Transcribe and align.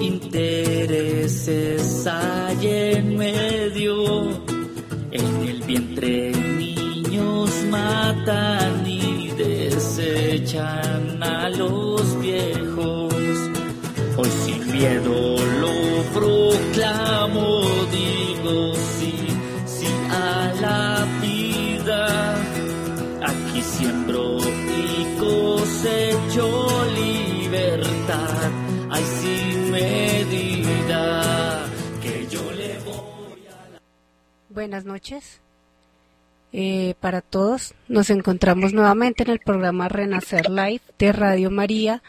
intereses 0.00 2.06
hay 2.06 2.94
en 2.94 3.16
medio. 3.16 4.30
En 5.10 5.48
el 5.48 5.62
vientre 5.62 6.32
niños 6.32 7.50
matan 7.70 8.86
y 8.86 9.32
desechan 9.36 11.20
a 11.22 11.48
los 11.48 12.20
viejos. 12.20 13.14
Hoy 14.16 14.28
sin 14.44 14.70
miedo 14.70 15.36
lo 15.60 16.02
proclamo, 16.14 17.19
Buenas 34.60 34.84
noches. 34.84 35.40
Eh, 36.52 36.92
para 37.00 37.22
todos, 37.22 37.72
nos 37.88 38.10
encontramos 38.10 38.74
nuevamente 38.74 39.22
en 39.22 39.30
el 39.30 39.38
programa 39.38 39.88
Renacer 39.88 40.50
Live 40.50 40.82
de 40.98 41.12
Radio 41.12 41.50
María. 41.50 42.02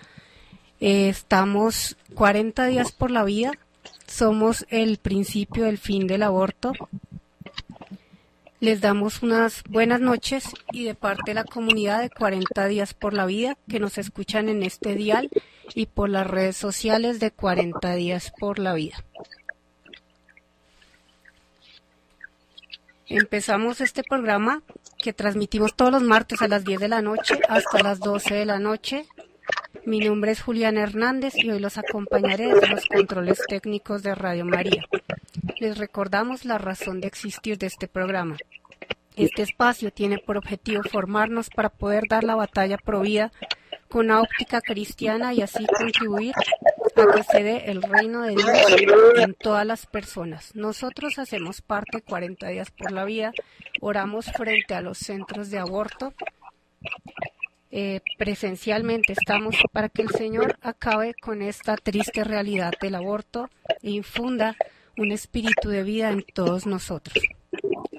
Eh, 0.81 1.07
estamos 1.07 1.95
40 2.13 2.65
días 2.65 2.91
por 2.91 3.09
la 3.09 3.23
vida. 3.23 3.53
Somos 4.05 4.65
el 4.69 4.97
principio 4.97 5.63
del 5.63 5.77
fin 5.77 6.07
del 6.07 6.23
aborto. 6.23 6.73
Les 8.59 8.81
damos 8.81 9.23
unas 9.23 9.63
buenas 9.69 10.01
noches 10.01 10.43
y 10.73 10.83
de 10.83 10.93
parte 10.93 11.31
de 11.31 11.35
la 11.35 11.45
comunidad 11.45 12.01
de 12.01 12.09
40 12.09 12.67
días 12.67 12.93
por 12.93 13.13
la 13.13 13.25
vida 13.25 13.57
que 13.69 13.79
nos 13.79 13.97
escuchan 13.97 14.49
en 14.49 14.63
este 14.63 14.93
dial 14.93 15.29
y 15.73 15.85
por 15.85 16.09
las 16.09 16.27
redes 16.27 16.57
sociales 16.57 17.21
de 17.21 17.31
40 17.31 17.95
días 17.95 18.33
por 18.37 18.59
la 18.59 18.73
vida. 18.73 19.05
Empezamos 23.13 23.81
este 23.81 24.03
programa 24.03 24.63
que 24.97 25.11
transmitimos 25.11 25.75
todos 25.75 25.91
los 25.91 26.01
martes 26.01 26.41
a 26.41 26.47
las 26.47 26.63
10 26.63 26.79
de 26.79 26.87
la 26.87 27.01
noche 27.01 27.41
hasta 27.49 27.83
las 27.83 27.99
12 27.99 28.35
de 28.35 28.45
la 28.45 28.57
noche. 28.57 29.05
Mi 29.85 29.99
nombre 29.99 30.31
es 30.31 30.41
Julián 30.41 30.77
Hernández 30.77 31.33
y 31.35 31.49
hoy 31.49 31.59
los 31.59 31.77
acompañaré 31.77 32.53
desde 32.53 32.69
los 32.69 32.85
controles 32.85 33.41
técnicos 33.49 34.01
de 34.01 34.15
Radio 34.15 34.45
María. 34.45 34.85
Les 35.59 35.77
recordamos 35.77 36.45
la 36.45 36.57
razón 36.57 37.01
de 37.01 37.07
existir 37.07 37.57
de 37.57 37.67
este 37.67 37.89
programa. 37.89 38.37
Este 39.17 39.41
espacio 39.41 39.91
tiene 39.91 40.17
por 40.17 40.37
objetivo 40.37 40.81
formarnos 40.89 41.49
para 41.49 41.67
poder 41.67 42.05
dar 42.07 42.23
la 42.23 42.35
batalla 42.35 42.77
provida 42.77 43.33
con 43.91 44.05
una 44.05 44.21
óptica 44.21 44.61
cristiana 44.61 45.33
y 45.33 45.41
así 45.41 45.65
contribuir 45.67 46.33
a 46.95 47.13
que 47.13 47.23
se 47.23 47.43
dé 47.43 47.65
el 47.65 47.81
reino 47.81 48.21
de 48.21 48.35
Dios 48.35 48.49
en 49.17 49.33
todas 49.33 49.65
las 49.65 49.85
personas. 49.85 50.55
Nosotros 50.55 51.19
hacemos 51.19 51.61
parte 51.61 51.97
de 51.97 52.03
40 52.03 52.47
días 52.47 52.71
por 52.71 52.91
la 52.91 53.03
vida, 53.03 53.33
oramos 53.81 54.25
frente 54.31 54.73
a 54.73 54.81
los 54.81 54.97
centros 54.97 55.51
de 55.51 55.59
aborto. 55.59 56.13
Eh, 57.69 58.01
presencialmente 58.17 59.13
estamos 59.13 59.55
para 59.71 59.89
que 59.89 60.01
el 60.01 60.09
Señor 60.09 60.57
acabe 60.61 61.13
con 61.13 61.41
esta 61.41 61.75
triste 61.77 62.23
realidad 62.23 62.73
del 62.81 62.95
aborto 62.95 63.49
e 63.81 63.91
infunda 63.91 64.55
un 64.97 65.11
espíritu 65.11 65.69
de 65.69 65.83
vida 65.83 66.09
en 66.09 66.23
todos 66.33 66.65
nosotros. 66.65 67.23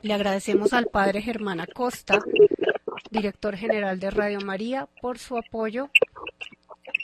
Le 0.02 0.14
agradecemos 0.14 0.72
al 0.72 0.86
Padre 0.86 1.22
Germán 1.22 1.60
Acosta, 1.60 2.18
director 3.12 3.56
general 3.56 4.00
de 4.00 4.10
Radio 4.10 4.40
María, 4.40 4.88
por 5.00 5.18
su 5.18 5.36
apoyo 5.36 5.90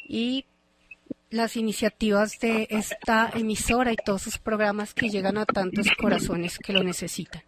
y 0.07 0.47
las 1.31 1.57
iniciativas 1.57 2.39
de 2.41 2.67
esta 2.71 3.31
emisora 3.35 3.93
y 3.93 3.97
todos 3.97 4.23
sus 4.23 4.39
programas 4.39 4.95
que 4.95 5.11
llegan 5.11 5.37
a 5.37 5.45
tantos 5.45 5.89
corazones 6.01 6.59
que 6.59 6.73
lo 6.73 6.83
necesitan. 6.83 7.43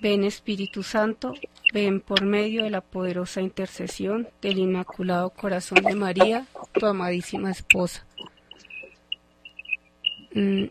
ven 0.00 0.24
Espíritu 0.24 0.82
Santo, 0.82 1.34
ven 1.72 2.00
por 2.00 2.24
medio 2.24 2.64
de 2.64 2.70
la 2.70 2.80
poderosa 2.80 3.40
intercesión 3.40 4.28
del 4.42 4.58
Inmaculado 4.58 5.30
Corazón 5.30 5.84
de 5.84 5.94
María, 5.94 6.48
tu 6.72 6.86
amadísima 6.86 7.52
esposa. 7.52 8.04
Mm, 10.34 10.64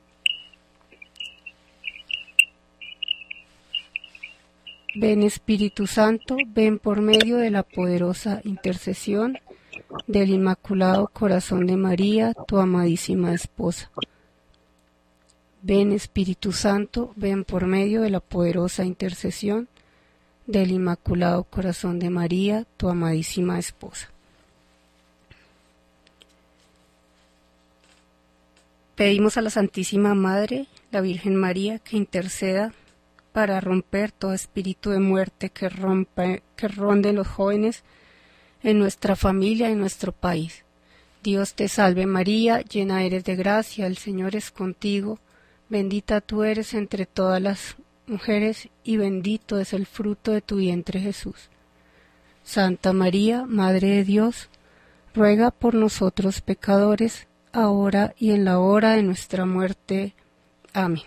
Ven 4.99 5.21
Espíritu 5.21 5.85
Santo, 5.85 6.37
ven 6.47 6.79
por 6.79 7.01
medio 7.01 7.37
de 7.37 7.51
la 7.51 7.61
poderosa 7.61 8.41
intercesión 8.43 9.37
del 10.07 10.31
Inmaculado 10.31 11.07
Corazón 11.09 11.67
de 11.67 11.77
María, 11.77 12.33
tu 12.47 12.57
amadísima 12.57 13.31
esposa. 13.31 13.91
Ven 15.61 15.91
Espíritu 15.91 16.51
Santo, 16.51 17.13
ven 17.15 17.43
por 17.43 17.67
medio 17.67 18.01
de 18.01 18.09
la 18.09 18.21
poderosa 18.21 18.85
intercesión 18.85 19.67
del 20.47 20.71
Inmaculado 20.71 21.43
Corazón 21.43 21.99
de 21.99 22.09
María, 22.09 22.65
tu 22.77 22.89
amadísima 22.89 23.59
esposa. 23.59 24.09
Pedimos 28.95 29.37
a 29.37 29.43
la 29.43 29.51
Santísima 29.51 30.15
Madre, 30.15 30.65
la 30.89 31.01
Virgen 31.01 31.35
María, 31.35 31.77
que 31.77 31.97
interceda 31.97 32.73
para 33.37 33.61
romper 33.61 34.11
todo 34.11 34.33
espíritu 34.33 34.89
de 34.89 34.99
muerte 34.99 35.51
que, 35.51 35.69
rompe, 35.69 36.41
que 36.55 36.67
ronde 36.67 37.13
los 37.13 37.27
jóvenes 37.27 37.83
en 38.63 38.79
nuestra 38.79 39.15
familia 39.15 39.69
y 39.69 39.73
en 39.73 39.79
nuestro 39.79 40.11
país. 40.11 40.65
Dios 41.21 41.53
te 41.53 41.67
salve 41.67 42.07
María, 42.07 42.61
llena 42.61 43.03
eres 43.03 43.23
de 43.25 43.35
gracia, 43.35 43.85
el 43.85 43.95
Señor 43.95 44.35
es 44.35 44.49
contigo, 44.49 45.19
bendita 45.69 46.19
tú 46.19 46.43
eres 46.43 46.73
entre 46.73 47.05
todas 47.05 47.39
las 47.39 47.75
mujeres 48.07 48.69
y 48.83 48.97
bendito 48.97 49.59
es 49.59 49.71
el 49.71 49.85
fruto 49.85 50.31
de 50.31 50.41
tu 50.41 50.55
vientre 50.55 50.99
Jesús. 50.99 51.51
Santa 52.43 52.91
María, 52.91 53.45
Madre 53.45 53.89
de 53.89 54.03
Dios, 54.03 54.49
ruega 55.13 55.51
por 55.51 55.75
nosotros 55.75 56.41
pecadores, 56.41 57.27
ahora 57.53 58.15
y 58.17 58.31
en 58.31 58.45
la 58.45 58.57
hora 58.57 58.93
de 58.93 59.03
nuestra 59.03 59.45
muerte. 59.45 60.15
Amén. 60.73 61.03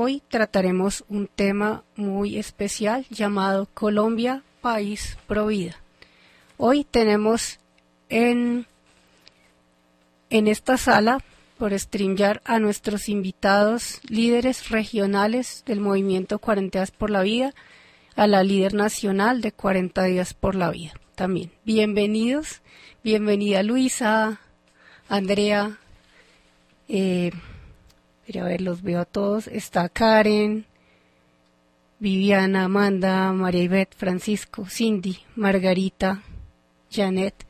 Hoy 0.00 0.22
trataremos 0.28 1.04
un 1.08 1.26
tema 1.26 1.82
muy 1.96 2.38
especial 2.38 3.04
llamado 3.10 3.66
Colombia, 3.74 4.44
país 4.60 5.18
pro 5.26 5.48
vida. 5.48 5.74
Hoy 6.56 6.84
tenemos 6.84 7.58
en 8.08 8.66
en 10.30 10.46
esta 10.46 10.76
sala 10.76 11.18
por 11.58 11.76
StreamYard 11.76 12.42
a 12.44 12.60
nuestros 12.60 13.08
invitados 13.08 14.00
líderes 14.08 14.68
regionales 14.68 15.64
del 15.66 15.80
movimiento 15.80 16.38
40 16.38 16.78
días 16.78 16.90
por 16.92 17.10
la 17.10 17.22
vida, 17.22 17.52
a 18.14 18.28
la 18.28 18.44
líder 18.44 18.74
nacional 18.74 19.40
de 19.40 19.50
40 19.50 20.04
días 20.04 20.32
por 20.32 20.54
la 20.54 20.70
vida 20.70 20.92
también. 21.16 21.50
Bienvenidos, 21.64 22.62
bienvenida 23.02 23.64
Luisa, 23.64 24.40
Andrea, 25.08 25.76
eh, 26.88 27.32
a 28.36 28.44
ver, 28.44 28.60
los 28.60 28.82
veo 28.82 29.00
a 29.00 29.04
todos, 29.06 29.46
está 29.46 29.88
Karen, 29.88 30.66
Viviana, 31.98 32.64
Amanda, 32.64 33.32
María 33.32 33.62
Ivette, 33.62 33.94
Francisco, 33.96 34.66
Cindy, 34.68 35.18
Margarita, 35.34 36.22
Janet, 36.90 37.46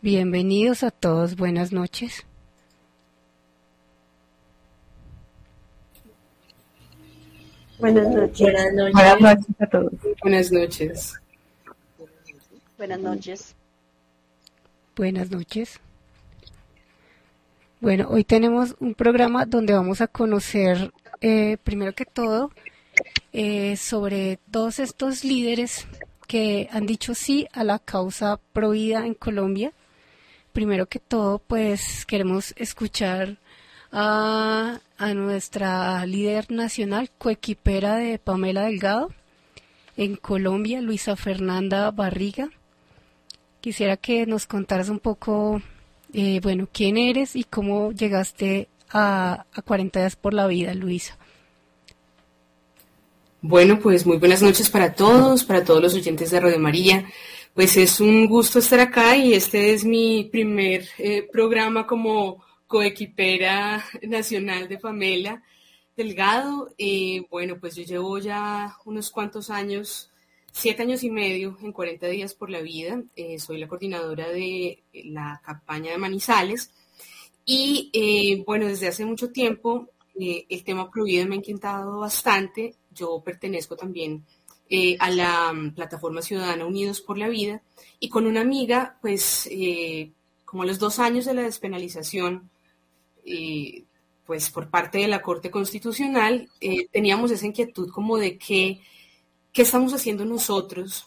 bienvenidos 0.00 0.84
a 0.84 0.92
todos, 0.92 1.34
buenas 1.34 1.72
noches. 1.72 2.24
Buenas 7.80 8.08
noches. 8.08 8.40
Buenas 8.40 8.74
noches. 8.74 8.92
Buenas 8.92 9.20
noches 9.20 9.56
a 9.58 9.66
todos. 9.66 9.92
Buenas 10.22 10.52
noches. 10.52 11.14
Buenas 12.76 13.00
noches. 13.00 13.56
Buenas 14.94 15.30
noches. 15.30 15.80
Bueno, 17.80 18.08
hoy 18.10 18.24
tenemos 18.24 18.76
un 18.78 18.94
programa 18.94 19.46
donde 19.46 19.72
vamos 19.72 20.02
a 20.02 20.06
conocer, 20.06 20.92
eh, 21.22 21.56
primero 21.64 21.94
que 21.94 22.04
todo, 22.04 22.50
eh, 23.32 23.74
sobre 23.78 24.38
todos 24.50 24.78
estos 24.78 25.24
líderes 25.24 25.86
que 26.28 26.68
han 26.72 26.84
dicho 26.84 27.14
sí 27.14 27.48
a 27.54 27.64
la 27.64 27.78
causa 27.78 28.38
prohibida 28.52 29.06
en 29.06 29.14
Colombia. 29.14 29.72
Primero 30.52 30.86
que 30.86 30.98
todo, 30.98 31.38
pues 31.38 32.04
queremos 32.04 32.52
escuchar 32.58 33.38
a, 33.92 34.80
nuestra 35.14 36.04
líder 36.04 36.50
nacional, 36.50 37.10
coequipera 37.16 37.96
de 37.96 38.18
Pamela 38.18 38.64
Delgado 38.64 39.08
en 39.96 40.16
Colombia, 40.16 40.82
Luisa 40.82 41.16
Fernanda 41.16 41.90
Barriga. 41.92 42.50
Quisiera 43.62 43.96
que 43.96 44.26
nos 44.26 44.46
contaras 44.46 44.90
un 44.90 44.98
poco, 44.98 45.62
eh, 46.12 46.40
bueno, 46.42 46.68
quién 46.72 46.96
eres 46.96 47.36
y 47.36 47.44
cómo 47.44 47.92
llegaste 47.92 48.68
a, 48.90 49.46
a 49.52 49.62
40 49.62 50.00
días 50.00 50.16
por 50.16 50.34
la 50.34 50.46
vida, 50.46 50.74
Luisa. 50.74 51.16
Bueno, 53.42 53.78
pues 53.80 54.04
muy 54.04 54.18
buenas 54.18 54.42
noches 54.42 54.68
para 54.68 54.92
todos, 54.92 55.44
para 55.44 55.64
todos 55.64 55.80
los 55.80 55.94
oyentes 55.94 56.30
de 56.30 56.40
Radio 56.40 56.58
María. 56.58 57.06
Pues 57.54 57.76
es 57.76 58.00
un 58.00 58.26
gusto 58.26 58.58
estar 58.58 58.80
acá 58.80 59.16
y 59.16 59.32
este 59.32 59.72
es 59.72 59.84
mi 59.84 60.28
primer 60.30 60.86
eh, 60.98 61.26
programa 61.32 61.86
como 61.86 62.44
coequipera 62.66 63.84
nacional 64.02 64.68
de 64.68 64.78
Pamela 64.78 65.42
Delgado. 65.96 66.72
Eh, 66.78 67.26
bueno, 67.30 67.58
pues 67.58 67.74
yo 67.76 67.82
llevo 67.82 68.18
ya 68.18 68.76
unos 68.84 69.10
cuantos 69.10 69.50
años, 69.50 70.09
siete 70.52 70.82
años 70.82 71.02
y 71.02 71.10
medio 71.10 71.56
en 71.62 71.72
40 71.72 72.06
días 72.08 72.34
por 72.34 72.50
la 72.50 72.60
vida. 72.60 73.02
Eh, 73.16 73.38
soy 73.38 73.58
la 73.58 73.68
coordinadora 73.68 74.28
de 74.28 74.82
la 74.92 75.40
campaña 75.44 75.92
de 75.92 75.98
Manizales. 75.98 76.70
Y 77.44 78.44
bueno, 78.46 78.66
desde 78.66 78.88
hace 78.88 79.04
mucho 79.04 79.30
tiempo 79.30 79.88
el 80.14 80.64
tema 80.64 80.90
prohibido 80.90 81.26
me 81.26 81.34
ha 81.34 81.38
inquietado 81.38 82.00
bastante 82.00 82.74
yo 82.94 83.22
pertenezco 83.24 83.76
también 83.76 84.24
eh, 84.68 84.96
a 85.00 85.10
la 85.10 85.52
mm, 85.52 85.74
plataforma 85.74 86.22
ciudadana 86.22 86.66
Unidos 86.66 87.00
por 87.00 87.18
la 87.18 87.28
Vida 87.28 87.62
y 87.98 88.08
con 88.08 88.26
una 88.26 88.40
amiga, 88.40 88.98
pues 89.00 89.48
eh, 89.50 90.10
como 90.44 90.62
a 90.62 90.66
los 90.66 90.78
dos 90.78 90.98
años 90.98 91.24
de 91.24 91.34
la 91.34 91.42
despenalización, 91.42 92.50
eh, 93.24 93.84
pues 94.26 94.50
por 94.50 94.68
parte 94.68 94.98
de 94.98 95.08
la 95.08 95.22
Corte 95.22 95.50
Constitucional, 95.50 96.48
teníamos 96.92 97.32
esa 97.32 97.46
inquietud 97.46 97.90
como 97.90 98.16
de 98.16 98.38
que, 98.38 98.80
qué 99.52 99.62
estamos 99.62 99.92
haciendo 99.92 100.24
nosotros 100.24 101.06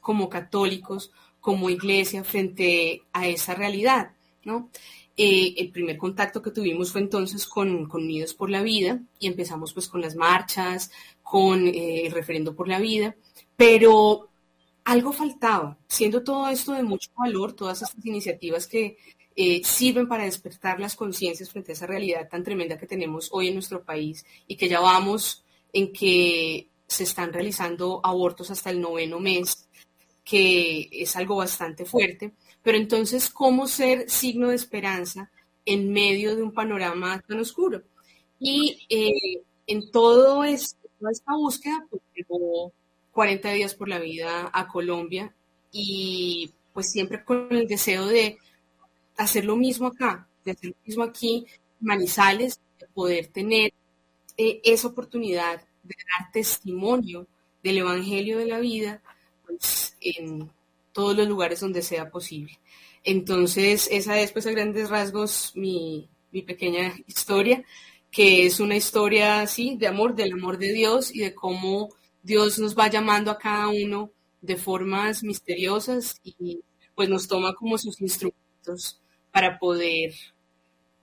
como 0.00 0.28
católicos, 0.28 1.12
como 1.40 1.70
iglesia, 1.70 2.24
frente 2.24 3.02
a 3.12 3.26
esa 3.26 3.54
realidad, 3.54 4.12
¿no? 4.44 4.70
el 5.22 5.70
primer 5.70 5.98
contacto 5.98 6.40
que 6.40 6.50
tuvimos 6.50 6.92
fue 6.92 7.02
entonces 7.02 7.46
con, 7.46 7.86
con, 7.88 8.04
Unidos 8.04 8.32
por 8.32 8.48
la 8.48 8.62
Vida 8.62 9.00
y 9.18 9.26
empezamos 9.26 9.74
pues 9.74 9.86
con 9.86 10.00
las 10.00 10.16
marchas, 10.16 10.90
con 11.22 11.66
eh, 11.66 12.06
el 12.06 12.12
referendo 12.12 12.54
por 12.54 12.68
la 12.68 12.78
vida, 12.78 13.14
pero 13.54 14.28
algo 14.84 15.12
faltaba, 15.12 15.76
siendo 15.86 16.24
todo 16.24 16.48
esto 16.48 16.72
de 16.72 16.82
mucho 16.82 17.10
valor, 17.16 17.52
todas 17.52 17.82
estas 17.82 18.04
iniciativas 18.04 18.66
que 18.66 18.96
eh, 19.36 19.60
sirven 19.62 20.08
para 20.08 20.24
despertar 20.24 20.80
las 20.80 20.96
conciencias 20.96 21.50
frente 21.50 21.72
a 21.72 21.74
esa 21.74 21.86
realidad 21.86 22.28
tan 22.28 22.42
tremenda 22.42 22.78
que 22.78 22.86
tenemos 22.86 23.28
hoy 23.32 23.48
en 23.48 23.54
nuestro 23.54 23.84
país 23.84 24.24
y 24.46 24.56
que 24.56 24.68
ya 24.68 24.80
vamos 24.80 25.44
en 25.72 25.92
que 25.92 26.66
se 26.90 27.04
están 27.04 27.32
realizando 27.32 28.00
abortos 28.02 28.50
hasta 28.50 28.70
el 28.70 28.80
noveno 28.80 29.20
mes, 29.20 29.68
que 30.24 30.88
es 30.90 31.14
algo 31.14 31.36
bastante 31.36 31.84
fuerte, 31.84 32.32
pero 32.64 32.76
entonces, 32.76 33.30
¿cómo 33.30 33.68
ser 33.68 34.10
signo 34.10 34.48
de 34.48 34.56
esperanza 34.56 35.30
en 35.64 35.92
medio 35.92 36.34
de 36.34 36.42
un 36.42 36.52
panorama 36.52 37.22
tan 37.28 37.38
oscuro? 37.38 37.82
Y 38.40 38.86
eh, 38.88 39.44
en 39.68 39.90
todo 39.92 40.42
esto, 40.42 40.88
esta 41.08 41.32
búsqueda, 41.32 41.86
pues 41.88 42.02
llegó 42.12 42.72
40 43.12 43.52
días 43.52 43.74
por 43.76 43.88
la 43.88 44.00
vida 44.00 44.50
a 44.52 44.66
Colombia 44.66 45.32
y 45.70 46.52
pues 46.74 46.90
siempre 46.90 47.24
con 47.24 47.52
el 47.52 47.68
deseo 47.68 48.06
de 48.06 48.36
hacer 49.16 49.44
lo 49.44 49.54
mismo 49.54 49.86
acá, 49.86 50.26
de 50.44 50.50
hacer 50.50 50.70
lo 50.70 50.76
mismo 50.84 51.04
aquí, 51.04 51.46
Manizales, 51.78 52.60
de 52.80 52.88
poder 52.88 53.28
tener 53.28 53.72
eh, 54.36 54.60
esa 54.64 54.88
oportunidad 54.88 55.62
de 55.82 55.94
dar 56.18 56.30
testimonio 56.32 57.26
del 57.62 57.78
Evangelio 57.78 58.38
de 58.38 58.46
la 58.46 58.58
vida 58.58 59.02
pues, 59.46 59.96
en 60.00 60.50
todos 60.92 61.16
los 61.16 61.28
lugares 61.28 61.60
donde 61.60 61.82
sea 61.82 62.10
posible. 62.10 62.58
Entonces, 63.04 63.88
esa 63.90 64.18
es 64.20 64.32
pues 64.32 64.46
a 64.46 64.50
grandes 64.50 64.90
rasgos 64.90 65.52
mi, 65.54 66.08
pequeña 66.46 66.94
historia 67.06 67.64
que 68.10 68.44
es 68.44 68.58
una 68.60 68.76
historia 68.76 69.40
así 69.40 69.76
de 69.76 69.86
amor, 69.86 70.16
del 70.16 70.32
amor 70.32 70.58
de 70.58 70.72
Dios 70.72 71.14
y 71.14 71.20
de 71.20 71.34
cómo 71.34 71.90
Dios 72.22 72.58
nos 72.58 72.76
va 72.76 72.88
llamando 72.88 73.30
a 73.30 73.38
cada 73.38 73.68
uno 73.68 74.10
de 74.40 74.56
formas 74.56 75.22
misteriosas 75.22 76.20
y 76.24 76.60
pues 76.94 77.08
nos 77.08 77.28
toma 77.28 77.54
como 77.54 77.78
sus 77.78 78.00
instrumentos 78.00 79.00
para 79.30 79.58
poder 79.58 80.12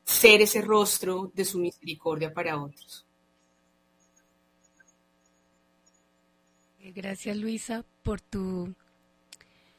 ser 0.04 0.42
ese 0.42 0.62
rostro 0.62 1.32
de 1.34 1.46
su 1.46 1.60
misericordia 1.60 2.34
para 2.34 2.62
otros. 2.62 3.07
Gracias 6.96 7.38
Luisa 7.38 7.86
por 8.04 8.22
tu, 8.22 8.74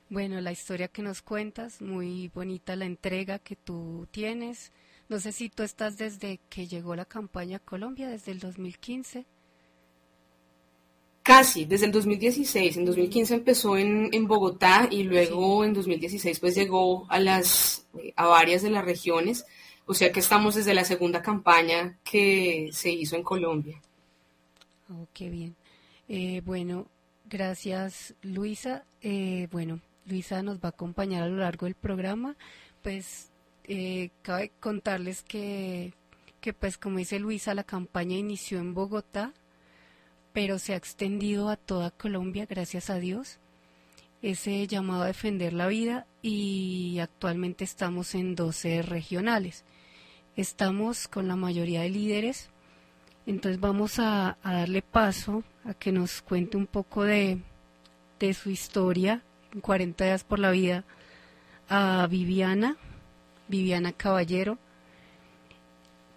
bueno, 0.09 0.41
la 0.41 0.53
historia 0.53 0.89
que 0.89 1.03
nos 1.03 1.23
cuentas, 1.23 1.81
muy 1.81 2.29
bonita 2.29 2.77
la 2.77 2.87
entrega 2.87 3.39
que 3.39 3.57
tú 3.57 4.07
tienes 4.11 4.73
no 5.09 5.19
sé 5.19 5.33
si 5.33 5.49
tú 5.49 5.63
estás 5.63 5.97
desde 5.97 6.39
que 6.51 6.67
llegó 6.67 6.95
la 6.95 7.07
campaña 7.07 7.57
a 7.57 7.61
Colombia, 7.61 8.09
desde 8.09 8.31
el 8.33 8.41
2015. 8.41 9.25
Casi, 11.23 11.65
desde 11.65 11.87
el 11.87 11.93
2016. 11.93 12.77
En 12.77 12.85
2015 12.85 13.35
empezó 13.35 13.79
en, 13.79 14.11
en 14.13 14.27
Bogotá 14.27 14.87
y 14.91 15.05
luego 15.05 15.65
en 15.65 15.73
2016 15.73 16.41
pues 16.41 16.55
llegó 16.55 17.07
a, 17.11 17.19
las, 17.19 17.87
a 18.17 18.27
varias 18.27 18.63
de 18.63 18.71
las 18.71 18.85
regiones. 18.85 19.47
O 19.87 19.95
sea 19.95 20.13
que 20.13 20.21
estamos 20.21 20.57
desde 20.57 20.75
la 20.75 20.85
segunda 20.85 21.23
campaña 21.23 21.99
que 22.05 22.69
se 22.73 22.91
hizo 22.91 23.17
en 23.17 23.23
Colombia. 23.23 23.81
Oh, 24.91 25.07
qué 25.15 25.31
bien. 25.31 25.57
Eh, 26.07 26.43
bueno, 26.45 26.87
gracias 27.29 28.15
Luisa. 28.23 28.85
Eh, 29.03 29.49
bueno, 29.51 29.81
Luisa 30.07 30.43
nos 30.43 30.59
va 30.59 30.69
a 30.69 30.69
acompañar 30.69 31.23
a 31.23 31.29
lo 31.29 31.37
largo 31.37 31.67
del 31.67 31.75
programa. 31.75 32.37
Pues 32.83 33.31
eh, 33.65 34.11
cabe 34.23 34.51
contarles 34.61 35.23
que, 35.23 35.93
que, 36.41 36.53
pues 36.53 36.79
como 36.79 36.99
dice 36.99 37.19
Luisa, 37.19 37.55
la 37.55 37.65
campaña 37.65 38.17
inició 38.17 38.59
en 38.59 38.75
Bogotá, 38.75 39.33
pero 40.33 40.59
se 40.59 40.73
ha 40.73 40.77
extendido 40.77 41.49
a 41.49 41.57
toda 41.57 41.91
Colombia, 41.91 42.47
gracias 42.49 42.91
a 42.91 42.99
Dios. 42.99 43.39
Ese 44.23 44.67
llamado 44.67 45.03
a 45.03 45.09
defender 45.09 45.53
la 45.53 45.69
vida 45.69 46.07
y 46.23 46.99
actualmente 47.01 47.65
estamos 47.65 48.15
en 48.15 48.35
12 48.35 48.83
regionales. 48.83 49.65
Estamos 50.35 51.09
con 51.09 51.29
la 51.29 51.37
mayoría 51.37 51.83
de 51.83 51.91
líderes, 51.91 52.51
entonces 53.29 53.61
vamos 53.61 53.99
a, 53.99 54.39
darle 54.43 54.81
paso 54.81 55.45
a 55.69 55.75
que 55.75 55.93
nos 55.93 56.23
cuente 56.23 56.57
un 56.57 56.67
poco 56.67 57.05
de, 57.05 57.39
de 58.19 58.33
su 58.33 58.49
historia 58.49 59.23
en 59.53 59.61
40 59.61 60.03
días 60.03 60.25
por 60.25 60.39
la 60.39 60.51
vida 60.51 60.85
a 61.69 62.07
Viviana. 62.09 62.77
Viviana 63.49 63.93
Caballero, 63.93 64.59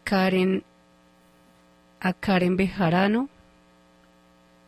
Karen, 0.03 0.63
a 2.01 2.12
Karen 2.12 2.58
Bejarano, 2.58 3.29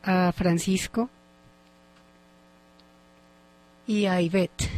a 0.01 0.31
Francisco 0.31 1.09
y 3.85 4.05
a 4.05 4.21
Ivette. 4.21 4.69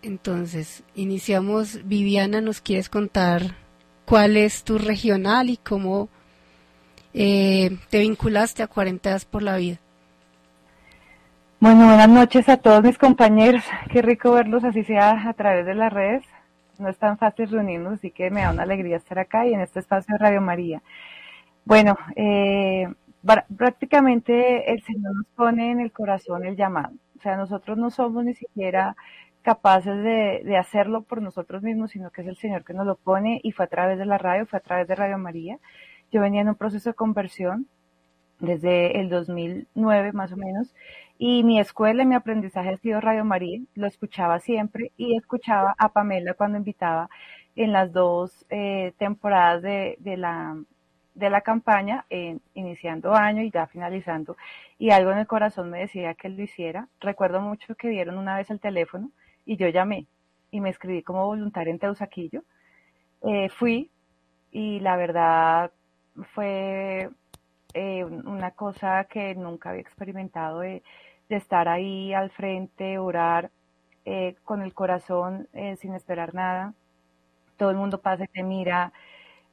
Entonces, 0.00 0.82
iniciamos. 0.94 1.86
Viviana, 1.86 2.40
¿nos 2.40 2.62
quieres 2.62 2.88
contar 2.88 3.65
cuál 4.06 4.36
es 4.36 4.64
tu 4.64 4.78
regional 4.78 5.50
y 5.50 5.58
cómo 5.58 6.08
eh, 7.12 7.76
te 7.90 8.00
vinculaste 8.00 8.62
a 8.62 8.68
40 8.68 9.10
días 9.10 9.24
por 9.24 9.42
la 9.42 9.56
vida? 9.56 9.78
Bueno, 11.58 11.86
buenas 11.86 12.08
noches 12.08 12.48
a 12.48 12.56
todos 12.56 12.82
mis 12.82 12.96
compañeros. 12.98 13.64
Qué 13.90 14.02
rico 14.02 14.32
verlos 14.32 14.64
así 14.64 14.84
sea 14.84 15.28
a 15.28 15.32
través 15.34 15.66
de 15.66 15.74
las 15.74 15.92
redes. 15.92 16.24
No 16.78 16.88
es 16.88 16.98
tan 16.98 17.18
fácil 17.18 17.50
reunirnos, 17.50 17.94
así 17.94 18.10
que 18.10 18.30
me 18.30 18.42
da 18.42 18.50
una 18.50 18.62
alegría 18.62 18.98
estar 18.98 19.18
acá 19.18 19.46
y 19.46 19.54
en 19.54 19.60
este 19.60 19.80
espacio 19.80 20.12
de 20.12 20.18
Radio 20.18 20.40
María. 20.40 20.82
Bueno, 21.64 21.96
eh, 22.14 22.86
prácticamente 23.56 24.70
el 24.70 24.82
Señor 24.82 25.14
nos 25.14 25.26
pone 25.34 25.70
en 25.70 25.80
el 25.80 25.90
corazón 25.90 26.44
el 26.44 26.54
llamado. 26.54 26.92
O 27.18 27.22
sea, 27.22 27.36
nosotros 27.36 27.78
no 27.78 27.90
somos 27.90 28.24
ni 28.24 28.34
siquiera 28.34 28.94
capaces 29.46 30.02
de, 30.02 30.56
hacerlo 30.56 31.02
por 31.02 31.22
nosotros 31.22 31.62
mismos, 31.62 31.92
sino 31.92 32.10
que 32.10 32.22
es 32.22 32.26
el 32.26 32.36
Señor 32.36 32.64
que 32.64 32.74
nos 32.74 32.84
lo 32.84 32.96
pone 32.96 33.40
y 33.44 33.52
fue 33.52 33.66
a 33.66 33.68
través 33.68 33.96
de 33.96 34.04
la 34.04 34.18
radio, 34.18 34.44
fue 34.44 34.56
a 34.58 34.62
través 34.68 34.88
de 34.88 34.96
Radio 34.96 35.18
María. 35.18 35.60
Yo 36.10 36.20
venía 36.20 36.40
en 36.40 36.48
un 36.48 36.56
proceso 36.56 36.90
de 36.90 36.94
conversión 36.94 37.68
desde 38.40 38.98
el 39.00 39.08
2009 39.08 40.12
más 40.12 40.32
o 40.32 40.36
menos 40.36 40.74
y 41.16 41.44
mi 41.44 41.60
escuela 41.60 42.02
y 42.02 42.06
mi 42.06 42.16
aprendizaje 42.16 42.70
ha 42.70 42.76
sido 42.78 43.00
Radio 43.00 43.24
María, 43.24 43.60
lo 43.76 43.86
escuchaba 43.86 44.40
siempre 44.40 44.90
y 44.96 45.16
escuchaba 45.16 45.76
a 45.78 45.90
Pamela 45.90 46.34
cuando 46.34 46.58
invitaba 46.58 47.08
en 47.54 47.70
las 47.70 47.92
dos 47.92 48.46
eh, 48.50 48.94
temporadas 48.98 49.62
de, 49.62 49.96
la, 50.16 50.56
de 51.14 51.30
la 51.30 51.40
campaña, 51.42 52.04
iniciando 52.54 53.14
año 53.14 53.42
y 53.42 53.52
ya 53.52 53.68
finalizando, 53.68 54.36
y 54.76 54.90
algo 54.90 55.12
en 55.12 55.18
el 55.18 55.28
corazón 55.28 55.70
me 55.70 55.78
decía 55.78 56.14
que 56.14 56.30
lo 56.30 56.42
hiciera. 56.42 56.88
Recuerdo 57.00 57.40
mucho 57.40 57.76
que 57.76 57.88
dieron 57.88 58.18
una 58.18 58.36
vez 58.36 58.50
el 58.50 58.58
teléfono 58.58 59.12
y 59.46 59.56
yo 59.56 59.68
llamé 59.68 60.06
y 60.50 60.60
me 60.60 60.70
escribí 60.70 61.02
como 61.02 61.26
voluntaria 61.26 61.70
en 61.70 61.78
Teusaquillo. 61.78 62.42
Eh, 63.22 63.48
fui 63.48 63.90
y 64.52 64.80
la 64.80 64.96
verdad 64.96 65.72
fue 66.34 67.10
eh, 67.74 68.04
una 68.04 68.50
cosa 68.52 69.04
que 69.04 69.34
nunca 69.34 69.70
había 69.70 69.82
experimentado 69.82 70.60
de, 70.60 70.82
estar 71.28 71.68
ahí 71.68 72.14
al 72.14 72.30
frente, 72.30 72.98
orar 72.98 73.50
eh, 74.04 74.36
con 74.44 74.62
el 74.62 74.72
corazón 74.74 75.48
sin 75.78 75.94
esperar 75.94 76.34
nada. 76.34 76.74
Todo 77.56 77.70
el 77.70 77.76
mundo 77.76 78.00
pasa 78.00 78.24
y 78.24 78.28
te 78.28 78.42
mira, 78.44 78.92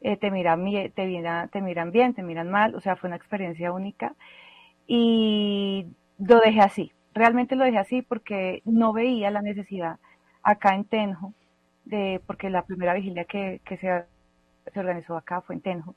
te, 0.01 0.31
mira, 0.31 0.55
te, 0.95 1.05
mira, 1.07 1.47
te 1.51 1.61
miran 1.61 1.91
bien, 1.91 2.13
te 2.13 2.23
miran 2.23 2.49
mal, 2.51 2.75
o 2.75 2.81
sea, 2.81 2.95
fue 2.95 3.07
una 3.07 3.17
experiencia 3.17 3.71
única 3.71 4.15
y 4.87 5.87
lo 6.19 6.39
dejé 6.39 6.61
así 6.61 6.91
realmente 7.13 7.55
lo 7.55 7.65
dejé 7.65 7.77
así 7.77 8.01
porque 8.01 8.61
no 8.65 8.93
veía 8.93 9.31
la 9.31 9.41
necesidad 9.41 9.99
acá 10.41 10.75
en 10.75 10.85
Tenjo, 10.85 11.33
de, 11.85 12.21
porque 12.25 12.49
la 12.49 12.65
primera 12.65 12.93
vigilia 12.93 13.25
que, 13.25 13.61
se, 13.67 14.05
se, 14.71 14.79
organizó 14.79 15.15
acá 15.15 15.41
fue 15.41 15.55
en 15.55 15.61
Tenjo, 15.61 15.95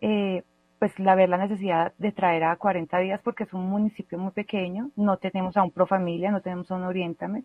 eh, 0.00 0.42
pues 0.78 0.98
la 0.98 1.14
ver 1.14 1.28
la 1.28 1.36
necesidad 1.36 1.92
de 1.98 2.12
traer 2.12 2.44
a 2.44 2.56
40 2.56 2.98
días 2.98 3.20
porque 3.22 3.44
es 3.44 3.52
un 3.52 3.68
municipio 3.68 4.18
muy 4.18 4.32
pequeño, 4.32 4.90
no 4.96 5.18
tenemos 5.18 5.56
a 5.56 5.62
un 5.62 5.70
pro 5.70 5.86
familia, 5.86 6.30
no 6.30 6.40
tenemos 6.40 6.70
a 6.70 6.76
un 6.76 6.84
oriéntame, 6.84 7.44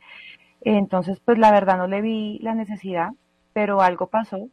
entonces 0.61 1.19
pues 1.19 1.37
la 1.37 1.51
verdad 1.51 1.77
no 1.77 1.87
le 1.87 2.01
vi 2.01 2.39
la 2.39 2.55
necesidad, 2.55 3.11
pero 3.53 3.81
algo 3.81 4.07
pasó. 4.07 4.49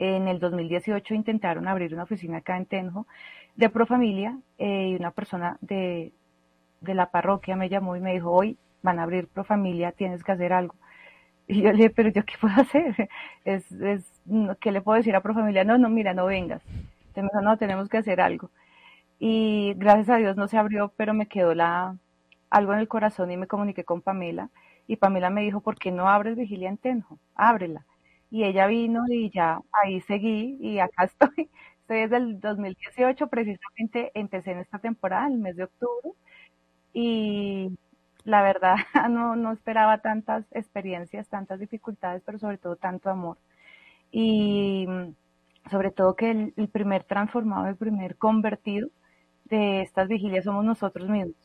En 0.00 0.26
el 0.26 0.40
2018 0.40 1.14
intentaron 1.14 1.68
abrir 1.68 1.94
una 1.94 2.02
oficina 2.02 2.38
acá 2.38 2.56
en 2.56 2.66
Tenjo 2.66 3.06
de 3.54 3.68
Profamilia 3.68 4.36
eh, 4.58 4.88
y 4.88 4.96
una 4.96 5.12
persona 5.12 5.56
de, 5.60 6.12
de 6.84 6.94
la 6.94 7.10
parroquia 7.10 7.56
me 7.56 7.68
llamó 7.68 7.96
y 7.96 8.00
me 8.00 8.12
dijo, 8.14 8.30
hoy 8.30 8.58
van 8.82 8.98
a 8.98 9.04
abrir 9.04 9.28
pro 9.28 9.44
familia, 9.44 9.92
tienes 9.92 10.22
que 10.24 10.32
hacer 10.32 10.52
algo. 10.52 10.74
Y 11.46 11.62
yo 11.62 11.70
le 11.72 11.76
dije, 11.76 11.90
pero 11.90 12.10
yo 12.10 12.24
qué 12.24 12.34
puedo 12.40 12.54
hacer? 12.60 13.08
Es, 13.44 13.70
es, 13.72 14.22
¿Qué 14.60 14.72
le 14.72 14.80
puedo 14.82 14.96
decir 14.98 15.16
a 15.16 15.22
pro 15.22 15.34
familia? 15.34 15.64
No, 15.64 15.78
no, 15.78 15.88
mira, 15.90 16.14
no 16.14 16.26
vengas. 16.26 16.62
Entonces 17.08 17.42
no, 17.42 17.56
tenemos 17.58 17.88
que 17.88 17.98
hacer 17.98 18.20
algo. 18.20 18.50
Y 19.18 19.74
gracias 19.76 20.10
a 20.10 20.16
Dios 20.16 20.36
no 20.36 20.48
se 20.48 20.58
abrió, 20.58 20.92
pero 20.96 21.14
me 21.14 21.26
quedó 21.28 21.54
la, 21.54 21.96
algo 22.50 22.72
en 22.74 22.80
el 22.80 22.88
corazón 22.88 23.30
y 23.30 23.36
me 23.36 23.46
comuniqué 23.46 23.84
con 23.84 24.02
Pamela. 24.02 24.50
Y 24.86 24.96
Pamela 24.96 25.30
me 25.30 25.42
dijo, 25.42 25.60
¿por 25.60 25.78
qué 25.78 25.90
no 25.92 26.08
abres 26.08 26.36
vigilia 26.36 26.68
en 26.68 26.78
Tenjo? 26.78 27.18
Ábrela. 27.34 27.86
Y 28.30 28.44
ella 28.44 28.66
vino 28.66 29.04
y 29.08 29.30
ya 29.30 29.60
ahí 29.72 30.00
seguí 30.02 30.58
y 30.60 30.78
acá 30.80 31.04
estoy. 31.06 31.50
Estoy 31.82 32.00
desde 32.00 32.16
el 32.16 32.40
2018, 32.40 33.28
precisamente 33.28 34.10
empecé 34.14 34.52
en 34.52 34.58
esta 34.60 34.78
temporada, 34.78 35.26
el 35.26 35.36
mes 35.38 35.54
de 35.56 35.64
octubre, 35.64 36.12
y 36.94 37.76
la 38.24 38.42
verdad 38.42 38.76
no, 39.10 39.36
no 39.36 39.52
esperaba 39.52 39.98
tantas 39.98 40.46
experiencias, 40.52 41.28
tantas 41.28 41.60
dificultades, 41.60 42.22
pero 42.24 42.38
sobre 42.38 42.56
todo 42.56 42.76
tanto 42.76 43.10
amor. 43.10 43.36
Y 44.10 44.86
mm, 44.88 45.14
sobre 45.70 45.90
todo 45.90 46.14
que 46.14 46.30
el, 46.30 46.68
primer 46.68 47.04
transformado, 47.04 47.66
el 47.66 47.76
primer 47.76 48.16
convertido 48.16 48.88
de 49.46 49.82
estas 49.82 50.08
vigilias 50.08 50.44
somos 50.44 50.64
nosotros 50.64 51.08
mismos. 51.08 51.36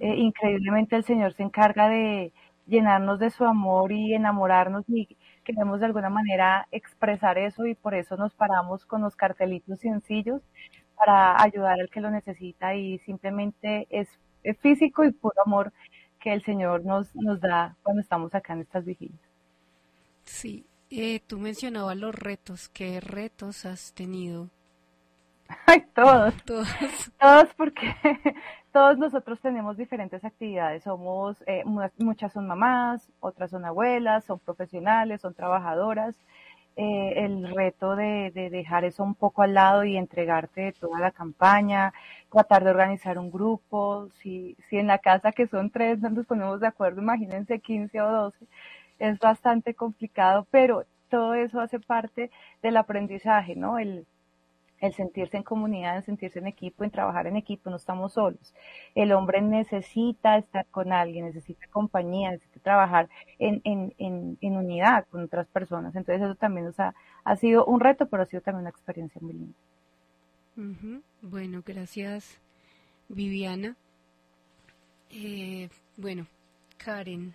Eh, 0.00 0.16
increíblemente 0.16 0.96
el 0.96 1.04
Señor 1.04 1.34
se 1.34 1.44
encarga 1.44 1.88
de 1.88 2.32
llenarnos 2.66 3.18
de 3.18 3.30
su 3.30 3.44
amor 3.44 3.92
y 3.92 4.14
enamorarnos 4.14 4.84
y 4.88 5.16
queremos 5.44 5.80
de 5.80 5.86
alguna 5.86 6.10
manera 6.10 6.66
expresar 6.72 7.38
eso 7.38 7.64
y 7.64 7.74
por 7.74 7.94
eso 7.94 8.16
nos 8.16 8.34
paramos 8.34 8.84
con 8.84 9.02
los 9.02 9.16
cartelitos 9.16 9.80
sencillos 9.80 10.42
para 10.96 11.40
ayudar 11.40 11.80
al 11.80 11.88
que 11.90 12.00
lo 12.00 12.10
necesita 12.10 12.74
y 12.74 12.98
simplemente 12.98 13.86
es 13.90 14.08
físico 14.60 15.04
y 15.04 15.12
puro 15.12 15.34
amor 15.44 15.72
que 16.20 16.32
el 16.32 16.42
Señor 16.44 16.84
nos, 16.84 17.14
nos 17.14 17.40
da 17.40 17.76
cuando 17.82 18.00
estamos 18.02 18.34
acá 18.34 18.52
en 18.52 18.60
estas 18.60 18.84
vigilias. 18.84 19.20
Sí, 20.24 20.66
eh, 20.90 21.20
tú 21.26 21.38
mencionabas 21.38 21.96
los 21.96 22.14
retos. 22.14 22.68
¿Qué 22.68 23.00
retos 23.00 23.64
has 23.64 23.92
tenido? 23.92 24.48
Ay, 25.66 25.84
todos. 25.94 26.34
Todos. 26.44 26.68
Todos 27.18 27.48
porque 27.56 27.94
todos 28.72 28.98
nosotros 28.98 29.40
tenemos 29.40 29.76
diferentes 29.76 30.24
actividades. 30.24 30.84
Somos, 30.84 31.42
eh, 31.46 31.64
muchas 31.96 32.32
son 32.32 32.46
mamás, 32.46 33.08
otras 33.20 33.50
son 33.50 33.64
abuelas, 33.64 34.24
son 34.24 34.38
profesionales, 34.38 35.20
son 35.20 35.34
trabajadoras. 35.34 36.14
Eh, 36.80 37.24
el 37.24 37.52
reto 37.56 37.96
de, 37.96 38.30
dejar 38.52 38.84
eso 38.84 39.02
un 39.02 39.16
poco 39.16 39.42
al 39.42 39.52
lado 39.54 39.82
y 39.82 39.96
entregarte 39.96 40.60
de 40.60 40.72
toda 40.72 41.00
la 41.00 41.10
campaña, 41.10 41.92
tratar 42.30 42.62
de 42.62 42.70
organizar 42.70 43.18
un 43.18 43.32
grupo, 43.32 44.08
si, 44.22 44.56
si 44.70 44.78
en 44.78 44.86
la 44.86 44.98
casa 44.98 45.32
que 45.32 45.48
son 45.48 45.70
tres 45.70 45.98
no 45.98 46.10
nos 46.10 46.26
ponemos 46.26 46.60
de 46.60 46.68
acuerdo, 46.68 47.02
imagínense 47.02 47.58
15 47.58 48.00
o 48.00 48.12
12, 48.12 48.46
es 49.00 49.18
bastante 49.18 49.74
complicado, 49.74 50.46
pero 50.52 50.84
todo 51.10 51.34
eso 51.34 51.60
hace 51.60 51.80
parte 51.80 52.30
del 52.62 52.76
aprendizaje, 52.76 53.56
¿no? 53.56 53.78
El, 53.80 54.06
el 54.80 54.92
sentirse 54.94 55.36
en 55.36 55.42
comunidad, 55.42 55.96
en 55.96 56.02
sentirse 56.04 56.38
en 56.38 56.46
equipo, 56.46 56.84
en 56.84 56.90
trabajar 56.90 57.26
en 57.26 57.36
equipo, 57.36 57.70
no 57.70 57.76
estamos 57.76 58.12
solos. 58.12 58.54
El 58.94 59.12
hombre 59.12 59.40
necesita 59.40 60.38
estar 60.38 60.66
con 60.66 60.92
alguien, 60.92 61.26
necesita 61.26 61.66
compañía, 61.68 62.30
necesita 62.30 62.60
trabajar 62.60 63.08
en, 63.38 63.60
en, 63.64 63.94
en, 64.40 64.56
unidad 64.56 65.06
con 65.10 65.22
otras 65.22 65.46
personas. 65.48 65.94
Entonces 65.96 66.22
eso 66.22 66.34
también 66.34 66.66
nos 66.66 66.78
ha, 66.80 66.94
ha, 67.24 67.36
sido 67.36 67.64
un 67.64 67.80
reto, 67.80 68.06
pero 68.06 68.22
ha 68.22 68.26
sido 68.26 68.42
también 68.42 68.62
una 68.62 68.70
experiencia 68.70 69.20
muy 69.20 69.32
linda. 69.34 69.58
Bueno, 71.22 71.62
gracias 71.64 72.40
Viviana. 73.08 73.76
Eh, 75.10 75.68
bueno, 75.96 76.26
Karen. 76.76 77.34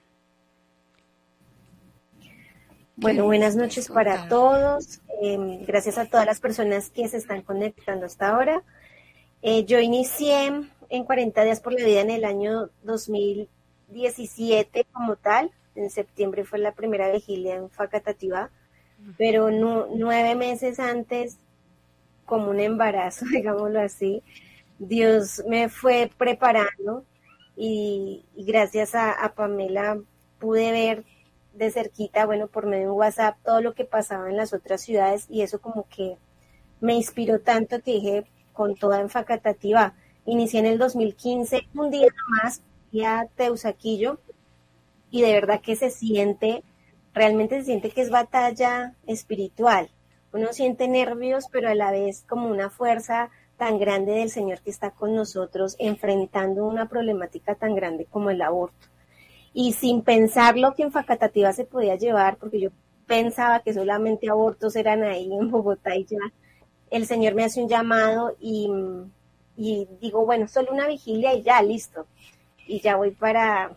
Bueno, 2.96 3.26
buenas 3.26 3.56
noches 3.56 3.90
para 3.90 4.28
todos. 4.28 5.02
Em, 5.26 5.66
gracias 5.66 5.98
a 5.98 6.04
todas 6.04 6.26
las 6.26 6.42
personas 6.42 6.90
que 6.90 7.08
se 7.08 7.16
están 7.16 7.44
conectando 7.44 8.06
hasta 8.06 8.28
ahora. 8.28 8.62
Eh, 9.42 9.64
yo 9.64 9.80
inicié 9.80 10.52
en 10.90 11.04
40 11.06 11.46
días 11.46 11.62
por 11.62 11.72
la 11.72 11.86
vida 11.86 12.02
en 12.02 12.10
el 12.10 12.26
año 12.26 12.70
2017 12.84 14.86
como 14.92 15.16
tal. 15.16 15.50
En 15.76 15.90
septiembre 15.90 16.44
fue 16.44 16.60
la 16.60 16.74
primera 16.74 17.10
vigilia 17.10 17.56
en 17.56 17.70
Facatativá, 17.70 18.50
pero 19.18 19.50
nueve 19.50 20.36
meses 20.36 20.78
antes, 20.78 21.38
como 22.26 22.50
un 22.50 22.60
embarazo, 22.60 23.24
digámoslo 23.32 23.80
así, 23.80 24.24
Dios 24.78 25.42
me 25.48 25.70
fue 25.70 26.12
preparando 26.18 27.06
y, 27.56 28.26
gracias 28.36 28.94
a 28.94 29.32
Pamela 29.34 30.02
pude 30.38 30.74
ver 30.74 31.06
de 31.54 31.72
cerquita, 31.72 32.26
bueno, 32.26 32.48
por 32.48 32.66
medio 32.66 32.88
de 32.88 32.92
WhatsApp, 32.92 33.38
todo 33.44 33.62
lo 33.62 33.74
que 33.74 33.86
pasaba 33.86 34.30
en 34.30 34.38
las 34.38 34.54
otras 34.54 34.82
ciudades 34.82 35.28
y 35.30 35.42
eso 35.42 35.62
como 35.62 35.88
que 35.88 36.18
me 36.82 36.96
inspiró 36.96 37.40
tanto 37.40 37.82
que 37.82 37.92
dije 37.92 38.26
con 38.52 38.76
toda 38.76 39.00
enfacatativa. 39.00 39.94
Inicié 40.26 40.60
en 40.60 40.66
el 40.66 40.78
2015, 40.78 41.68
un 41.76 41.92
día 41.92 42.08
más, 42.42 42.62
a 43.06 43.26
Teusaquillo, 43.36 44.20
y 45.10 45.22
de 45.22 45.34
verdad 45.34 45.62
que 45.62 45.76
se 45.76 45.90
siente, 45.90 46.64
realmente 47.14 47.60
se 47.60 47.66
siente 47.66 47.90
que 47.90 48.02
es 48.02 48.10
batalla 48.10 48.96
espiritual. 49.08 49.90
Uno 50.32 50.54
siente 50.54 50.88
nervios, 50.88 51.46
pero 51.52 51.70
a 51.70 51.76
la 51.76 51.92
vez 51.92 52.26
como 52.28 52.50
una 52.50 52.70
fuerza 52.70 53.30
tan 53.58 53.78
grande 53.78 54.14
del 54.14 54.30
Señor 54.30 54.62
que 54.62 54.72
está 54.72 54.92
con 54.92 55.16
nosotros 55.16 55.76
enfrentando 55.80 56.66
una 56.66 56.90
problemática 56.90 57.56
tan 57.56 57.76
grande 57.76 58.06
como 58.06 58.30
el 58.30 58.42
aborto. 58.42 58.88
Y 59.54 59.74
sin 59.74 60.02
pensar 60.02 60.58
lo 60.58 60.74
que 60.74 60.84
en 60.84 60.92
Facatativa 60.92 61.54
se 61.54 61.66
podía 61.66 61.96
llevar, 61.96 62.38
porque 62.38 62.60
yo 62.60 62.70
pensaba 63.06 63.60
que 63.60 63.74
solamente 63.74 64.30
abortos 64.30 64.76
eran 64.76 65.04
ahí 65.04 65.32
en 65.34 65.52
Bogotá 65.52 65.96
y 65.96 66.06
ya, 66.06 66.18
el 66.90 67.06
Señor 67.06 67.36
me 67.36 67.44
hace 67.44 67.62
un 67.62 67.70
llamado 67.70 68.36
y, 68.40 68.70
y 69.56 69.88
digo, 70.02 70.26
bueno, 70.26 70.48
solo 70.48 70.72
una 70.72 70.88
vigilia 70.88 71.34
y 71.34 71.42
ya, 71.44 71.62
listo. 71.62 72.06
Y 72.68 72.82
ya 72.82 72.96
voy 72.96 73.12
para, 73.12 73.76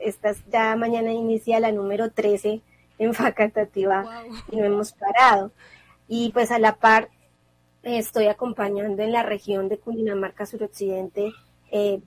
esta, 0.00 0.34
ya 0.50 0.76
mañana 0.76 1.12
inicia 1.12 1.60
la 1.60 1.72
número 1.72 2.10
13 2.10 2.62
en 2.98 3.14
Facatativa 3.14 4.04
y 4.50 4.56
no 4.56 4.64
hemos 4.64 4.92
parado. 4.92 5.52
Y 6.08 6.30
pues 6.32 6.50
a 6.50 6.58
la 6.58 6.76
par 6.76 7.08
estoy 7.82 8.26
acompañando 8.26 9.02
en 9.02 9.12
la 9.12 9.22
región 9.22 9.68
de 9.68 9.78
Cundinamarca 9.78 10.46
Suroccidente 10.46 11.32
eh, 11.70 12.00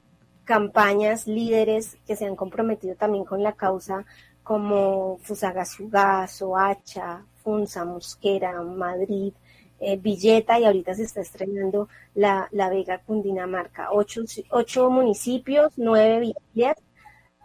campañas, 0.47 1.27
líderes 1.27 1.97
que 2.07 2.15
se 2.15 2.25
han 2.25 2.37
comprometido 2.37 2.95
también 2.95 3.25
con 3.25 3.43
la 3.43 3.51
causa, 3.51 4.05
como 4.41 5.17
Fusagasugá, 5.21 6.25
Soacha, 6.27 7.25
Funza, 7.43 7.83
Mosquera, 7.83 8.61
Madrid, 8.61 9.33
eh, 9.81 9.97
Villeta 9.97 10.57
y 10.57 10.63
ahorita 10.63 10.95
se 10.95 11.03
está 11.03 11.19
estrenando 11.19 11.89
la, 12.15 12.47
la 12.51 12.69
Vega 12.69 12.99
Cundinamarca. 12.99 13.91
Ocho, 13.91 14.21
ocho 14.49 14.89
municipios, 14.89 15.73
nueve 15.75 16.33
villas, 16.53 16.77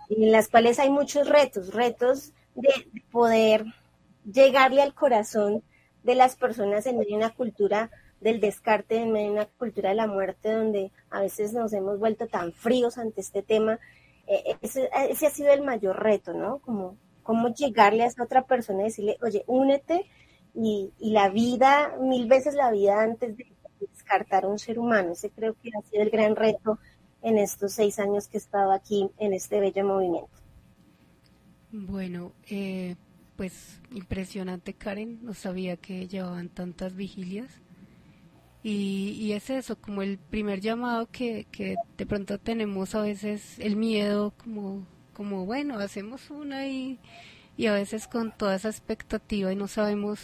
en 0.08 0.30
las 0.30 0.48
cuales 0.48 0.78
hay 0.78 0.90
muchos 0.90 1.28
retos, 1.28 1.74
retos 1.74 2.32
de 2.54 2.70
poder 3.10 3.64
llegarle 4.24 4.80
al 4.80 4.94
corazón 4.94 5.64
de 6.04 6.14
las 6.14 6.36
personas 6.36 6.86
en 6.86 6.98
una 6.98 7.30
cultura 7.30 7.90
del 8.22 8.40
descarte, 8.40 8.96
en 8.96 9.12
de 9.12 9.30
una 9.30 9.46
cultura 9.46 9.90
de 9.90 9.96
la 9.96 10.06
muerte, 10.06 10.52
donde 10.52 10.92
a 11.10 11.20
veces 11.20 11.52
nos 11.52 11.72
hemos 11.72 11.98
vuelto 11.98 12.26
tan 12.26 12.52
fríos 12.52 12.98
ante 12.98 13.20
este 13.20 13.42
tema. 13.42 13.78
Eh, 14.26 14.56
ese, 14.62 14.88
ha 14.92 15.30
sido 15.30 15.52
el 15.52 15.62
mayor 15.62 16.02
reto, 16.02 16.32
¿no? 16.32 16.58
Como 16.58 16.96
cómo 17.22 17.54
llegarle 17.54 18.02
a 18.02 18.06
esta 18.06 18.24
otra 18.24 18.46
persona 18.46 18.80
y 18.80 18.84
decirle, 18.84 19.16
oye, 19.22 19.44
únete 19.46 20.06
y, 20.54 20.92
y 20.98 21.10
la 21.10 21.28
vida, 21.28 21.96
mil 22.00 22.26
veces 22.26 22.54
la 22.54 22.70
vida 22.70 23.02
antes 23.02 23.36
de 23.36 23.46
descartar 23.80 24.44
a 24.44 24.48
un 24.48 24.58
ser 24.58 24.78
humano. 24.78 25.12
Ese 25.12 25.30
creo 25.30 25.54
que 25.62 25.70
ha 25.76 25.82
sido 25.88 26.02
el 26.02 26.10
gran 26.10 26.36
reto 26.36 26.78
en 27.22 27.38
estos 27.38 27.72
seis 27.72 27.98
años 27.98 28.28
que 28.28 28.36
he 28.36 28.40
estado 28.40 28.72
aquí 28.72 29.08
en 29.18 29.32
este 29.32 29.60
bello 29.60 29.84
movimiento. 29.84 30.30
Bueno, 31.70 32.32
eh, 32.50 32.96
pues 33.36 33.80
impresionante 33.92 34.74
Karen, 34.74 35.20
no 35.22 35.34
sabía 35.34 35.76
que 35.76 36.06
llevaban 36.06 36.48
tantas 36.48 36.94
vigilias. 36.94 37.50
Y, 38.64 39.32
es 39.32 39.50
eso, 39.50 39.76
como 39.76 40.02
el 40.02 40.18
primer 40.18 40.60
llamado 40.60 41.08
que, 41.10 41.46
que 41.50 41.74
de 41.96 42.06
pronto 42.06 42.38
tenemos 42.38 42.94
a 42.94 43.02
veces 43.02 43.58
el 43.58 43.74
miedo, 43.76 44.32
como, 44.36 44.86
como 45.14 45.44
bueno, 45.46 45.78
hacemos 45.78 46.30
una 46.30 46.68
y, 46.68 47.00
y 47.56 47.66
a 47.66 47.72
veces 47.72 48.06
con 48.06 48.30
toda 48.30 48.54
esa 48.54 48.68
expectativa 48.68 49.52
y 49.52 49.56
no 49.56 49.66
sabemos 49.66 50.20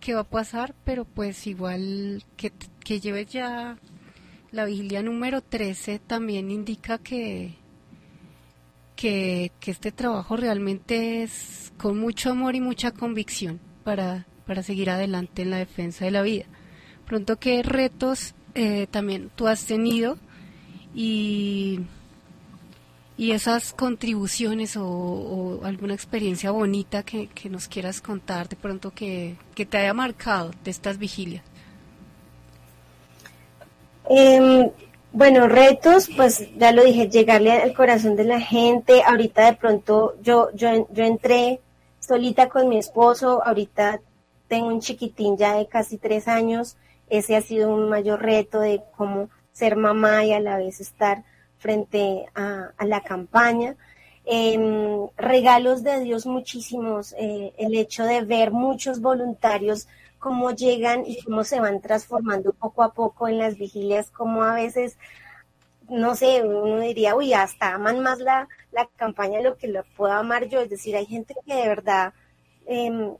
qué 0.00 0.14
va 0.14 0.22
a 0.22 0.28
pasar, 0.28 0.74
pero 0.84 1.04
pues 1.04 1.46
igual 1.46 2.24
que, 2.36 2.52
que 2.84 2.98
lleves 2.98 3.28
ya 3.28 3.78
la 4.50 4.64
vigilia 4.64 5.02
número 5.02 5.40
13 5.40 6.00
también 6.00 6.50
indica 6.50 6.98
que, 6.98 7.54
que, 8.96 9.52
que, 9.60 9.70
este 9.70 9.92
trabajo 9.92 10.36
realmente 10.36 11.22
es 11.22 11.72
con 11.78 11.98
mucho 11.98 12.30
amor 12.32 12.56
y 12.56 12.60
mucha 12.60 12.90
convicción 12.90 13.60
para, 13.84 14.26
para 14.46 14.64
seguir 14.64 14.90
adelante 14.90 15.42
en 15.42 15.50
la 15.50 15.58
defensa 15.58 16.04
de 16.04 16.10
la 16.10 16.22
vida 16.22 16.46
pronto 17.12 17.36
qué 17.36 17.62
retos 17.62 18.34
eh, 18.54 18.86
también 18.90 19.30
tú 19.36 19.46
has 19.46 19.66
tenido 19.66 20.16
y, 20.94 21.80
y 23.18 23.32
esas 23.32 23.74
contribuciones 23.74 24.78
o, 24.78 25.60
alguna 25.62 25.92
experiencia 25.92 26.50
bonita 26.52 27.02
que, 27.02 27.28
nos 27.50 27.68
quieras 27.68 28.00
contar 28.00 28.48
de 28.48 28.56
pronto 28.56 28.92
que, 28.94 29.36
te 29.54 29.76
haya 29.76 29.92
marcado 29.92 30.52
de 30.64 30.70
estas 30.70 30.96
vigilias. 30.96 31.44
Em, 34.08 34.70
bueno, 35.12 35.48
retos, 35.48 36.08
pues 36.16 36.48
ya 36.56 36.72
lo 36.72 36.82
dije, 36.82 37.10
llegarle 37.10 37.52
al 37.52 37.74
corazón 37.74 38.16
de 38.16 38.24
la 38.24 38.40
gente. 38.40 39.02
Ahorita 39.02 39.44
de 39.44 39.52
pronto 39.52 40.14
yo, 40.22 40.48
yo, 40.54 40.88
yo 40.90 41.04
entré 41.04 41.60
solita 42.00 42.48
con 42.48 42.70
mi 42.70 42.78
esposo, 42.78 43.44
ahorita 43.44 44.00
tengo 44.48 44.68
un 44.68 44.80
chiquitín 44.80 45.36
ya 45.36 45.56
de 45.56 45.66
casi 45.66 45.98
tres 45.98 46.26
años 46.26 46.78
ese 47.12 47.36
ha 47.36 47.42
sido 47.42 47.68
un 47.68 47.90
mayor 47.90 48.22
reto 48.22 48.60
de 48.60 48.82
cómo 48.96 49.28
ser 49.52 49.76
mamá 49.76 50.24
y 50.24 50.32
a 50.32 50.40
la 50.40 50.56
vez 50.56 50.80
estar 50.80 51.24
frente 51.58 52.24
a, 52.34 52.72
la 52.86 53.02
campaña. 53.02 53.76
Em, 54.24 55.08
regalos 55.18 55.82
de 55.82 56.00
Dios 56.00 56.24
muchísimos, 56.24 57.14
eh, 57.18 57.52
el 57.58 57.74
hecho 57.74 58.04
de 58.04 58.22
ver 58.22 58.50
muchos 58.50 59.02
voluntarios 59.02 59.88
cómo 60.18 60.52
llegan 60.52 61.04
y 61.06 61.20
cómo 61.22 61.44
se 61.44 61.60
van 61.60 61.82
transformando 61.82 62.54
poco 62.54 62.82
a 62.82 62.94
poco 62.94 63.28
en 63.28 63.36
las 63.36 63.58
vigilias, 63.58 64.10
como 64.10 64.42
a 64.42 64.54
veces, 64.54 64.96
no 65.90 66.14
sé, 66.14 66.42
uno 66.42 66.80
diría, 66.80 67.14
uy, 67.14 67.34
hasta 67.34 67.74
aman 67.74 68.00
más 68.00 68.20
la, 68.20 68.48
la 68.70 68.88
campaña 68.96 69.38
de 69.38 69.44
lo 69.44 69.58
que 69.58 69.68
lo 69.68 69.84
puedo 69.96 70.14
amar 70.14 70.48
yo, 70.48 70.60
es 70.60 70.70
decir, 70.70 70.96
hay 70.96 71.04
gente 71.04 71.34
que 71.44 71.54
de 71.56 71.68
verdad 71.68 72.14
em, 72.64 73.16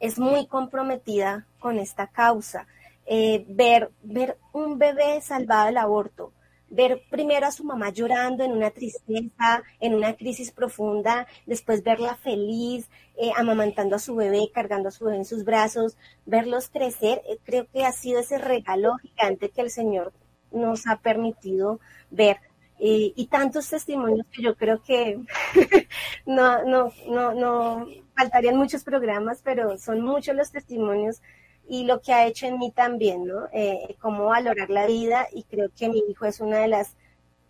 es 0.00 0.18
muy 0.18 0.46
comprometida 0.46 1.46
con 1.58 1.78
esta 1.78 2.06
causa. 2.06 2.66
Eh, 3.06 3.44
ver, 3.48 3.90
ver 4.02 4.38
un 4.52 4.78
bebé 4.78 5.20
salvado 5.20 5.66
del 5.66 5.76
aborto, 5.76 6.32
ver 6.70 7.02
primero 7.10 7.46
a 7.46 7.52
su 7.52 7.62
mamá 7.62 7.90
llorando 7.90 8.44
en 8.44 8.52
una 8.52 8.70
tristeza, 8.70 9.62
en 9.78 9.94
una 9.94 10.14
crisis 10.14 10.50
profunda, 10.50 11.26
después 11.44 11.82
verla 11.84 12.16
feliz, 12.16 12.88
eh, 13.16 13.30
amamantando 13.36 13.96
a 13.96 13.98
su 13.98 14.14
bebé, 14.16 14.50
cargando 14.54 14.88
a 14.88 14.92
su 14.92 15.04
bebé 15.04 15.18
en 15.18 15.24
sus 15.26 15.44
brazos, 15.44 15.98
verlos 16.24 16.68
crecer, 16.70 17.20
eh, 17.28 17.38
creo 17.44 17.66
que 17.70 17.84
ha 17.84 17.92
sido 17.92 18.20
ese 18.20 18.38
regalo 18.38 18.96
gigante 19.02 19.50
que 19.50 19.60
el 19.60 19.70
Señor 19.70 20.12
nos 20.50 20.86
ha 20.86 20.96
permitido 20.96 21.80
ver. 22.10 22.38
y 22.78 23.26
tantos 23.30 23.70
testimonios 23.70 24.26
que 24.32 24.42
yo 24.42 24.56
creo 24.56 24.82
que 24.82 25.18
no, 26.26 26.64
no, 26.64 26.92
no, 27.08 27.32
no 27.32 27.86
faltarían 28.16 28.56
muchos 28.56 28.84
programas, 28.84 29.40
pero 29.42 29.78
son 29.78 30.00
muchos 30.02 30.34
los 30.36 30.50
testimonios 30.50 31.22
y 31.68 31.84
lo 31.84 32.00
que 32.00 32.12
ha 32.12 32.26
hecho 32.26 32.46
en 32.46 32.58
mí 32.58 32.70
también, 32.70 33.26
¿no? 33.26 33.48
Eh, 33.52 33.96
cómo 34.00 34.26
valorar 34.26 34.70
la 34.70 34.86
vida 34.86 35.26
y 35.32 35.44
creo 35.44 35.70
que 35.76 35.88
mi 35.88 36.02
hijo 36.08 36.26
es 36.26 36.40
una 36.40 36.58
de 36.58 36.68
las 36.68 36.94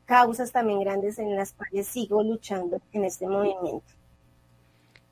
causas 0.04 0.52
también 0.52 0.80
grandes 0.80 1.18
en 1.18 1.34
las 1.34 1.52
cuales 1.52 1.88
sigo 1.88 2.22
luchando 2.22 2.80
en 2.92 3.04
este 3.04 3.26
movimiento. 3.26 3.92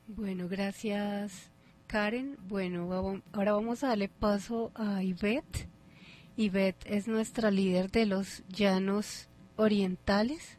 Bueno, 0.07 0.47
gracias 0.47 1.49
Karen. 1.87 2.37
Bueno, 2.47 3.21
ahora 3.33 3.53
vamos 3.53 3.83
a 3.83 3.89
darle 3.89 4.09
paso 4.09 4.71
a 4.75 5.03
Ivette. 5.03 5.67
Ivette 6.35 6.85
es 6.85 7.07
nuestra 7.07 7.51
líder 7.51 7.91
de 7.91 8.05
los 8.05 8.43
llanos 8.47 9.27
orientales. 9.55 10.57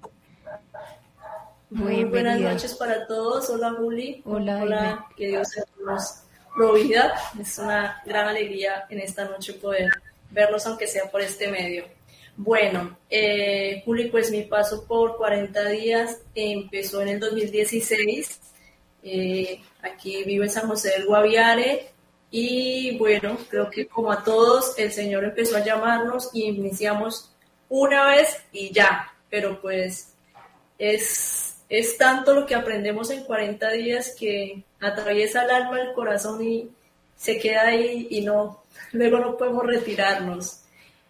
Muy 1.71 2.05
buenas 2.05 2.41
noches 2.41 2.75
para 2.75 3.07
todos. 3.07 3.51
Hola 3.51 3.73
Juli. 3.73 4.23
Hola, 4.25 4.63
Hola 4.63 5.07
que 5.17 5.27
Dios 5.29 5.49
nos 5.85 6.24
Provida. 6.55 7.15
Es 7.41 7.59
una 7.59 8.01
gran 8.05 8.29
alegría 8.29 8.87
en 8.89 9.01
esta 9.01 9.25
noche 9.25 9.55
poder 9.55 9.91
verlos, 10.31 10.67
aunque 10.67 10.87
sea 10.87 11.11
por 11.11 11.21
este 11.21 11.49
medio. 11.49 11.85
Bueno, 12.37 12.99
eh, 13.11 13.83
Juli, 13.85 14.09
pues 14.09 14.31
mi 14.31 14.43
paso 14.43 14.85
por 14.87 15.17
40 15.17 15.69
días 15.69 16.21
empezó 16.35 17.01
en 17.03 17.09
el 17.09 17.21
2016. 17.21 18.41
Eh, 19.03 19.61
aquí 19.83 20.25
vivo 20.25 20.45
en 20.45 20.51
San 20.51 20.67
José 20.67 20.91
del 20.91 21.07
Guaviare 21.07 21.91
y 22.31 22.97
bueno, 22.99 23.39
creo 23.49 23.71
que 23.71 23.87
como 23.87 24.11
a 24.11 24.25
todos, 24.25 24.77
el 24.79 24.91
Señor 24.91 25.25
empezó 25.25 25.57
a 25.57 25.65
llamarnos 25.65 26.31
y 26.33 26.45
iniciamos 26.45 27.31
una 27.69 28.07
vez 28.07 28.39
y 28.51 28.73
ya, 28.73 29.13
pero 29.31 29.61
pues 29.61 30.15
es 30.79 31.54
es 31.69 31.97
tanto 31.97 32.35
lo 32.35 32.47
que 32.47 32.55
aprendemos 32.55 33.11
en 33.11 33.25
40 33.25 33.71
días 33.73 34.15
que 34.19 34.63
atraviesa 34.81 35.45
el 35.45 35.51
alma, 35.51 35.81
el 35.81 35.93
corazón 35.93 36.47
y 36.47 36.71
se 37.17 37.39
queda 37.39 37.69
ahí 37.69 38.07
y 38.11 38.21
no, 38.21 38.65
luego 38.93 39.19
no 39.19 39.37
podemos 39.37 39.67
retirarnos. 39.67 40.61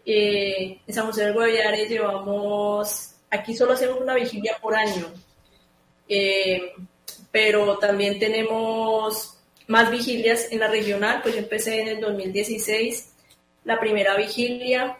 Eh, 0.07 0.79
en 0.87 0.95
San 0.95 1.07
José 1.07 1.25
del 1.25 1.33
Guaviare 1.35 1.88
llevamos, 1.88 3.14
aquí 3.31 3.55
solo 3.57 3.73
hacemos 3.73 4.01
una 4.01 4.14
vigilia 4.14 4.59
por 4.61 4.75
año, 4.75 5.12
eh, 6.09 6.73
pero 7.31 7.79
también 7.79 8.19
tenemos 8.19 9.38
más 9.67 9.90
vigilias 9.90 10.53
en 10.53 10.61
la 10.61 10.69
regional, 10.69 11.21
pues 11.23 11.35
yo 11.35 11.40
empecé 11.40 11.81
en 11.81 11.88
el 11.88 12.01
2016 12.01 13.12
la 13.64 13.81
primera 13.81 14.14
vigilia 14.14 14.99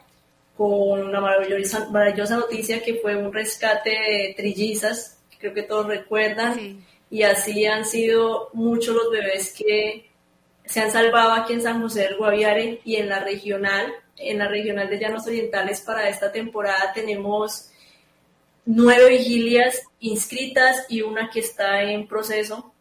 con 0.57 1.03
una 1.03 1.21
maravillosa, 1.21 1.89
maravillosa 1.91 2.37
noticia 2.37 2.83
que 2.83 2.95
fue 2.95 3.15
un 3.15 3.33
rescate 3.33 3.91
de 3.91 4.35
trillizas 4.37 5.14
creo 5.45 5.53
que 5.53 5.63
todos 5.63 5.87
recuerdan, 5.87 6.83
y 7.11 7.23
así 7.23 7.67
han 7.67 7.85
sido 7.85 8.49
muchos 8.55 8.95
los 8.97 9.11
bebés 9.11 9.53
que 9.53 10.11
se 10.65 10.81
han 10.81 10.91
salvado 10.91 11.33
aquí 11.33 11.53
en 11.53 11.61
San 11.61 11.83
José 11.83 12.05
del 12.05 12.17
Guaviare 12.17 12.81
y 12.83 12.97
en 12.97 13.11
la 13.11 13.21
regional, 13.21 13.93
en 14.17 14.39
la 14.39 14.49
regional 14.49 14.89
de 14.89 14.99
Llanos 14.99 15.27
Orientales 15.27 15.83
para 15.83 16.09
esta 16.09 16.33
temporada 16.33 16.95
tenemos 16.95 17.69
nueve 18.65 19.11
vigilias 19.11 19.83
inscritas 20.01 20.87
y 20.89 21.03
una 21.03 21.29
que 21.29 21.41
está 21.41 21.83
en 21.83 22.09
proceso. 22.09 22.73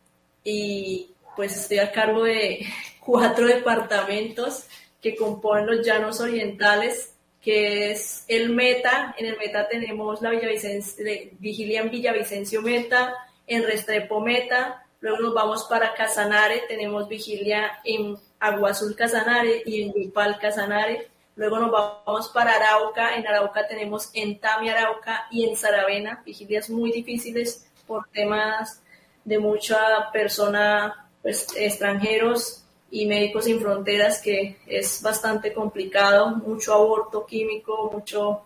Y 0.45 1.11
pues 1.35 1.57
estoy 1.57 1.79
a 1.79 1.91
cargo 1.91 2.23
de 2.23 2.65
cuatro 3.01 3.45
departamentos 3.45 4.67
que 5.01 5.17
componen 5.17 5.67
los 5.67 5.85
llanos 5.85 6.21
orientales, 6.21 7.12
que 7.43 7.91
es 7.91 8.23
el 8.27 8.49
Meta. 8.49 9.13
En 9.17 9.25
el 9.25 9.37
Meta 9.37 9.67
tenemos 9.67 10.21
la 10.21 10.29
vigilia 10.29 11.81
en 11.81 11.91
Villavicencio 11.91 12.61
Meta, 12.61 13.13
en 13.45 13.63
Restrepo 13.63 14.21
Meta. 14.21 14.85
Luego 15.01 15.17
nos 15.19 15.33
vamos 15.33 15.65
para 15.65 15.93
Casanare, 15.93 16.63
tenemos 16.69 17.09
vigilia 17.09 17.79
en 17.83 18.15
Agua 18.39 18.71
Azul 18.71 18.95
Casanare 18.95 19.61
y 19.65 19.83
en 19.83 19.93
Yupal 19.93 20.39
Casanare. 20.39 21.09
Luego 21.35 21.59
nos 21.59 21.71
vamos 21.71 22.29
para 22.29 22.55
Arauca. 22.55 23.15
En 23.17 23.27
Arauca 23.27 23.67
tenemos 23.67 24.09
en 24.13 24.39
Tami 24.39 24.69
Arauca 24.69 25.27
y 25.29 25.49
en 25.49 25.57
Saravena, 25.57 26.21
vigilias 26.25 26.69
muy 26.69 26.93
difíciles 26.93 27.69
por 27.85 28.07
temas 28.09 28.81
de 29.25 29.39
mucha 29.39 30.11
persona, 30.13 31.09
pues 31.21 31.47
extranjeros 31.57 32.62
y 32.93 33.07
médicos 33.07 33.45
sin 33.45 33.59
fronteras, 33.59 34.21
que 34.21 34.57
es 34.67 35.01
bastante 35.01 35.51
complicado, 35.51 36.29
mucho 36.29 36.75
aborto 36.75 37.25
químico, 37.25 37.89
mucho, 37.91 38.43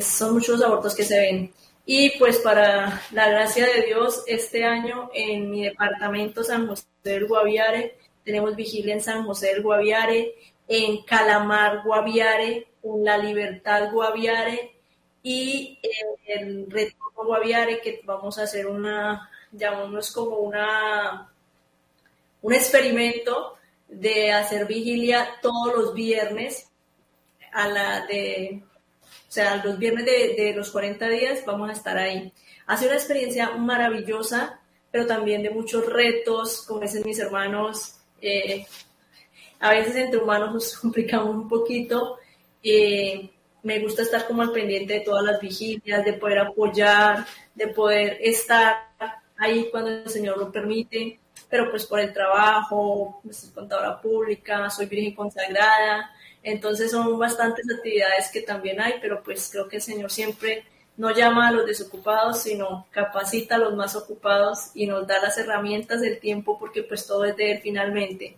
son 0.00 0.32
muchos 0.32 0.62
abortos 0.62 0.94
que 0.94 1.04
se 1.04 1.20
ven. 1.20 1.52
Y 1.84 2.18
pues 2.18 2.38
para 2.38 3.02
la 3.12 3.28
gracia 3.28 3.66
de 3.66 3.82
Dios, 3.82 4.24
este 4.26 4.64
año 4.64 5.10
en 5.12 5.50
mi 5.50 5.64
departamento 5.64 6.42
San 6.42 6.66
José 6.66 6.86
del 7.04 7.26
Guaviare, 7.26 7.98
tenemos 8.24 8.56
vigilia 8.56 8.94
en 8.94 9.02
San 9.02 9.26
José 9.26 9.48
del 9.48 9.62
Guaviare, 9.62 10.34
en 10.66 11.02
Calamar 11.02 11.82
Guaviare, 11.84 12.68
en 12.82 13.04
La 13.04 13.18
Libertad 13.18 13.92
Guaviare 13.92 14.76
y 15.22 15.78
en 15.82 16.40
el 16.40 16.70
Retorno 16.70 17.22
Guaviare, 17.22 17.82
que 17.82 18.00
vamos 18.02 18.38
a 18.38 18.44
hacer 18.44 18.66
una, 18.66 19.28
llamémoslo 19.52 20.24
como 20.24 20.36
una, 20.38 21.30
un 22.40 22.54
experimento 22.54 23.57
de 23.88 24.32
hacer 24.32 24.66
vigilia 24.66 25.28
todos 25.42 25.74
los 25.74 25.94
viernes 25.94 26.70
a 27.52 27.68
la 27.68 28.06
de, 28.06 28.62
o 29.02 29.30
sea, 29.32 29.62
los 29.64 29.78
viernes 29.78 30.04
de, 30.04 30.52
los 30.54 30.70
40 30.70 31.08
días 31.08 31.44
vamos 31.44 31.70
a 31.70 31.72
estar 31.72 31.96
ahí. 31.96 32.32
Ha 32.66 32.76
sido 32.76 32.90
una 32.90 32.98
experiencia 32.98 33.50
maravillosa, 33.52 34.60
pero 34.90 35.06
también 35.06 35.42
de 35.42 35.50
muchos 35.50 35.86
retos, 35.86 36.64
como 36.66 36.80
dicen 36.80 37.02
mis 37.04 37.18
hermanos, 37.18 37.96
eh, 38.20 38.66
a 39.60 39.70
veces 39.70 39.96
entre 39.96 40.20
humanos 40.20 40.52
nos 40.52 40.78
complicamos 40.80 41.34
un 41.34 41.48
poquito. 41.48 42.18
Eh, 42.62 43.30
me 43.62 43.80
gusta 43.80 44.02
estar 44.02 44.26
como 44.26 44.42
al 44.42 44.52
pendiente 44.52 44.94
de 44.94 45.00
todas 45.00 45.24
las 45.24 45.40
vigilias, 45.40 46.04
de 46.04 46.12
poder 46.14 46.38
apoyar, 46.38 47.26
de 47.54 47.68
poder 47.68 48.18
estar 48.20 48.88
ahí 49.36 49.68
cuando 49.70 49.90
el 49.90 50.08
Señor 50.08 50.38
lo 50.38 50.52
permite, 50.52 51.20
pero 51.48 51.70
pues 51.70 51.86
por 51.86 52.00
el 52.00 52.12
trabajo, 52.12 53.20
soy 53.30 53.50
contadora 53.50 54.00
pública, 54.00 54.68
soy 54.70 54.86
virgen 54.86 55.14
consagrada, 55.14 56.10
entonces 56.42 56.90
son 56.90 57.18
bastantes 57.18 57.66
actividades 57.74 58.30
que 58.30 58.42
también 58.42 58.80
hay, 58.80 58.94
pero 59.00 59.22
pues 59.22 59.48
creo 59.50 59.68
que 59.68 59.76
el 59.76 59.82
Señor 59.82 60.10
siempre 60.10 60.64
no 60.96 61.14
llama 61.14 61.48
a 61.48 61.52
los 61.52 61.64
desocupados, 61.64 62.42
sino 62.42 62.86
capacita 62.90 63.54
a 63.54 63.58
los 63.58 63.74
más 63.74 63.94
ocupados 63.94 64.70
y 64.74 64.86
nos 64.86 65.06
da 65.06 65.22
las 65.22 65.38
herramientas 65.38 66.00
del 66.00 66.18
tiempo 66.18 66.58
porque 66.58 66.82
pues 66.82 67.06
todo 67.06 67.24
es 67.24 67.36
de 67.36 67.52
Él 67.52 67.60
finalmente. 67.62 68.36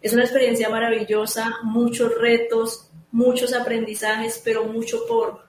Es 0.00 0.12
una 0.12 0.22
experiencia 0.22 0.68
maravillosa, 0.70 1.58
muchos 1.62 2.16
retos, 2.18 2.88
muchos 3.10 3.52
aprendizajes, 3.52 4.40
pero 4.42 4.64
mucho 4.64 5.06
por, 5.06 5.44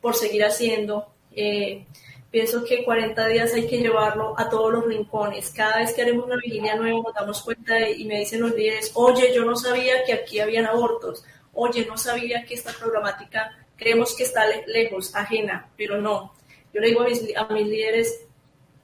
por 0.00 0.14
seguir 0.14 0.44
haciendo. 0.44 1.12
Eh, 1.32 1.84
pienso 2.30 2.64
que 2.64 2.84
40 2.84 3.26
días 3.28 3.52
hay 3.54 3.66
que 3.66 3.78
llevarlo 3.78 4.34
a 4.38 4.48
todos 4.48 4.72
los 4.72 4.86
rincones. 4.86 5.50
Cada 5.50 5.78
vez 5.78 5.92
que 5.92 6.02
haremos 6.02 6.26
una 6.26 6.36
vigilia 6.36 6.76
nueva 6.76 7.00
nos 7.04 7.14
damos 7.14 7.42
cuenta 7.42 7.88
y 7.88 8.04
me 8.04 8.20
dicen 8.20 8.40
los 8.40 8.54
líderes, 8.54 8.92
oye, 8.94 9.34
yo 9.34 9.44
no 9.44 9.56
sabía 9.56 10.04
que 10.04 10.12
aquí 10.12 10.40
habían 10.40 10.66
abortos, 10.66 11.24
oye, 11.52 11.84
no 11.86 11.98
sabía 11.98 12.44
que 12.44 12.54
esta 12.54 12.72
problemática 12.72 13.56
creemos 13.76 14.14
que 14.14 14.24
está 14.24 14.44
lejos, 14.66 15.14
ajena, 15.14 15.68
pero 15.76 16.00
no. 16.00 16.34
Yo 16.72 16.80
le 16.80 16.88
digo 16.88 17.00
a 17.00 17.04
mis, 17.04 17.66
líderes, 17.66 18.26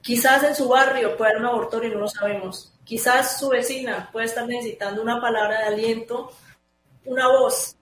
quizás 0.01 0.43
en 0.43 0.55
su 0.55 0.67
barrio 0.67 1.15
pueda 1.15 1.31
haber 1.31 1.41
un 1.41 1.47
abortorio 1.47 1.89
y 1.89 1.93
no 1.93 2.01
lo 2.01 2.09
sabemos. 2.09 2.73
Quizás 2.83 3.39
su 3.39 3.49
vecina 3.49 4.09
puede 4.11 4.25
estar 4.25 4.45
necesitando 4.45 5.01
una 5.01 5.21
palabra 5.21 5.59
de 5.59 5.65
aliento, 5.67 6.31
una 7.05 7.29
voz 7.29 7.75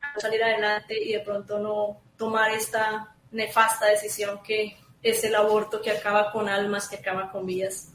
para 0.00 0.20
salir 0.20 0.42
adelante 0.42 1.02
y 1.02 1.12
de 1.12 1.20
pronto 1.20 1.58
no 1.58 2.00
tomar 2.16 2.50
esta 2.50 3.14
nefasta 3.30 3.86
decisión 3.86 4.42
que 4.42 4.76
es 5.02 5.24
el 5.24 5.34
aborto 5.34 5.80
que 5.80 5.90
acaba 5.90 6.32
con 6.32 6.48
almas, 6.48 6.88
que 6.88 6.96
acaba 6.96 7.30
con 7.30 7.46
vidas. 7.46 7.92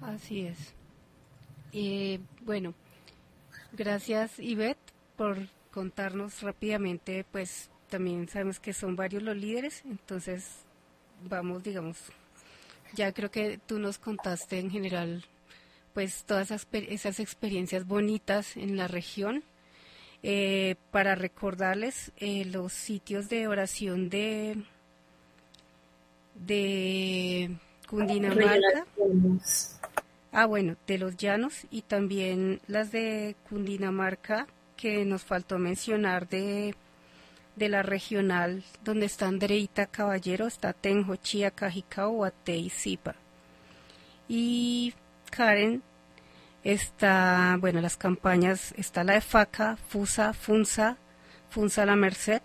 Así 0.00 0.46
es. 0.46 0.74
Y 1.72 2.20
bueno, 2.42 2.74
gracias 3.72 4.38
Ivette 4.38 4.92
por 5.16 5.38
contarnos 5.70 6.42
rápidamente, 6.42 7.24
pues 7.30 7.70
también 7.88 8.28
sabemos 8.28 8.60
que 8.60 8.72
son 8.72 8.96
varios 8.96 9.22
los 9.22 9.36
líderes, 9.36 9.82
entonces 9.84 10.46
vamos, 11.24 11.62
digamos, 11.62 11.98
ya 12.94 13.12
creo 13.12 13.30
que 13.30 13.58
tú 13.66 13.78
nos 13.78 13.98
contaste 13.98 14.58
en 14.58 14.70
general 14.70 15.24
pues 15.94 16.24
todas 16.24 16.50
esas, 16.50 17.20
experiencias 17.20 17.86
bonitas 17.86 18.56
en 18.56 18.76
la 18.76 18.88
región. 18.88 19.44
Eh, 20.24 20.76
para 20.92 21.16
recordarles 21.16 22.12
eh, 22.16 22.44
los 22.44 22.72
sitios 22.72 23.28
de 23.28 23.48
oración 23.48 24.08
de 24.08 24.56
de 26.34 27.56
Cundinamarca. 27.88 28.86
Ah, 30.32 30.46
bueno, 30.46 30.76
de 30.86 30.98
los 30.98 31.16
llanos 31.16 31.66
y 31.70 31.82
también 31.82 32.60
las 32.66 32.90
de 32.90 33.36
Cundinamarca 33.48 34.46
que 34.76 35.04
nos 35.04 35.22
faltó 35.24 35.58
mencionar 35.58 36.28
de 36.28 36.74
de 37.56 37.68
la 37.68 37.82
regional 37.82 38.64
donde 38.84 39.06
está 39.06 39.26
Andreita 39.26 39.86
Caballero, 39.86 40.46
está 40.46 40.72
Tenjo, 40.72 41.16
Chía, 41.16 41.50
Cajicao, 41.50 42.10
Guate 42.10 42.56
y 42.56 42.70
Zipa. 42.70 43.14
Y 44.28 44.94
Karen 45.30 45.82
está, 46.64 47.56
bueno, 47.60 47.80
las 47.80 47.96
campañas, 47.96 48.72
está 48.76 49.04
la 49.04 49.14
de 49.14 49.20
FACA, 49.20 49.76
FUSA, 49.88 50.32
FUNSA, 50.32 50.96
FUNSA 51.50 51.86
La 51.86 51.96
Merced, 51.96 52.42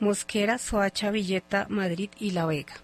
Mosquera, 0.00 0.58
Soacha, 0.58 1.10
Villeta, 1.10 1.66
Madrid 1.68 2.10
y 2.18 2.32
La 2.32 2.46
Vega. 2.46 2.74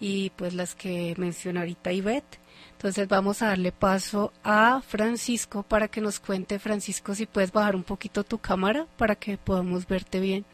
Y 0.00 0.30
pues 0.30 0.54
las 0.54 0.74
que 0.74 1.14
menciona 1.16 1.60
ahorita 1.60 1.92
Ivette. 1.92 2.38
Entonces 2.72 3.08
vamos 3.08 3.42
a 3.42 3.48
darle 3.48 3.72
paso 3.72 4.32
a 4.44 4.80
Francisco 4.86 5.64
para 5.64 5.88
que 5.88 6.00
nos 6.00 6.20
cuente, 6.20 6.60
Francisco, 6.60 7.14
si 7.14 7.26
puedes 7.26 7.50
bajar 7.50 7.74
un 7.74 7.82
poquito 7.82 8.22
tu 8.22 8.38
cámara 8.38 8.86
para 8.96 9.16
que 9.16 9.36
podamos 9.36 9.86
verte 9.88 10.20
bien. 10.20 10.44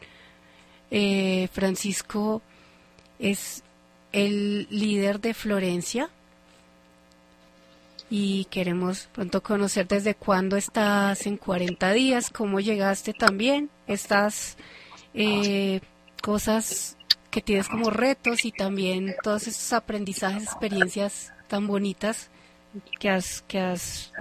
Eh, 0.90 1.48
Francisco 1.52 2.40
es 3.18 3.62
el 4.12 4.66
líder 4.70 5.20
de 5.20 5.34
Florencia 5.34 6.08
y 8.08 8.44
queremos 8.46 9.08
pronto 9.12 9.42
conocer 9.42 9.88
desde 9.88 10.14
cuándo 10.14 10.56
estás 10.56 11.26
en 11.26 11.36
40 11.36 11.92
días, 11.92 12.30
cómo 12.30 12.60
llegaste 12.60 13.12
también, 13.12 13.70
estas 13.86 14.56
eh, 15.14 15.80
cosas 16.22 16.96
que 17.30 17.40
tienes 17.40 17.68
como 17.68 17.90
retos 17.90 18.44
y 18.44 18.52
también 18.52 19.14
todos 19.22 19.46
estos 19.46 19.72
aprendizajes, 19.72 20.44
experiencias 20.44 21.32
tan 21.48 21.66
bonitas 21.66 22.30
que 23.00 23.08
has, 23.08 23.42
que 23.42 23.58
has 23.58 24.12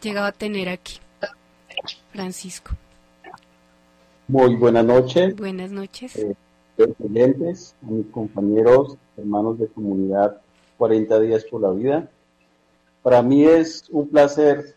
llegado 0.00 0.26
a 0.26 0.32
tener 0.32 0.68
aquí, 0.68 0.98
Francisco. 2.12 2.72
Muy 4.28 4.54
buenas 4.56 4.84
noches. 4.84 5.36
Buenas 5.36 5.70
noches. 5.70 6.16
Eh, 6.16 6.34
clientes, 6.96 7.74
a 7.82 7.90
mis 7.90 8.06
compañeros, 8.06 8.96
hermanos 9.16 9.58
de 9.58 9.68
comunidad 9.68 10.40
40 10.78 11.20
días 11.20 11.44
por 11.44 11.60
la 11.60 11.70
vida. 11.70 12.08
Para 13.02 13.22
mí 13.22 13.44
es 13.44 13.84
un 13.90 14.08
placer 14.08 14.74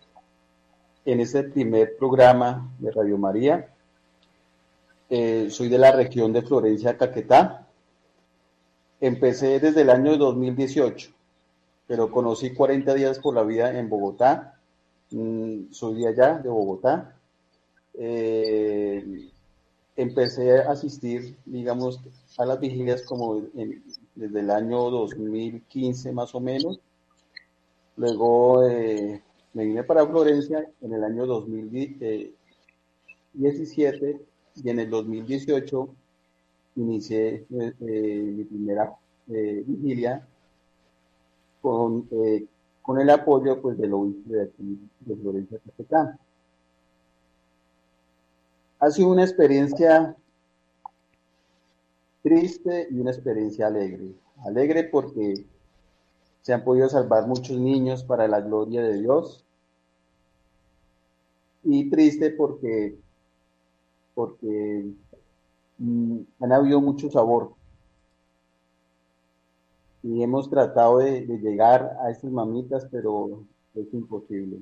en 1.05 1.21
este 1.21 1.43
primer 1.43 1.95
programa 1.97 2.69
de 2.79 2.91
Radio 2.91 3.17
María. 3.17 3.69
Eh, 5.09 5.47
soy 5.49 5.69
de 5.69 5.77
la 5.77 5.91
región 5.91 6.33
de 6.33 6.41
Florencia, 6.41 6.97
Caquetá. 6.97 7.67
Empecé 8.99 9.59
desde 9.59 9.81
el 9.81 9.89
año 9.89 10.17
2018 10.17 11.17
pero 11.87 12.11
conocí 12.11 12.53
40 12.53 12.93
días 12.93 13.17
por 13.19 13.33
la 13.33 13.43
vida 13.43 13.79
en 13.79 13.89
Bogotá. 13.89 14.59
Mm, 15.11 15.71
soy 15.71 16.01
de 16.01 16.09
allá, 16.09 16.39
de 16.39 16.49
Bogotá. 16.49 17.15
Eh, 17.93 19.29
empecé 19.95 20.59
a 20.59 20.71
asistir, 20.71 21.37
digamos, 21.45 22.01
a 22.37 22.45
las 22.45 22.59
vigilias 22.59 23.03
como 23.03 23.41
desde 24.15 24.39
el 24.39 24.51
año 24.51 24.89
2015 24.91 26.11
más 26.11 26.35
o 26.35 26.41
menos. 26.41 26.79
Luego 27.95 28.67
eh, 28.67 29.23
me 29.53 29.65
vine 29.65 29.83
para 29.83 30.05
Florencia 30.05 30.69
en 30.81 30.93
el 30.93 31.03
año 31.03 31.25
2017 31.25 34.21
y 34.63 34.69
en 34.69 34.79
el 34.79 34.89
2018 34.89 35.89
inicié 36.75 37.45
eh, 37.49 37.73
eh, 37.79 38.33
mi 38.35 38.43
primera 38.43 38.95
vigilia 39.27 40.25
con, 41.61 42.07
con 42.81 43.01
el 43.01 43.09
apoyo 43.09 43.61
pues, 43.61 43.77
del 43.77 43.93
obispo 43.93 44.29
de, 44.29 44.49
de 45.01 45.15
Florencia 45.17 45.59
Capital. 45.65 46.17
Ha 48.79 48.89
sido 48.89 49.11
una 49.11 49.23
experiencia 49.23 50.15
triste 52.21 52.87
y 52.91 52.99
una 52.99 53.11
experiencia 53.11 53.67
alegre. 53.67 54.11
Alegre 54.45 54.83
porque 54.85 55.45
se 56.41 56.53
han 56.53 56.63
podido 56.63 56.87
salvar 56.87 57.27
muchos 57.27 57.57
niños 57.57 58.03
para 58.03 58.27
la 58.27 58.41
gloria 58.41 58.81
de 58.81 58.99
Dios. 58.99 59.43
Y 61.63 61.89
triste 61.89 62.31
porque, 62.31 62.97
porque 64.17 64.83
mm, 65.77 66.17
han 66.39 66.51
habido 66.51 66.81
mucho 66.81 67.07
sabor. 67.11 67.51
Y 70.01 70.23
hemos 70.23 70.49
tratado 70.49 70.97
de, 70.97 71.21
llegar 71.21 71.95
a 72.01 72.09
estas 72.09 72.31
mamitas, 72.31 72.87
pero 72.89 73.43
es 73.75 73.93
imposible. 73.93 74.57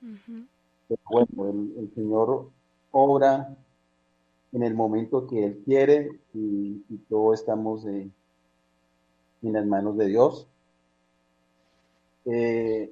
Pero 0.00 1.00
bueno, 1.08 1.48
el, 1.48 1.74
el 1.78 1.94
Señor 1.94 2.50
obra 2.90 3.56
en 4.50 4.62
el 4.64 4.74
momento 4.74 5.28
que 5.28 5.44
Él 5.44 5.62
quiere 5.64 6.10
y, 6.34 6.82
y 6.88 6.96
todos 7.08 7.38
estamos 7.38 7.84
en 7.84 8.12
las 9.42 9.64
manos 9.64 9.96
de 9.96 10.06
Dios. 10.06 10.48
Eh, 12.24 12.90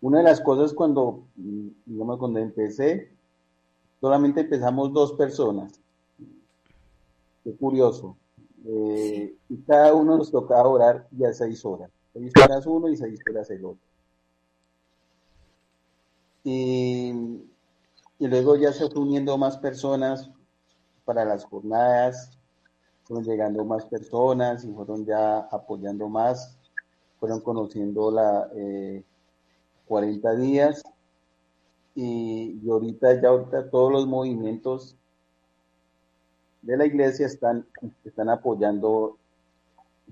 una 0.00 0.18
de 0.18 0.24
las 0.24 0.40
cosas 0.40 0.72
cuando, 0.72 1.24
digamos, 1.34 2.18
cuando 2.18 2.38
empecé, 2.38 3.13
solamente 4.04 4.42
empezamos 4.42 4.92
dos 4.92 5.14
personas. 5.14 5.72
Qué 7.42 7.56
curioso. 7.56 8.16
Eh, 8.66 9.34
y 9.48 9.56
cada 9.62 9.94
uno 9.94 10.18
nos 10.18 10.30
tocaba 10.30 10.68
orar 10.68 11.08
ya 11.10 11.32
seis 11.32 11.64
horas. 11.64 11.90
Seis 12.12 12.30
horas 12.42 12.66
uno 12.66 12.88
y 12.88 12.98
seis 12.98 13.18
horas 13.26 13.50
el 13.50 13.64
otro. 13.64 13.80
Y 16.44 17.40
y 18.18 18.26
luego 18.26 18.56
ya 18.56 18.72
se 18.72 18.88
fue 18.88 19.02
uniendo 19.02 19.36
más 19.36 19.58
personas 19.58 20.30
para 21.04 21.24
las 21.24 21.44
jornadas, 21.44 22.38
fueron 23.02 23.24
llegando 23.24 23.64
más 23.64 23.84
personas 23.86 24.64
y 24.64 24.72
fueron 24.72 25.04
ya 25.04 25.40
apoyando 25.50 26.08
más, 26.08 26.56
fueron 27.18 27.40
conociendo 27.40 28.10
la 28.10 28.48
40 29.86 30.32
eh, 30.32 30.36
días 30.36 30.82
y, 31.94 32.60
ahorita 32.68 33.20
ya 33.20 33.28
ahorita 33.28 33.70
todos 33.70 33.92
los 33.92 34.06
movimientos 34.06 34.96
de 36.62 36.76
la 36.76 36.86
iglesia 36.86 37.26
están, 37.26 37.66
están 38.04 38.28
apoyando 38.30 39.16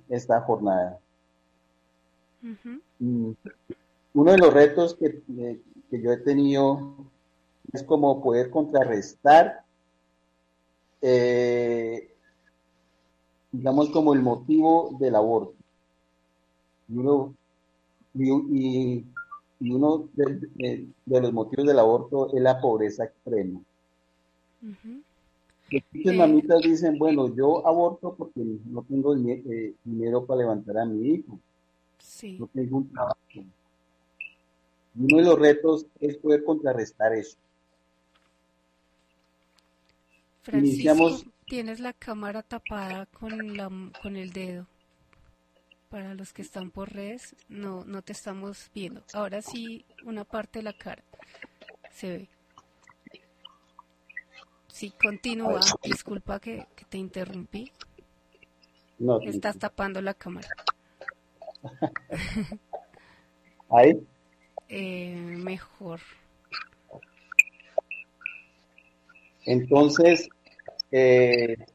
esta 0.08 0.40
jornada. 0.42 0.98
Uno 3.00 4.32
de 4.32 4.38
los 4.38 4.52
retos 4.52 4.94
que, 4.94 5.22
que 5.90 6.02
yo 6.02 6.12
he 6.12 6.18
tenido 6.18 6.94
es 7.72 7.82
como 7.82 8.22
poder 8.22 8.50
contrarrestar, 8.50 9.64
eh, 11.00 12.14
digamos, 13.50 13.90
como 13.90 14.14
el 14.14 14.22
motivo 14.22 14.96
del 14.98 15.14
aborto. 15.14 15.54
Y 16.88 16.96
uno, 16.96 17.34
y, 18.14 19.04
uno 19.70 20.08
de, 20.14 20.86
los 21.06 21.32
motivos 21.32 21.66
del 21.66 21.78
aborto 21.78 22.34
es 22.34 22.42
la 22.42 22.60
pobreza 22.60 23.04
extrema. 23.04 23.60
Muchas 24.60 26.14
mamitas 26.14 26.60
dicen, 26.62 26.98
bueno, 26.98 27.34
yo 27.34 27.66
aborto 27.66 28.14
porque 28.14 28.40
no 28.66 28.82
tengo 28.82 29.14
eh, 29.16 29.74
dinero 29.84 30.24
para 30.26 30.40
levantar 30.40 30.78
a 30.78 30.84
mi 30.84 31.14
hijo. 31.14 31.38
No 32.38 32.48
tengo 32.52 32.78
un 32.78 32.92
trabajo. 32.92 33.16
Y 33.34 33.44
uno 34.94 35.16
de 35.16 35.22
los 35.22 35.38
retos 35.38 35.86
es 36.00 36.16
poder 36.18 36.44
contrarrestar 36.44 37.14
eso. 37.14 37.38
Francisco, 40.42 41.22
tienes 41.46 41.80
la 41.80 41.92
cámara 41.92 42.42
tapada 42.42 43.06
con, 43.06 43.56
la, 43.56 43.70
con 44.02 44.16
el 44.16 44.32
dedo. 44.32 44.66
Para 45.92 46.14
los 46.14 46.32
que 46.32 46.40
están 46.40 46.70
por 46.70 46.90
redes, 46.90 47.36
no, 47.50 47.84
no 47.84 48.00
te 48.00 48.12
estamos 48.12 48.70
viendo. 48.74 49.02
Ahora 49.12 49.42
sí, 49.42 49.84
una 50.06 50.24
parte 50.24 50.60
de 50.60 50.62
la 50.62 50.72
cara 50.72 51.04
se 51.90 52.08
ve. 52.08 52.28
Sí, 54.68 54.90
continúa. 54.98 55.60
Disculpa 55.82 56.40
que, 56.40 56.66
te 56.88 56.96
interrumpí. 56.96 57.70
No, 58.98 59.20
Estás 59.20 59.58
tapando 59.58 60.00
la 60.00 60.14
cámara. 60.14 60.48
¿Ahí? 63.68 64.02
Eh, 64.70 65.14
mejor. 65.14 66.00
Entonces, 69.44 70.30
eh, 70.90 71.66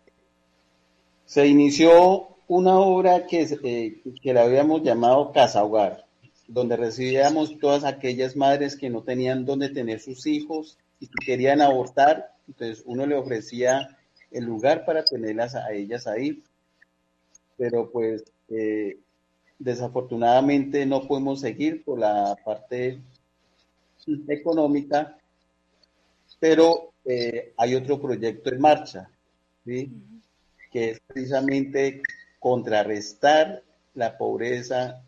se 1.26 1.46
inició 1.46 2.37
una 2.48 2.80
obra 2.80 3.26
que, 3.26 3.42
eh, 3.64 4.02
que 4.22 4.34
la 4.34 4.44
habíamos 4.44 4.84
llamado 4.84 5.32
Casa 5.32 5.64
Hogar, 5.64 6.06
donde 6.48 6.78
recibíamos 6.78 7.60
todas 7.60 7.84
aquellas 7.84 8.36
madres 8.36 8.76
que 8.76 8.90
no 8.90 9.04
tenían 9.04 9.46
dónde 9.46 9.70
tener 9.70 10.00
sus 10.00 10.26
hijos 10.26 10.78
y 11.00 11.08
que 11.08 11.26
querían 11.26 11.62
abortar, 11.62 12.34
entonces 12.48 12.84
uno 12.86 13.06
le 13.06 13.16
ofrecía 13.16 13.98
el 14.32 14.46
lugar 14.46 14.86
para 14.86 15.04
tenerlas 15.04 15.56
a 15.56 15.72
ellas 15.72 16.08
ahí, 16.08 16.42
pero 17.58 17.90
pues 17.92 18.24
eh, 18.50 18.98
desafortunadamente 19.60 20.86
no 20.86 21.08
podemos 21.08 21.42
seguir 21.42 21.84
por 21.84 22.00
la 22.00 22.38
parte 22.46 23.00
económica, 24.30 25.18
pero 26.40 26.94
eh, 27.04 27.54
hay 27.58 27.76
otro 27.76 28.00
proyecto 28.00 28.52
en 28.52 28.62
marcha, 28.62 29.10
¿sí? 29.66 29.92
que 30.72 30.92
es 30.92 31.00
precisamente 31.08 32.02
contrarrestar 32.48 33.62
la 33.94 34.18
pobreza 34.18 35.04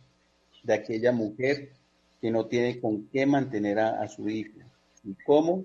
de 0.63 0.73
aquella 0.73 1.13
mujer 1.13 1.71
que 2.19 2.31
no 2.31 2.47
tiene 2.47 2.81
con 2.81 3.07
qué 3.07 3.25
mantener 3.25 3.79
a, 3.79 4.05
su 4.09 4.27
hijo. 4.27 4.59
¿Y 5.05 5.13
cómo? 5.23 5.63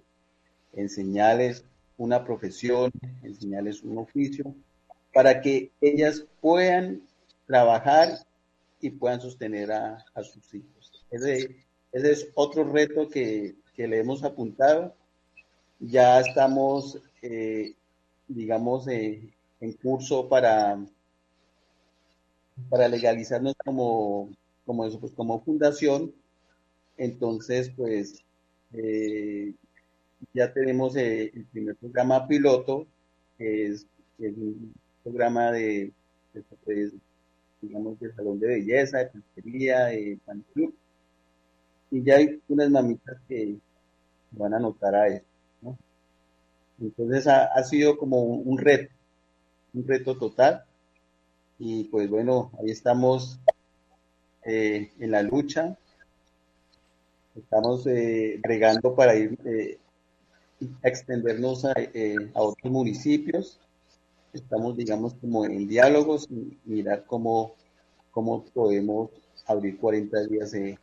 Enseñarles 0.72 1.64
una 1.98 2.24
profesión, 2.24 2.92
enseñarles 3.24 3.82
un 3.82 3.98
oficio, 3.98 4.54
para 5.12 5.40
que 5.40 5.72
ellas 5.80 6.24
puedan 6.40 7.02
trabajar 7.44 8.20
y 8.80 8.90
puedan 8.90 9.20
sostener 9.20 9.72
a, 9.72 9.98
sus 10.22 10.54
hijos. 10.54 11.04
Ese, 11.10 11.56
es 11.90 12.28
otro 12.34 12.62
reto 12.62 13.08
que, 13.08 13.56
que 13.74 13.88
le 13.88 13.98
hemos 13.98 14.22
apuntado 14.22 14.94
ya 15.80 16.20
estamos, 16.20 17.00
eh, 17.20 17.74
digamos, 18.28 18.86
eh, 18.86 19.28
en 19.60 19.72
curso 19.72 20.28
para, 20.28 20.78
para 22.68 22.88
legalizarnos 22.88 23.54
como, 23.64 24.30
como, 24.64 24.86
eso, 24.86 25.00
pues, 25.00 25.12
como 25.12 25.42
fundación. 25.42 26.12
Entonces, 26.96 27.70
pues, 27.76 28.22
eh, 28.72 29.54
ya 30.32 30.52
tenemos 30.52 30.96
el 30.96 31.46
primer 31.52 31.76
programa 31.76 32.26
piloto, 32.26 32.86
que 33.38 33.66
es, 33.66 33.86
un 34.18 34.72
programa 35.02 35.50
de, 35.52 35.92
pues, 36.64 36.92
digamos, 37.60 37.98
de 38.00 38.12
salón 38.12 38.38
de 38.38 38.46
belleza, 38.46 38.98
de 38.98 39.06
peluquería, 39.06 39.86
de 39.86 40.18
pan 40.24 40.44
Y 41.90 42.02
ya 42.02 42.16
hay 42.16 42.40
unas 42.48 42.70
mamitas 42.70 43.16
que 43.28 43.56
van 44.30 44.54
a 44.54 44.56
anotar 44.58 44.94
a 44.94 45.08
eso. 45.08 45.24
Entonces 46.80 47.26
ha, 47.26 47.62
sido 47.64 47.96
como 47.96 48.22
un, 48.22 48.58
reto, 48.58 48.92
un 49.72 49.86
reto 49.86 50.18
total. 50.18 50.64
Y 51.66 51.84
pues 51.84 52.10
bueno, 52.10 52.50
ahí 52.60 52.70
estamos 52.70 53.40
eh, 54.44 54.92
en 55.00 55.10
la 55.10 55.22
lucha. 55.22 55.78
Estamos 57.34 57.86
eh, 57.86 58.38
bregando 58.42 58.94
para 58.94 59.16
ir 59.16 59.38
eh, 59.46 59.78
a 60.82 60.88
extendernos 60.88 61.64
a, 61.64 61.72
otros 62.34 62.70
municipios. 62.70 63.58
Estamos, 64.34 64.76
digamos, 64.76 65.14
como 65.14 65.46
en 65.46 65.66
diálogos 65.66 66.28
y 66.30 66.54
mirar 66.66 67.06
cómo, 67.06 67.54
cómo 68.10 68.44
podemos 68.44 69.08
abrir 69.46 69.78
40 69.78 70.26
días 70.26 70.52
en 70.52 70.76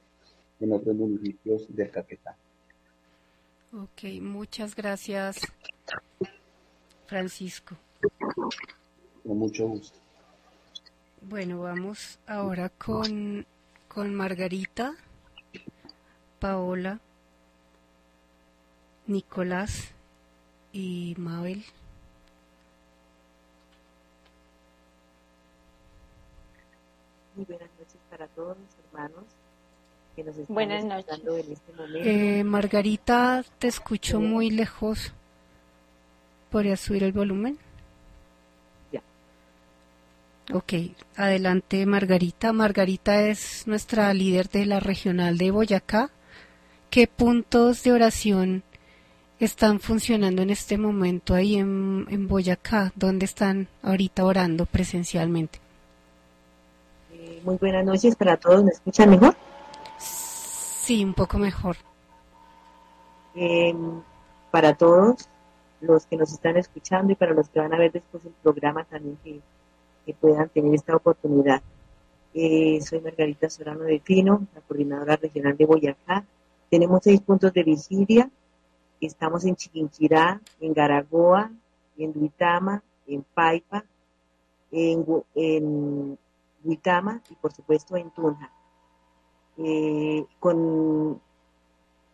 otros 0.74 0.96
municipios 0.96 1.67
del 1.70 1.91
Caquetá. 1.91 2.36
Ok, 3.72 4.20
muchas 4.20 4.76
gracias, 4.76 5.41
Francisco. 7.06 7.78
Con 9.24 9.38
mucho 9.38 9.67
gusto. 9.67 10.00
Bueno, 11.21 11.62
vamos 11.62 12.17
ahora 12.25 12.69
con, 12.69 13.45
con 13.88 14.15
Margarita, 14.15 14.95
Paola, 16.39 16.99
Nicolás 19.05 19.91
y 20.73 21.13
Mabel. 21.19 21.63
Muy 27.36 27.45
buenas 27.45 27.69
noches 27.77 28.01
para 28.10 28.27
todos 28.27 28.57
mis 28.57 28.75
hermanos 28.88 29.23
que 30.15 30.23
nos 30.23 30.36
están 30.36 30.53
buenas 30.55 30.84
en 30.84 30.91
este 31.51 31.73
momento. 31.73 31.99
Eh, 31.99 32.43
Margarita, 32.43 33.45
te 33.60 33.67
escucho 33.67 34.19
muy 34.19 34.49
lejos. 34.49 35.13
¿Podrías 36.49 36.79
subir 36.79 37.03
el 37.03 37.12
volumen? 37.12 37.60
Ok, 40.53 40.73
adelante 41.15 41.85
Margarita. 41.85 42.51
Margarita 42.51 43.21
es 43.21 43.65
nuestra 43.67 44.13
líder 44.13 44.49
de 44.49 44.65
la 44.65 44.81
regional 44.81 45.37
de 45.37 45.49
Boyacá. 45.49 46.09
¿Qué 46.89 47.07
puntos 47.07 47.83
de 47.83 47.93
oración 47.93 48.63
están 49.39 49.79
funcionando 49.79 50.41
en 50.41 50.49
este 50.49 50.77
momento 50.77 51.35
ahí 51.35 51.55
en, 51.55 52.05
en 52.09 52.27
Boyacá? 52.27 52.91
¿Dónde 52.95 53.25
están 53.25 53.69
ahorita 53.81 54.25
orando 54.25 54.65
presencialmente? 54.65 55.59
Eh, 57.13 57.41
muy 57.45 57.55
buenas 57.55 57.85
noches 57.85 58.17
para 58.17 58.35
todos. 58.35 58.61
¿Me 58.65 58.71
escuchan 58.71 59.09
mejor? 59.09 59.33
Sí, 59.97 61.05
un 61.05 61.13
poco 61.13 61.37
mejor. 61.37 61.77
Em, 63.35 64.01
para 64.51 64.73
todos 64.73 65.29
los 65.79 66.05
que 66.07 66.17
nos 66.17 66.33
están 66.33 66.57
escuchando 66.57 67.13
y 67.13 67.15
para 67.15 67.33
los 67.33 67.47
que 67.47 67.61
van 67.61 67.73
a 67.73 67.77
ver 67.77 67.93
después 67.93 68.25
el 68.25 68.33
programa 68.43 68.83
también 68.83 69.17
que, 69.23 69.39
puedan 70.19 70.49
tener 70.49 70.73
esta 70.75 70.95
oportunidad. 70.95 71.61
Eh, 72.33 72.79
soy 72.81 73.01
Margarita 73.01 73.49
Sorano 73.49 73.83
de 73.83 73.99
Pino, 73.99 74.47
la 74.53 74.61
coordinadora 74.61 75.15
regional 75.15 75.55
de 75.57 75.65
Boyacá. 75.65 76.25
Tenemos 76.69 77.01
seis 77.03 77.21
puntos 77.21 77.53
de 77.53 77.63
vigilia. 77.63 78.29
Estamos 78.99 79.45
en 79.45 79.55
Chiquinquirá, 79.55 80.39
en 80.59 80.73
Garagoa, 80.73 81.51
en 81.97 82.13
Duitama, 82.13 82.83
en 83.07 83.23
Paipa, 83.33 83.83
en, 84.71 85.05
en 85.35 86.17
Duitama 86.63 87.21
y 87.29 87.35
por 87.35 87.51
supuesto 87.51 87.95
en 87.97 88.11
Tunja. 88.11 88.51
Eh, 89.57 90.25
con 90.39 91.19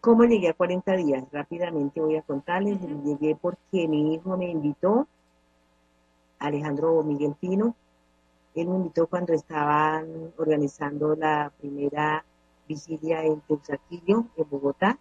¿Cómo 0.08 0.24
llegué 0.24 0.48
a 0.48 0.54
40 0.54 0.96
días? 0.96 1.24
Rápidamente 1.32 2.00
voy 2.00 2.16
a 2.16 2.22
contarles. 2.22 2.80
Llegué 3.04 3.36
porque 3.36 3.90
mi 3.90 4.14
hijo 4.14 4.38
me 4.38 4.50
invitó, 4.50 5.08
Alejandro 6.40 7.04
Miguel 7.04 7.36
Pino. 7.40 7.76
Él 8.56 8.68
me 8.68 8.76
invitó 8.76 9.08
cuando 9.08 9.34
estaban 9.34 10.34
organizando 10.38 11.16
la 11.16 11.52
primera 11.60 12.24
vigilia 12.68 13.24
en 13.24 13.42
Teusaquillo, 13.42 14.26
en 14.36 14.50
Bogotá. 14.50 14.98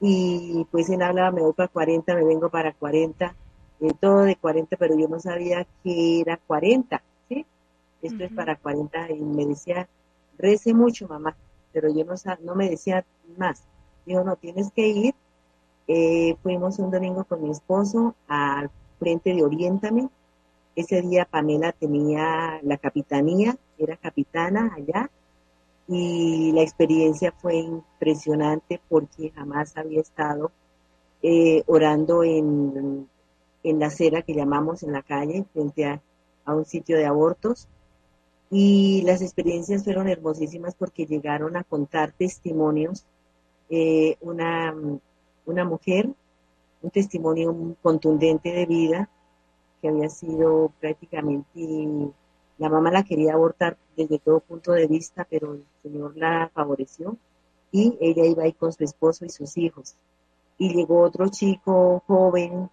Y 0.00 0.66
pues 0.70 0.88
él 0.90 1.02
hablaba, 1.02 1.32
me 1.32 1.42
voy 1.42 1.52
para 1.52 1.68
40, 1.68 2.14
me 2.14 2.24
vengo 2.24 2.48
para 2.50 2.72
40, 2.72 3.34
de 3.80 3.94
todo 3.94 4.22
de 4.22 4.36
40, 4.36 4.76
pero 4.76 4.96
yo 4.96 5.08
no 5.08 5.18
sabía 5.18 5.66
que 5.82 6.20
era 6.20 6.36
40, 6.36 7.02
¿sí? 7.28 7.44
Esto 8.02 8.24
es 8.24 8.32
para 8.32 8.56
40 8.56 9.10
y 9.10 9.20
me 9.20 9.44
decía, 9.44 9.88
rece 10.38 10.72
mucho 10.72 11.08
mamá, 11.08 11.36
pero 11.72 11.88
yo 11.92 12.04
no, 12.04 12.14
no 12.44 12.54
me 12.54 12.70
decía 12.70 13.04
más 13.36 13.64
Dijo, 14.08 14.24
no, 14.24 14.36
tienes 14.36 14.72
que 14.72 14.88
ir. 14.88 15.14
Eh, 15.86 16.34
fuimos 16.42 16.78
un 16.78 16.90
domingo 16.90 17.24
con 17.24 17.42
mi 17.42 17.50
esposo 17.50 18.14
al 18.26 18.70
frente 18.98 19.34
de 19.34 19.44
Oriéntame. 19.44 20.08
Ese 20.78 21.02
día 21.02 21.24
Pamela 21.24 21.72
tenía 21.72 22.60
la 22.62 22.76
capitanía, 22.78 23.58
era 23.78 23.96
capitana 23.96 24.76
allá. 24.76 25.10
Y 25.88 26.52
la 26.52 26.62
experiencia 26.62 27.32
fue 27.32 27.56
impresionante 27.56 28.80
porque 28.88 29.32
jamás 29.34 29.76
había 29.76 30.00
estado 30.00 30.52
eh, 31.20 31.64
orando 31.66 32.22
en, 32.22 33.08
en, 33.64 33.78
la 33.80 33.86
acera 33.86 34.22
que 34.22 34.34
llamamos 34.34 34.84
en 34.84 34.92
la 34.92 35.02
calle, 35.02 35.46
frente 35.52 35.84
a, 35.84 36.00
a 36.44 36.54
un 36.54 36.64
sitio 36.64 36.96
de 36.96 37.06
abortos. 37.06 37.66
Y 38.48 39.02
las 39.02 39.20
experiencias 39.20 39.82
fueron 39.82 40.08
hermosísimas 40.08 40.76
porque 40.76 41.06
llegaron 41.06 41.56
a 41.56 41.64
contar 41.64 42.12
testimonios 42.12 43.04
eh, 43.68 44.16
una, 44.20 44.76
una 45.44 45.64
mujer, 45.64 46.08
un 46.82 46.90
testimonio 46.90 47.74
contundente 47.82 48.52
de 48.52 48.66
vida, 48.66 49.10
que 49.80 49.88
había 49.88 50.08
sido 50.08 50.72
prácticamente, 50.80 52.12
la 52.58 52.68
mamá 52.68 52.90
la 52.90 53.04
quería 53.04 53.34
abortar 53.34 53.76
desde 53.96 54.18
todo 54.18 54.40
punto 54.40 54.72
de 54.72 54.86
vista, 54.86 55.26
pero 55.28 55.54
el 55.54 55.64
Señor 55.82 56.16
la 56.16 56.50
favoreció 56.52 57.16
y 57.70 57.96
ella 58.00 58.24
iba 58.24 58.44
ahí 58.44 58.52
con 58.52 58.72
su 58.72 58.84
esposo 58.84 59.24
y 59.24 59.30
sus 59.30 59.56
hijos. 59.56 59.94
Y 60.56 60.74
llegó 60.74 61.02
otro 61.02 61.28
chico 61.28 62.02
joven 62.06 62.70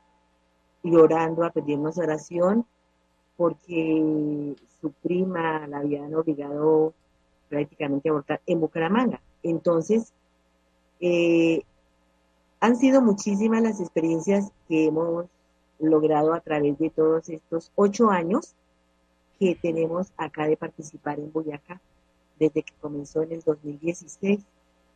llorando 0.84 1.44
a 1.44 1.52
pedirnos 1.52 1.98
oración 1.98 2.66
porque 3.38 4.56
su 4.82 4.92
prima 4.92 5.68
la 5.68 5.80
habían 5.80 6.14
obligado 6.16 6.94
prácticamente 7.50 8.10
a 8.10 8.12
abortar 8.12 8.42
en 8.46 8.60
Bucaramanga. 8.60 9.22
Entonces, 9.44 10.14
eh, 11.00 11.64
han 12.60 12.78
sido 12.78 13.02
muchísimas 13.02 13.62
las 13.62 13.80
experiencias 13.80 14.52
que 14.68 14.86
hemos 14.86 15.26
logrado 15.80 16.34
a 16.34 16.40
través 16.40 16.78
de 16.78 16.90
todos 16.90 17.30
estos 17.30 17.72
ocho 17.76 18.10
años 18.10 18.56
que 19.40 19.56
tenemos 19.56 20.12
acá 20.18 20.48
de 20.48 20.58
participar 20.58 21.20
en 21.20 21.32
Boyacá, 21.32 21.82
desde 22.40 22.64
que 22.64 22.74
comenzó 22.80 23.22
en 23.24 23.34
el 23.34 23.42
2016. 23.42 24.40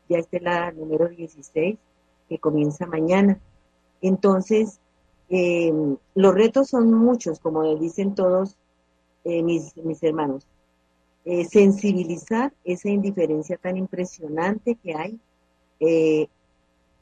Ya 0.08 0.18
esta 0.18 0.38
es 0.38 0.44
la 0.44 0.72
número 0.72 1.08
16 1.08 1.78
que 2.28 2.40
comienza 2.40 2.86
mañana. 2.86 3.40
Entonces, 4.02 4.80
eh, 5.30 5.74
los 6.16 6.34
retos 6.34 6.70
son 6.70 6.94
muchos, 6.94 7.40
como 7.40 7.76
dicen 7.76 8.16
todos 8.16 8.56
eh, 9.24 9.44
mis, 9.44 9.76
mis 9.78 10.02
hermanos. 10.04 10.48
sensibilizar 11.50 12.54
esa 12.64 12.90
indiferencia 12.90 13.58
tan 13.58 13.78
impresionante 13.78 14.76
que 14.76 14.96
hay 14.96 15.20
eh, 15.80 16.28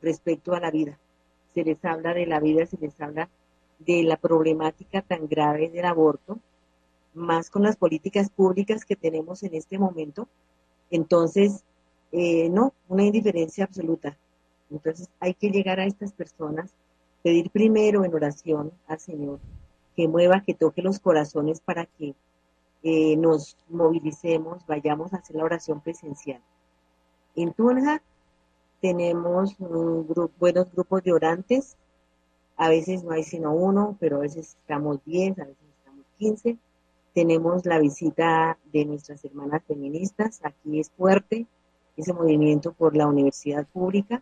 respecto 0.01 0.53
a 0.53 0.59
la 0.59 0.71
vida. 0.71 0.99
Se 1.53 1.63
les 1.63 1.83
habla 1.83 2.13
de 2.13 2.25
la 2.25 2.39
vida, 2.39 2.65
se 2.65 2.77
les 2.77 2.99
habla 3.01 3.29
de 3.79 4.03
la 4.03 4.17
problemática 4.17 5.01
tan 5.01 5.27
grave 5.27 5.69
del 5.69 5.85
aborto, 5.85 6.39
más 7.13 7.49
con 7.49 7.63
las 7.63 7.75
políticas 7.75 8.29
públicas 8.29 8.85
que 8.85 8.95
tenemos 8.95 9.43
en 9.43 9.55
este 9.55 9.77
momento. 9.77 10.27
Entonces, 10.91 11.63
eh, 12.11 12.49
no, 12.49 12.73
una 12.87 13.03
indiferencia 13.03 13.65
absoluta. 13.65 14.17
Entonces, 14.69 15.09
hay 15.19 15.33
que 15.33 15.49
llegar 15.49 15.79
a 15.79 15.85
estas 15.85 16.11
personas, 16.11 16.71
pedir 17.23 17.49
primero 17.49 18.03
en 18.03 18.13
oración 18.13 18.71
al 18.87 18.99
Señor 18.99 19.39
que 19.97 20.07
mueva, 20.07 20.43
que 20.45 20.53
toque 20.53 20.83
los 20.83 20.99
corazones 20.99 21.59
para 21.59 21.87
que 21.87 22.13
eh, 22.83 23.17
nos 23.17 23.57
movilicemos, 23.67 24.65
vayamos 24.67 25.11
a 25.11 25.17
hacer 25.17 25.35
la 25.35 25.43
oración 25.43 25.81
presencial. 25.81 26.39
En 27.35 27.51
Tunja 27.53 28.01
tenemos 28.79 29.57
buenos 29.57 30.71
grupos 30.71 31.03
de 31.03 31.11
orantes. 31.11 31.75
A 32.57 32.69
veces 32.69 33.03
no 33.03 33.11
hay 33.11 33.23
sino 33.23 33.53
uno, 33.53 33.95
pero 33.99 34.17
a 34.17 34.21
veces 34.21 34.57
estamos 34.59 35.03
10, 35.05 35.39
a 35.39 35.45
veces 35.45 35.63
estamos 35.79 36.05
15. 36.17 36.57
Tenemos 37.13 37.65
la 37.65 37.79
visita 37.79 38.57
de 38.73 38.85
nuestras 38.85 39.23
hermanas 39.23 39.63
feministas. 39.67 40.39
Aquí 40.43 40.79
es 40.79 40.89
fuerte 40.89 41.45
ese 41.95 42.13
movimiento 42.13 42.73
por 42.73 42.95
la 42.95 43.07
universidad 43.07 43.67
pública. 43.67 44.21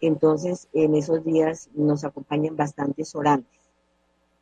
Entonces, 0.00 0.68
en 0.72 0.94
esos 0.94 1.24
días 1.24 1.70
nos 1.74 2.04
acompañan 2.04 2.56
bastantes 2.56 3.14
orantes. 3.14 3.60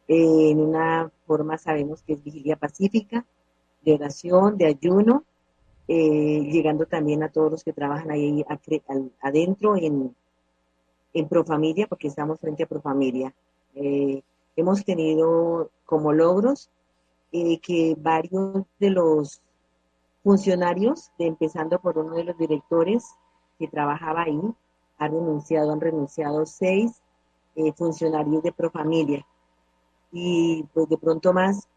en 0.09 0.61
una 0.61 1.13
forma 1.25 1.57
sabemos 1.57 2.03
que 2.03 2.15
es 2.15 2.25
vigilia 2.25 2.57
pacífica, 2.57 3.25
de 3.85 3.95
oración, 3.95 4.59
de 4.59 4.67
ayuno, 4.67 5.25
eh, 5.87 6.49
llegando 6.51 6.87
también 6.87 7.23
a 7.23 7.31
todos 7.31 7.51
los 7.51 7.65
que 7.65 7.73
trabajan 7.73 8.11
ahí 8.11 8.45
adentro 9.21 9.77
en, 9.77 10.15
en 11.13 11.29
Profamilia, 11.29 11.87
porque 11.87 12.09
estamos 12.09 12.41
frente 12.41 12.63
a 12.63 12.69
Profamilia. 12.69 13.35
Eh, 13.75 14.23
hemos 14.57 14.85
tenido 14.85 15.71
como 15.85 16.13
logros 16.13 16.71
eh, 17.33 17.59
que 17.61 17.97
varios 17.99 18.65
de 18.79 18.91
los 18.91 19.41
funcionarios, 20.23 21.11
empezando 21.19 21.81
por 21.81 21.99
uno 21.99 22.15
de 22.15 22.25
los 22.25 22.39
directores 22.39 23.05
que 23.59 23.69
trabajaba 23.69 24.23
ahí, 24.23 24.41
han 24.99 25.13
renunciado, 25.13 25.73
han 25.73 25.81
renunciado 25.81 26.47
seis 26.47 27.03
funcionarios 27.77 28.43
de 28.43 28.53
Profamilia. 28.53 29.27
Y 30.13 30.65
pues 30.73 30.89
de 30.89 30.99
pronto 30.99 31.33
más 31.33 31.69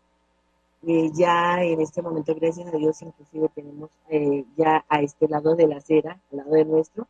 eh, 0.86 1.12
ya 1.14 1.64
en 1.64 1.80
este 1.80 2.02
momento, 2.02 2.36
gracias 2.36 2.68
a 2.68 2.78
Dios, 2.78 3.02
inclusive 3.02 3.48
tenemos 3.56 3.90
eh, 4.10 4.44
ya 4.58 4.84
a 4.90 5.02
este 5.02 5.30
lado 5.30 5.56
de 5.56 5.68
la 5.68 5.78
acera, 5.78 6.20
al 6.32 6.38
lado 6.38 6.52
de 6.52 6.66
nuestro, 6.66 7.08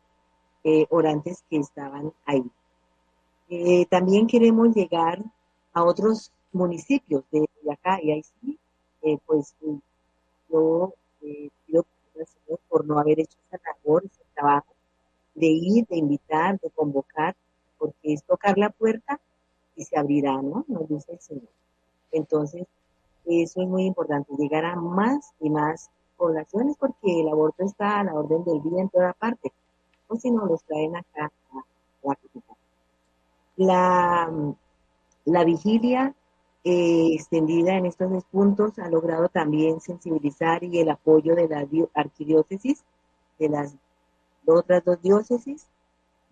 eh, 0.64 0.86
orantes 0.90 1.44
que 1.48 1.58
estaban 1.58 2.12
ahí. 2.26 2.44
también 3.88 4.26
queremos 4.26 4.74
llegar 4.74 5.22
a 5.72 5.84
otros 5.84 6.32
municipios 6.52 7.24
de, 7.30 7.46
acá 7.70 8.00
y 8.02 8.12
ahí 8.12 8.22
sí, 8.22 8.58
pues 9.26 9.54
yo 10.48 10.94
pido 11.20 11.84
por 12.68 12.86
no 12.86 12.98
haber 12.98 13.20
hecho 13.20 13.36
esa 13.48 13.60
labor, 13.64 14.04
ese 14.04 14.22
trabajo 14.34 14.74
de 15.34 15.46
ir, 15.46 15.86
de 15.86 15.96
invitar, 15.96 16.58
de 16.60 16.70
convocar, 16.70 17.34
porque 17.78 18.14
es 18.14 18.22
tocar 18.24 18.56
la 18.56 18.70
puerta 18.70 19.20
y 19.76 19.84
se 19.84 19.98
abrirá, 19.98 20.40
¿no? 20.40 20.64
Nos 20.68 20.88
dice 20.88 21.12
el 21.12 21.20
Señor. 21.20 21.48
Entonces, 22.12 22.66
eso 23.26 23.62
es 23.62 23.68
muy 23.68 23.84
importante, 23.84 24.32
llegar 24.38 24.64
a 24.64 24.76
más 24.76 25.32
y 25.40 25.50
más 25.50 25.90
poblaciones 26.16 26.76
porque 26.78 27.20
el 27.20 27.28
aborto 27.28 27.64
está 27.64 28.00
a 28.00 28.04
la 28.04 28.14
orden 28.14 28.44
del 28.44 28.62
día 28.62 28.82
en 28.82 28.88
toda 28.88 29.12
parte, 29.14 29.52
o 30.08 30.16
si 30.16 30.30
no 30.30 30.46
los 30.46 30.62
traen 30.64 30.96
acá 30.96 31.30
a 31.46 32.14
la 33.56 34.30
la 35.24 35.44
vigilia 35.44 36.14
eh, 36.64 37.14
extendida 37.14 37.76
en 37.76 37.86
estos 37.86 38.10
dos 38.10 38.24
puntos 38.24 38.78
ha 38.78 38.88
logrado 38.88 39.28
también 39.28 39.80
sensibilizar 39.80 40.62
y 40.64 40.80
el 40.80 40.90
apoyo 40.90 41.34
de 41.34 41.48
la 41.48 41.66
arquidiócesis, 41.94 42.84
de 43.38 43.48
las 43.48 43.74
otras 44.46 44.84
dos 44.84 45.00
diócesis, 45.00 45.66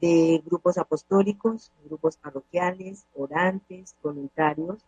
de 0.01 0.43
grupos 0.45 0.79
apostólicos, 0.79 1.70
grupos 1.85 2.16
parroquiales, 2.16 3.07
orantes, 3.14 3.95
voluntarios, 4.03 4.85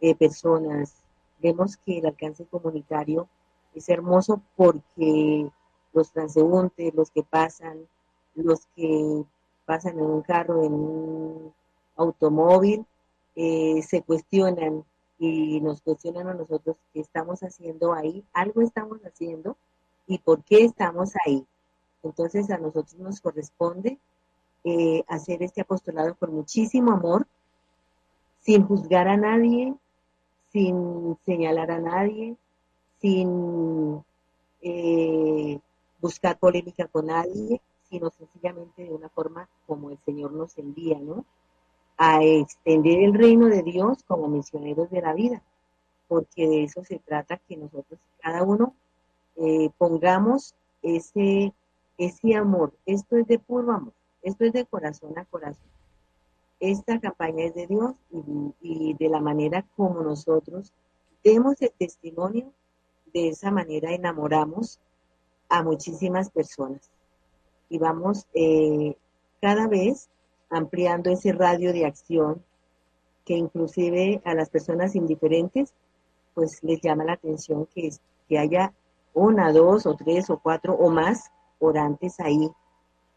eh, 0.00 0.14
personas. 0.14 0.94
Vemos 1.40 1.76
que 1.76 1.98
el 1.98 2.06
alcance 2.06 2.46
comunitario 2.46 3.28
es 3.74 3.88
hermoso 3.88 4.40
porque 4.56 5.48
los 5.92 6.10
transeúntes, 6.10 6.94
los 6.94 7.10
que 7.10 7.22
pasan, 7.22 7.86
los 8.36 8.66
que 8.76 9.24
pasan 9.64 9.98
en 9.98 10.04
un 10.06 10.22
carro, 10.22 10.62
en 10.62 10.72
un 10.72 11.52
automóvil, 11.96 12.86
eh, 13.34 13.82
se 13.82 14.02
cuestionan 14.02 14.84
y 15.18 15.60
nos 15.60 15.80
cuestionan 15.80 16.28
a 16.28 16.34
nosotros 16.34 16.76
qué 16.92 17.00
estamos 17.00 17.40
haciendo 17.40 17.92
ahí, 17.94 18.24
algo 18.32 18.62
estamos 18.62 19.00
haciendo 19.00 19.56
y 20.06 20.18
por 20.18 20.42
qué 20.44 20.64
estamos 20.64 21.12
ahí. 21.24 21.44
Entonces 22.02 22.50
a 22.50 22.58
nosotros 22.58 22.94
nos 22.98 23.20
corresponde 23.20 23.98
eh, 24.64 25.04
hacer 25.08 25.42
este 25.42 25.62
apostolado 25.62 26.14
con 26.16 26.34
muchísimo 26.34 26.92
amor, 26.92 27.26
sin 28.40 28.64
juzgar 28.64 29.08
a 29.08 29.16
nadie, 29.16 29.74
sin 30.52 31.16
señalar 31.24 31.70
a 31.70 31.80
nadie, 31.80 32.36
sin 33.00 34.02
eh, 34.62 35.58
buscar 36.00 36.38
polémica 36.38 36.86
con 36.86 37.06
nadie, 37.06 37.60
sino 37.96 38.10
sencillamente 38.10 38.84
de 38.84 38.92
una 38.92 39.08
forma 39.08 39.48
como 39.66 39.90
el 39.90 39.98
Señor 40.04 40.32
nos 40.32 40.58
envía, 40.58 40.98
¿no? 40.98 41.24
A 41.96 42.22
extender 42.22 43.00
el 43.00 43.14
reino 43.14 43.46
de 43.46 43.62
Dios 43.62 44.02
como 44.06 44.28
misioneros 44.28 44.90
de 44.90 45.00
la 45.00 45.14
vida, 45.14 45.42
porque 46.08 46.46
de 46.46 46.64
eso 46.64 46.84
se 46.84 46.98
trata 46.98 47.38
que 47.48 47.56
nosotros, 47.56 47.98
cada 48.20 48.42
uno, 48.42 48.74
eh, 49.36 49.70
pongamos 49.78 50.54
ese, 50.82 51.54
ese 51.96 52.34
amor. 52.34 52.74
Esto 52.84 53.16
es 53.16 53.26
de 53.28 53.38
puro 53.38 53.72
amor, 53.72 53.94
esto 54.22 54.44
es 54.44 54.52
de 54.52 54.66
corazón 54.66 55.18
a 55.18 55.24
corazón. 55.24 55.70
Esta 56.60 57.00
campaña 57.00 57.44
es 57.44 57.54
de 57.54 57.66
Dios 57.66 57.94
y, 58.10 58.52
y 58.60 58.94
de 58.94 59.08
la 59.08 59.20
manera 59.20 59.64
como 59.74 60.02
nosotros 60.02 60.70
demos 61.24 61.60
el 61.62 61.72
testimonio, 61.78 62.52
de 63.14 63.28
esa 63.28 63.50
manera 63.50 63.92
enamoramos 63.92 64.80
a 65.48 65.62
muchísimas 65.62 66.28
personas 66.28 66.90
y 67.68 67.78
vamos 67.78 68.26
eh, 68.34 68.96
cada 69.40 69.66
vez 69.68 70.08
ampliando 70.50 71.10
ese 71.10 71.32
radio 71.32 71.72
de 71.72 71.86
acción 71.86 72.42
que 73.24 73.34
inclusive 73.34 74.22
a 74.24 74.34
las 74.34 74.50
personas 74.50 74.94
indiferentes 74.94 75.74
pues 76.34 76.62
les 76.62 76.80
llama 76.80 77.04
la 77.04 77.14
atención 77.14 77.66
que, 77.74 77.90
que 78.28 78.38
haya 78.38 78.72
una, 79.14 79.50
dos 79.52 79.86
o 79.86 79.96
tres 79.96 80.28
o 80.28 80.38
cuatro 80.38 80.74
o 80.74 80.90
más 80.90 81.30
orantes 81.58 82.20
ahí, 82.20 82.50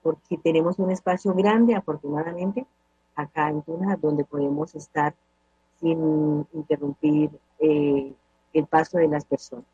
porque 0.02 0.38
tenemos 0.38 0.80
un 0.80 0.92
espacio 0.92 1.34
grande 1.34 1.76
afortunadamente 1.76 2.66
acá 3.16 3.50
en 3.50 3.62
Tuna 3.62 3.98
donde 3.98 4.24
podemos 4.24 4.74
estar 4.76 5.14
sin 5.80 6.48
interrumpir 6.54 7.32
eh, 7.60 8.14
el 8.54 8.66
paso 8.66 8.98
de 8.98 9.10
las 9.10 9.26
personas. 9.26 9.66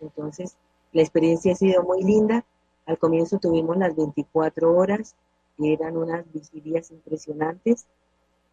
Entonces, 0.00 0.56
la 0.92 1.02
experiencia 1.02 1.52
ha 1.52 1.56
sido 1.56 1.82
muy 1.82 2.02
linda 2.02 2.44
al 2.86 2.98
comienzo 2.98 3.38
tuvimos 3.38 3.76
las 3.76 3.96
24 3.96 4.74
horas, 4.74 5.14
eran 5.58 5.96
unas 5.96 6.24
vigilias 6.32 6.90
impresionantes, 6.90 7.86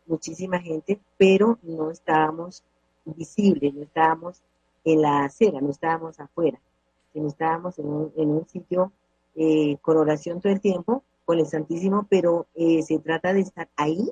muchísima 0.06 0.60
gente, 0.60 1.00
pero 1.18 1.58
no 1.64 1.92
estábamos 1.92 2.64
visibles, 3.06 3.74
no 3.74 3.84
estábamos 3.84 4.42
en 4.84 5.02
la 5.02 5.26
acera, 5.26 5.60
no 5.62 5.70
estábamos 5.70 6.20
afuera, 6.20 6.60
sino 7.14 7.28
estábamos 7.28 7.78
en 7.80 7.88
un, 7.88 8.48
sitio 8.48 8.92
eh, 9.36 9.78
con 9.82 9.98
oración 9.98 10.42
todo 10.42 10.54
el 10.54 10.62
tiempo, 10.62 11.04
con 11.26 11.40
el 11.40 11.46
Santísimo, 11.46 12.08
pero 12.10 12.48
eh, 12.56 12.82
se 12.84 13.00
trata 13.00 13.34
de 13.34 13.42
estar 13.42 13.70
ahí, 13.76 14.12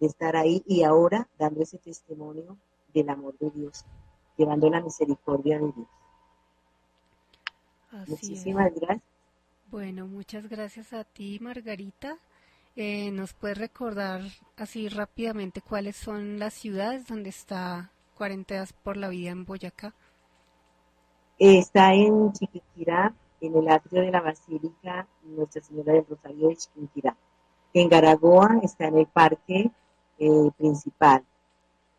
de 0.00 0.06
estar 0.06 0.36
ahí 0.36 0.62
y 0.66 0.82
ahora 0.82 1.28
dando 1.38 1.62
ese 1.62 1.78
testimonio 1.78 2.56
del 2.92 3.08
amor 3.08 3.36
de 3.38 3.50
Dios, 3.50 3.84
llevando 4.36 4.70
la 4.70 4.80
misericordia 4.80 5.58
de 5.58 5.72
Dios. 5.72 5.88
Muchísimas 8.08 8.74
gracias. 8.74 9.13
Bueno, 9.74 10.06
muchas 10.06 10.48
gracias 10.48 10.92
a 10.92 11.02
ti, 11.02 11.40
Margarita. 11.40 12.16
Eh, 12.76 13.10
¿Nos 13.10 13.32
puedes 13.32 13.58
recordar 13.58 14.20
así 14.56 14.88
rápidamente 14.88 15.62
cuáles 15.62 15.96
son 15.96 16.38
las 16.38 16.54
ciudades 16.54 17.08
donde 17.08 17.30
está 17.30 17.90
Cuarentenas 18.16 18.72
por 18.72 18.96
la 18.96 19.08
Vida 19.08 19.32
en 19.32 19.44
Boyacá? 19.44 19.92
Está 21.40 21.92
en 21.92 22.32
Chiquiquirá, 22.32 23.12
en 23.40 23.56
el 23.56 23.68
atrio 23.68 24.02
de 24.02 24.12
la 24.12 24.20
Basílica 24.20 25.08
Nuestra 25.24 25.60
Señora 25.60 25.94
del 25.94 26.06
Rosario 26.06 26.50
de 26.50 26.56
Chiquiquirá. 26.56 27.16
En 27.72 27.88
Garagoa 27.88 28.60
está 28.62 28.86
en 28.86 28.98
el 28.98 29.06
parque 29.06 29.72
eh, 30.20 30.50
principal. 30.56 31.24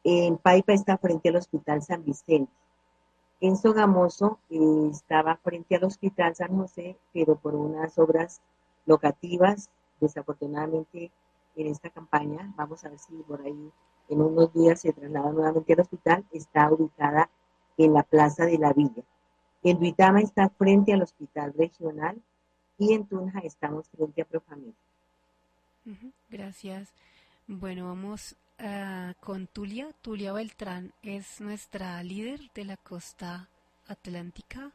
En 0.01 0.37
Paipa 0.37 0.71
está 0.71 0.97
frente 0.97 1.27
al 1.27 1.35
Hospital 1.35 1.81
San 1.81 2.05
Vicente. 2.05 2.53
En 3.41 3.57
Sogamoso 3.57 4.39
estaba 4.49 5.35
frente 5.37 5.75
al 5.75 5.83
Hospital 5.83 6.35
San 6.35 6.55
José, 6.57 6.97
pero 7.13 7.35
por 7.35 7.53
unas 7.55 7.97
obras 7.99 8.41
locativas, 8.85 9.69
desafortunadamente 9.99 11.11
en 11.55 11.67
esta 11.67 11.89
campaña, 11.89 12.53
vamos 12.55 12.83
a 12.83 12.89
ver 12.89 12.99
si 12.99 13.13
por 13.23 13.41
ahí 13.41 13.71
en 14.09 14.21
unos 14.21 14.53
días 14.53 14.81
se 14.81 14.93
traslada 14.93 15.31
nuevamente 15.31 15.73
al 15.73 15.79
hospital, 15.81 16.25
está 16.31 16.71
ubicada 16.71 17.29
en 17.77 17.93
la 17.93 18.03
Plaza 18.03 18.45
de 18.45 18.57
la 18.57 18.73
Villa. 18.73 19.03
En 19.63 19.79
Duitama 19.79 20.21
está 20.21 20.49
frente 20.49 20.93
al 20.93 21.01
Hospital 21.01 21.53
Regional 21.57 22.21
y 22.77 22.93
en 22.93 23.05
Tunja 23.07 23.39
estamos 23.39 23.89
frente 23.89 24.21
a 24.21 24.25
Profamilia. 24.25 24.73
Gracias. 26.29 26.89
Bueno, 27.47 27.87
vamos 27.87 28.35
Ah, 28.57 29.13
con 29.19 29.47
Tulia. 29.47 29.89
Tulia 30.01 30.31
Beltrán 30.31 30.93
es 31.03 31.41
nuestra 31.41 32.01
líder 32.03 32.39
de 32.53 32.63
la 32.63 32.77
costa 32.77 33.49
atlántica. 33.87 34.71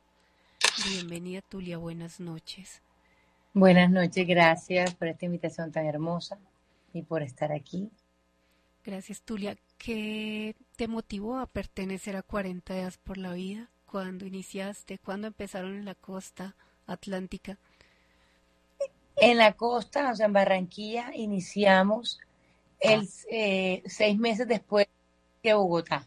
Bienvenida 0.86 1.40
Tulia, 1.40 1.78
buenas 1.78 2.20
noches. 2.20 2.82
Buenas 3.54 3.90
noches, 3.90 4.26
gracias 4.26 4.94
por 4.94 5.08
esta 5.08 5.24
invitación 5.24 5.72
tan 5.72 5.86
hermosa 5.86 6.38
y 6.92 7.02
por 7.02 7.22
estar 7.22 7.52
aquí. 7.52 7.90
Gracias 8.84 9.22
Tulia. 9.22 9.56
¿Qué 9.78 10.54
te 10.76 10.86
motivó 10.86 11.38
a 11.38 11.46
pertenecer 11.46 12.16
a 12.16 12.22
40 12.22 12.74
días 12.74 12.98
por 12.98 13.16
la 13.16 13.32
vida? 13.32 13.70
¿Cuándo 13.86 14.26
iniciaste? 14.26 14.98
¿Cuándo 14.98 15.26
empezaron 15.26 15.74
en 15.74 15.86
la 15.86 15.94
costa 15.94 16.54
atlántica? 16.86 17.56
En 19.16 19.38
la 19.38 19.54
costa, 19.54 20.10
o 20.12 20.14
sea, 20.14 20.26
en 20.26 20.32
Barranquilla, 20.34 21.12
iniciamos 21.14 22.20
el, 22.80 23.08
eh, 23.30 23.82
seis 23.86 24.18
meses 24.18 24.48
después 24.48 24.88
que 25.42 25.54
Bogotá. 25.54 26.06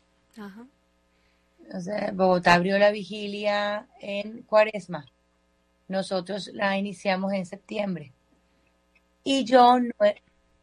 O 1.74 1.80
sea, 1.80 2.12
Bogotá 2.14 2.56
abrió 2.56 2.78
la 2.78 2.92
vigilia 2.92 3.88
en 4.00 4.42
Cuaresma. 4.44 5.06
Nosotros 5.88 6.50
la 6.54 6.78
iniciamos 6.78 7.32
en 7.34 7.46
septiembre. 7.46 8.12
Y 9.24 9.46
yo 9.46 9.78
en 9.78 9.94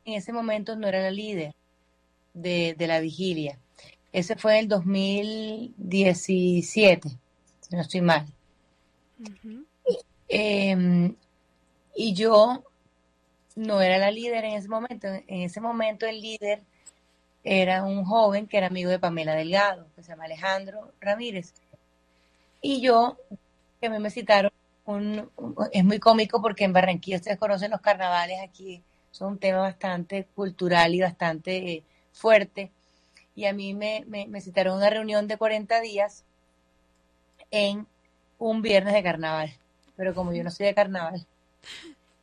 ese 0.05 0.33
momento 0.33 0.77
no 0.77 0.89
era 0.89 1.03
la 1.03 1.11
líder 1.11 1.55
de, 2.35 2.77
la 2.79 3.01
vigilia. 3.01 3.59
Ese 4.13 4.37
fue 4.37 4.59
el 4.59 4.69
2017, 4.69 7.09
si 7.09 7.75
no 7.75 7.81
estoy 7.81 8.03
mal. 8.03 8.27
Em, 10.29 11.15
y 11.95 12.15
yo 12.15 12.65
no 13.57 13.81
era 13.81 13.99
la 13.99 14.11
líder 14.11 14.45
en 14.45 14.55
ese 14.55 14.69
momento. 14.69 15.09
En 15.09 15.43
ese 15.43 15.61
momento 15.61 16.07
el 16.07 16.21
líder 16.21 16.63
era 17.43 17.85
un 17.85 18.05
joven 18.05 18.47
que 18.47 18.59
era 18.59 18.67
amigo 18.67 18.91
de 18.91 18.99
Pamela 18.99 19.35
Delgado, 19.35 19.87
que 19.97 20.03
se 20.03 20.11
llama 20.11 20.25
Alejandro 20.25 20.93
Ramírez. 21.01 21.55
Y 22.61 22.81
yo, 22.81 23.19
que 23.81 23.87
a 23.87 23.91
mí 23.91 23.99
me 23.99 24.11
citaron, 24.11 24.53
un, 24.85 25.31
es 25.73 25.85
muy 25.85 25.99
cómico 25.99 26.43
porque 26.43 26.65
en 26.65 26.73
Barranquilla 26.73 27.17
ustedes 27.17 27.39
conocen 27.39 27.71
los 27.71 27.81
carnavales, 27.81 28.39
aquí 28.43 28.83
son 29.11 29.33
un 29.33 29.39
tema 29.39 29.59
bastante 29.59 30.27
cultural 30.35 30.95
y 30.95 31.01
bastante 31.01 31.57
eh, 31.57 31.85
fuerte. 32.13 32.71
Y 33.35 33.47
a 33.47 33.53
mí 33.53 33.75
me, 33.75 34.05
me, 34.07 34.27
me 34.27 34.41
citaron 34.41 34.77
una 34.77 34.91
reunión 34.91 35.27
de 35.27 35.39
40 35.39 35.81
días 35.81 36.25
en 37.51 37.87
un 38.39 38.63
viernes 38.63 38.95
de 38.95 39.03
carnaval. 39.03 39.53
Pero 39.97 40.15
como 40.15 40.33
yo 40.33 40.45
no 40.45 40.51
soy 40.51 40.67
de 40.67 40.75
carnaval, 40.75 41.27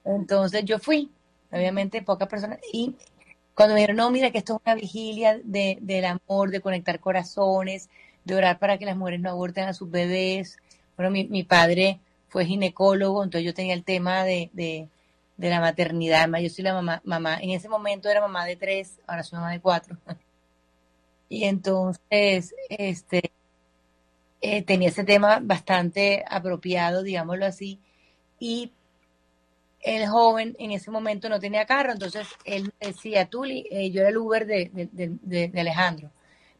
entonces 0.04 0.66
yo 0.66 0.80
fui 0.80 1.12
obviamente 1.52 2.02
pocas 2.02 2.28
personas. 2.28 2.60
Y 2.72 2.95
cuando 3.56 3.74
me 3.74 3.82
dijeron, 3.82 3.98
no, 3.98 4.12
mira 4.12 4.32
que 4.32 4.38
esto 4.38 4.56
es 4.56 4.62
una 4.66 4.76
vigilia 4.76 5.39
del 5.43 6.06
amor, 6.06 6.52
de 6.52 6.62
conectar 6.62 7.00
corazones, 7.00 7.89
de 8.24 8.36
orar 8.36 8.60
para 8.60 8.78
que 8.78 8.86
las 8.86 8.98
mujeres 8.98 9.20
no 9.22 9.30
aborten 9.30 9.66
a 9.66 9.74
sus 9.74 9.89
bebés, 9.89 10.58
bueno, 10.95 11.12
mi, 11.12 11.26
mi 11.26 11.43
padre 11.43 12.00
fue 12.28 12.45
ginecólogo, 12.45 13.24
entonces 13.24 13.45
yo 13.45 13.54
tenía 13.54 13.74
el 13.74 13.84
tema 13.84 14.24
de, 14.24 14.50
de, 14.54 14.89
de 15.38 15.50
la 15.50 15.62
maternidad. 15.62 16.28
Yo 16.39 16.50
soy 16.50 16.64
la 16.64 16.74
mamá, 16.74 17.02
mamá, 17.06 17.38
en 17.39 17.52
ese 17.52 17.70
momento 17.70 18.10
era 18.10 18.22
mamá 18.22 18.45
de 18.45 18.56
tres, 18.56 19.00
ahora 19.08 19.24
soy 19.24 19.38
mamá 19.38 19.52
de 19.52 19.62
cuatro. 19.62 19.98
Y 21.30 21.43
entonces, 21.43 22.56
este, 22.70 23.34
eh, 24.39 24.62
tenía 24.62 24.88
ese 24.88 25.04
tema 25.04 25.39
bastante 25.41 26.24
apropiado, 26.30 27.04
digámoslo 27.04 27.45
así, 27.45 27.82
y 28.39 28.72
el 29.82 30.08
joven 30.08 30.56
en 30.60 30.72
ese 30.72 30.92
momento 30.92 31.30
no 31.30 31.40
tenía 31.40 31.66
carro, 31.66 31.92
entonces 31.92 32.28
él 32.46 32.74
decía, 32.80 33.28
Tuli, 33.30 33.68
eh, 33.72 33.92
yo 33.92 34.02
era 34.02 34.10
el 34.10 34.18
Uber 34.18 34.46
de, 34.46 35.52
Alejandro, 35.56 36.12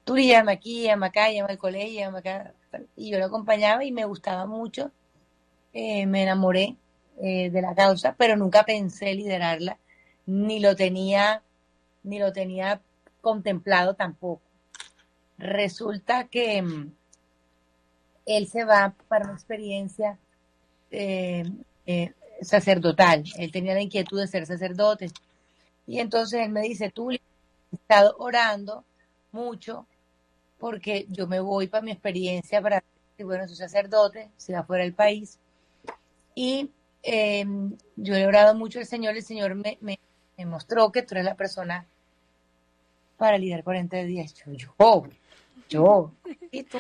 Tuli 0.04 0.28
llama 0.28 0.54
aquí, 0.54 0.84
llama 0.84 1.08
acá, 1.08 1.32
llama 1.32 1.50
al 1.50 1.58
colegio, 1.58 2.00
llama 2.00 2.20
acá, 2.20 2.54
y 2.96 3.12
yo 3.12 3.20
lo 3.20 3.26
acompañaba 3.26 3.84
y 3.84 3.92
me 3.92 4.06
gustaba 4.06 4.46
mucho, 4.46 4.92
eh, 5.74 6.06
me 6.06 6.24
enamoré 6.24 6.76
de 7.20 7.62
la 7.64 7.74
causa, 7.74 8.14
pero 8.16 8.36
nunca 8.36 8.64
pensé 8.64 9.16
liderarla, 9.16 9.80
ni 10.28 10.60
lo 10.60 10.76
tenía, 10.76 11.42
ni 12.04 12.20
lo 12.20 12.32
tenía 12.32 12.80
contemplado 13.22 13.96
tampoco. 13.96 14.42
Resulta 15.38 16.28
que 16.28 16.62
mm, 16.62 16.92
él 18.26 18.48
se 18.48 18.66
va 18.66 18.94
para 19.08 19.26
una 19.26 19.34
experiencia 19.34 20.18
eh, 20.92 21.44
eh, 21.86 22.14
sacerdotal. 22.42 23.24
Él 23.38 23.52
tenía 23.52 23.74
la 23.74 23.82
inquietud 23.82 24.20
de 24.20 24.28
ser 24.28 24.46
sacerdote. 24.46 25.10
Y 25.86 26.00
entonces 26.00 26.42
él 26.42 26.52
me 26.52 26.62
dice, 26.62 26.90
tú 26.90 27.12
he 27.12 27.22
estado 27.72 28.16
orando 28.20 28.84
mucho 29.32 29.86
porque 30.58 31.06
yo 31.10 31.28
me 31.28 31.40
voy 31.40 31.68
para 31.68 31.84
mi 31.84 31.92
experiencia 31.92 32.62
para, 32.62 32.84
bueno, 33.20 33.48
soy 33.48 33.56
sacerdote, 33.56 34.30
se 34.38 34.54
va 34.54 34.64
fuera 34.64 34.84
del 34.84 34.94
país. 34.94 35.38
Y 36.36 36.72
em, 37.04 37.76
yo 37.96 38.16
he 38.16 38.26
orado 38.26 38.56
mucho 38.56 38.80
al 38.80 38.86
Señor, 38.86 39.16
el 39.16 39.24
Señor 39.24 39.56
me, 39.56 39.78
me, 39.82 40.00
mostró 40.46 40.92
que 40.92 41.02
tú 41.02 41.16
eres 41.16 41.26
la 41.26 41.36
persona 41.36 41.86
para 43.18 43.38
liderar 43.38 43.64
40 43.64 43.98
días. 44.04 44.34
Yo, 44.34 44.52
yo, 44.54 45.08
yo, 45.70 46.12
y 46.52 46.64
tú, 46.64 46.80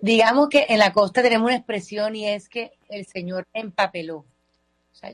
digamos 0.00 0.48
que 0.48 0.66
en 0.68 0.78
la 0.78 0.92
costa 0.92 1.22
tenemos 1.22 1.46
una 1.46 1.56
expresión 1.56 2.16
y 2.16 2.28
es 2.28 2.48
que 2.48 2.72
el 2.88 3.06
Señor 3.06 3.46
empapeló. 3.52 4.18
O 4.18 4.94
sea, 4.94 5.10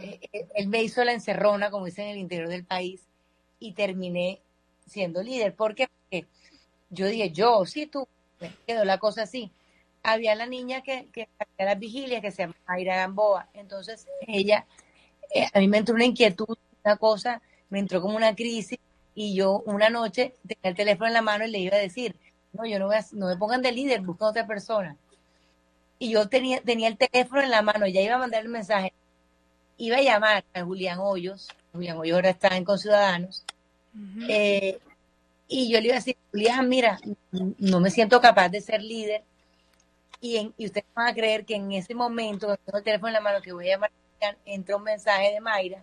eh, 0.00 0.20
eh, 0.32 0.48
él 0.54 0.68
me 0.68 0.82
hizo 0.82 1.04
la 1.04 1.12
encerrona, 1.12 1.70
como 1.70 1.86
dicen 1.86 2.06
en 2.06 2.12
el 2.12 2.18
interior 2.18 2.48
del 2.48 2.64
país, 2.64 3.02
y 3.58 3.72
terminé 3.72 4.40
siendo 4.86 5.22
líder. 5.22 5.54
¿Por 5.54 5.74
qué? 5.74 5.88
Porque 5.88 6.26
yo 6.90 7.06
dije, 7.06 7.30
yo, 7.30 7.64
sí, 7.66 7.86
tú, 7.86 8.06
quedó 8.66 8.84
la 8.84 8.98
cosa 8.98 9.22
así. 9.22 9.52
Había 10.02 10.34
la 10.34 10.46
niña 10.46 10.82
que, 10.82 11.08
que 11.12 11.28
hacía 11.38 11.66
las 11.66 11.78
vigilias, 11.78 12.20
que 12.20 12.32
se 12.32 12.42
llama 12.42 12.56
Aira 12.66 12.96
Gamboa. 12.96 13.48
Entonces, 13.54 14.06
ella, 14.26 14.66
eh, 15.34 15.46
a 15.52 15.58
mí 15.60 15.68
me 15.68 15.78
entró 15.78 15.94
una 15.94 16.04
inquietud, 16.04 16.56
una 16.84 16.96
cosa, 16.96 17.40
me 17.70 17.78
entró 17.78 18.00
como 18.02 18.16
una 18.16 18.34
crisis, 18.34 18.78
y 19.14 19.34
yo 19.34 19.62
una 19.66 19.90
noche 19.90 20.34
tenía 20.46 20.70
el 20.70 20.74
teléfono 20.74 21.06
en 21.06 21.12
la 21.12 21.22
mano 21.22 21.46
y 21.46 21.50
le 21.50 21.58
iba 21.58 21.76
a 21.76 21.80
decir, 21.80 22.16
no, 22.52 22.66
yo 22.66 22.78
no 22.78 22.86
voy 22.86 22.96
a, 22.96 23.04
no 23.12 23.26
me 23.26 23.36
pongan 23.36 23.62
de 23.62 23.72
líder, 23.72 24.00
busca 24.02 24.26
otra 24.26 24.46
persona. 24.46 24.96
Y 25.98 26.10
yo 26.10 26.28
tenía, 26.28 26.60
tenía 26.60 26.88
el 26.88 26.96
teléfono 26.96 27.42
en 27.42 27.50
la 27.50 27.62
mano, 27.62 27.86
ya 27.86 28.00
iba 28.00 28.16
a 28.16 28.18
mandar 28.18 28.42
el 28.42 28.48
mensaje. 28.48 28.92
Iba 29.78 29.96
a 29.96 30.02
llamar 30.02 30.44
a 30.52 30.62
Julián 30.62 30.98
Hoyos, 31.00 31.48
Julián 31.72 31.96
Hoyos 31.96 32.16
ahora 32.16 32.30
está 32.30 32.56
en 32.56 32.64
Conciudadanos, 32.64 33.44
eh, 34.28 34.78
y 35.48 35.70
yo 35.70 35.80
le 35.80 35.86
iba 35.86 35.94
a 35.94 35.98
decir, 35.98 36.16
Julián, 36.30 36.68
mira, 36.68 36.98
no 37.58 37.80
me 37.80 37.90
siento 37.90 38.20
capaz 38.20 38.48
de 38.48 38.60
ser 38.60 38.82
líder. 38.82 39.22
Y, 40.20 40.52
y 40.56 40.66
ustedes 40.66 40.86
van 40.94 41.08
a 41.08 41.14
creer 41.14 41.44
que 41.44 41.56
en 41.56 41.72
ese 41.72 41.94
momento, 41.94 42.46
cuando 42.46 42.62
tengo 42.64 42.78
el 42.78 42.84
teléfono 42.84 43.08
en 43.08 43.14
la 43.14 43.20
mano, 43.20 43.42
que 43.42 43.52
voy 43.52 43.68
a 43.68 43.74
llamar, 43.74 43.90
entra 44.44 44.76
un 44.76 44.84
mensaje 44.84 45.32
de 45.32 45.40
Mayra, 45.40 45.82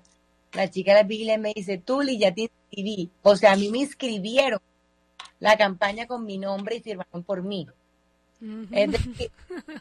la 0.53 0.70
chica 0.70 0.93
de 0.93 1.01
la 1.01 1.07
Biblia 1.07 1.38
me 1.38 1.53
dice, 1.53 1.78
Tuli, 1.78 2.17
ya 2.17 2.34
te 2.34 2.41
inscribí. 2.41 3.11
O 3.22 3.36
sea, 3.36 3.51
a 3.51 3.55
mí 3.55 3.70
me 3.70 3.80
inscribieron 3.80 4.59
la 5.39 5.57
campaña 5.57 6.07
con 6.07 6.26
mi 6.26 6.38
nombre 6.38 6.76
y 6.76 6.82
firmaron 6.82 7.24
por 7.24 7.43
mí. 7.43 7.67
Es 8.72 8.91
decir, 8.91 9.32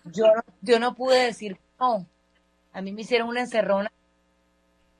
yo, 0.04 0.26
yo 0.62 0.78
no 0.78 0.94
pude 0.94 1.24
decir 1.24 1.58
no. 1.78 2.06
A 2.72 2.80
mí 2.80 2.92
me 2.92 3.02
hicieron 3.02 3.28
una 3.28 3.40
encerrona. 3.40 3.92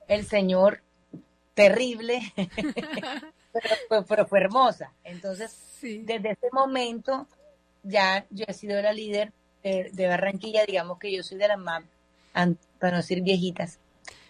El 0.07 0.25
Señor, 0.27 0.83
terrible, 1.55 2.21
pero, 4.07 4.27
fue, 4.27 4.41
hermosa. 4.41 4.93
Entonces, 5.05 5.55
desde 5.83 6.31
ese 6.31 6.49
momento, 6.53 7.27
ya 7.83 8.25
yo 8.31 8.45
he 8.49 8.55
sido 8.55 8.81
la 8.81 8.93
líder 8.93 9.33
de, 9.63 10.07
Barranquilla. 10.07 10.65
Digamos 10.65 10.99
que 10.99 11.13
yo 11.13 11.23
soy 11.23 11.37
de 11.37 11.49
las 11.49 11.59
más, 11.59 11.83
para 12.79 12.93
no 12.93 12.97
decir 12.99 13.23
viejitas, 13.23 13.79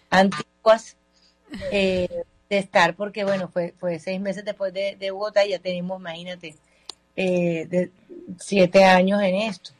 antiguas. 0.09 0.97
Eh, 1.71 2.23
de 2.49 2.57
estar, 2.57 2.95
porque 2.95 3.23
bueno, 3.23 3.47
fue, 3.47 3.73
fue 3.77 3.99
seis 3.99 4.19
meses 4.19 4.43
después 4.43 4.73
de, 4.73 4.95
de 4.95 5.11
Bogotá 5.11 5.45
y 5.45 5.51
ya 5.51 5.59
tenemos, 5.59 5.99
imagínate, 5.99 6.55
eh, 7.15 7.67
de 7.69 7.91
siete 8.39 8.83
años 8.83 9.21
en 9.21 9.35
esto. 9.35 9.71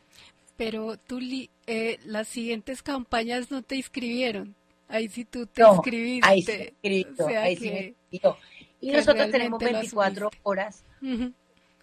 Pero 0.56 0.98
tú, 0.98 1.20
eh, 1.68 2.00
las 2.06 2.28
siguientes 2.28 2.84
campañas 2.84 3.50
no 3.50 3.62
te 3.62 3.76
inscribieron. 3.76 4.56
Ahí 4.88 5.08
sí 5.08 5.26
tú 5.26 5.46
te 5.48 5.64
inscribiste. 5.64 6.28
Ahí 6.28 6.42
sí, 6.42 7.36
ahí 7.36 7.56
sí 7.56 7.96
Y 8.82 8.92
nosotros 8.92 9.32
tenemos 9.32 9.60
24 9.60 10.30
horas. 10.44 10.84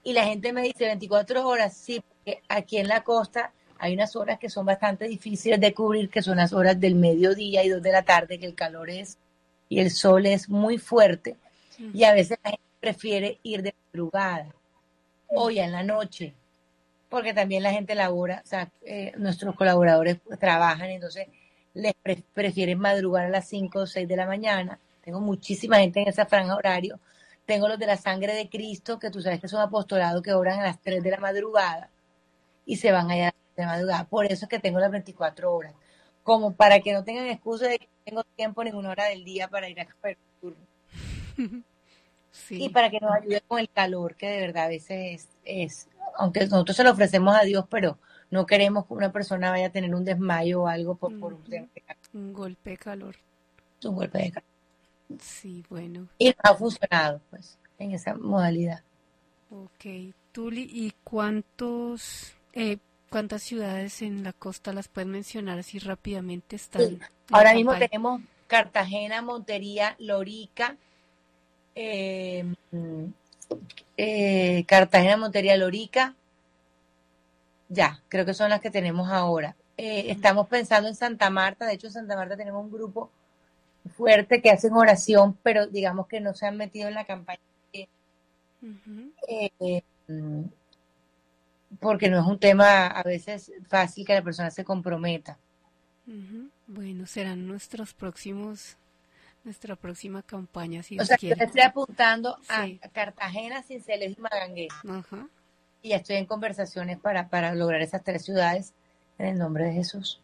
Y 0.05 0.13
la 0.13 0.25
gente 0.25 0.53
me 0.53 0.63
dice 0.63 0.85
24 0.87 1.49
horas, 1.49 1.77
sí, 1.77 2.01
porque 2.01 2.43
aquí 2.49 2.79
en 2.79 2.87
la 2.87 3.03
costa 3.03 3.53
hay 3.79 3.95
unas 3.95 4.15
horas 4.15 4.39
que 4.39 4.51
son 4.51 4.67
bastante 4.67 5.09
difíciles 5.09 5.61
de 5.61 5.75
cubrir, 5.75 6.11
que 6.11 6.23
son 6.23 6.37
las 6.37 6.53
horas 6.53 6.79
del 6.79 6.95
mediodía 6.95 7.65
y 7.65 7.71
dos 7.71 7.83
de 7.83 7.93
la 7.93 8.03
tarde, 8.03 8.39
que 8.39 8.47
el 8.47 8.55
calor 8.55 8.91
es 8.91 9.19
y 9.69 9.81
el 9.81 9.91
sol 9.91 10.27
es 10.27 10.49
muy 10.49 10.79
fuerte 10.79 11.37
y 11.93 12.05
a 12.05 12.15
veces 12.15 12.39
la 12.43 12.51
gente 12.51 12.65
prefiere 12.81 13.39
ir 13.43 13.63
de 13.63 13.75
madrugada 13.93 14.55
o 15.29 15.51
ya 15.51 15.65
en 15.65 15.73
la 15.73 15.83
noche, 15.83 16.35
porque 17.09 17.35
también 17.35 17.63
la 17.63 17.73
gente 17.73 17.95
labora, 17.95 18.43
o 18.45 18.47
sea, 18.47 18.71
eh, 18.83 19.13
nuestros 19.17 19.55
colaboradores 19.57 20.19
trabajan, 20.39 20.91
entonces 20.91 21.27
les 21.75 21.93
prefieren 22.33 22.79
madrugar 22.79 23.27
a 23.27 23.29
las 23.29 23.49
5 23.49 23.81
o 23.81 23.87
6 23.87 24.09
de 24.09 24.17
la 24.17 24.27
mañana. 24.27 24.79
Tengo 25.03 25.21
muchísima 25.21 25.79
gente 25.79 26.01
en 26.01 26.09
esa 26.09 26.25
franja 26.25 26.57
horario. 26.57 26.99
Tengo 27.45 27.69
los 27.69 27.79
de 27.79 27.87
la 27.87 27.97
sangre 27.97 28.35
de 28.35 28.49
Cristo, 28.49 28.99
que 28.99 29.11
tú 29.11 29.21
sabes 29.21 29.41
que 29.41 29.49
son 29.49 29.61
apostolados 29.61 30.23
que 30.23 30.33
oran 30.33 30.59
a 30.61 30.65
las 30.65 30.81
3 30.81 31.03
de 31.03 31.11
la 31.11 31.19
madrugada 31.19 31.91
y 32.65 32.77
se 32.77 32.93
van 32.93 33.11
allá 33.11 33.35
de 33.57 33.67
madrugada. 33.67 34.05
Por 34.05 34.25
eso 34.25 34.47
es 34.47 34.49
que 34.49 34.59
tengo 34.59 34.81
las 34.81 34.91
24 34.91 35.55
horas 35.55 35.75
como 36.27 36.55
para 36.55 36.81
que 36.81 36.93
no 36.93 37.05
tengan 37.05 37.29
excusa 37.29 37.69
de 37.69 37.79
que 37.79 37.87
no 37.87 37.95
tengo 38.05 38.25
tiempo 38.35 38.65
ninguna 38.65 38.91
hora 38.91 39.05
del 39.05 39.25
día 39.25 39.47
para 39.47 39.69
ir 39.69 39.81
a 39.81 39.87
coger 39.87 40.19
turno. 40.41 40.67
Y 42.51 42.69
para 42.69 42.91
que 42.91 43.01
nos 43.01 43.13
ayude 43.13 43.41
con 43.49 43.59
el 43.59 43.71
calor, 43.71 44.15
que 44.15 44.29
de 44.29 44.41
verdad 44.41 44.65
a 44.65 44.69
veces 44.69 45.27
es, 45.47 45.89
aunque 46.19 46.41
nosotros 46.41 46.77
se 46.77 46.85
lo 46.85 46.91
ofrecemos 46.91 47.35
a 47.35 47.45
Dios, 47.45 47.65
pero 47.71 47.97
no 48.31 48.45
queremos 48.45 48.85
que 48.85 48.93
una 48.93 49.11
persona 49.11 49.49
vaya 49.49 49.69
a 49.69 49.71
tener 49.71 49.95
un 49.95 50.05
desmayo 50.05 50.65
o 50.65 50.67
algo 50.67 50.97
por, 50.97 51.15
un, 51.15 51.23
un 52.13 52.33
golpe 52.35 52.71
de 52.71 52.77
calor. 52.77 53.17
Un 53.85 53.95
golpe 53.95 54.19
de 54.19 54.33
calor. 54.33 54.49
Sí, 55.19 55.65
bueno. 55.71 56.09
Y 56.19 56.35
ha 56.43 56.55
funcionado, 56.55 57.23
pues, 57.31 57.59
en 57.79 57.93
esa 57.93 58.15
modalidad. 58.15 58.83
Ok. 59.51 60.13
Tuli, 60.33 60.69
¿y 60.71 60.93
cuántos 61.03 62.35
eh, 62.53 62.77
¿Cuántas 63.11 63.43
ciudades 63.43 64.03
en 64.03 64.25
la 64.25 64.33
costa 64.33 64.73
las 64.73 64.89
pueden 64.89 65.11
mencionar 65.11 65.59
así 65.59 65.79
rápidamente? 65.79 66.57
Están 66.57 67.01
Ahora 67.31 67.55
mismo 67.55 67.75
tenemos 67.77 68.21
Cartagena, 68.47 69.23
Montería, 69.23 69.97
Lorica, 69.99 70.77
eh, 71.75 72.45
eh, 73.97 74.65
Cartagena, 74.67 75.17
Montería, 75.17 75.57
Lorica. 75.57 76.15
Ya, 77.69 78.01
creo 78.09 78.25
que 78.25 78.35
son 78.35 78.51
las 78.51 78.61
que 78.61 78.71
tenemos 78.71 79.09
ahora. 79.09 79.57
Eh, 79.77 80.07
estamos 80.11 80.49
pensando 80.49 80.89
en 80.89 80.95
Santa 80.95 81.31
Marta, 81.31 81.67
de 81.67 81.75
hecho 81.75 81.89
en 81.89 81.93
Santa 81.93 82.17
Marta 82.17 82.37
tenemos 82.37 82.65
un 82.65 82.73
grupo 82.73 83.11
fuerte 83.97 84.41
que 84.41 84.51
hacen 84.51 84.73
oración, 84.73 85.39
pero 85.43 85.67
digamos 85.67 86.07
que 86.07 86.21
no 86.21 86.35
se 86.35 86.47
han 86.47 86.57
metido 86.57 86.89
en 86.89 86.95
la 86.95 87.05
campaña 87.05 87.41
porque 91.81 92.09
no 92.09 92.19
es 92.21 92.27
un 92.27 92.39
tema 92.39 92.87
a 92.87 93.03
veces 93.03 93.53
fácil 93.69 94.07
que 94.07 94.15
la 94.15 94.23
persona 94.23 94.51
se 94.51 94.65
comprometa. 94.65 95.39
Bueno, 96.67 97.07
serán 97.07 97.47
nuestros 97.47 97.93
próximos, 97.93 98.77
nuestra 99.45 99.75
próxima 99.75 100.23
campaña. 100.23 100.83
Si 100.83 100.99
o 100.99 101.05
sea, 101.05 101.17
yo 101.21 101.35
estoy 101.37 101.63
apuntando 101.63 102.39
a 102.49 102.69
Cartagena, 102.93 103.63
Cinceles 103.63 104.17
y 104.17 104.21
Magangué. 104.21 104.69
Y 105.83 105.93
estoy 105.93 106.17
en 106.17 106.27
conversaciones 106.27 106.99
para, 106.99 107.29
para 107.29 107.55
lograr 107.55 107.83
esas 107.83 108.03
tres 108.05 108.25
ciudades 108.25 108.73
en 109.19 109.27
el 109.27 109.39
nombre 109.39 109.65
de 109.65 109.73
Jesús. 109.73 110.21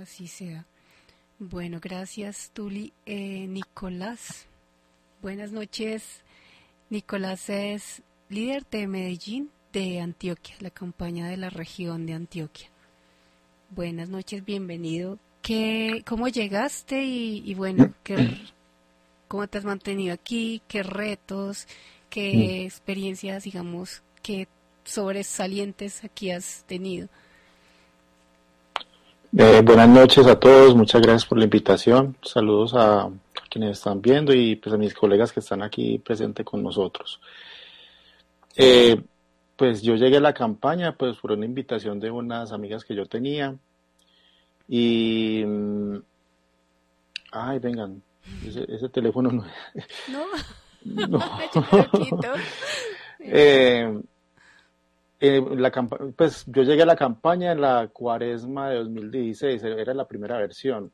Así 0.00 0.26
sea. 0.26 0.66
Bueno, 1.38 1.80
gracias, 1.80 2.50
Tuli. 2.52 2.92
Eh, 3.04 3.46
Nicolás, 3.48 4.46
buenas 5.20 5.50
noches. 5.52 6.22
Nicolás 6.88 7.48
es 7.50 8.02
líder 8.28 8.64
de 8.66 8.86
Medellín 8.86 9.50
de 9.72 10.00
Antioquia, 10.00 10.54
la 10.60 10.70
campaña 10.70 11.28
de 11.28 11.36
la 11.36 11.48
región 11.48 12.06
de 12.06 12.12
Antioquia. 12.12 12.68
Buenas 13.70 14.08
noches, 14.10 14.44
bienvenido. 14.44 15.18
¿Qué, 15.40 16.02
¿Cómo 16.06 16.28
llegaste 16.28 17.02
y, 17.04 17.54
bueno, 17.54 17.92
qué, 18.04 18.36
cómo 19.28 19.46
te 19.46 19.58
has 19.58 19.64
mantenido 19.64 20.12
aquí? 20.12 20.60
¿Qué 20.68 20.82
retos, 20.82 21.66
qué 22.10 22.32
mm. 22.34 22.66
experiencias, 22.66 23.44
digamos, 23.44 24.02
qué 24.22 24.46
sobresalientes 24.84 26.04
aquí 26.04 26.30
has 26.30 26.64
tenido? 26.66 27.08
Eh, 29.36 29.62
buenas 29.64 29.88
noches 29.88 30.26
a 30.26 30.38
todos, 30.38 30.76
muchas 30.76 31.00
gracias 31.00 31.24
por 31.24 31.38
la 31.38 31.44
invitación. 31.44 32.16
Saludos 32.22 32.74
a, 32.74 33.08
quienes 33.48 33.78
están 33.78 34.02
viendo 34.02 34.34
y 34.34 34.56
pues 34.56 34.74
a 34.74 34.78
mis 34.78 34.94
colegas 34.94 35.32
que 35.32 35.40
están 35.40 35.62
aquí 35.62 35.98
presentes 35.98 36.44
con 36.44 36.62
nosotros. 36.62 37.20
Eh, 38.54 39.02
pues 39.62 39.80
yo 39.80 39.94
llegué 39.94 40.16
a 40.16 40.20
la 40.20 40.34
campaña 40.34 40.96
pues 40.96 41.18
por 41.18 41.30
una 41.30 41.46
invitación 41.46 42.00
de 42.00 42.10
unas 42.10 42.50
amigas 42.50 42.84
que 42.84 42.96
yo 42.96 43.06
tenía 43.06 43.54
y 44.66 45.44
mm, 45.46 45.98
ay 47.30 47.60
vengan 47.60 48.02
ese, 48.44 48.88
teléfono 48.88 49.30
no 49.30 49.44
no, 50.84 51.06
no. 51.06 51.20
eh, 53.20 54.00
eh, 55.20 55.42
la 55.54 55.70
pues 56.16 56.44
yo 56.48 56.64
llegué 56.64 56.82
a 56.82 56.86
la 56.86 56.96
campaña 56.96 57.52
en 57.52 57.60
la 57.60 57.86
cuaresma 57.86 58.68
de 58.70 58.78
2016, 58.78 59.62
era 59.62 59.94
la 59.94 60.08
primera 60.08 60.38
versión, 60.38 60.90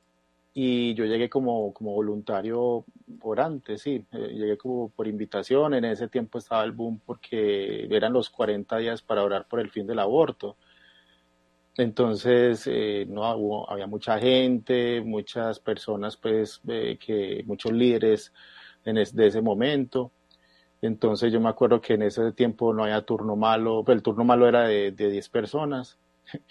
y 0.61 0.93
yo 0.95 1.05
llegué 1.05 1.31
como, 1.31 1.73
como 1.73 1.93
voluntario 1.93 2.85
orante, 3.21 3.79
sí, 3.79 4.05
eh, 4.11 4.29
llegué 4.33 4.59
como 4.59 4.89
por 4.89 5.07
invitación, 5.07 5.75
en 5.75 5.85
ese 5.85 6.09
tiempo 6.09 6.39
estaba 6.39 6.65
el 6.65 6.73
boom 6.73 7.01
porque 7.07 7.87
eran 7.89 8.13
los 8.13 8.29
40 8.29 8.77
días 8.79 9.01
para 9.01 9.23
orar 9.23 9.47
por 9.47 9.61
el 9.61 9.71
fin 9.71 9.87
del 9.87 10.01
aborto. 10.01 10.57
Entonces, 11.77 12.67
eh, 12.67 13.07
no 13.09 13.37
hubo, 13.37 13.71
había 13.71 13.87
mucha 13.87 14.19
gente, 14.19 15.01
muchas 15.01 15.61
personas, 15.61 16.17
pues, 16.17 16.61
que 16.67 17.45
muchos 17.47 17.71
líderes 17.71 18.33
en 18.85 18.97
de 18.97 19.27
ese 19.29 19.41
momento. 19.41 20.11
Entonces 20.83 21.33
yo 21.33 21.41
me 21.41 21.51
acuerdo 21.51 21.81
que 21.81 21.95
en 21.95 22.03
ese 22.03 22.33
tiempo 22.33 22.75
no 22.75 22.83
había 22.83 23.03
turno 23.03 23.37
malo, 23.37 23.85
pues 23.85 23.95
el 23.95 24.03
turno 24.03 24.25
malo 24.25 24.49
era 24.49 24.67
de, 24.67 24.91
de 24.91 25.09
10 25.09 25.29
personas. 25.29 25.99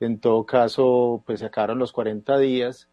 En 0.00 0.20
todo 0.20 0.46
caso, 0.46 1.24
pues 1.26 1.40
se 1.40 1.46
acabaron 1.46 1.80
los 1.80 1.90
40 1.90 2.38
días 2.38 2.88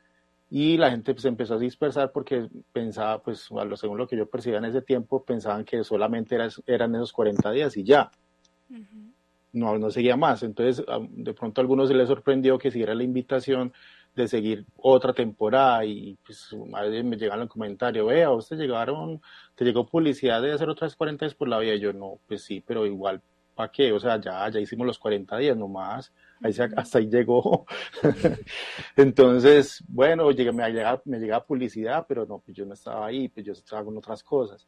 y 0.50 0.78
la 0.78 0.92
gente 0.92 1.14
pues 1.14 1.26
empezó 1.26 1.56
a 1.56 1.60
dispersar 1.60 2.12
porque 2.12 2.48
pensaba, 2.72 3.22
pues 3.22 3.50
según 3.76 3.98
lo 3.98 4.08
que 4.08 4.18
yo 4.18 4.30
percibía 4.30 4.60
en 4.60 4.66
ese 4.66 4.82
tiempo, 4.82 5.24
pensaban 5.24 5.66
que 5.66 5.84
solamente 5.84 6.38
eran 6.68 6.96
esos 6.96 7.12
40 7.12 7.52
días 7.52 7.76
y 7.78 7.84
ya. 7.84 8.12
No, 9.52 9.78
no 9.78 9.90
seguía 9.90 10.18
más. 10.18 10.44
Entonces, 10.44 10.86
de 11.10 11.34
pronto 11.34 11.60
a 11.60 11.64
algunos 11.64 11.88
se 11.88 11.96
les 11.96 12.08
sorprendió 12.08 12.58
que 12.58 12.72
siguiera 12.72 12.94
la 12.94 13.04
invitación 13.04 13.74
de 14.16 14.28
seguir 14.28 14.66
otra 14.78 15.14
temporada 15.14 15.84
y 15.84 16.18
pues 16.26 16.56
me 17.04 17.18
llegan 17.18 17.40
los 17.40 17.50
comentarios, 17.50 18.08
vea, 18.08 18.32
usted 18.32 18.58
llegaron, 18.58 19.22
te 19.56 19.66
llegó 19.66 19.86
publicidad 19.86 20.42
de 20.42 20.54
hacer 20.54 20.70
otras 20.70 20.96
40 20.96 21.26
días 21.26 21.36
por 21.36 21.50
la 21.50 21.60
vida, 21.60 21.76
y 21.76 21.82
yo 21.82 21.92
no, 21.92 22.20
pues 22.26 22.44
sí, 22.44 22.64
pero 22.66 22.86
igual, 22.86 23.22
¿para 23.56 23.72
qué? 23.72 23.92
O 23.92 24.00
sea, 24.00 24.20
ya, 24.22 24.48
ya 24.50 24.60
hicimos 24.62 24.88
los 24.88 25.00
40 25.00 25.38
días 25.38 25.58
nomás, 25.58 26.14
ahí 26.46 26.54
hasta 26.76 27.00
ahí 27.00 27.08
llegó. 27.08 27.66
Entonces, 28.96 29.84
bueno, 29.88 30.32
llegué, 30.32 30.52
me, 30.52 30.70
llegaba, 30.72 31.02
me 31.06 31.20
llegaba 31.20 31.46
publicidad, 31.46 32.06
pero 32.08 32.26
no, 32.26 32.40
pues 32.40 32.56
yo 32.58 32.66
no 32.66 32.74
estaba 32.74 33.08
ahí, 33.08 33.28
pues 33.30 33.46
yo 33.46 33.54
estaba 33.54 33.84
con 33.84 33.98
otras 33.98 34.24
cosas. 34.24 34.68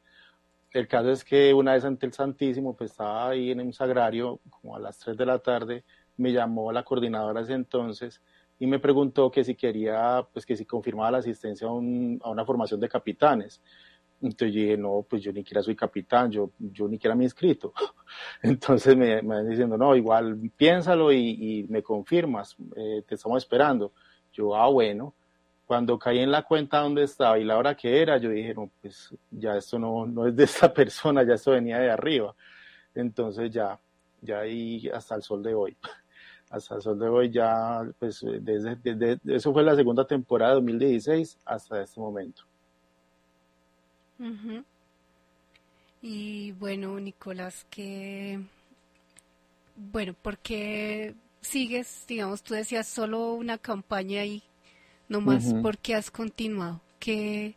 El 0.71 0.88
caso 0.88 1.11
es 1.11 1.23
que 1.23 1.53
una 1.53 1.73
vez 1.73 1.86
ante 1.86 2.05
el 2.05 2.13
Santísimo, 2.13 2.75
pues 2.75 2.91
estaba 2.91 3.30
ahí 3.30 3.51
en 3.51 3.61
un 3.61 3.73
sagrario, 3.73 4.41
como 4.49 4.75
a 4.75 4.80
las 4.80 4.99
3 4.99 5.17
de 5.17 5.25
la 5.25 5.39
tarde, 5.39 5.86
me 6.17 6.32
llamó 6.34 6.71
la 6.71 6.84
coordinadora 6.84 7.41
ese 7.41 7.53
entonces, 7.53 8.21
y 8.59 8.67
me 8.67 8.80
preguntó 8.80 9.32
que 9.32 9.43
si 9.43 9.55
quería, 9.55 10.28
pues 10.34 10.45
que 10.45 10.55
si 10.55 10.65
confirmaba 10.65 11.11
la 11.11 11.17
asistencia 11.19 11.67
a, 11.67 11.71
una 11.71 12.45
formación 12.45 12.80
de 12.80 12.89
capitanes. 12.89 13.61
Entonces 14.22 14.55
yo 14.55 14.61
dije, 14.61 14.78
no, 14.78 15.05
pues 15.07 15.22
yo 15.22 15.32
ni 15.32 15.41
siquiera 15.41 15.61
soy 15.61 15.76
capitán, 15.76 16.32
yo, 16.32 16.51
yo 16.57 16.88
ni 16.88 16.95
siquiera 16.95 17.15
me 17.15 17.24
he 17.24 17.28
inscrito. 17.28 17.74
Entonces 18.41 18.97
me, 18.97 19.22
me 19.22 19.36
van 19.36 19.49
diciendo, 19.49 19.78
no, 19.78 19.95
igual 19.95 20.51
piénsalo 20.55 21.11
y, 21.13 21.65
me 21.70 21.84
confirmas, 21.84 22.55
eh, 22.76 23.03
te 23.07 23.15
estamos 23.15 23.43
esperando. 23.43 23.93
Yo, 24.34 24.55
ah, 24.55 24.70
bueno. 24.70 25.13
Cuando 25.65 25.99
caí 25.99 26.20
en 26.20 26.32
la 26.32 26.43
cuenta 26.43 26.80
donde 26.80 27.03
estaba 27.03 27.38
y 27.38 27.43
la 27.43 27.57
hora 27.57 27.76
que 27.76 28.01
era, 28.01 28.18
yo 28.18 28.30
dije, 28.30 28.53
no, 28.53 28.72
pues 28.82 29.13
ya 29.30 29.57
esto 29.57 29.78
no, 29.78 30.05
no 30.05 30.26
es 30.26 30.36
de 30.36 30.45
esta 30.45 30.74
persona, 30.74 31.24
ya 31.24 31.34
esto 31.34 31.51
venía 31.51 31.78
de 31.80 31.91
arriba. 31.91 32.34
Entonces 32.95 33.51
ya, 33.51 33.78
ya 34.22 34.39
ahí 34.39 34.88
hasta 34.89 35.15
el 35.15 35.22
sol 35.24 35.43
de 35.43 35.53
hoy 35.53 35.78
hasta 36.49 36.76
el 36.76 36.82
sol 36.82 36.99
de 36.99 37.09
hoy 37.09 37.30
ya, 37.30 37.86
pues 37.99 38.26
desde, 38.41 39.20
eso 39.26 39.53
fue 39.53 39.63
la 39.63 39.76
segunda 39.76 40.05
temporada 40.05 40.51
de 40.51 40.55
2016 40.55 41.39
hasta 41.45 41.82
este 41.82 41.99
momento. 41.99 42.43
Y 46.01 46.51
bueno, 46.53 46.99
Nicolás, 46.99 47.65
que, 47.70 48.39
bueno, 49.76 50.13
¿por 50.22 50.38
qué 50.38 51.15
sigues, 51.41 52.05
digamos, 52.07 52.43
tú 52.43 52.53
decías 52.53 52.88
solo 52.88 53.34
una 53.34 53.57
campaña 53.57 54.26
y 54.26 54.43
no 55.09 55.22
más, 55.22 55.53
¿por 55.61 55.78
qué 55.78 55.95
has 55.95 56.11
continuado? 56.11 56.82
¿Qué, 56.99 57.55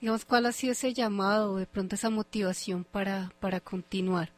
digamos, 0.00 0.24
cuál 0.24 0.46
ha 0.46 0.52
sido 0.52 0.72
ese 0.72 0.94
llamado, 0.94 1.56
de 1.56 1.66
pronto 1.66 1.96
esa 1.96 2.10
motivación 2.10 2.84
para, 2.84 3.32
para 3.40 3.60
continuar? 3.60 4.30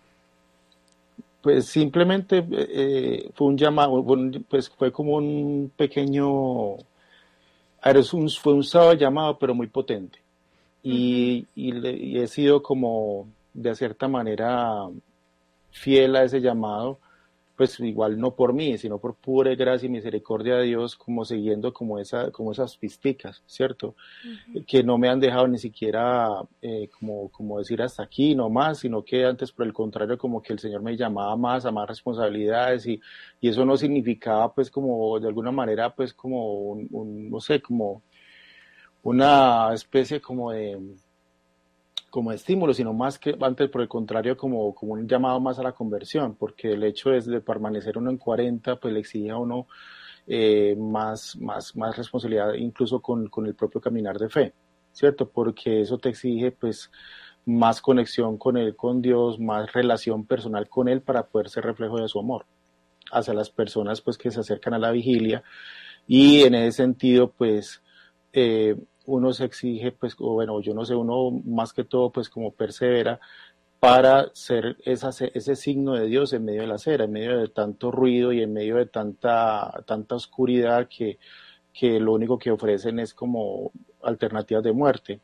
Pues 1.42 1.66
simplemente 1.66 2.46
eh, 2.50 3.30
fue 3.34 3.46
un 3.48 3.56
llamado, 3.56 4.04
pues 4.48 4.68
fue 4.68 4.92
como 4.92 5.16
un 5.16 5.72
pequeño, 5.74 6.28
un, 6.74 8.30
fue 8.42 8.52
un 8.52 8.64
sábado 8.64 8.92
llamado, 8.94 9.38
pero 9.38 9.54
muy 9.54 9.66
potente. 9.66 10.18
Y, 10.82 11.46
y, 11.54 12.18
he 12.18 12.26
sido 12.26 12.62
como, 12.62 13.28
de 13.52 13.74
cierta 13.74 14.08
manera, 14.08 14.88
fiel 15.70 16.16
a 16.16 16.24
ese 16.24 16.40
llamado 16.40 16.98
pues 17.60 17.78
igual 17.80 18.18
no 18.18 18.34
por 18.34 18.54
mí, 18.54 18.78
sino 18.78 18.96
por 18.96 19.16
pura 19.16 19.54
gracia 19.54 19.84
y 19.84 19.90
misericordia 19.90 20.54
de 20.56 20.64
Dios, 20.64 20.96
como 20.96 21.26
siguiendo 21.26 21.74
como, 21.74 21.98
esa, 21.98 22.30
como 22.30 22.52
esas 22.52 22.74
pisticas, 22.78 23.42
¿cierto? 23.44 23.96
Que 24.66 24.82
no 24.82 24.96
me 24.96 25.10
han 25.10 25.20
dejado 25.20 25.46
ni 25.46 25.58
siquiera 25.58 26.40
eh, 26.62 26.88
como, 26.98 27.28
como 27.28 27.58
decir 27.58 27.82
hasta 27.82 28.02
aquí, 28.02 28.34
no 28.34 28.48
más, 28.48 28.78
sino 28.78 29.04
que 29.04 29.26
antes 29.26 29.52
por 29.52 29.66
el 29.66 29.74
contrario, 29.74 30.16
como 30.16 30.40
que 30.40 30.54
el 30.54 30.58
Señor 30.58 30.80
me 30.80 30.96
llamaba 30.96 31.36
más 31.36 31.66
a 31.66 31.70
más 31.70 31.86
responsabilidades 31.86 32.86
y, 32.86 32.98
y 33.42 33.50
eso 33.50 33.62
no 33.66 33.76
significaba 33.76 34.54
pues 34.54 34.70
como 34.70 35.20
de 35.20 35.28
alguna 35.28 35.50
manera 35.50 35.94
pues 35.94 36.14
como 36.14 36.70
un 36.72 37.28
no 37.28 37.40
sé, 37.40 37.60
como 37.60 38.00
una 39.02 39.72
especie 39.72 40.20
como 40.20 40.52
de 40.52 40.78
como 42.10 42.32
estímulo, 42.32 42.74
sino 42.74 42.92
más 42.92 43.18
que 43.18 43.36
antes, 43.40 43.70
por 43.70 43.80
el 43.80 43.88
contrario, 43.88 44.36
como, 44.36 44.74
como 44.74 44.94
un 44.94 45.08
llamado 45.08 45.40
más 45.40 45.58
a 45.58 45.62
la 45.62 45.72
conversión, 45.72 46.34
porque 46.34 46.72
el 46.72 46.82
hecho 46.82 47.12
es 47.12 47.24
de 47.24 47.40
permanecer 47.40 47.96
uno 47.96 48.10
en 48.10 48.18
40, 48.18 48.76
pues 48.76 48.92
le 48.92 49.00
exige 49.00 49.30
a 49.30 49.36
uno 49.36 49.68
eh, 50.26 50.76
más, 50.76 51.36
más, 51.36 51.74
más 51.76 51.96
responsabilidad, 51.96 52.54
incluso 52.54 53.00
con, 53.00 53.28
con, 53.28 53.46
el 53.46 53.54
propio 53.54 53.80
caminar 53.80 54.18
de 54.18 54.28
fe, 54.28 54.52
¿cierto? 54.92 55.28
Porque 55.28 55.80
eso 55.80 55.98
te 55.98 56.08
exige, 56.10 56.50
pues, 56.50 56.90
más 57.46 57.80
conexión 57.80 58.36
con 58.36 58.56
Él, 58.56 58.76
con 58.76 59.00
Dios, 59.00 59.38
más 59.38 59.72
relación 59.72 60.26
personal 60.26 60.68
con 60.68 60.88
Él 60.88 61.00
para 61.00 61.26
poder 61.26 61.48
ser 61.48 61.64
reflejo 61.64 61.98
de 61.98 62.08
su 62.08 62.18
amor 62.18 62.44
hacia 63.12 63.34
las 63.34 63.50
personas, 63.50 64.00
pues, 64.00 64.18
que 64.18 64.30
se 64.30 64.40
acercan 64.40 64.74
a 64.74 64.78
la 64.78 64.90
vigilia. 64.90 65.42
Y 66.06 66.42
en 66.42 66.54
ese 66.54 66.78
sentido, 66.78 67.30
pues, 67.30 67.82
eh, 68.32 68.76
uno 69.06 69.32
se 69.32 69.44
exige, 69.44 69.92
pues, 69.92 70.14
o 70.18 70.34
bueno, 70.34 70.60
yo 70.60 70.74
no 70.74 70.84
sé, 70.84 70.94
uno 70.94 71.30
más 71.44 71.72
que 71.72 71.84
todo, 71.84 72.10
pues, 72.10 72.28
como 72.28 72.52
persevera 72.52 73.20
para 73.80 74.30
ser 74.34 74.76
esa, 74.84 75.08
ese 75.08 75.56
signo 75.56 75.94
de 75.94 76.06
Dios 76.06 76.32
en 76.34 76.44
medio 76.44 76.60
de 76.62 76.66
la 76.68 76.74
acera, 76.74 77.04
en 77.04 77.12
medio 77.12 77.38
de 77.38 77.48
tanto 77.48 77.90
ruido 77.90 78.32
y 78.32 78.42
en 78.42 78.52
medio 78.52 78.76
de 78.76 78.86
tanta, 78.86 79.82
tanta 79.86 80.16
oscuridad 80.16 80.86
que, 80.88 81.18
que 81.72 81.98
lo 81.98 82.12
único 82.12 82.38
que 82.38 82.50
ofrecen 82.50 82.98
es 82.98 83.14
como 83.14 83.72
alternativas 84.02 84.62
de 84.62 84.72
muerte. 84.72 85.20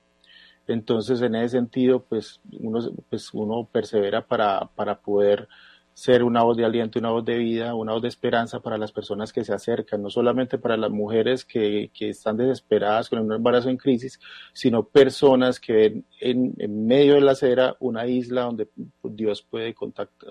Entonces, 0.67 1.21
en 1.23 1.35
ese 1.37 1.51
sentido, 1.51 2.01
pues 2.01 2.41
uno, 2.59 2.81
pues 3.11 3.33
uno 3.35 3.69
persevera 3.71 4.27
para, 4.27 4.71
para 4.75 5.01
poder 5.01 5.49
ser 5.97 6.23
una 6.25 6.43
voz 6.43 6.59
de 6.59 6.65
aliento, 6.67 6.99
una 6.99 7.09
voz 7.09 7.25
de 7.25 7.39
vida, 7.39 7.75
una 7.75 7.95
voz 7.95 8.03
de 8.03 8.09
esperanza 8.09 8.61
para 8.61 8.77
las 8.77 8.93
personas 8.93 9.33
que 9.33 9.45
se 9.45 9.55
acercan, 9.55 10.03
no 10.03 10.11
solamente 10.11 10.59
para 10.59 10.77
las 10.77 10.91
mujeres 10.91 11.43
que, 11.47 11.91
que 11.95 12.11
están 12.11 12.37
desesperadas 12.37 13.09
con 13.09 13.21
un 13.21 13.33
embarazo 13.33 13.71
en 13.71 13.79
crisis, 13.79 14.21
sino 14.53 14.87
personas 14.87 15.59
que 15.59 15.73
ven 15.73 16.05
en, 16.21 16.87
medio 16.87 17.15
de 17.15 17.23
la 17.23 17.33
acera 17.33 17.77
una 17.81 18.07
isla 18.07 18.43
donde 18.43 18.69
Dios 19.05 19.41
puede 19.41 19.75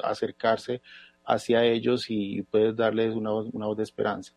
acercarse 0.03 0.84
hacia 1.26 1.63
ellos 1.63 2.05
y 2.09 2.43
puede 2.43 2.72
darles 2.72 3.16
una 3.16 3.32
voz, 3.32 3.47
una 3.51 3.66
voz 3.66 3.78
de 3.78 3.84
esperanza. 3.84 4.34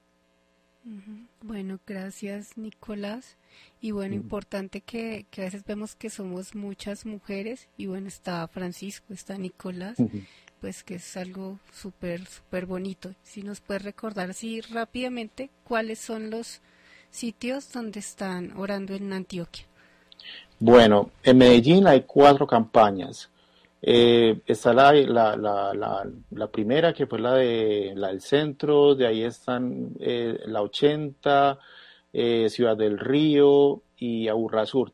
Bueno, 1.43 1.79
gracias 1.87 2.57
Nicolás. 2.57 3.37
Y 3.83 3.91
bueno, 3.91 4.15
mm. 4.15 4.21
importante 4.21 4.81
que, 4.81 5.27
que, 5.31 5.43
a 5.43 5.45
veces 5.45 5.63
vemos 5.67 5.95
que 5.95 6.09
somos 6.09 6.55
muchas 6.55 7.05
mujeres 7.05 7.69
y 7.77 7.85
bueno, 7.85 8.09
está 8.09 8.49
Francisco, 8.49 9.13
está 9.13 9.37
Nicolás, 9.37 9.99
pues 10.61 10.83
que 10.85 10.97
es 10.97 11.17
algo 11.17 11.59
súper, 11.73 12.27
súper 12.27 12.67
bonito. 12.67 13.15
Si 13.23 13.43
nos 13.43 13.61
puedes 13.61 13.83
recordar 13.83 14.31
así 14.31 14.61
rápidamente 14.61 15.51
cuáles 15.65 15.99
son 15.99 16.31
los 16.31 16.61
sitios 17.11 17.73
donde 17.73 18.01
están 18.01 18.53
orando 18.57 18.95
en 18.95 19.13
Antioquia. 19.13 19.65
Bueno, 20.61 21.11
en 21.23 21.39
Medellín 21.39 21.87
hay 21.87 22.03
cuatro 22.03 22.47
campañas. 22.47 23.31
Eh, 23.81 24.41
está 24.47 24.73
la, 24.73 24.93
la, 24.93 26.13
la, 26.31 26.47
primera, 26.49 26.93
que 26.93 27.07
fue 27.07 27.21
la, 27.21 27.35
de, 27.35 27.93
la 27.95 28.09
del 28.09 28.21
centro, 28.21 28.97
de 28.97 29.07
ahí 29.07 29.23
están 29.23 29.93
eh, 30.01 30.41
la 30.47 30.63
80, 30.63 31.59
eh, 32.13 32.49
Ciudad 32.51 32.77
del 32.77 32.99
Río 32.99 33.83
y 33.97 34.27
Aburra 34.27 34.67
Sur, 34.67 34.91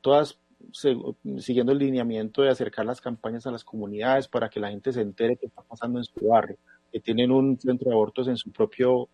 siguiendo 1.39 1.73
el 1.73 1.79
lineamiento 1.79 2.43
de 2.43 2.51
acercar 2.51 2.85
las 2.85 3.01
campañas 3.01 3.47
a 3.47 3.51
las 3.51 3.65
comunidades 3.65 4.29
para 4.29 4.49
que 4.49 4.61
la 4.61 4.71
gente 4.71 4.93
se 4.93 5.01
entere 5.01 5.37
qué 5.37 5.47
está 5.47 5.63
pasando 5.63 5.99
en 5.99 6.05
su 6.05 6.27
barrio, 6.27 6.59
que 6.93 7.01
tienen 7.01 7.31
un 7.31 7.59
centro 7.59 7.89
de 7.89 7.95
abortos 7.95 8.29
en 8.29 8.37
su 8.37 8.51
propio, 8.51 9.09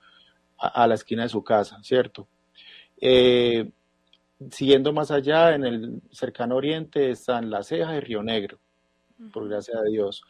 a, 0.58 0.86
la 0.86 0.94
esquina 0.94 1.22
de 1.22 1.28
su 1.28 1.42
casa, 1.42 1.78
¿cierto? 1.82 2.26
siguiendo 4.50 4.92
más 4.92 5.10
allá, 5.10 5.54
en 5.54 5.64
el 5.64 6.02
cercano 6.10 6.56
oriente 6.56 7.10
están 7.10 7.50
La 7.50 7.62
Ceja 7.62 7.96
y 7.96 8.00
Río 8.00 8.22
Negro 8.22 8.58
por 9.32 9.48
gracia 9.48 9.80
de 9.80 9.90
Dios. 9.90 10.22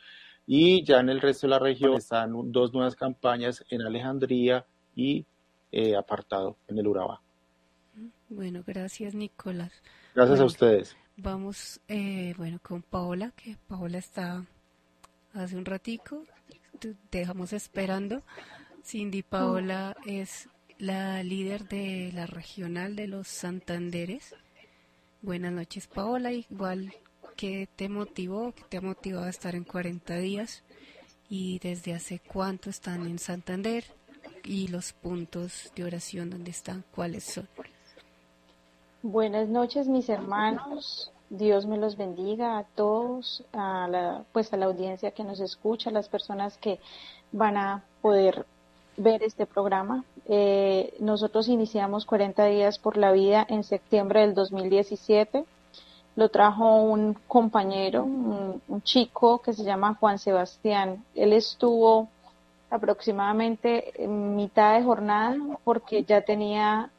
Y 0.46 0.84
ya 0.84 0.98
en 1.00 1.08
el 1.10 1.20
resto 1.20 1.46
de 1.46 1.52
la 1.52 1.58
región 1.58 1.94
están 1.94 2.32
dos 2.50 2.72
nuevas 2.72 2.96
campañas 2.96 3.64
en 3.70 3.82
Alejandría 3.82 4.66
y 4.96 5.24
eh, 5.70 5.94
apartado 5.94 6.56
en 6.66 6.78
el 6.78 6.88
Urabá. 6.88 7.20
Bueno, 8.28 8.62
gracias 8.66 9.14
Nicolás. 9.14 9.72
Gracias 10.14 10.40
a 10.40 10.44
ustedes. 10.44 10.96
Vamos, 11.22 11.80
eh, 11.86 12.32
bueno, 12.38 12.58
con 12.62 12.80
Paola, 12.80 13.32
que 13.36 13.58
Paola 13.68 13.98
está 13.98 14.46
hace 15.34 15.54
un 15.54 15.66
ratico, 15.66 16.24
dejamos 17.10 17.52
esperando. 17.52 18.22
Cindy 18.82 19.22
Paola 19.22 19.94
es 20.06 20.48
la 20.78 21.22
líder 21.22 21.68
de 21.68 22.10
la 22.14 22.24
regional 22.24 22.96
de 22.96 23.06
los 23.06 23.28
Santanderes. 23.28 24.34
Buenas 25.20 25.52
noches, 25.52 25.88
Paola. 25.88 26.32
Igual 26.32 26.94
¿Qué 27.36 27.68
te 27.76 27.90
motivó? 27.90 28.52
¿Qué 28.52 28.64
te 28.70 28.76
ha 28.78 28.80
motivado 28.80 29.26
a 29.26 29.30
estar 29.30 29.54
en 29.54 29.64
40 29.64 30.16
días? 30.16 30.62
¿Y 31.28 31.58
desde 31.58 31.92
hace 31.92 32.18
cuánto 32.18 32.70
están 32.70 33.06
en 33.06 33.18
Santander? 33.18 33.84
¿Y 34.44 34.68
los 34.68 34.94
puntos 34.94 35.70
de 35.76 35.84
oración 35.84 36.30
donde 36.30 36.50
están? 36.50 36.82
¿Cuáles 36.90 37.24
son? 37.24 37.46
Buenas 39.02 39.48
noches, 39.48 39.88
mis 39.88 40.08
hermanos. 40.08 41.10
Dios 41.30 41.66
me 41.66 41.78
los 41.78 41.96
bendiga 41.96 42.58
a 42.58 42.64
todos, 42.64 43.44
a 43.52 43.86
la, 43.88 44.24
pues 44.32 44.52
a 44.52 44.56
la 44.56 44.66
audiencia 44.66 45.12
que 45.12 45.24
nos 45.24 45.40
escucha, 45.40 45.90
a 45.90 45.92
las 45.92 46.08
personas 46.08 46.58
que 46.58 46.80
van 47.32 47.56
a 47.56 47.84
poder 48.02 48.46
ver 48.96 49.22
este 49.22 49.46
programa. 49.46 50.04
Eh, 50.26 50.94
nosotros 50.98 51.48
iniciamos 51.48 52.04
40 52.04 52.44
días 52.46 52.78
por 52.78 52.96
la 52.96 53.12
vida 53.12 53.46
en 53.48 53.64
septiembre 53.64 54.20
del 54.20 54.34
2017 54.34 55.44
lo 56.16 56.28
trajo 56.28 56.76
un 56.82 57.14
compañero, 57.28 58.04
un, 58.04 58.82
chico 58.82 59.38
que 59.38 59.52
se 59.52 59.64
llama 59.64 59.96
Juan 59.98 60.18
Sebastián. 60.18 61.04
Él 61.14 61.32
estuvo 61.32 62.08
aproximadamente 62.70 64.02
en 64.02 64.36
mitad 64.36 64.74
de 64.74 64.84
jornada 64.84 65.36
porque 65.64 66.04
ya 66.04 66.22
tenía 66.22 66.90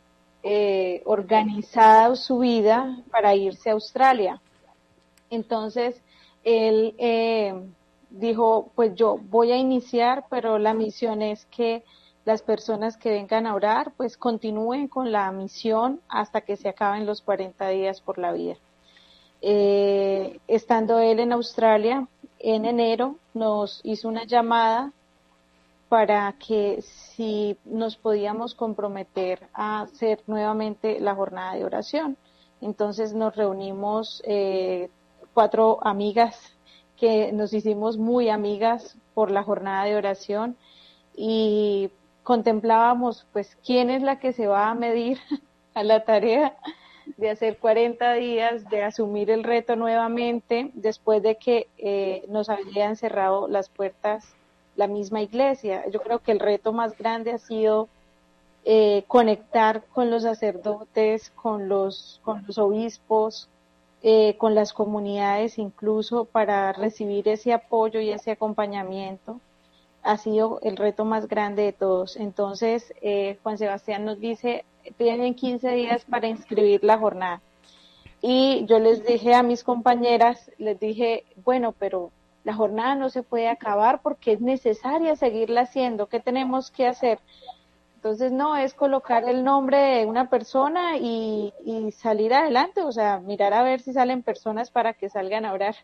eh, 0.44 1.02
organizada 1.06 2.16
su 2.16 2.40
vida 2.40 2.98
para 3.12 3.36
irse 3.36 3.70
a 3.70 3.74
Australia. 3.74 4.42
Entonces, 5.30 6.02
él 6.44 6.96
eh, 6.98 7.54
dijo, 8.10 8.72
pues 8.76 8.96
yo 8.96 9.18
voy 9.30 9.52
a 9.52 9.58
iniciar, 9.58 10.26
pero 10.30 10.58
la 10.58 10.74
misión 10.74 11.22
es 11.22 11.46
que 11.46 11.84
las 12.26 12.42
personas 12.42 12.98
que 12.98 13.10
vengan 13.10 13.48
a 13.48 13.56
orar, 13.56 13.94
pues 13.98 14.18
continúen 14.18 14.88
con 14.88 15.12
la 15.12 15.32
misión 15.32 16.02
hasta 16.08 16.42
que 16.42 16.56
se 16.56 16.70
acaben 16.70 17.06
los 17.06 17.22
40 17.22 17.68
días 17.70 18.02
por 18.02 18.18
la 18.18 18.32
vida. 18.32 18.58
Eh, 19.42 20.40
estando 20.48 21.00
él 21.00 21.20
en 21.20 21.32
Australia, 21.32 22.08
en 22.40 22.66
enero 22.66 23.16
nos 23.34 23.82
hizo 23.84 24.08
una 24.08 24.24
llamada 24.26 24.92
para 25.92 26.34
que 26.40 26.82
si 26.82 27.58
nos 27.66 27.98
podíamos 27.98 28.56
comprometer 28.56 29.50
a 29.54 29.82
hacer 29.82 30.22
nuevamente 30.26 31.02
la 31.02 31.16
jornada 31.16 31.56
de 31.56 31.66
oración. 31.66 32.16
Entonces 32.62 33.14
nos 33.14 33.36
reunimos 33.36 34.24
eh, 34.26 34.90
cuatro 35.34 35.80
amigas 35.82 36.56
que 36.96 37.34
nos 37.34 37.52
hicimos 37.54 37.98
muy 37.98 38.30
amigas 38.30 38.96
por 39.14 39.32
la 39.32 39.44
jornada 39.44 39.84
de 39.84 39.98
oración 39.98 40.56
y 41.14 41.90
contemplábamos 42.24 43.28
pues 43.34 43.58
quién 43.58 43.90
es 43.90 44.02
la 44.02 44.18
que 44.18 44.32
se 44.32 44.48
va 44.48 44.70
a 44.70 44.76
medir 44.76 45.20
a 45.74 45.84
la 45.84 46.06
tarea 46.06 46.56
de 47.18 47.32
hacer 47.32 47.58
40 47.58 48.14
días, 48.14 48.64
de 48.70 48.82
asumir 48.82 49.30
el 49.30 49.44
reto 49.44 49.76
nuevamente 49.76 50.72
después 50.74 51.22
de 51.22 51.36
que 51.36 51.68
eh, 51.78 52.24
nos 52.30 52.48
habían 52.48 52.96
cerrado 52.96 53.50
las 53.50 53.68
puertas 53.68 54.38
la 54.76 54.88
misma 54.88 55.22
iglesia. 55.22 55.88
Yo 55.90 56.02
creo 56.02 56.20
que 56.20 56.32
el 56.32 56.40
reto 56.40 56.74
más 56.74 56.98
grande 56.98 57.32
ha 57.32 57.38
sido 57.38 57.90
eh, 58.64 59.04
conectar 59.08 59.84
con 59.94 60.12
los 60.12 60.24
sacerdotes, 60.24 61.32
con 61.32 61.68
los, 61.68 62.20
con 62.24 62.44
los 62.48 62.58
obispos, 62.58 63.50
eh, 64.04 64.36
con 64.38 64.56
las 64.56 64.74
comunidades 64.74 65.58
incluso 65.58 66.26
para 66.26 66.74
recibir 66.74 67.28
ese 67.28 67.54
apoyo 67.54 68.00
y 68.00 68.12
ese 68.12 68.32
acompañamiento. 68.32 69.40
Ha 70.04 70.18
sido 70.18 70.60
el 70.64 70.78
reto 70.78 71.06
más 71.06 71.28
grande 71.28 71.64
de 71.64 71.74
todos. 71.74 72.18
Entonces, 72.18 72.92
Juan 73.44 73.60
Sebastián 73.60 74.04
nos 74.04 74.20
dice, 74.20 74.66
tienen 74.98 75.36
15 75.36 75.70
días 75.72 76.06
para 76.06 76.28
inscribir 76.28 76.84
la 76.84 76.98
jornada. 76.98 77.42
Y 78.22 78.66
yo 78.66 78.80
les 78.80 79.04
dije 79.04 79.34
a 79.34 79.42
mis 79.42 79.64
compañeras, 79.64 80.52
les 80.60 80.80
dije, 80.80 81.24
bueno, 81.44 81.74
pero 81.78 82.12
la 82.44 82.54
jornada 82.54 82.96
no 82.96 83.10
se 83.10 83.24
puede 83.24 83.50
acabar 83.50 84.02
porque 84.02 84.34
es 84.34 84.42
necesaria 84.42 85.16
seguirla 85.16 85.62
haciendo. 85.62 86.08
¿Qué 86.08 86.20
tenemos 86.20 86.72
que 86.72 86.88
hacer? 86.88 87.20
Entonces, 87.96 88.32
no, 88.32 88.58
es 88.58 88.74
colocar 88.74 89.30
el 89.30 89.44
nombre 89.44 89.78
de 89.78 90.06
una 90.08 90.28
persona 90.28 90.98
y, 90.98 91.54
salir 91.96 92.34
adelante, 92.34 92.82
o 92.82 92.92
sea, 92.92 93.20
mirar 93.20 93.54
a 93.54 93.62
ver 93.62 93.82
si 93.82 93.94
salen 93.94 94.24
personas 94.24 94.72
para 94.72 94.94
que 94.94 95.08
salgan 95.08 95.46
a 95.46 95.54
orar. 95.54 95.76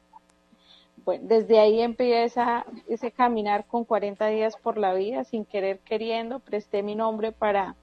Bueno, 1.05 1.26
desde 1.28 1.60
ahí 1.60 1.80
empieza 1.80 2.66
ese 2.88 3.12
caminar 3.12 3.66
con 3.66 3.86
40 3.86 4.28
días 4.28 4.58
por 4.58 4.80
la 4.80 4.95
vida, 4.95 5.26
sin 5.26 5.45
querer 5.45 5.78
queriendo, 5.80 6.39
presté 6.39 6.82
mi 6.82 6.95
nombre 6.95 7.32
para 7.32 7.76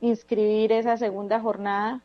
inscribir 0.00 0.72
esa 0.72 0.96
segunda 0.96 1.38
jornada 1.38 2.00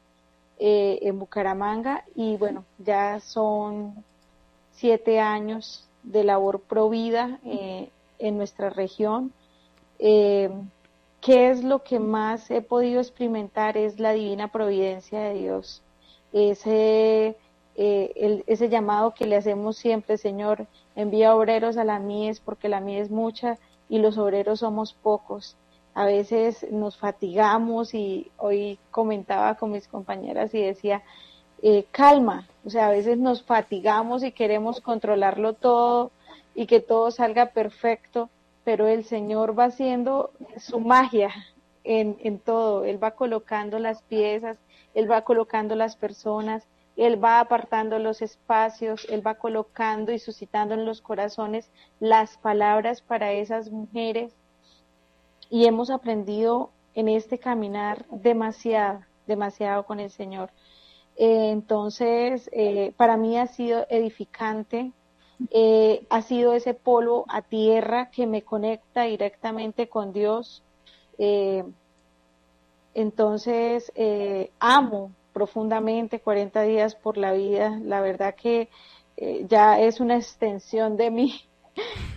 eh, 0.59 0.99
en 1.03 1.19
Bucaramanga 1.19 2.03
y 2.15 2.36
bueno, 2.36 2.65
ya 2.80 3.21
son 3.21 4.03
siete 4.71 5.21
años 5.21 5.86
de 6.12 6.24
labor 6.24 6.62
provida 6.62 7.39
eh, 7.45 7.89
en 8.20 8.38
nuestra 8.38 8.70
región. 8.70 9.32
Eh, 9.99 10.49
¿Qué 11.22 11.49
es 11.49 11.64
lo 11.64 11.84
que 11.84 11.99
más 11.99 12.49
he 12.51 12.62
podido 12.62 12.99
experimentar? 12.99 13.78
Es 13.78 13.99
la 13.99 14.14
divina 14.14 14.49
providencia 14.49 15.20
de 15.20 15.34
Dios. 15.34 15.82
Ese, 16.32 17.36
ese 17.76 18.70
llamado 18.70 19.14
que 19.14 19.26
le 19.26 19.36
hacemos 19.36 19.78
siempre, 19.78 20.18
Señor, 20.18 20.68
envía 20.95 21.36
obreros 21.36 21.78
a 21.78 21.84
la 21.84 21.99
mies 21.99 22.39
porque 22.39 22.70
la 22.70 22.80
mies 22.80 23.05
es 23.05 23.12
mucha 23.12 23.58
y 23.89 23.99
los 23.99 24.18
obreros 24.18 24.60
somos 24.60 24.93
pocos 24.93 25.58
a 25.97 26.05
veces 26.05 26.64
nos 26.72 26.95
fatigamos 26.95 27.95
y 27.95 28.30
hoy 28.38 28.78
comentaba 28.91 29.55
con 29.55 29.72
mis 29.72 29.88
compañeras 29.88 30.53
y 30.53 30.62
decía, 30.62 31.01
eh, 31.62 31.86
calma, 31.91 32.47
o 32.66 32.70
sea, 32.70 32.88
a 32.88 32.91
veces 32.91 33.18
nos 33.18 33.43
fatigamos 33.43 34.24
y 34.24 34.32
queremos 34.32 34.82
controlarlo 34.82 35.53
todo 35.53 36.12
y 36.53 36.68
que 36.68 36.80
todo 36.80 37.12
salga 37.12 37.47
perfecto, 37.47 38.30
pero 38.64 38.88
el 38.88 39.05
Señor 39.05 39.58
va 39.58 39.66
haciendo 39.66 40.32
su 40.58 40.80
magia 40.80 41.32
en, 41.84 42.18
en 42.20 42.39
todo, 42.39 42.84
Él 42.84 43.01
va 43.01 43.12
colocando 43.12 43.80
las 43.80 44.01
piezas, 44.03 44.58
Él 44.93 45.10
va 45.10 45.22
colocando 45.22 45.76
las 45.76 45.95
personas, 45.95 46.68
Él 46.95 47.24
va 47.24 47.39
apartando 47.39 47.97
los 47.99 48.22
espacios, 48.22 49.08
Él 49.10 49.26
va 49.26 49.36
colocando 49.36 50.12
y 50.12 50.20
suscitando 50.20 50.74
en 50.74 50.86
los 50.86 51.01
corazones 51.01 51.70
las 51.99 52.38
palabras 52.38 53.01
para 53.01 53.32
esas 53.32 53.72
mujeres. 53.72 54.34
Y 55.49 55.66
hemos 55.66 55.89
aprendido 55.89 56.72
en 56.93 57.08
este 57.08 57.39
caminar 57.39 58.05
demasiado, 58.10 59.01
demasiado 59.28 59.86
con 59.86 59.99
el 59.99 60.12
Señor. 60.12 60.49
Eh, 61.18 61.49
entonces, 61.49 62.47
eh, 62.53 62.93
para 62.95 63.18
mí 63.18 63.38
ha 63.38 63.47
sido 63.47 63.88
edificante, 63.89 64.91
eh, 65.49 66.05
ha 66.09 66.22
sido 66.22 66.53
ese 66.53 66.76
polvo 66.76 67.26
a 67.28 67.41
tierra 67.41 68.11
que 68.11 68.28
me 68.28 68.43
conecta 68.43 69.03
directamente 69.03 69.89
con 69.89 70.13
Dios. 70.13 70.63
Entonces, 72.93 73.91
eh, 73.95 74.51
amo 74.59 75.11
profundamente 75.34 76.20
40 76.20 76.61
días 76.63 76.95
por 76.95 77.18
la 77.18 77.34
vida. 77.34 77.80
La 77.84 78.01
verdad 78.01 78.36
que 78.36 78.70
ya 79.49 79.80
es 79.80 79.99
una 79.99 80.15
extensión 80.18 80.97
de 80.97 81.09
mí. 81.09 81.47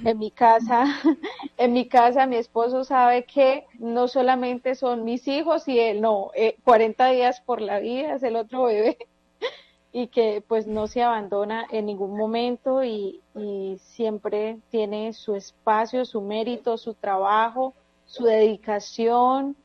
En 0.05 0.19
mi 0.19 0.31
casa, 0.31 0.85
en 1.59 1.73
mi 1.73 1.87
casa 1.87 2.27
mi 2.27 2.37
esposo 2.37 2.85
sabe 2.85 3.25
que 3.25 3.67
no 3.79 4.09
solamente 4.09 4.75
son 4.75 5.05
mis 5.05 5.29
hijos 5.29 5.69
y 5.69 5.79
él, 5.79 6.01
no, 6.01 6.31
40 6.65 7.09
días 7.11 7.41
por 7.41 7.61
la 7.61 7.81
vida 7.81 8.15
es 8.15 8.23
el 8.23 8.37
otro 8.37 8.65
bebé 8.65 8.97
y 9.93 10.07
que 10.07 10.43
pues 10.47 10.67
no 10.67 10.87
se 10.87 11.03
abandona 11.03 11.67
en 11.71 11.87
ningún 11.87 12.17
momento 12.17 12.85
y, 12.85 13.21
siempre 13.79 14.59
tiene 14.71 15.13
su 15.13 15.35
espacio, 15.35 16.05
su 16.05 16.21
mérito, 16.21 16.77
su 16.77 16.95
trabajo, 16.95 17.75
su 18.05 18.25
dedicación 18.25 19.57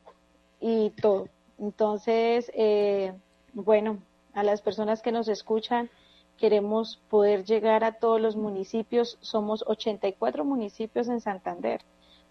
y 0.62 0.92
todo. 0.92 1.28
Entonces, 1.58 2.52
eh, 2.54 3.14
bueno, 3.54 4.00
a 4.34 4.44
las 4.44 4.62
personas 4.62 5.02
que 5.02 5.12
nos 5.12 5.28
escuchan, 5.28 5.90
queremos 6.38 7.02
poder 7.10 7.46
llegar 7.46 7.84
a 7.84 7.94
todos 7.94 8.22
los 8.22 8.36
municipios. 8.36 9.18
Somos 9.22 9.64
84 9.68 10.44
municipios 10.46 11.08
en 11.08 11.22
Santander, 11.22 11.82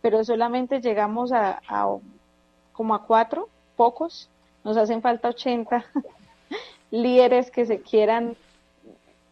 pero 0.01 0.23
solamente 0.25 0.81
llegamos 0.81 1.33
a, 1.33 1.61
como 2.73 2.95
a 2.95 3.07
cuatro, 3.07 3.49
pocos. 3.77 4.29
Nos 4.63 4.77
hacen 4.77 5.03
falta 5.03 5.29
80 5.29 5.85
líderes 6.91 7.51
que 7.51 7.67
se 7.67 7.81
quieran 7.81 8.37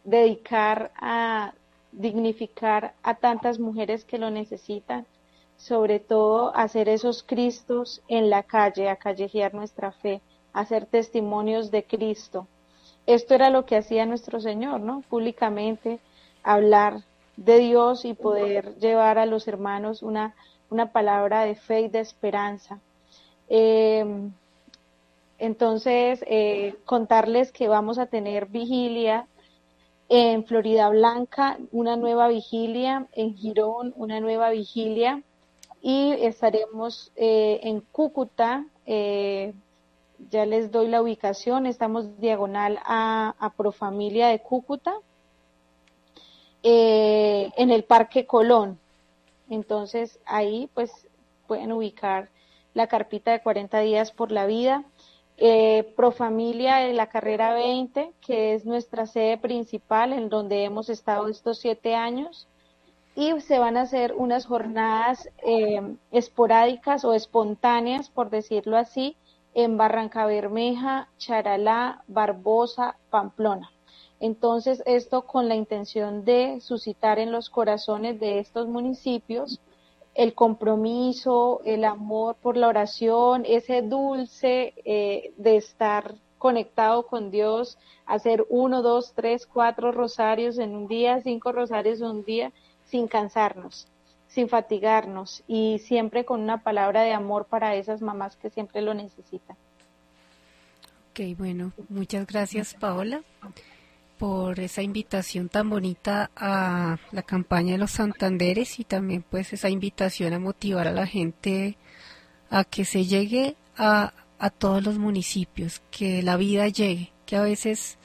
dedicar 0.05 0.91
a 0.97 1.53
dignificar 1.93 2.95
a 3.03 3.15
tantas 3.15 3.59
mujeres 3.59 4.05
que 4.05 4.19
lo 4.19 4.31
necesitan, 4.31 5.07
sobre 5.57 6.01
todo 6.01 6.57
hacer 6.57 6.89
esos 6.89 7.23
Cristos 7.23 8.03
en 8.09 8.31
la 8.31 8.43
calle, 8.43 8.89
a 8.89 8.97
callejear 8.97 9.55
nuestra 9.55 9.93
fe, 9.93 10.23
hacer 10.53 10.87
testimonios 10.87 11.71
de 11.71 11.85
Cristo. 11.85 12.49
Esto 13.07 13.35
era 13.35 13.51
lo 13.51 13.65
que 13.67 13.77
hacía 13.77 14.07
nuestro 14.07 14.41
Señor, 14.41 14.81
¿no? 14.81 15.03
Públicamente 15.09 15.99
hablar 16.43 17.03
de 17.37 17.59
Dios 17.59 18.05
y 18.05 18.15
poder 18.15 18.77
llevar 18.77 19.19
a 19.19 19.27
los 19.27 19.49
hermanos 19.49 20.03
una, 20.03 20.35
una 20.71 20.93
palabra 20.93 21.45
de 21.45 21.55
fe 21.55 21.83
y 21.83 21.89
de 21.89 22.01
esperanza. 22.01 22.79
Eh, 23.49 24.05
entonces, 25.39 26.25
eh, 26.29 26.77
contarles 26.85 27.51
que 27.51 27.67
vamos 27.67 27.99
a 27.99 28.07
tener 28.07 28.47
vigilia 28.47 29.27
en 30.09 30.45
Florida 30.45 30.89
Blanca, 30.91 31.59
una 31.73 31.97
nueva 31.97 32.29
vigilia, 32.29 33.09
en 33.13 33.35
Girón, 33.35 33.93
una 33.97 34.21
nueva 34.21 34.51
vigilia, 34.51 35.23
y 35.81 36.13
estaremos 36.13 37.11
eh, 37.17 37.59
en 37.65 37.81
Cúcuta, 37.81 38.67
eh, 38.87 39.53
ya 40.31 40.47
les 40.47 40.71
doy 40.71 40.89
la 40.89 41.03
ubicación, 41.03 41.67
estamos 41.67 42.19
diagonal 42.21 42.79
a, 42.85 43.35
a 43.39 43.51
Profamilia 43.51 44.29
de 44.29 44.41
Cúcuta, 44.41 44.95
en 46.63 47.71
el 47.71 47.85
Parque 47.85 48.27
Colón. 48.27 48.79
Entonces, 49.51 50.21
ahí 50.25 50.71
pues 50.75 51.09
pueden 51.47 51.73
ubicar 51.73 52.31
la 52.73 52.87
carpita 52.87 53.33
de 53.33 53.43
40 53.43 53.81
días 53.81 54.13
por 54.13 54.31
la 54.31 54.47
vida 54.47 54.85
eh, 55.45 55.93
Profamilia 55.97 56.77
de 56.77 56.93
la 56.93 57.09
carrera 57.09 57.55
20, 57.55 58.13
que 58.21 58.55
es 58.55 58.65
nuestra 58.65 59.07
sede 59.07 59.39
principal 59.39 60.13
en 60.13 60.29
donde 60.29 60.65
hemos 60.65 60.89
estado 60.89 61.29
estos 61.29 61.59
siete 61.59 61.95
años. 61.95 62.47
Y 63.15 63.41
se 63.41 63.59
van 63.59 63.77
a 63.77 63.83
hacer 63.83 64.15
unas 64.17 64.47
jornadas 64.47 65.29
eh, 65.45 65.97
esporádicas 66.13 67.05
o 67.05 67.13
espontáneas, 67.13 68.09
por 68.09 68.31
decirlo 68.31 68.77
así, 68.77 69.17
en 69.55 69.77
Barranca 69.77 70.27
Bermeja, 70.27 71.09
Charalá, 71.19 72.03
Barbosa, 72.09 72.97
Pamplona. 73.11 73.71
Entonces, 74.21 74.83
esto 74.87 75.23
con 75.23 75.49
la 75.49 75.57
intención 75.57 76.25
de 76.25 76.61
suscitar 76.61 77.19
en 77.19 77.33
los 77.33 77.51
corazones 77.51 78.21
de 78.21 78.39
estos 78.39 78.69
municipios 78.69 79.61
el 80.15 80.35
compromiso, 80.35 81.61
el 81.65 81.85
amor 81.85 82.37
por 82.37 82.57
la 82.57 82.69
oración, 82.69 83.45
ese 83.47 83.83
dulce 83.83 84.75
eh, 84.85 85.33
de 85.39 85.57
estar 85.57 86.15
conectado 86.39 87.07
con 87.07 87.31
Dios, 87.31 87.79
hacer 88.05 88.45
uno, 88.51 88.83
dos, 88.83 89.13
tres, 89.15 89.47
cuatro 89.47 89.93
rosarios 89.93 90.59
en 90.59 90.75
un 90.75 90.89
día, 90.89 91.21
cinco 91.23 91.53
rosarios 91.53 92.01
en 92.01 92.09
un 92.09 92.25
día, 92.25 92.53
sin 92.85 93.07
cansarnos, 93.07 93.89
sin 94.33 94.49
fatigarnos 94.49 95.45
y 95.47 95.79
siempre 95.81 96.25
con 96.25 96.41
una 96.41 96.63
palabra 96.63 97.03
de 97.03 97.13
amor 97.13 97.47
para 97.47 97.75
esas 97.75 98.01
mamás 98.01 98.37
que 98.37 98.49
siempre 98.51 98.81
lo 98.81 98.95
necesitan. 98.95 99.57
Ok, 101.11 101.37
bueno, 101.37 101.73
muchas 101.91 102.27
gracias 102.27 102.73
Paola 102.75 103.23
por 104.19 104.61
esa 104.61 104.83
invitación 104.83 105.49
tan 105.49 105.69
bonita 105.69 106.31
a 106.37 106.97
la 107.11 107.23
campaña 107.23 107.73
de 107.73 107.79
los 107.79 107.91
Santanderes 107.91 108.79
y 108.79 108.85
también 108.85 109.25
pues 109.29 109.53
esa 109.53 109.69
invitación 109.69 110.33
a 110.33 110.39
motivar 110.39 110.87
a 110.87 110.93
la 110.93 111.07
gente 111.07 111.77
a 112.49 112.65
que 112.65 112.85
se 112.85 113.05
llegue 113.05 113.57
a, 113.77 114.13
a 114.39 114.51
todos 114.51 114.83
los 114.85 114.97
municipios, 114.97 115.83
que 115.91 116.23
la 116.23 116.37
vida 116.37 116.69
llegue, 116.69 117.13
que 117.27 117.37
a 117.37 117.43
veces, 117.43 117.99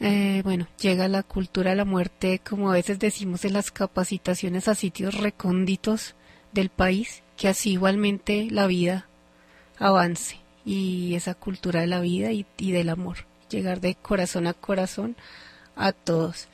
eh, 0.00 0.40
bueno, 0.44 0.66
llega 0.80 1.08
la 1.08 1.22
cultura 1.22 1.70
de 1.70 1.76
la 1.76 1.84
muerte, 1.84 2.40
como 2.40 2.70
a 2.70 2.74
veces 2.74 2.98
decimos 2.98 3.44
en 3.44 3.52
las 3.52 3.70
capacitaciones 3.70 4.68
a 4.68 4.74
sitios 4.74 5.14
recónditos 5.14 6.14
del 6.52 6.70
país, 6.70 7.22
que 7.36 7.48
así 7.48 7.72
igualmente 7.72 8.48
la 8.50 8.66
vida 8.66 9.06
avance 9.78 10.38
y 10.64 11.14
esa 11.14 11.34
cultura 11.34 11.80
de 11.80 11.86
la 11.86 12.00
vida 12.00 12.32
y 12.32 12.72
del 12.72 12.88
amor 12.88 13.30
llegar 13.50 13.80
de 13.80 13.96
corazón 13.96 14.46
a 14.46 14.54
corazón 14.54 15.16
a 15.76 15.92
todos. 15.92 16.48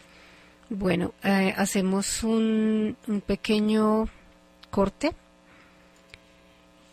Bueno, 0.68 1.14
eh, 1.22 1.54
hacemos 1.56 2.24
un, 2.24 2.96
un, 3.06 3.20
pequeño 3.20 4.08
corte. 4.70 5.14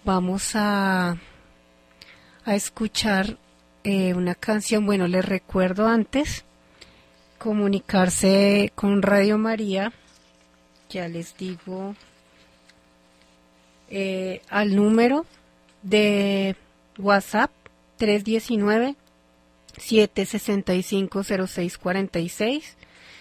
Vamos 0.05 0.51
a, 0.55 1.17
a 2.45 2.55
escuchar 2.55 3.37
eh, 3.83 4.13
una 4.13 4.35
canción. 4.35 4.85
Bueno, 4.85 5.07
les 5.07 5.25
recuerdo 5.25 5.87
antes 5.87 6.45
comunicarse 7.37 8.71
con 8.75 9.01
Radio 9.01 9.37
María. 9.37 9.91
Ya 10.89 11.07
les 11.07 11.35
digo 11.37 11.95
eh, 13.89 14.41
al 14.49 14.75
número 14.75 15.25
de 15.81 16.55
WhatsApp 16.97 17.51
319 17.97 18.95
7650646. 19.77 22.63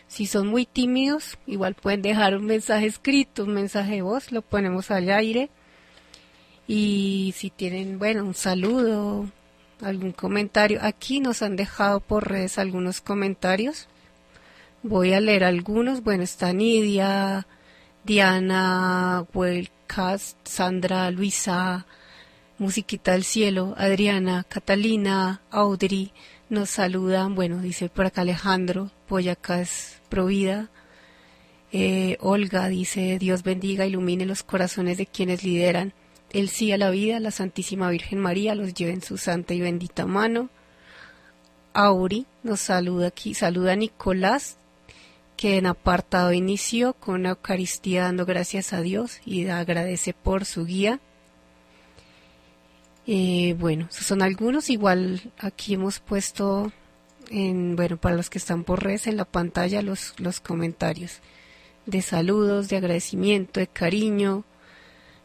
Si 0.07 0.27
son 0.27 0.47
muy 0.49 0.67
tímidos, 0.67 1.39
igual 1.47 1.75
pueden 1.75 2.03
dejar 2.03 2.37
un 2.37 2.45
mensaje 2.45 2.85
escrito, 2.87 3.45
un 3.45 3.55
mensaje 3.55 3.95
de 3.95 4.03
voz, 4.03 4.31
lo 4.31 4.43
ponemos 4.43 4.91
al 4.91 5.09
aire. 5.11 5.49
Y 6.69 7.33
si 7.37 7.49
tienen, 7.51 7.99
bueno, 7.99 8.25
un 8.25 8.35
saludo, 8.35 9.27
algún 9.83 10.13
comentario, 10.13 10.79
aquí 10.83 11.21
nos 11.21 11.43
han 11.43 11.57
dejado 11.57 12.01
por 12.01 12.29
redes 12.29 12.59
algunos 12.59 13.01
comentarios. 13.01 13.89
Voy 14.83 15.13
a 15.13 15.21
leer 15.21 15.45
algunos. 15.45 16.03
Bueno, 16.03 16.23
está 16.23 16.53
Nidia, 16.53 17.47
Diana, 18.05 19.25
Wellcast, 19.33 20.37
Sandra, 20.47 21.11
Luisa, 21.11 21.87
Musiquita 22.59 23.13
del 23.13 23.25
Cielo, 23.25 23.75
Adriana, 23.77 24.45
Catalina, 24.49 25.43
Audrey, 25.51 26.13
nos 26.49 26.71
saludan, 26.71 27.35
bueno, 27.35 27.61
dice 27.61 27.89
por 27.89 28.07
acá 28.07 28.21
Alejandro, 28.21 28.91
Boyacá 29.09 29.63
es 29.63 30.01
Provida. 30.09 30.69
Eh, 31.73 32.19
Olga 32.21 32.69
dice, 32.69 33.19
Dios 33.19 33.43
bendiga, 33.43 33.87
ilumine 33.87 34.27
los 34.27 34.43
corazones 34.43 34.99
de 34.99 35.07
quienes 35.07 35.43
lideran 35.45 35.95
el 36.33 36.49
sí 36.49 36.73
a 36.73 36.79
la 36.79 36.91
vida, 36.91 37.21
la 37.21 37.31
Santísima 37.31 37.91
Virgen 37.91 38.19
María 38.19 38.55
los 38.55 38.75
lleve 38.75 38.93
en 38.93 39.03
su 39.03 39.19
santa 39.19 39.55
y 39.55 39.61
bendita 39.61 40.07
mano. 40.07 40.49
Auri 41.75 42.27
nos 42.43 42.61
saluda 42.61 43.09
aquí, 43.09 43.35
saluda 43.35 43.73
a 43.73 43.77
Nicolás, 43.77 44.57
que 45.37 45.57
en 45.57 45.67
apartado 45.67 46.33
inició 46.33 46.95
con 46.95 47.25
la 47.25 47.31
Eucaristía 47.31 48.05
dando 48.05 48.27
gracias 48.27 48.73
a 48.73 48.81
Dios 48.81 49.21
y 49.25 49.47
agradece 49.49 50.15
por 50.15 50.45
su 50.45 50.65
guía. 50.65 51.01
Eh, 53.07 53.57
bueno, 53.59 53.89
son 53.91 54.23
algunos. 54.23 54.71
Igual 54.71 55.33
aquí 55.39 55.75
hemos 55.75 55.99
puesto, 55.99 56.73
en, 57.31 57.77
bueno, 57.77 57.97
para 57.97 58.17
los 58.17 58.31
que 58.31 58.39
están 58.39 58.65
por 58.65 58.85
redes 58.85 59.07
en 59.07 59.17
la 59.17 59.25
pantalla 59.25 59.83
los, 59.83 60.15
los 60.19 60.41
comentarios 60.41 61.21
de 61.87 62.03
saludos, 62.03 62.69
de 62.69 62.77
agradecimiento, 62.77 63.61
de 63.61 63.67
cariño, 63.67 64.45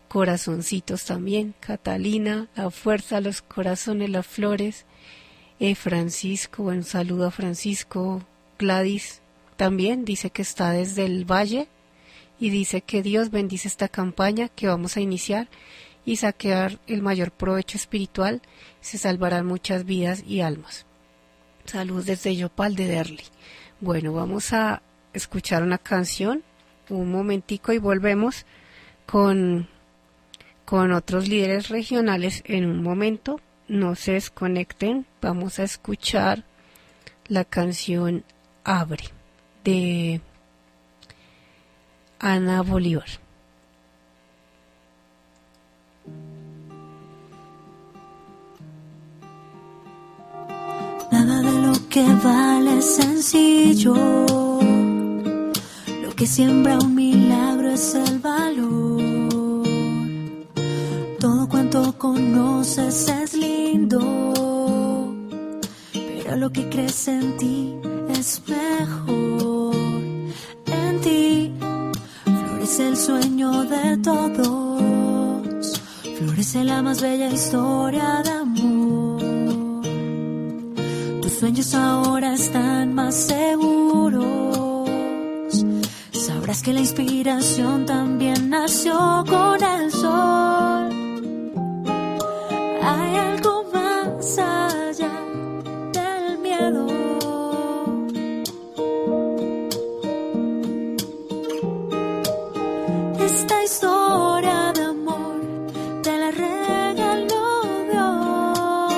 corazoncitos 0.08 1.06
también. 1.06 1.54
Catalina, 1.60 2.48
la 2.56 2.70
fuerza, 2.72 3.22
los 3.22 3.42
corazones, 3.42 4.10
las 4.10 4.26
flores. 4.26 4.86
Eh, 5.60 5.76
Francisco, 5.76 6.64
un 6.64 6.84
saludo 6.84 7.28
a 7.28 7.32
Francisco. 7.32 8.24
Gladys 8.60 9.22
también 9.56 10.06
dice 10.06 10.30
que 10.30 10.42
está 10.42 10.72
desde 10.72 11.06
el 11.06 11.26
valle 11.26 11.68
y 12.40 12.50
dice 12.50 12.82
que 12.82 13.02
Dios 13.02 13.32
bendice 13.32 13.68
esta 13.68 13.88
campaña 13.88 14.50
que 14.50 14.68
vamos 14.68 14.98
a 14.98 15.02
iniciar 15.02 15.48
y 16.06 16.16
saquear 16.16 16.80
el 16.88 17.02
mayor 17.02 17.32
provecho 17.32 17.78
espiritual, 17.78 18.42
se 18.80 18.98
salvarán 18.98 19.46
muchas 19.46 19.84
vidas 19.84 20.24
y 20.26 20.40
almas. 20.40 20.86
Salud 21.66 22.06
desde 22.06 22.36
Yopal 22.36 22.76
de 22.76 22.88
Derli. 22.88 23.24
Bueno, 23.82 24.14
vamos 24.14 24.54
a 24.54 24.82
escuchar 25.14 25.64
una 25.64 25.78
canción, 25.78 26.44
un 26.90 27.12
momentico 27.12 27.74
y 27.74 27.78
volvemos 27.78 28.46
con, 29.06 29.68
con 30.68 30.92
otros 30.92 31.30
líderes 31.30 31.70
regionales 31.70 32.44
en 32.46 32.66
un 32.66 32.84
momento. 32.84 33.40
No 33.70 33.96
se 33.96 34.14
desconecten, 34.14 35.06
vamos 35.22 35.60
a 35.60 35.64
escuchar 35.64 36.44
la 37.30 37.46
canción 37.46 38.26
Abre 38.66 39.06
de 39.64 40.20
Ana 42.20 42.64
Bolívar. 42.64 43.08
Nada 51.14 51.42
de 51.44 51.62
lo 51.62 51.88
que 51.88 52.04
vale 52.04 52.80
es 52.80 52.96
sencillo. 52.98 53.96
Lo 56.04 56.14
que 56.14 56.28
siembra 56.28 56.78
un 56.78 56.94
milagro 56.94 57.70
es 57.70 57.96
el 57.96 58.20
valor. 58.20 58.97
Cuanto 61.78 61.98
conoces 62.00 63.08
es 63.08 63.34
lindo. 63.36 64.00
Pero 65.94 66.36
lo 66.36 66.50
que 66.52 66.68
crees 66.70 67.08
en 67.08 67.38
ti 67.38 67.76
es 68.10 68.42
mejor. 68.48 69.76
En 70.66 71.02
ti 71.02 71.54
florece 72.24 72.88
el 72.88 72.98
sueño 72.98 73.64
de 73.66 73.98
todos. 73.98 75.82
Florece 76.18 76.64
la 76.64 76.82
más 76.82 77.00
bella 77.00 77.30
historia 77.30 78.24
de 78.24 78.32
amor 78.32 79.22
sueños 81.30 81.76
ahora 81.76 82.34
están 82.34 82.96
más 82.96 83.14
seguros. 83.14 84.90
Sabrás 86.12 86.64
que 86.64 86.74
la 86.74 86.80
inspiración 86.80 87.86
también 87.86 88.50
nació 88.50 89.24
con 89.30 89.64
el 89.64 89.92
sol. 89.92 90.97
Esta 103.50 103.64
historia 103.64 104.74
de 104.76 104.82
amor 104.82 105.40
te 106.04 106.18
la 106.18 106.32
regaló 106.32 107.62
Dios. 107.90 108.92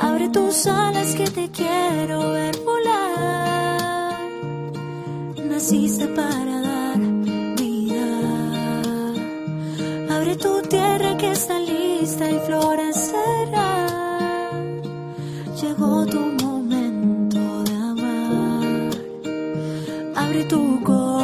Abre 0.00 0.28
tus 0.28 0.66
alas 0.68 1.16
que 1.16 1.24
te 1.24 1.50
quiero 1.50 2.30
ver 2.30 2.56
volar. 2.64 4.20
Naciste 5.50 6.06
para 6.14 6.60
dar 6.60 6.98
vida. 7.56 8.06
Abre 10.14 10.36
tu 10.36 10.62
tierra 10.62 11.16
que 11.16 11.32
está 11.32 11.58
lista 11.58 12.30
y 12.30 12.38
florecerá. 12.46 13.86
Llegó 15.60 16.06
tu 16.06 16.20
momento 16.44 17.64
de 17.64 17.72
amar. 17.72 18.90
Abre 20.14 20.44
tu 20.44 20.80
corazón 20.84 21.17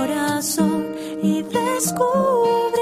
y 1.93 2.74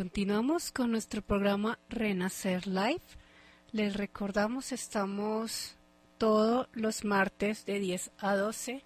continuamos 0.00 0.72
con 0.72 0.90
nuestro 0.92 1.20
programa 1.20 1.78
Renacer 1.90 2.66
Live. 2.66 3.02
Les 3.70 3.94
recordamos, 3.94 4.72
estamos 4.72 5.76
todos 6.16 6.68
los 6.72 7.04
martes 7.04 7.66
de 7.66 7.80
10 7.80 8.10
a 8.16 8.34
12 8.34 8.82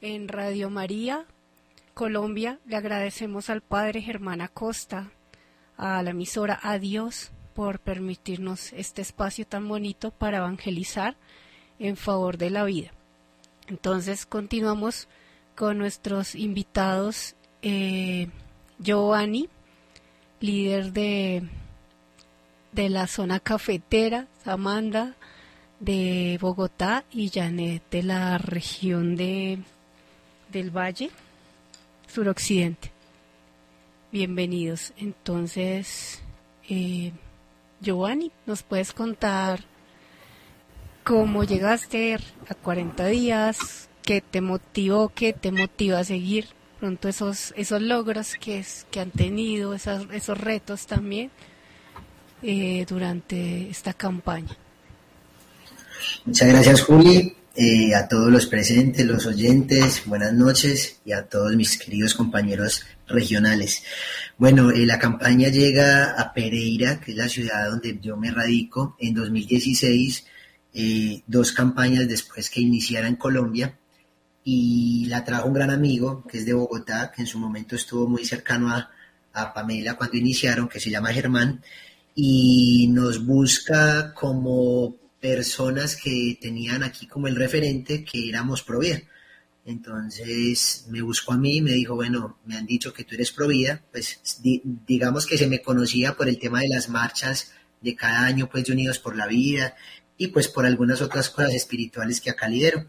en 0.00 0.28
Radio 0.28 0.70
María, 0.70 1.26
Colombia. 1.92 2.58
Le 2.64 2.76
agradecemos 2.76 3.50
al 3.50 3.60
Padre 3.60 4.00
Germán 4.00 4.40
Acosta, 4.40 5.10
a 5.76 6.02
la 6.02 6.12
emisora 6.12 6.58
Adiós, 6.62 7.32
por 7.54 7.78
permitirnos 7.78 8.72
este 8.72 9.02
espacio 9.02 9.46
tan 9.46 9.68
bonito 9.68 10.10
para 10.10 10.38
evangelizar 10.38 11.18
en 11.78 11.98
favor 11.98 12.38
de 12.38 12.48
la 12.48 12.64
vida. 12.64 12.92
Entonces, 13.68 14.24
continuamos 14.24 15.06
con 15.54 15.76
nuestros 15.76 16.34
invitados. 16.34 17.36
Eh, 17.60 18.30
Giovanni, 18.78 19.50
líder 20.40 20.92
de, 20.92 21.42
de 22.72 22.88
la 22.88 23.06
zona 23.06 23.40
cafetera, 23.40 24.26
Amanda 24.44 25.14
de 25.80 26.38
Bogotá 26.40 27.04
y 27.10 27.28
Janet 27.28 27.82
de 27.90 28.02
la 28.02 28.38
región 28.38 29.16
de, 29.16 29.58
del 30.50 30.70
Valle 30.70 31.10
suroccidente. 32.06 32.90
Bienvenidos. 34.10 34.92
Entonces, 34.96 36.22
eh, 36.68 37.12
Giovanni, 37.80 38.32
¿nos 38.46 38.62
puedes 38.62 38.92
contar 38.92 39.64
cómo 41.04 41.44
llegaste 41.44 42.14
a 42.48 42.54
40 42.54 43.06
días? 43.06 43.90
¿Qué 44.02 44.20
te 44.22 44.40
motivó? 44.40 45.10
¿Qué 45.10 45.32
te 45.32 45.52
motiva 45.52 45.98
a 45.98 46.04
seguir? 46.04 46.55
Pronto 46.80 47.08
esos, 47.08 47.54
esos 47.56 47.80
logros 47.80 48.34
que, 48.38 48.58
es, 48.58 48.86
que 48.90 49.00
han 49.00 49.10
tenido, 49.10 49.74
esos, 49.74 50.06
esos 50.12 50.38
retos 50.38 50.86
también 50.86 51.30
eh, 52.42 52.84
durante 52.88 53.70
esta 53.70 53.94
campaña. 53.94 54.56
Muchas 56.24 56.48
gracias, 56.48 56.82
Juli. 56.82 57.34
Eh, 57.58 57.94
a 57.94 58.06
todos 58.06 58.30
los 58.30 58.46
presentes, 58.46 59.06
los 59.06 59.24
oyentes, 59.24 60.02
buenas 60.04 60.34
noches 60.34 61.00
y 61.06 61.12
a 61.12 61.22
todos 61.22 61.56
mis 61.56 61.78
queridos 61.78 62.14
compañeros 62.14 62.84
regionales. 63.08 63.82
Bueno, 64.36 64.70
eh, 64.70 64.84
la 64.84 64.98
campaña 64.98 65.48
llega 65.48 66.20
a 66.20 66.34
Pereira, 66.34 67.00
que 67.00 67.12
es 67.12 67.16
la 67.16 67.30
ciudad 67.30 67.70
donde 67.70 67.98
yo 68.02 68.18
me 68.18 68.30
radico, 68.30 68.94
en 69.00 69.14
2016, 69.14 70.26
eh, 70.74 71.22
dos 71.26 71.52
campañas 71.52 72.06
después 72.06 72.50
que 72.50 72.60
iniciara 72.60 73.08
en 73.08 73.16
Colombia, 73.16 73.78
y 74.48 75.06
la 75.08 75.24
trajo 75.24 75.48
un 75.48 75.54
gran 75.54 75.70
amigo, 75.70 76.24
que 76.28 76.38
es 76.38 76.46
de 76.46 76.54
Bogotá, 76.54 77.12
que 77.14 77.22
en 77.22 77.26
su 77.26 77.38
momento 77.38 77.74
estuvo 77.74 78.06
muy 78.06 78.24
cercano 78.24 78.70
a, 78.70 78.90
a 79.32 79.52
Pamela 79.52 79.96
cuando 79.96 80.16
iniciaron, 80.16 80.68
que 80.68 80.78
se 80.78 80.88
llama 80.90 81.12
Germán, 81.12 81.62
y 82.14 82.86
nos 82.88 83.24
busca 83.26 84.14
como 84.14 84.94
personas 85.20 85.96
que 85.96 86.38
tenían 86.40 86.84
aquí 86.84 87.06
como 87.08 87.26
el 87.26 87.34
referente 87.34 88.04
que 88.04 88.28
éramos 88.28 88.62
Provida. 88.62 89.00
Entonces 89.64 90.86
me 90.90 91.02
buscó 91.02 91.32
a 91.32 91.38
mí 91.38 91.56
y 91.56 91.60
me 91.60 91.72
dijo, 91.72 91.96
bueno, 91.96 92.38
me 92.46 92.56
han 92.56 92.66
dicho 92.66 92.92
que 92.92 93.02
tú 93.02 93.16
eres 93.16 93.32
Provida, 93.32 93.82
pues 93.90 94.20
di- 94.40 94.62
digamos 94.86 95.26
que 95.26 95.36
se 95.36 95.48
me 95.48 95.60
conocía 95.60 96.14
por 96.14 96.28
el 96.28 96.38
tema 96.38 96.60
de 96.60 96.68
las 96.68 96.88
marchas 96.88 97.52
de 97.80 97.96
cada 97.96 98.24
año 98.26 98.48
pues 98.48 98.64
de 98.64 98.72
Unidos 98.72 99.00
por 99.00 99.16
la 99.16 99.26
Vida 99.26 99.74
y 100.16 100.28
pues 100.28 100.46
por 100.46 100.66
algunas 100.66 101.02
otras 101.02 101.30
cosas 101.30 101.52
espirituales 101.52 102.20
que 102.20 102.30
acá 102.30 102.48
lidero. 102.48 102.86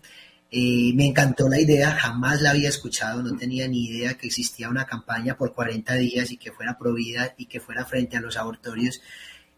Eh, 0.50 0.94
me 0.96 1.08
encantó 1.08 1.50
la 1.50 1.60
idea, 1.60 1.92
jamás 1.92 2.42
la 2.42 2.52
había 2.52 2.70
escuchado, 2.70 3.22
no 3.22 3.36
tenía 3.38 3.68
ni 3.68 3.86
idea 3.86 4.18
que 4.18 4.28
existía 4.28 4.70
una 4.70 4.86
campaña 4.86 5.38
por 5.38 5.54
40 5.54 5.96
días 5.96 6.32
y 6.32 6.38
que 6.38 6.52
fuera 6.52 6.78
provida 6.78 7.34
y 7.38 7.48
que 7.48 7.60
fuera 7.60 7.86
frente 7.86 8.18
a 8.18 8.22
los 8.22 8.38
abortorios. 8.38 9.02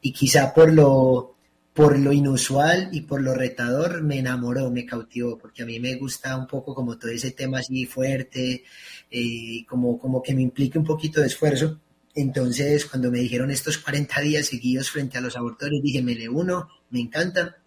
Y 0.01 0.11
quizá 0.13 0.53
por 0.53 0.73
lo, 0.73 1.35
por 1.73 1.97
lo 1.99 2.11
inusual 2.11 2.89
y 2.91 3.01
por 3.01 3.21
lo 3.21 3.33
retador 3.35 4.01
me 4.01 4.19
enamoró, 4.19 4.71
me 4.71 4.85
cautivó, 4.85 5.37
porque 5.37 5.63
a 5.63 5.65
mí 5.65 5.79
me 5.79 5.95
gusta 5.95 6.35
un 6.35 6.47
poco 6.47 6.73
como 6.73 6.97
todo 6.97 7.11
ese 7.11 7.31
tema 7.31 7.59
así 7.59 7.85
fuerte, 7.85 8.63
eh, 9.11 9.65
como, 9.67 9.99
como 9.99 10.21
que 10.23 10.33
me 10.33 10.41
implique 10.41 10.79
un 10.79 10.85
poquito 10.85 11.21
de 11.21 11.27
esfuerzo. 11.27 11.79
Entonces, 12.15 12.85
cuando 12.85 13.11
me 13.11 13.19
dijeron 13.19 13.51
estos 13.51 13.77
40 13.77 14.21
días 14.21 14.47
seguidos 14.47 14.89
frente 14.89 15.17
a 15.17 15.21
los 15.21 15.37
abortorios, 15.37 15.83
dije, 15.83 16.01
me 16.01 16.15
le 16.15 16.27
uno, 16.27 16.67
me 16.89 16.99
encanta. 16.99 17.57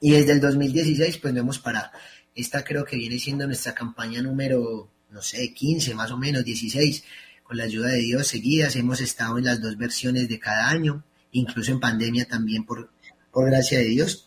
Y 0.00 0.12
desde 0.12 0.32
el 0.32 0.40
2016, 0.40 1.18
pues 1.18 1.32
no 1.34 1.40
hemos 1.40 1.58
parado. 1.58 1.90
Esta 2.34 2.64
creo 2.64 2.84
que 2.84 2.96
viene 2.96 3.18
siendo 3.18 3.46
nuestra 3.46 3.74
campaña 3.74 4.22
número, 4.22 4.90
no 5.10 5.22
sé, 5.22 5.52
15 5.52 5.94
más 5.94 6.10
o 6.10 6.16
menos, 6.16 6.44
16. 6.44 7.04
Con 7.42 7.56
la 7.58 7.64
ayuda 7.64 7.88
de 7.88 7.98
Dios 7.98 8.28
seguidas 8.28 8.76
hemos 8.76 9.00
estado 9.00 9.38
en 9.38 9.44
las 9.44 9.60
dos 9.60 9.76
versiones 9.76 10.28
de 10.28 10.38
cada 10.38 10.70
año, 10.70 11.04
incluso 11.32 11.72
en 11.72 11.80
pandemia 11.80 12.26
también 12.26 12.64
por, 12.64 12.90
por 13.30 13.46
gracia 13.46 13.78
de 13.78 13.86
Dios. 13.86 14.26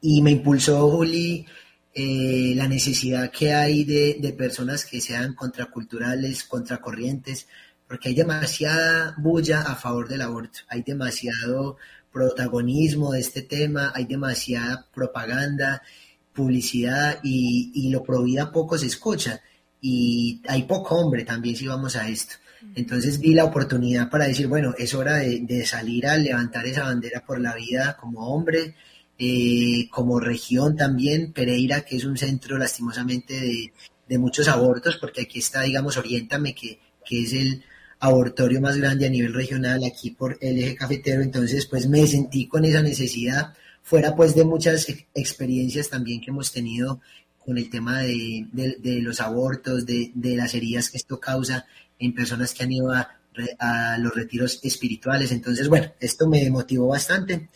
Y 0.00 0.22
me 0.22 0.30
impulsó, 0.30 0.88
Juli, 0.88 1.46
eh, 1.92 2.52
la 2.54 2.68
necesidad 2.68 3.32
que 3.32 3.52
hay 3.52 3.84
de, 3.84 4.18
de 4.20 4.32
personas 4.32 4.84
que 4.84 5.00
sean 5.00 5.34
contraculturales, 5.34 6.44
contracorrientes, 6.44 7.48
porque 7.88 8.10
hay 8.10 8.14
demasiada 8.14 9.16
bulla 9.18 9.62
a 9.62 9.74
favor 9.74 10.08
del 10.08 10.22
aborto, 10.22 10.60
hay 10.68 10.82
demasiado 10.82 11.76
protagonismo 12.12 13.12
de 13.12 13.20
este 13.20 13.42
tema, 13.42 13.92
hay 13.94 14.04
demasiada 14.04 14.86
propaganda 14.94 15.82
publicidad 16.40 17.18
y, 17.22 17.90
lo 17.90 18.02
pro 18.02 18.22
vida 18.22 18.50
poco 18.50 18.78
se 18.78 18.86
escucha. 18.86 19.40
Y 19.80 20.40
hay 20.48 20.64
poco 20.64 20.96
hombre 20.96 21.24
también 21.24 21.56
si 21.56 21.66
vamos 21.66 21.96
a 21.96 22.08
esto. 22.08 22.34
Entonces 22.74 23.18
vi 23.18 23.32
la 23.34 23.44
oportunidad 23.44 24.10
para 24.10 24.26
decir, 24.26 24.46
bueno, 24.46 24.74
es 24.76 24.94
hora 24.94 25.16
de, 25.16 25.66
salir 25.66 26.06
a 26.06 26.16
levantar 26.16 26.66
esa 26.66 26.84
bandera 26.84 27.24
por 27.24 27.40
la 27.40 27.54
vida 27.54 27.96
como 27.98 28.34
hombre, 28.34 28.74
eh, 29.18 29.88
como 29.90 30.20
región 30.20 30.76
también, 30.76 31.32
Pereira, 31.32 31.82
que 31.82 31.96
es 31.96 32.04
un 32.04 32.16
centro 32.16 32.58
lastimosamente 32.58 33.38
de, 33.38 33.72
de 34.08 34.18
muchos 34.18 34.48
abortos, 34.48 34.96
porque 34.96 35.22
aquí 35.22 35.38
está, 35.38 35.62
digamos, 35.62 35.96
Oriéntame, 35.96 36.54
que, 36.54 36.78
que 37.04 37.22
es 37.22 37.32
el 37.32 37.62
abortorio 38.00 38.60
más 38.60 38.76
grande 38.76 39.06
a 39.06 39.10
nivel 39.10 39.34
regional 39.34 39.84
aquí 39.84 40.10
por 40.10 40.38
el 40.40 40.58
eje 40.58 40.74
cafetero, 40.74 41.22
entonces 41.22 41.66
pues 41.66 41.86
me 41.86 42.06
sentí 42.06 42.46
con 42.46 42.64
esa 42.64 42.82
necesidad 42.82 43.54
fuera 43.82 44.14
pues 44.14 44.34
de 44.34 44.44
muchas 44.44 44.86
experiencias 45.14 45.88
también 45.88 46.20
que 46.20 46.30
hemos 46.30 46.52
tenido 46.52 47.00
con 47.44 47.58
el 47.58 47.70
tema 47.70 48.00
de, 48.02 48.46
los 49.02 49.20
abortos, 49.20 49.84
de, 49.86 50.12
las 50.36 50.54
heridas 50.54 50.90
que 50.90 50.98
esto 50.98 51.18
causa 51.18 51.66
en 51.98 52.14
personas 52.14 52.54
que 52.54 52.62
han 52.62 52.72
ido 52.72 52.92
a, 52.92 53.16
los 53.98 54.14
retiros 54.14 54.60
espirituales. 54.62 55.32
Entonces, 55.32 55.68
bueno, 55.68 55.92
esto 55.98 56.28
me 56.28 56.48
motivó 56.50 56.88
bastante. 56.88 57.48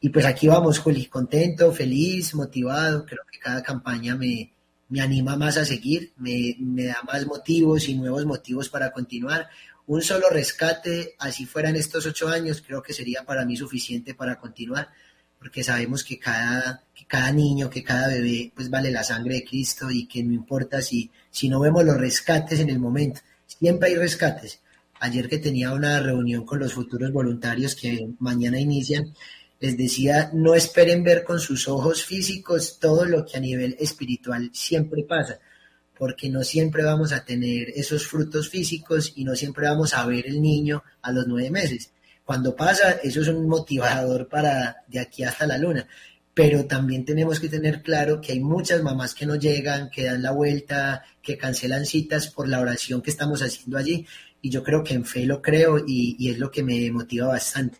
Y 0.00 0.08
pues 0.08 0.24
aquí 0.24 0.48
vamos, 0.48 0.78
Juli, 0.78 1.06
contento, 1.06 1.72
feliz, 1.72 2.34
motivado. 2.34 3.04
Creo 3.04 3.22
que 3.30 3.38
cada 3.38 3.62
campaña 3.62 4.16
me, 4.16 4.52
me 4.88 5.00
anima 5.00 5.36
más 5.36 5.56
a 5.58 5.64
seguir, 5.64 6.12
me, 6.16 6.56
me, 6.58 6.86
da 6.86 7.02
más 7.06 7.26
motivos 7.26 7.88
y 7.88 7.94
nuevos 7.94 8.24
motivos 8.24 8.68
para 8.68 8.92
continuar. 8.92 9.48
Un 9.86 10.02
solo 10.02 10.28
rescate, 10.30 11.14
así 11.18 11.46
fueran 11.46 11.76
estos 11.76 12.06
ocho 12.06 12.28
años, 12.28 12.62
creo 12.66 12.82
que 12.82 12.92
sería 12.92 13.24
para 13.24 13.44
mí 13.44 13.56
suficiente 13.56 14.14
para 14.14 14.38
continuar 14.40 14.88
porque 15.38 15.62
sabemos 15.62 16.02
que 16.02 16.18
cada, 16.18 16.82
cada 17.06 17.32
niño, 17.32 17.70
que 17.70 17.82
cada 17.82 18.08
bebé, 18.08 18.52
pues 18.54 18.68
vale 18.70 18.90
la 18.90 19.04
sangre 19.04 19.36
de 19.36 19.44
Cristo 19.44 19.90
y 19.90 20.06
que 20.06 20.22
no 20.22 20.32
importa 20.32 20.82
si, 20.82 21.10
si 21.30 21.48
no 21.48 21.60
vemos 21.60 21.84
los 21.84 21.96
rescates 21.96 22.60
en 22.60 22.70
el 22.70 22.78
momento, 22.78 23.20
siempre 23.46 23.90
hay 23.90 23.96
rescates. 23.96 24.60
Ayer 24.98 25.28
que 25.28 25.38
tenía 25.38 25.72
una 25.72 26.00
reunión 26.00 26.44
con 26.44 26.58
los 26.58 26.72
futuros 26.72 27.12
voluntarios 27.12 27.74
que 27.74 28.08
mañana 28.18 28.58
inician, 28.58 29.12
les 29.60 29.76
decía, 29.76 30.30
no 30.34 30.54
esperen 30.54 31.02
ver 31.02 31.24
con 31.24 31.40
sus 31.40 31.68
ojos 31.68 32.04
físicos 32.04 32.78
todo 32.78 33.04
lo 33.04 33.24
que 33.24 33.36
a 33.36 33.40
nivel 33.40 33.76
espiritual 33.78 34.50
siempre 34.52 35.02
pasa, 35.02 35.38
porque 35.98 36.28
no 36.28 36.44
siempre 36.44 36.82
vamos 36.82 37.12
a 37.12 37.24
tener 37.24 37.70
esos 37.74 38.06
frutos 38.06 38.50
físicos 38.50 39.12
y 39.16 39.24
no 39.24 39.34
siempre 39.34 39.66
vamos 39.66 39.94
a 39.94 40.04
ver 40.06 40.26
el 40.26 40.42
niño 40.42 40.82
a 41.02 41.12
los 41.12 41.26
nueve 41.26 41.50
meses. 41.50 41.90
Cuando 42.26 42.56
pasa, 42.56 42.98
eso 43.04 43.22
es 43.22 43.28
un 43.28 43.46
motivador 43.46 44.28
para 44.28 44.82
de 44.88 44.98
aquí 44.98 45.22
hasta 45.22 45.46
la 45.46 45.58
luna. 45.58 45.86
Pero 46.34 46.66
también 46.66 47.04
tenemos 47.04 47.38
que 47.38 47.48
tener 47.48 47.82
claro 47.82 48.20
que 48.20 48.32
hay 48.32 48.40
muchas 48.40 48.82
mamás 48.82 49.14
que 49.14 49.26
no 49.26 49.36
llegan, 49.36 49.90
que 49.90 50.06
dan 50.06 50.24
la 50.24 50.32
vuelta, 50.32 51.04
que 51.22 51.38
cancelan 51.38 51.86
citas 51.86 52.26
por 52.26 52.48
la 52.48 52.58
oración 52.58 53.00
que 53.00 53.10
estamos 53.10 53.42
haciendo 53.42 53.78
allí. 53.78 54.04
Y 54.42 54.50
yo 54.50 54.64
creo 54.64 54.82
que 54.82 54.94
en 54.94 55.04
fe 55.04 55.24
lo 55.24 55.40
creo 55.40 55.84
y, 55.86 56.28
es 56.28 56.38
lo 56.40 56.50
que 56.50 56.64
me 56.64 56.90
motiva 56.90 57.28
bastante. 57.28 57.78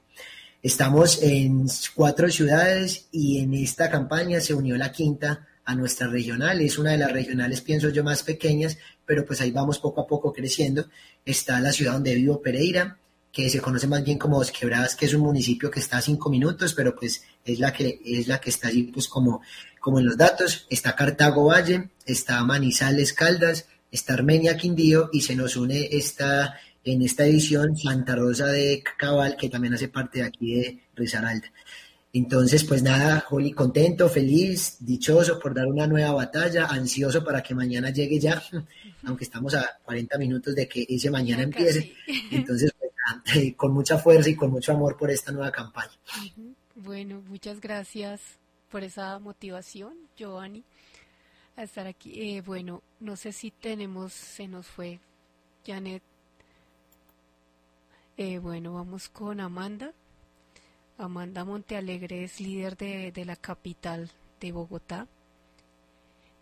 Estamos 0.62 1.20
en 1.24 1.66
cuatro 1.96 2.30
ciudades 2.30 3.08
y 3.10 3.40
en 3.40 3.52
esta 3.52 3.90
campaña 3.90 4.40
se 4.40 4.54
unió 4.54 4.76
la 4.76 4.92
quinta 4.92 5.48
a 5.64 5.74
nuestra 5.74 6.06
regional. 6.06 6.60
Es 6.60 6.78
una 6.78 6.92
de 6.92 6.98
las 6.98 7.10
regionales, 7.10 7.62
pienso 7.62 7.88
yo, 7.88 8.04
más 8.04 8.22
pequeñas, 8.22 8.78
pero 9.04 9.26
pues 9.26 9.40
ahí 9.40 9.50
vamos 9.50 9.80
poco 9.80 10.02
a 10.02 10.06
poco 10.06 10.32
creciendo. 10.32 10.88
Está 11.24 11.58
la 11.58 11.72
ciudad 11.72 11.94
donde 11.94 12.14
vivo, 12.14 12.40
Pereira, 12.40 12.96
que 13.36 13.50
se 13.50 13.60
conoce 13.60 13.86
más 13.86 14.02
bien 14.02 14.16
como 14.16 14.38
Dos 14.38 14.50
Quebradas, 14.50 14.96
que 14.96 15.04
es 15.04 15.12
un 15.12 15.20
municipio 15.20 15.70
que 15.70 15.80
está 15.80 15.98
a 15.98 16.00
cinco 16.00 16.30
minutos, 16.30 16.72
pero 16.72 16.96
pues 16.96 17.22
es 17.44 17.58
la 17.58 17.70
que, 17.70 18.00
es 18.02 18.28
la 18.28 18.40
que 18.40 18.48
está 18.48 18.68
allí 18.68 18.84
pues 18.84 19.08
como, 19.08 19.42
como 19.78 19.98
en 19.98 20.06
los 20.06 20.16
datos. 20.16 20.66
Está 20.70 20.96
Cartago 20.96 21.44
Valle, 21.44 21.90
está 22.06 22.42
Manizales 22.44 23.12
Caldas, 23.12 23.66
está 23.90 24.14
Armenia 24.14 24.56
Quindío 24.56 25.10
y 25.12 25.20
se 25.20 25.36
nos 25.36 25.58
une 25.58 25.86
esta, 25.92 26.58
en 26.82 27.02
esta 27.02 27.26
edición 27.26 27.76
Santa 27.76 28.16
Rosa 28.16 28.46
de 28.46 28.82
Cabal, 28.96 29.36
que 29.36 29.50
también 29.50 29.74
hace 29.74 29.88
parte 29.88 30.20
de 30.20 30.24
aquí 30.24 30.54
de 30.54 30.80
Risaralda. 30.94 31.52
Entonces, 32.14 32.64
pues 32.64 32.82
nada, 32.82 33.20
Joli, 33.20 33.52
contento, 33.52 34.08
feliz, 34.08 34.78
dichoso 34.80 35.38
por 35.38 35.52
dar 35.52 35.66
una 35.66 35.86
nueva 35.86 36.12
batalla, 36.12 36.64
ansioso 36.64 37.22
para 37.22 37.42
que 37.42 37.54
mañana 37.54 37.90
llegue 37.90 38.18
ya, 38.18 38.42
aunque 39.04 39.24
estamos 39.24 39.54
a 39.54 39.78
40 39.84 40.16
minutos 40.16 40.54
de 40.54 40.66
que 40.66 40.86
ese 40.88 41.10
mañana 41.10 41.42
empiece. 41.42 41.92
Entonces, 42.30 42.72
con 43.56 43.72
mucha 43.72 43.98
fuerza 43.98 44.30
y 44.30 44.36
con 44.36 44.50
mucho 44.50 44.72
amor 44.72 44.96
por 44.96 45.10
esta 45.10 45.32
nueva 45.32 45.50
campaña. 45.50 45.92
Bueno, 46.74 47.22
muchas 47.26 47.60
gracias 47.60 48.20
por 48.70 48.84
esa 48.84 49.18
motivación, 49.18 49.94
Giovanni, 50.16 50.64
a 51.56 51.62
estar 51.62 51.86
aquí. 51.86 52.36
Eh, 52.36 52.42
bueno, 52.42 52.82
no 53.00 53.16
sé 53.16 53.32
si 53.32 53.50
tenemos, 53.50 54.12
se 54.12 54.48
nos 54.48 54.66
fue 54.66 55.00
Janet. 55.66 56.02
Eh, 58.16 58.38
bueno, 58.38 58.74
vamos 58.74 59.08
con 59.08 59.40
Amanda. 59.40 59.92
Amanda 60.98 61.44
Montealegre 61.44 62.24
es 62.24 62.40
líder 62.40 62.76
de, 62.76 63.12
de 63.12 63.24
la 63.26 63.36
capital 63.36 64.10
de 64.40 64.52
Bogotá, 64.52 65.06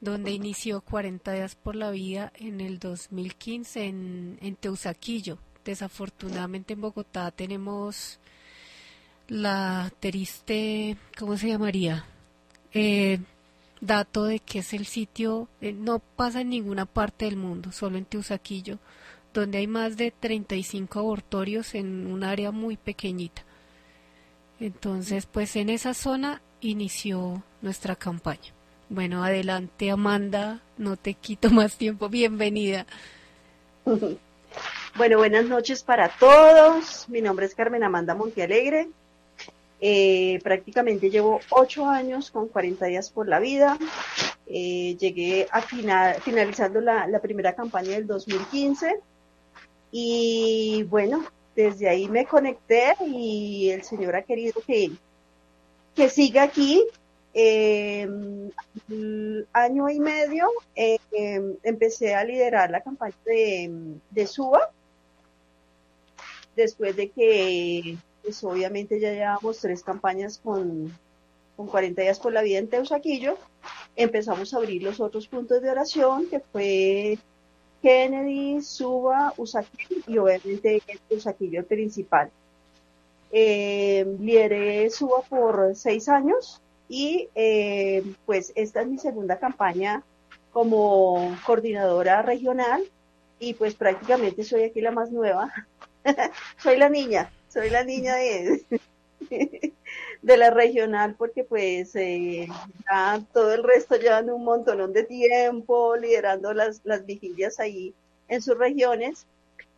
donde 0.00 0.30
inició 0.30 0.80
40 0.80 1.32
días 1.32 1.56
por 1.56 1.74
la 1.74 1.90
vida 1.90 2.32
en 2.36 2.60
el 2.60 2.78
2015 2.78 3.84
en, 3.84 4.38
en 4.40 4.54
Teusaquillo, 4.54 5.38
desafortunadamente 5.64 6.74
en 6.74 6.80
Bogotá 6.80 7.30
tenemos 7.30 8.18
la 9.28 9.90
triste, 10.00 10.96
¿cómo 11.18 11.36
se 11.36 11.48
llamaría? 11.48 12.04
Eh, 12.72 13.18
dato 13.80 14.24
de 14.24 14.40
que 14.40 14.60
es 14.60 14.72
el 14.72 14.86
sitio, 14.86 15.48
eh, 15.60 15.72
no 15.72 15.98
pasa 15.98 16.40
en 16.40 16.50
ninguna 16.50 16.86
parte 16.86 17.24
del 17.24 17.36
mundo, 17.36 17.72
solo 17.72 17.98
en 17.98 18.04
Teusaquillo, 18.04 18.78
donde 19.32 19.58
hay 19.58 19.66
más 19.66 19.96
de 19.96 20.10
35 20.10 20.98
abortorios 20.98 21.74
en 21.74 22.06
un 22.06 22.24
área 22.24 22.50
muy 22.50 22.76
pequeñita. 22.76 23.42
Entonces, 24.60 25.26
pues 25.26 25.56
en 25.56 25.68
esa 25.68 25.94
zona 25.94 26.40
inició 26.60 27.42
nuestra 27.60 27.96
campaña. 27.96 28.52
Bueno, 28.88 29.24
adelante 29.24 29.90
Amanda, 29.90 30.62
no 30.78 30.96
te 30.96 31.14
quito 31.14 31.50
más 31.50 31.76
tiempo, 31.76 32.08
bienvenida. 32.08 32.86
Bueno, 34.96 35.18
buenas 35.18 35.46
noches 35.46 35.82
para 35.82 36.08
todos. 36.08 37.08
Mi 37.08 37.20
nombre 37.20 37.46
es 37.46 37.54
Carmen 37.56 37.82
Amanda 37.82 38.14
Montealegre. 38.14 38.90
Eh, 39.80 40.38
prácticamente 40.44 41.10
llevo 41.10 41.40
ocho 41.50 41.88
años 41.88 42.30
con 42.30 42.46
40 42.46 42.86
días 42.86 43.10
por 43.10 43.26
la 43.26 43.40
vida. 43.40 43.76
Eh, 44.46 44.96
llegué 44.96 45.48
a 45.50 45.62
final, 45.62 46.14
finalizando 46.22 46.80
la, 46.80 47.18
primera 47.20 47.56
campaña 47.56 47.90
del 47.90 48.06
2015. 48.06 49.00
Y 49.90 50.84
bueno, 50.84 51.24
desde 51.56 51.88
ahí 51.88 52.08
me 52.08 52.24
conecté 52.24 52.94
y 53.04 53.70
el 53.70 53.82
Señor 53.82 54.14
ha 54.14 54.22
querido 54.22 54.62
que, 54.64 54.92
que 55.96 56.08
siga 56.08 56.44
aquí. 56.44 56.84
Eh, 57.36 58.08
año 59.52 59.90
y 59.90 59.98
medio 59.98 60.48
empecé 61.64 62.14
a 62.14 62.22
liderar 62.22 62.70
la 62.70 62.80
campaña 62.80 63.16
de, 63.26 63.96
de 64.12 64.26
SUBA 64.28 64.70
después 66.56 66.96
de 66.96 67.10
que 67.10 67.96
pues 68.22 68.42
obviamente 68.44 68.98
ya 69.00 69.12
llevamos 69.12 69.58
tres 69.58 69.82
campañas 69.82 70.40
con, 70.42 70.92
con 71.56 71.66
40 71.66 72.02
días 72.02 72.18
por 72.18 72.32
la 72.32 72.42
vida 72.42 72.58
en 72.58 72.68
Teusaquillo. 72.68 73.36
Empezamos 73.96 74.52
a 74.52 74.56
abrir 74.56 74.82
los 74.82 74.98
otros 75.00 75.28
puntos 75.28 75.60
de 75.60 75.70
oración, 75.70 76.26
que 76.28 76.40
fue 76.40 77.18
Kennedy, 77.82 78.62
Suba, 78.62 79.34
Usaquillo 79.36 80.02
y 80.06 80.18
obviamente 80.18 80.82
Usaquillo 81.10 81.60
el 81.60 81.66
principal. 81.66 82.30
Eh, 83.30 84.06
lideré 84.20 84.88
Suba 84.90 85.22
por 85.22 85.74
seis 85.74 86.08
años 86.08 86.62
y 86.88 87.28
eh, 87.34 88.02
pues 88.24 88.52
esta 88.54 88.82
es 88.82 88.88
mi 88.88 88.98
segunda 88.98 89.38
campaña 89.38 90.02
como 90.52 91.36
coordinadora 91.44 92.22
regional 92.22 92.82
y 93.38 93.54
pues 93.54 93.74
prácticamente 93.74 94.44
soy 94.44 94.62
aquí 94.62 94.80
la 94.80 94.92
más 94.92 95.10
nueva. 95.10 95.52
soy 96.58 96.76
la 96.76 96.88
niña, 96.88 97.30
soy 97.48 97.70
la 97.70 97.84
niña 97.84 98.16
de, 98.16 98.64
de 100.22 100.36
la 100.36 100.50
regional 100.50 101.14
porque 101.16 101.44
pues 101.44 101.94
eh, 101.96 102.48
todo 103.32 103.54
el 103.54 103.62
resto 103.62 103.96
llevan 103.96 104.30
un 104.30 104.44
montón 104.44 104.92
de 104.92 105.04
tiempo 105.04 105.96
liderando 105.96 106.52
las, 106.54 106.80
las 106.84 107.04
vigilias 107.04 107.60
ahí 107.60 107.94
en 108.28 108.42
sus 108.42 108.56
regiones. 108.58 109.26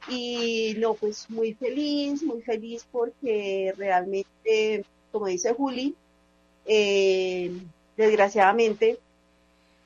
Y 0.08 0.76
no 0.78 0.94
pues 0.94 1.28
muy 1.30 1.54
feliz, 1.54 2.22
muy 2.22 2.40
feliz 2.42 2.86
porque 2.92 3.74
realmente, 3.76 4.84
como 5.10 5.26
dice 5.26 5.52
Juli, 5.52 5.96
eh, 6.64 7.50
desgraciadamente 7.96 9.00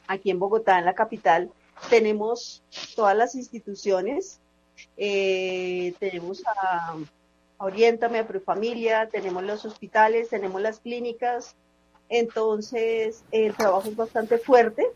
aquí 0.07 0.31
en 0.31 0.39
Bogotá, 0.39 0.79
en 0.79 0.85
la 0.85 0.95
capital, 0.95 1.51
tenemos 1.89 2.63
todas 2.97 3.17
las 3.17 3.35
instituciones, 3.35 4.40
eh, 4.97 5.95
tenemos 5.99 6.43
a, 6.47 6.97
Oriéntame, 7.59 8.21
a 8.21 8.27
Profamilia, 8.27 9.09
tenemos 9.11 9.43
los 9.43 9.65
hospitales, 9.67 10.31
tenemos 10.31 10.63
las 10.63 10.81
clínicas, 10.81 11.57
entonces 12.09 13.23
el 13.33 13.55
trabajo 13.55 13.89
es 13.89 13.97
bastante 13.97 14.39
fuerte. 14.39 14.87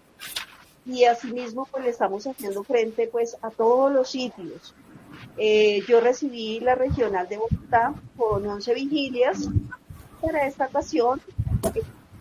Y 0.86 1.04
asimismo 1.04 1.66
pues 1.70 1.84
le 1.84 1.90
estamos 1.90 2.26
haciendo 2.26 2.62
frente 2.62 3.06
pues 3.06 3.36
a 3.42 3.50
todos 3.50 3.92
los 3.92 4.10
sitios. 4.10 4.74
Eh, 5.36 5.82
yo 5.88 6.00
recibí 6.00 6.60
la 6.60 6.74
regional 6.74 7.28
de 7.28 7.38
Bogotá 7.38 7.94
con 8.16 8.46
11 8.46 8.74
vigilias. 8.74 9.48
Para 10.20 10.46
esta 10.46 10.66
ocasión, 10.66 11.20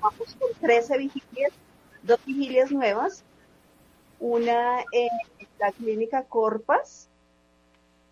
vamos 0.02 0.35
con 0.40 0.49
13 0.60 0.98
vigilias, 0.98 1.53
dos 2.02 2.19
vigilias 2.26 2.72
nuevas. 2.72 3.23
Una 4.19 4.81
en 4.91 5.10
la 5.60 5.72
clínica 5.72 6.23
Corpas 6.23 7.10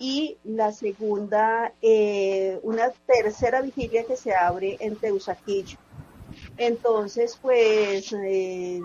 y 0.01 0.37
la 0.43 0.71
segunda, 0.71 1.73
eh, 1.79 2.59
una 2.63 2.89
tercera 3.05 3.61
vigilia 3.61 4.03
que 4.03 4.17
se 4.17 4.33
abre 4.33 4.75
en 4.79 4.95
Teusaquillo. 4.95 5.77
Entonces, 6.57 7.37
pues, 7.39 8.11
eh, 8.13 8.81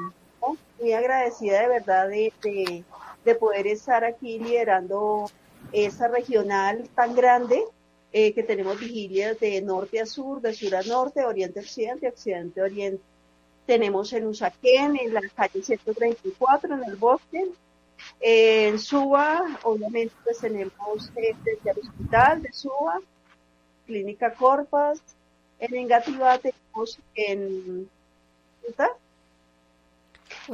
muy 0.78 0.93
agradecida 0.93 1.62
de 1.62 1.68
verdad 1.68 2.09
de, 2.10 2.84
de, 3.24 3.34
poder 3.34 3.66
estar 3.66 4.05
aquí 4.05 4.38
liderando 4.38 5.30
esa 5.72 6.06
regional 6.09 6.86
tan 6.94 7.14
grande 7.16 7.64
eh, 8.12 8.34
que 8.34 8.43
tenemos 8.43 8.78
vigilias 8.78 9.40
de 9.40 9.62
norte 9.62 10.01
a 10.01 10.06
sur, 10.06 10.43
de 10.43 10.52
sur 10.52 10.76
a 10.76 10.82
norte, 10.82 11.24
oriente 11.24 11.60
a 11.60 11.62
occidente, 11.62 12.09
occidente 12.09 12.60
a 12.60 12.64
oriente 12.64 13.02
tenemos 13.66 14.12
en 14.12 14.26
Usaquén, 14.26 14.97
en 14.97 15.12
la 15.12 15.20
calle 15.34 15.62
134, 15.62 16.74
en 16.74 16.84
el 16.84 16.97
bosque. 16.97 17.47
En 18.20 18.78
Suba, 18.78 19.59
obviamente, 19.62 20.14
pues 20.24 20.39
tenemos 20.39 21.12
desde 21.14 21.59
el 21.64 21.78
hospital 21.78 22.43
de 22.43 22.52
Suba, 22.52 23.01
Clínica 23.86 24.35
Corpas. 24.35 25.01
En 25.59 25.74
Engativá 25.74 26.39
tenemos 26.39 26.98
en, 27.14 27.89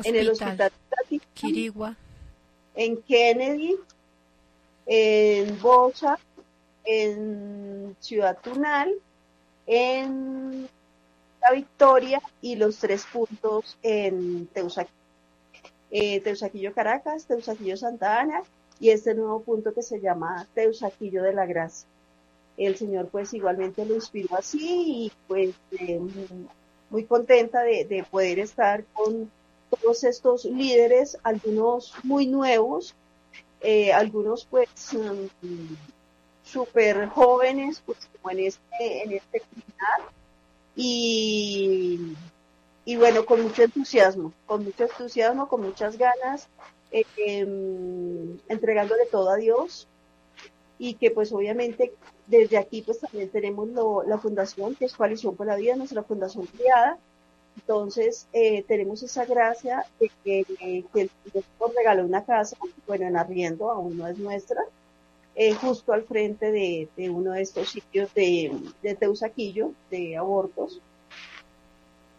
en 0.04 0.16
el 0.16 0.30
hospital 0.30 0.70
Quirigua. 1.34 1.96
En 2.74 3.02
Kennedy, 3.02 3.76
en 4.86 5.60
Bosa, 5.60 6.18
en 6.84 7.96
Ciudad 8.00 8.38
Tunal, 8.42 8.94
en 9.66 10.68
la 11.40 11.50
victoria 11.52 12.22
y 12.40 12.56
los 12.56 12.78
tres 12.78 13.04
puntos 13.12 13.76
en 13.82 14.46
Teusaquillo. 14.46 15.01
Eh, 15.94 16.20
Teusaquillo 16.20 16.72
Caracas, 16.72 17.26
Teusaquillo 17.26 17.76
Santa 17.76 18.18
Ana 18.18 18.42
y 18.80 18.90
este 18.90 19.14
nuevo 19.14 19.42
punto 19.42 19.74
que 19.74 19.82
se 19.82 20.00
llama 20.00 20.46
Teusaquillo 20.54 21.22
de 21.22 21.34
la 21.34 21.44
Gracia. 21.44 21.86
El 22.56 22.76
Señor 22.76 23.08
pues 23.08 23.34
igualmente 23.34 23.84
lo 23.84 23.94
inspiró 23.94 24.36
así 24.36 25.04
y 25.06 25.12
pues 25.28 25.54
eh, 25.78 26.00
muy 26.88 27.04
contenta 27.04 27.62
de, 27.62 28.06
poder 28.10 28.38
estar 28.38 28.84
con 28.94 29.30
todos 29.68 30.04
estos 30.04 30.46
líderes, 30.46 31.18
algunos 31.22 31.94
muy 32.02 32.26
nuevos, 32.26 32.94
eh, 33.60 33.92
algunos 33.92 34.46
pues 34.46 34.68
mm, 34.92 35.74
súper 36.42 37.06
jóvenes, 37.08 37.82
pues 37.84 37.98
como 38.12 38.30
en 38.30 38.46
este, 38.46 39.02
en 39.02 39.12
este 39.12 39.42
y, 40.74 42.14
y 42.84 42.96
bueno, 42.96 43.24
con 43.24 43.42
mucho 43.42 43.62
entusiasmo, 43.62 44.32
con 44.46 44.64
mucho 44.64 44.84
entusiasmo, 44.84 45.48
con 45.48 45.62
muchas 45.62 45.96
ganas, 45.96 46.48
eh, 46.90 47.04
em, 47.16 48.38
entregándole 48.48 49.06
todo 49.06 49.30
a 49.30 49.36
Dios 49.36 49.88
y 50.78 50.94
que 50.94 51.10
pues 51.10 51.32
obviamente 51.32 51.92
desde 52.26 52.58
aquí 52.58 52.82
pues 52.82 52.98
también 52.98 53.28
tenemos 53.28 53.68
la 54.06 54.18
fundación 54.18 54.74
que 54.74 54.86
es 54.86 54.94
Coalición 54.94 55.36
por 55.36 55.46
la 55.46 55.56
Vida, 55.56 55.76
nuestra 55.76 56.02
fundación 56.02 56.46
criada. 56.46 56.98
Entonces 57.56 58.26
eh, 58.32 58.64
tenemos 58.64 59.02
esa 59.02 59.26
gracia 59.26 59.84
de 60.00 60.10
que, 60.24 60.44
que 60.92 61.00
el 61.02 61.10
nos 61.60 61.74
regaló 61.74 62.04
una 62.04 62.24
casa, 62.24 62.56
bueno, 62.86 63.06
en 63.06 63.16
arriendo, 63.16 63.70
aún 63.70 63.98
no 63.98 64.08
es 64.08 64.18
nuestra, 64.18 64.62
eh, 65.34 65.54
justo 65.54 65.92
al 65.92 66.02
frente 66.04 66.50
de, 66.50 66.88
uno 67.10 67.32
de 67.32 67.42
estos 67.42 67.70
sitios 67.70 68.12
de, 68.14 68.52
de, 68.82 68.94
Teusaquillo, 68.94 69.72
de 69.90 70.16
abortos. 70.16 70.80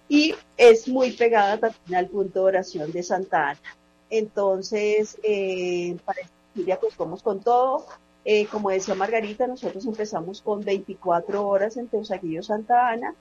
Y 0.07 0.35
es 0.57 0.87
muy 0.87 1.11
pegada 1.11 1.57
también 1.57 1.95
al 1.95 2.07
punto 2.07 2.39
de 2.39 2.45
oración 2.45 2.91
de 2.91 3.03
Santa 3.03 3.49
Ana. 3.49 3.77
Entonces, 4.09 5.17
eh, 5.23 5.97
para 6.05 6.21
esta 6.21 6.79
pues 6.79 6.97
vamos 6.97 7.23
con 7.23 7.41
todo. 7.41 7.85
Eh, 8.25 8.45
como 8.47 8.69
decía 8.69 8.95
Margarita, 8.95 9.47
nosotros 9.47 9.85
empezamos 9.85 10.41
con 10.41 10.63
24 10.63 11.45
horas 11.45 11.77
en 11.77 11.87
Teusaquillo 11.87 12.41
Santa 12.41 12.89
Ana, 12.89 13.15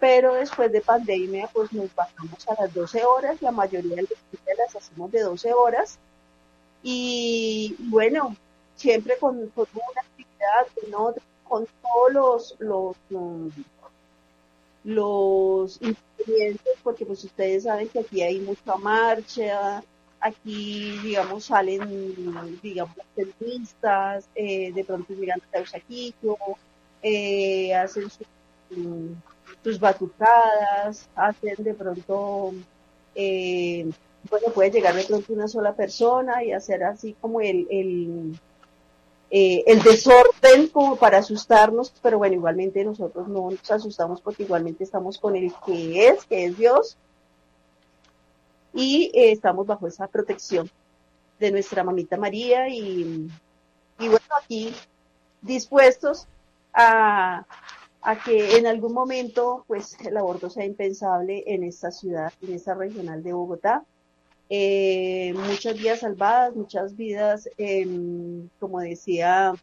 pero 0.00 0.34
después 0.34 0.72
de 0.72 0.80
pandemia, 0.80 1.48
pues 1.52 1.72
nos 1.72 1.94
bajamos 1.94 2.48
a 2.48 2.62
las 2.62 2.74
12 2.74 3.04
horas. 3.04 3.42
La 3.42 3.50
mayoría 3.50 3.96
de 3.96 4.08
las 4.56 4.74
hacemos 4.74 5.12
de 5.12 5.20
12 5.20 5.52
horas. 5.52 5.98
Y 6.82 7.76
bueno, 7.78 8.34
siempre 8.76 9.18
con, 9.18 9.36
una 9.36 10.00
actividad, 10.00 10.66
¿no? 10.90 11.14
con 11.44 11.66
todos 11.82 12.56
los, 12.58 12.96
los 14.84 15.80
ingredientes, 15.80 16.74
porque 16.82 17.04
pues 17.04 17.24
ustedes 17.24 17.64
saben 17.64 17.88
que 17.88 18.00
aquí 18.00 18.22
hay 18.22 18.40
mucha 18.40 18.76
marcha, 18.76 19.82
aquí, 20.20 20.98
digamos, 21.02 21.44
salen, 21.44 22.60
digamos, 22.62 22.96
feministas, 23.14 24.28
eh, 24.34 24.72
de 24.72 24.84
pronto 24.84 25.14
llegan 25.14 25.40
a 25.40 25.52
Teusaquillo, 25.52 26.36
eh, 27.02 27.74
hacen 27.74 28.08
sus 29.62 29.80
batucadas, 29.80 31.08
hacen 31.14 31.56
de 31.58 31.74
pronto, 31.74 32.52
eh, 33.14 33.90
bueno, 34.30 34.48
puede 34.54 34.70
llegar 34.70 34.94
de 34.94 35.04
pronto 35.04 35.32
una 35.32 35.48
sola 35.48 35.74
persona 35.74 36.44
y 36.44 36.52
hacer 36.52 36.84
así 36.84 37.16
como 37.20 37.40
el, 37.40 37.66
el 37.70 38.38
eh, 39.30 39.62
el 39.66 39.80
desorden 39.82 40.68
como 40.68 40.96
para 40.96 41.18
asustarnos, 41.18 41.92
pero 42.02 42.18
bueno, 42.18 42.34
igualmente 42.34 42.84
nosotros 42.84 43.28
no 43.28 43.50
nos 43.50 43.70
asustamos 43.70 44.20
porque 44.20 44.42
igualmente 44.42 44.82
estamos 44.82 45.18
con 45.18 45.36
el 45.36 45.52
que 45.64 46.08
es, 46.08 46.24
que 46.24 46.46
es 46.46 46.58
Dios, 46.58 46.96
y 48.72 49.10
eh, 49.14 49.32
estamos 49.32 49.66
bajo 49.66 49.86
esa 49.86 50.08
protección 50.08 50.70
de 51.38 51.50
nuestra 51.52 51.84
mamita 51.84 52.16
María 52.16 52.68
y, 52.68 53.30
y 53.98 54.08
bueno, 54.08 54.26
aquí 54.42 54.74
dispuestos 55.42 56.26
a, 56.72 57.46
a 58.02 58.22
que 58.22 58.58
en 58.58 58.66
algún 58.66 58.92
momento 58.92 59.64
pues 59.66 59.96
el 60.00 60.16
aborto 60.16 60.50
sea 60.50 60.64
impensable 60.64 61.44
en 61.46 61.64
esta 61.64 61.90
ciudad, 61.90 62.32
en 62.42 62.54
esta 62.54 62.74
regional 62.74 63.22
de 63.22 63.32
Bogotá 63.32 63.84
eh, 64.52 65.32
muchas 65.34 65.78
vidas 65.78 66.00
salvadas, 66.00 66.56
muchas 66.56 66.96
vidas, 66.96 67.48
em, 67.56 68.48
como 68.58 68.80
decía, 68.80 69.54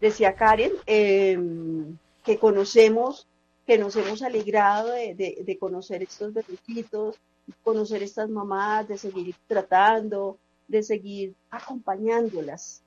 decía 0.00 0.34
Karen, 0.34 0.72
em, 0.86 1.96
que 2.24 2.38
conocemos, 2.38 3.28
que 3.66 3.78
nos 3.78 3.94
hemos 3.94 4.22
alegrado 4.22 4.90
de, 4.90 5.56
conocer 5.60 6.02
estos 6.02 6.34
bebecitos, 6.34 7.16
conocer 7.62 8.02
estas 8.02 8.28
mamás, 8.28 8.88
de 8.88 8.98
seguir 8.98 9.34
tratando, 9.46 10.36
de 10.66 10.82
seguir 10.82 11.34
acompañándolas. 11.50 12.82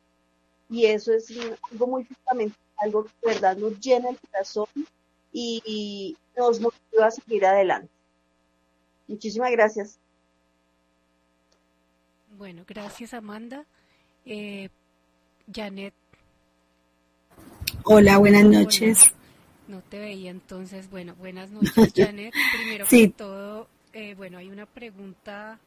y 0.69 0.85
eso 0.85 1.13
es 1.13 1.31
algo 1.71 1.87
muy 1.87 2.03
fundamental, 2.05 2.57
algo 2.77 3.03
que 3.05 3.11
de 3.21 3.33
verdad 3.33 3.57
nos 3.57 3.79
llena 3.79 4.09
el 4.09 4.19
corazón 4.19 4.67
y, 5.31 6.17
nos 6.35 6.59
motiva 6.59 7.07
a 7.07 7.11
seguir 7.11 7.45
adelante. 7.45 7.89
Muchísimas 9.07 9.51
gracias. 9.51 9.99
Bueno, 12.37 12.63
gracias 12.67 13.13
Amanda. 13.13 13.65
Eh, 14.25 14.69
Janet. 15.53 15.93
Hola, 17.83 18.17
buenas 18.17 18.45
noches. 18.45 19.13
No 19.67 19.81
te 19.81 19.99
veía 19.99 20.31
entonces. 20.31 20.89
Bueno, 20.89 21.15
buenas 21.15 21.51
noches 21.51 21.93
Janet. 21.95 22.33
Primero 22.57 22.85
que 22.89 23.09
todo, 23.09 23.67
eh, 23.93 24.15
bueno, 24.15 24.39
hay 24.39 24.49
una 24.49 24.65
pregunta 24.65 25.59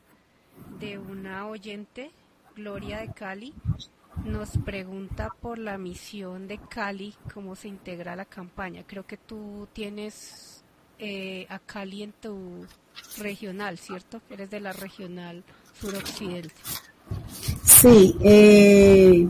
de 0.81 0.99
una 0.99 1.47
oyente, 1.47 2.11
Gloria 2.57 2.99
de 2.99 3.13
Cali. 3.13 3.55
Nos 4.25 4.57
pregunta 4.65 5.29
por 5.41 5.59
la 5.59 5.79
misión 5.79 6.49
de 6.49 6.59
Cali, 6.59 7.15
cómo 7.33 7.55
se 7.55 7.69
integra 7.69 8.15
a 8.15 8.17
la 8.17 8.25
campaña. 8.25 8.83
Creo 8.87 9.07
que 9.07 9.19
tú 9.19 9.69
tienes 9.73 10.65
eh, 10.99 11.47
a 11.49 11.59
Cali 11.61 12.03
en 12.03 12.13
tu 12.13 12.67
regional, 13.19 13.79
¿cierto? 13.79 14.23
Eres 14.31 14.51
de 14.51 14.61
la 14.61 14.73
regional 14.73 15.45
suroccidente. 15.81 16.55
Sí, 17.65 18.17
eh, 18.21 19.27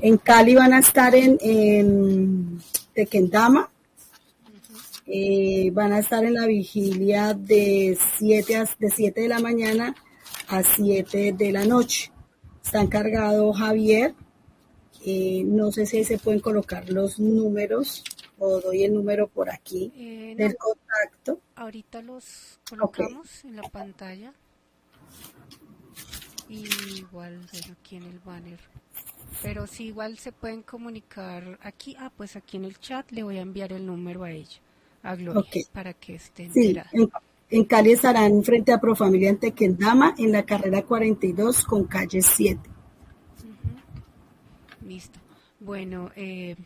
en 0.00 0.18
Cali 0.18 0.54
van 0.54 0.74
a 0.74 0.78
estar 0.78 1.14
en, 1.14 1.38
en 1.40 2.60
Tequendama, 2.94 3.70
eh, 5.06 5.70
van 5.72 5.92
a 5.92 6.00
estar 6.00 6.24
en 6.24 6.34
la 6.34 6.46
vigilia 6.46 7.32
de 7.32 7.98
7 8.18 8.66
de 8.78 8.90
7 8.90 9.20
de 9.22 9.28
la 9.28 9.40
mañana 9.40 9.94
a 10.48 10.62
7 10.62 11.32
de 11.32 11.52
la 11.52 11.64
noche. 11.64 12.12
Está 12.62 12.82
encargado 12.82 13.52
Javier. 13.52 14.14
Eh, 15.04 15.42
no 15.46 15.72
sé 15.72 15.86
si 15.86 16.04
se 16.04 16.18
pueden 16.18 16.40
colocar 16.40 16.90
los 16.90 17.18
números 17.18 18.04
o 18.38 18.60
doy 18.60 18.84
el 18.84 18.92
número 18.92 19.28
por 19.28 19.48
aquí 19.48 19.92
eh, 19.96 20.34
del 20.36 20.56
contacto. 20.56 21.40
Ahorita 21.56 22.02
los 22.02 22.60
colocamos 22.68 23.44
en 23.44 23.56
la 23.56 23.62
pantalla. 23.62 24.34
Y 26.48 26.66
igual, 26.96 27.40
aquí 27.70 27.96
en 27.96 28.04
el 28.04 28.18
banner. 28.20 28.58
Pero 29.42 29.66
si 29.66 29.86
igual 29.86 30.18
se 30.18 30.32
pueden 30.32 30.62
comunicar 30.62 31.58
aquí, 31.62 31.94
ah, 31.98 32.10
pues 32.16 32.36
aquí 32.36 32.56
en 32.56 32.64
el 32.64 32.78
chat 32.78 33.10
le 33.10 33.22
voy 33.22 33.38
a 33.38 33.42
enviar 33.42 33.72
el 33.72 33.84
número 33.84 34.24
a 34.24 34.30
ella, 34.30 34.58
a 35.02 35.14
Gloria, 35.14 35.44
para 35.72 35.92
que 35.92 36.14
estén 36.14 36.52
sí, 36.52 36.76
en 37.50 37.64
Cali 37.64 37.92
estarán 37.92 38.42
frente 38.44 38.72
a 38.72 38.80
Profamilia 38.80 39.30
en 39.30 39.38
Tequendama, 39.38 40.14
en 40.18 40.32
la 40.32 40.44
carrera 40.44 40.82
42 40.82 41.64
con 41.64 41.84
calle 41.84 42.20
7. 42.20 42.60
Listo. 44.86 45.18
Bueno, 45.60 46.10
eh, 46.14 46.56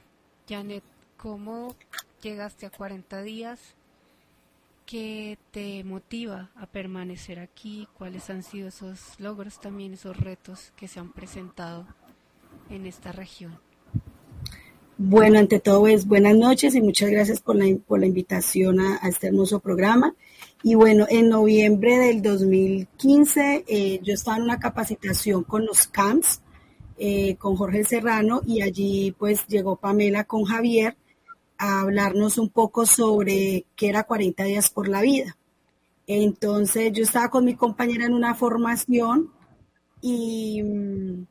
Janet, 0.49 0.83
¿cómo 1.17 1.77
llegaste 2.21 2.67
a 2.67 2.71
40 2.71 3.23
días? 3.23 3.61
¿Qué 4.87 5.39
te 5.53 5.85
motiva 5.85 6.51
a 6.57 6.67
permanecer 6.67 7.39
aquí? 7.39 7.87
¿Cuáles 7.97 8.29
han 8.31 8.43
sido 8.43 8.69
esos 8.69 9.19
logros 9.19 9.61
también, 9.61 9.95
esos 9.95 10.17
retos 10.17 10.73
que 10.77 10.89
se 10.89 11.01
han 11.01 11.13
presentado 11.13 11.87
en 12.69 12.87
esta 12.87 13.13
región? 13.13 13.59
Bueno, 14.99 15.39
ante 15.39 15.61
todo 15.61 15.87
es 15.87 16.07
buenas 16.07 16.37
noches 16.37 16.75
y 16.75 16.83
muchas 16.83 17.11
gracias 17.11 17.41
por 17.41 17.57
la, 17.57 18.07
invitación 18.07 18.81
a 18.81 18.97
este 19.09 19.29
hermoso 19.29 19.61
programa. 19.61 20.15
Y 20.63 20.75
bueno, 20.75 21.07
en 21.09 21.29
noviembre 21.29 21.99
del 21.99 22.21
2015 22.21 23.65
eh, 23.67 24.01
yo 24.03 24.15
estaba 24.15 24.37
en 24.37 24.45
una 24.45 24.61
capacitación 24.61 25.45
con 25.45 25.65
los 25.65 25.87
CAMPS, 25.87 26.43
eh, 26.99 27.37
con 27.37 27.57
Jorge 27.57 27.85
Serrano, 27.85 28.43
y 28.47 28.63
allí 28.63 29.15
pues 29.19 29.47
llegó 29.47 29.77
Pamela 29.77 30.25
con 30.25 30.45
Javier 30.45 30.97
a 31.63 31.81
hablarnos 31.81 32.39
un 32.39 32.49
poco 32.49 32.87
sobre 32.87 33.67
qué 33.77 33.89
era 33.89 34.03
40 34.03 34.43
días 34.43 34.69
por 34.69 34.89
la 34.89 35.01
vida. 35.01 35.37
Entonces 36.09 36.93
yo 36.93 37.05
estaba 37.05 37.31
con 37.31 37.45
mi 37.45 37.55
compañera 37.55 38.05
en 38.05 38.15
una 38.15 38.35
formación 38.35 39.31
y 40.01 40.61
mm, 40.61 41.25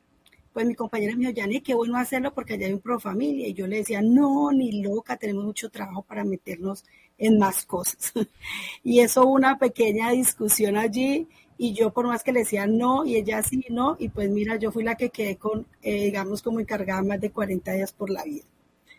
pues 0.53 0.66
mi 0.66 0.74
compañera 0.74 1.18
me 1.18 1.28
dijo, 1.28 1.34
Janet, 1.36 1.64
qué 1.64 1.74
bueno 1.74 1.98
hacerlo 1.98 2.34
porque 2.34 2.53
allá 2.53 2.68
hay 2.68 2.74
un 2.74 2.99
familia. 3.02 3.49
Y 3.49 3.53
yo 3.53 3.68
le 3.68 3.78
decía, 3.78 4.02
no, 4.02 4.53
ni 4.53 4.82
loca, 4.82 5.18
tenemos 5.18 5.44
mucho 5.44 5.70
trabajo 5.70 6.02
para 6.03 6.24
meternos 6.24 6.86
en 7.18 7.38
más 7.38 7.66
cosas. 7.66 8.14
y 8.86 9.02
eso 9.02 9.28
una 9.28 9.58
pequeña 9.58 10.12
discusión 10.12 10.78
allí 10.78 11.28
y 11.58 11.74
yo 11.74 11.91
por 11.91 12.08
más 12.08 12.24
que 12.24 12.32
le 12.32 12.40
decía 12.40 12.68
no 12.68 13.06
y 13.06 13.18
ella 13.18 13.44
sí, 13.44 13.66
no, 13.70 13.98
y 13.99 14.08
pues 14.08 14.30
mira, 14.30 14.56
yo 14.56 14.72
fui 14.72 14.84
la 14.86 14.95
que 14.95 15.10
quedé 15.10 15.36
con, 15.36 15.68
eh, 15.82 16.06
digamos, 16.06 16.41
como 16.41 16.62
encargada 16.62 17.03
más 17.03 17.20
de 17.20 17.32
40 17.32 17.74
días 17.74 17.91
por 17.91 18.10
la 18.10 18.24
vida. 18.24 18.45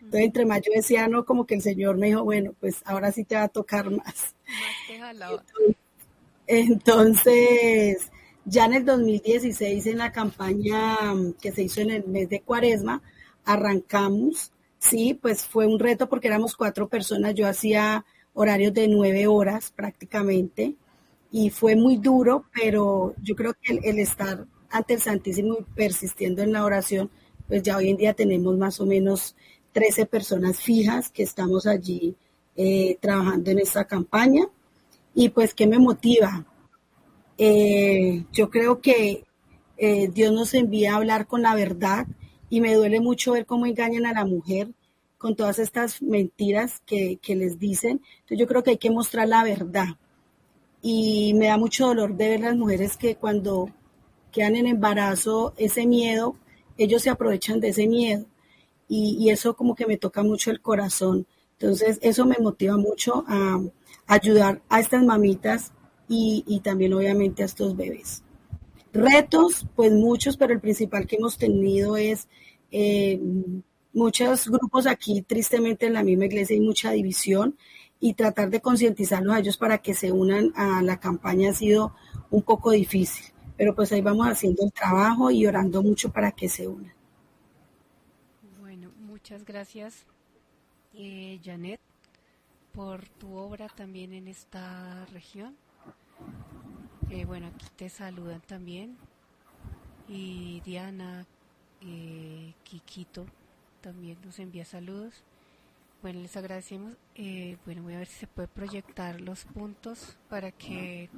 Entonces, 0.03 0.25
entre 0.25 0.45
más 0.45 0.61
yo 0.61 0.71
decía 0.75 1.07
no, 1.07 1.25
como 1.25 1.45
que 1.45 1.55
el 1.55 1.61
Señor 1.61 1.97
me 1.97 2.07
dijo, 2.07 2.23
bueno, 2.23 2.53
pues 2.59 2.81
ahora 2.85 3.11
sí 3.11 3.23
te 3.23 3.35
va 3.35 3.43
a 3.43 3.47
tocar 3.47 3.89
más. 3.89 4.35
Entonces, 6.47 8.11
ya 8.45 8.65
en 8.65 8.73
el 8.73 8.85
2016, 8.85 9.87
en 9.87 9.97
la 9.97 10.11
campaña 10.11 10.97
que 11.41 11.51
se 11.51 11.63
hizo 11.63 11.81
en 11.81 11.91
el 11.91 12.05
mes 12.05 12.29
de 12.29 12.41
Cuaresma, 12.41 13.01
arrancamos, 13.45 14.51
sí, 14.79 15.13
pues 15.13 15.43
fue 15.43 15.65
un 15.65 15.79
reto 15.79 16.09
porque 16.09 16.27
éramos 16.27 16.55
cuatro 16.55 16.87
personas, 16.87 17.33
yo 17.35 17.47
hacía 17.47 18.05
horarios 18.33 18.73
de 18.73 18.87
nueve 18.87 19.27
horas 19.27 19.71
prácticamente, 19.75 20.75
y 21.35 21.49
fue 21.49 21.75
muy 21.75 21.97
duro, 21.97 22.45
pero 22.53 23.15
yo 23.23 23.35
creo 23.35 23.55
que 23.59 23.73
el, 23.83 23.97
estar 23.97 24.45
ante 24.69 24.93
el 24.93 25.01
Santísimo 25.01 25.57
y 25.59 25.63
persistiendo 25.63 26.43
en 26.43 26.53
la 26.53 26.63
oración, 26.63 27.09
pues 27.47 27.63
ya 27.63 27.75
hoy 27.75 27.89
en 27.89 27.97
día 27.97 28.13
tenemos 28.13 28.55
más 28.55 28.79
o 28.79 28.85
menos 28.85 29.35
13 29.73 30.05
personas 30.05 30.59
fijas 30.59 31.09
que 31.09 31.23
estamos 31.23 31.67
allí 31.67 32.15
eh, 32.55 32.97
trabajando 33.01 33.51
en 33.51 33.59
esta 33.59 33.85
campaña. 33.85 34.45
Y 35.15 35.29
pues, 35.29 35.53
¿qué 35.53 35.67
me 35.67 35.79
motiva? 35.79 36.45
Eh, 37.37 38.25
yo 38.31 38.49
creo 38.49 38.79
que 38.79 39.25
eh, 39.77 40.07
Dios 40.13 40.31
nos 40.31 40.53
envía 40.53 40.93
a 40.93 40.97
hablar 40.97 41.27
con 41.27 41.41
la 41.41 41.55
verdad 41.55 42.07
y 42.49 42.61
me 42.61 42.75
duele 42.75 42.99
mucho 42.99 43.33
ver 43.33 43.45
cómo 43.45 43.65
engañan 43.65 44.05
a 44.05 44.13
la 44.13 44.25
mujer 44.25 44.69
con 45.17 45.35
todas 45.35 45.57
estas 45.57 46.01
mentiras 46.01 46.81
que, 46.85 47.19
les 47.27 47.57
dicen. 47.57 48.01
Entonces 48.19 48.37
yo 48.37 48.47
creo 48.47 48.63
que 48.63 48.71
hay 48.71 48.77
que 48.77 48.91
mostrar 48.91 49.27
la 49.27 49.43
verdad. 49.43 49.97
Y 50.81 51.33
me 51.35 51.47
da 51.47 51.57
mucho 51.57 51.87
dolor 51.87 52.15
de 52.15 52.29
ver 52.29 52.41
las 52.41 52.55
mujeres 52.55 52.97
que 52.97 53.15
cuando 53.15 53.69
quedan 54.31 54.55
en 54.55 54.67
embarazo, 54.67 55.53
ese 55.57 55.87
miedo, 55.87 56.35
ellos 56.77 57.01
se 57.01 57.09
aprovechan 57.09 57.59
de 57.59 57.69
ese 57.69 57.87
miedo. 57.87 58.25
Y, 58.95 59.31
eso 59.31 59.55
como 59.55 59.73
que 59.73 59.87
me 59.87 59.97
toca 59.97 60.21
mucho 60.21 60.51
el 60.51 60.61
corazón. 60.61 61.25
Entonces 61.53 61.97
eso 62.03 62.27
me 62.27 62.37
motiva 62.39 62.77
mucho 62.77 63.25
a, 63.27 63.59
ayudar 64.05 64.61
a 64.69 64.79
estas 64.79 65.03
mamitas 65.03 65.71
y, 66.07 66.61
también 66.63 66.93
obviamente 66.93 67.41
a 67.41 67.47
estos 67.47 67.75
bebés. 67.75 68.23
Retos, 68.93 69.65
pues 69.75 69.91
muchos, 69.91 70.37
pero 70.37 70.53
el 70.53 70.59
principal 70.59 71.07
que 71.07 71.15
hemos 71.15 71.39
tenido 71.39 71.97
es 71.97 72.27
eh, 72.69 73.19
muchos 73.93 74.47
grupos 74.47 74.85
aquí, 74.85 75.23
tristemente 75.23 75.87
en 75.87 75.93
la 75.93 76.03
misma 76.03 76.25
iglesia 76.25 76.55
hay 76.55 76.61
mucha 76.61 76.91
división 76.91 77.57
y 77.99 78.13
tratar 78.13 78.51
de 78.51 78.61
concientizarlos 78.61 79.35
a 79.35 79.39
ellos 79.39 79.57
para 79.57 79.79
que 79.79 79.95
se 79.95 80.11
unan 80.11 80.53
a 80.55 80.83
la 80.83 80.99
campaña 80.99 81.49
ha 81.49 81.53
sido 81.53 81.95
un 82.29 82.43
poco 82.43 82.69
difícil, 82.69 83.25
pero 83.57 83.73
pues 83.73 83.91
ahí 83.91 84.01
vamos 84.01 84.27
haciendo 84.27 84.63
el 84.63 84.71
trabajo 84.71 85.31
y 85.31 85.47
orando 85.47 85.81
mucho 85.81 86.11
para 86.11 86.31
que 86.31 86.47
se 86.47 86.67
unan. 86.67 86.92
Gracias, 89.45 90.05
eh, 90.93 91.37
Janet, 91.43 91.81
por 92.71 93.09
tu 93.09 93.35
obra 93.35 93.67
también 93.67 94.13
en 94.13 94.29
esta 94.29 95.05
región. 95.07 95.57
Eh, 97.09 97.25
bueno, 97.25 97.47
aquí 97.47 97.65
te 97.75 97.89
saludan 97.89 98.39
también. 98.39 98.97
Y 100.07 100.61
Diana, 100.61 101.25
eh, 101.81 102.53
Kikito, 102.63 103.25
también 103.81 104.17
nos 104.23 104.39
envía 104.39 104.63
saludos. 104.63 105.23
Bueno, 106.01 106.21
les 106.21 106.37
agradecemos. 106.37 106.93
Eh, 107.15 107.57
bueno, 107.65 107.83
voy 107.83 107.95
a 107.95 107.99
ver 107.99 108.07
si 108.07 108.19
se 108.19 108.27
puede 108.27 108.47
proyectar 108.47 109.19
los 109.19 109.43
puntos 109.43 110.17
para 110.29 110.51
que, 110.51 111.09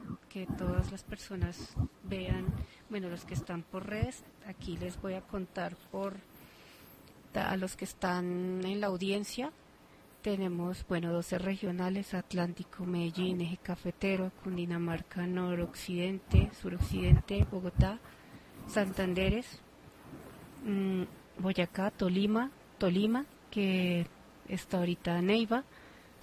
todas 0.58 0.92
las 0.92 1.04
personas 1.04 1.76
vean, 2.04 2.46
bueno, 2.90 3.08
los 3.10 3.24
que 3.24 3.36
están 3.36 3.62
por 3.62 3.88
redes. 3.88 4.24
Aquí 4.48 4.78
les 4.78 5.00
voy 5.00 5.14
a 5.14 5.22
contar 5.22 5.76
por 5.92 6.18
a 7.38 7.58
los 7.58 7.76
que 7.76 7.86
están 7.86 8.62
en 8.66 8.82
la 8.82 8.88
audiencia. 8.88 9.52
Tenemos, 10.22 10.86
bueno, 10.88 11.12
12 11.14 11.38
regionales, 11.38 12.14
Atlántico, 12.14 12.86
Medellín, 12.86 13.42
Eje 13.42 13.58
Cafetero, 13.58 14.32
Cundinamarca, 14.44 15.28
Noroccidente, 15.28 16.50
Suroccidente, 16.60 17.46
Bogotá, 17.52 18.00
Santanderes, 18.68 19.60
mmm, 20.66 21.04
Boyacá, 21.38 21.92
Tolima, 21.92 22.50
Tolima, 22.78 23.26
que 23.52 24.08
está 24.50 24.78
ahorita 24.80 25.22
Neiva, 25.22 25.64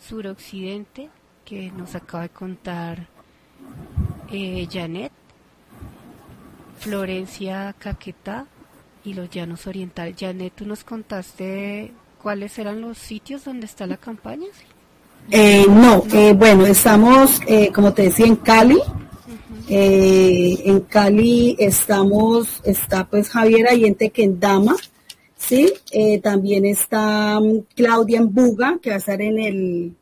suroccidente, 0.01 1.10
que 1.44 1.70
nos 1.70 1.94
acaba 1.94 2.24
de 2.24 2.28
contar 2.30 3.06
eh, 4.30 4.66
Janet, 4.70 5.12
Florencia 6.78 7.74
Caquetá, 7.78 8.47
y 9.05 9.15
los 9.15 9.31
llanos 9.31 9.66
orientales. 9.66 10.16
Janet, 10.19 10.53
tú 10.55 10.66
nos 10.66 10.85
contaste 10.85 11.93
cuáles 12.23 12.59
eran 12.59 12.81
los 12.81 12.99
sitios 12.99 13.45
donde 13.45 13.66
está 13.66 13.87
la 13.87 13.97
campaña. 13.97 14.47
Eh, 15.31 15.65
no, 15.69 16.05
eh, 16.12 16.33
bueno, 16.33 16.66
estamos, 16.66 17.41
eh, 17.47 17.70
como 17.73 17.93
te 17.93 18.03
decía, 18.03 18.27
en 18.27 18.37
Cali. 18.37 18.79
en 19.69 20.81
Cali 20.81 21.57
estamos, 21.59 22.61
está 22.65 23.09
pues 23.09 23.31
Javier 23.31 23.69
ahí 23.69 23.85
en 23.85 23.95
Tequendama, 23.95 24.77
¿sí? 25.37 25.73
también 26.23 26.66
está 26.66 27.41
mm, 27.41 27.66
Claudia 27.74 28.19
en 28.19 28.35
Buga, 28.35 28.79
que 28.83 28.91
va 28.91 28.97
a 28.97 28.99
estar 28.99 29.20
en 29.23 29.39
el, 29.39 29.95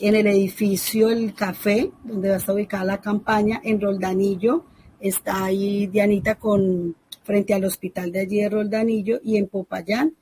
en 0.00 0.14
el 0.14 0.26
edificio 0.26 1.10
El 1.10 1.34
Café, 1.34 1.90
donde 2.02 2.30
va 2.30 2.36
a 2.36 2.38
estar 2.38 2.54
ubicada 2.54 2.84
la 2.84 3.00
campaña, 3.00 3.60
en 3.62 3.80
Roldanillo, 3.80 4.64
está 5.00 5.44
ahí 5.44 5.86
Dianita 5.86 6.34
con 6.34 6.96
frente 7.22 7.54
al 7.54 7.64
hospital 7.64 8.12
de 8.12 8.20
allí 8.20 8.40
de 8.40 8.48
Roldanillo 8.48 9.20
y 9.22 9.36
en 9.36 9.48
Popayán, 9.48 10.14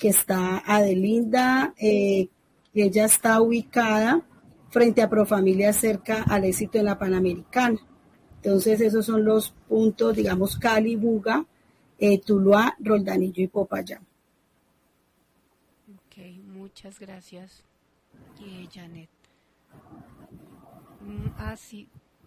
que 0.00 0.08
está 0.08 0.58
Adelinda, 0.66 1.74
eh, 1.78 2.28
ella 2.74 3.06
está 3.06 3.40
ubicada 3.40 4.22
frente 4.70 5.00
a 5.00 5.08
Profamilia 5.08 5.72
cerca 5.72 6.22
al 6.22 6.44
éxito 6.44 6.78
de 6.78 6.84
la 6.84 6.98
Panamericana. 6.98 7.78
Entonces 8.42 8.80
esos 8.80 9.06
son 9.06 9.24
los 9.24 9.50
puntos, 9.68 10.14
digamos, 10.16 10.56
Cali, 10.56 10.96
Buga, 10.96 11.46
eh, 11.98 12.20
Tuluá, 12.20 12.76
Roldanillo 12.78 13.42
y 13.42 13.48
Popayán. 13.48 14.06
Ok, 15.94 16.18
muchas 16.44 17.00
gracias, 17.00 17.64
Janet. 18.72 19.08
Mm, 21.00 21.28
ah, 21.38 21.56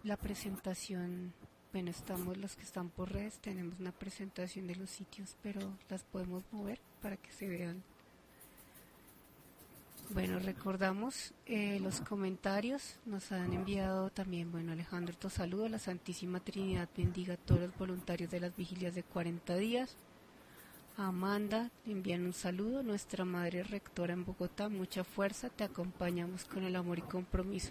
la 0.02 0.16
presentación 0.16 1.32
bueno, 1.72 1.90
estamos 1.90 2.36
los 2.36 2.56
que 2.56 2.62
están 2.62 2.88
por 2.88 3.12
redes, 3.12 3.38
tenemos 3.38 3.78
una 3.78 3.92
presentación 3.92 4.66
de 4.66 4.74
los 4.74 4.90
sitios, 4.90 5.36
pero 5.42 5.60
las 5.88 6.02
podemos 6.02 6.42
mover 6.50 6.80
para 7.00 7.16
que 7.16 7.30
se 7.32 7.48
vean. 7.48 7.82
Bueno, 10.12 10.40
recordamos 10.40 11.32
eh, 11.46 11.78
los 11.80 12.00
comentarios, 12.00 12.96
nos 13.06 13.30
han 13.30 13.52
enviado 13.52 14.10
también, 14.10 14.50
bueno, 14.50 14.72
Alejandro, 14.72 15.14
tu 15.14 15.30
saludo, 15.30 15.68
la 15.68 15.78
Santísima 15.78 16.40
Trinidad 16.40 16.88
bendiga 16.96 17.34
a 17.34 17.36
todos 17.36 17.60
los 17.60 17.78
voluntarios 17.78 18.28
de 18.32 18.40
las 18.40 18.56
vigilias 18.56 18.96
de 18.96 19.04
40 19.04 19.54
días. 19.54 19.96
Amanda, 20.96 21.70
envían 21.86 22.24
un 22.24 22.32
saludo, 22.32 22.82
nuestra 22.82 23.24
madre 23.24 23.62
rectora 23.62 24.12
en 24.12 24.24
Bogotá, 24.24 24.68
mucha 24.68 25.04
fuerza, 25.04 25.48
te 25.48 25.62
acompañamos 25.62 26.44
con 26.44 26.64
el 26.64 26.74
amor 26.74 26.98
y 26.98 27.02
compromiso. 27.02 27.70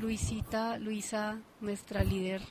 Luisita, 0.00 0.78
Luisa, 0.78 1.38
nuestra 1.60 2.02
líder 2.02 2.42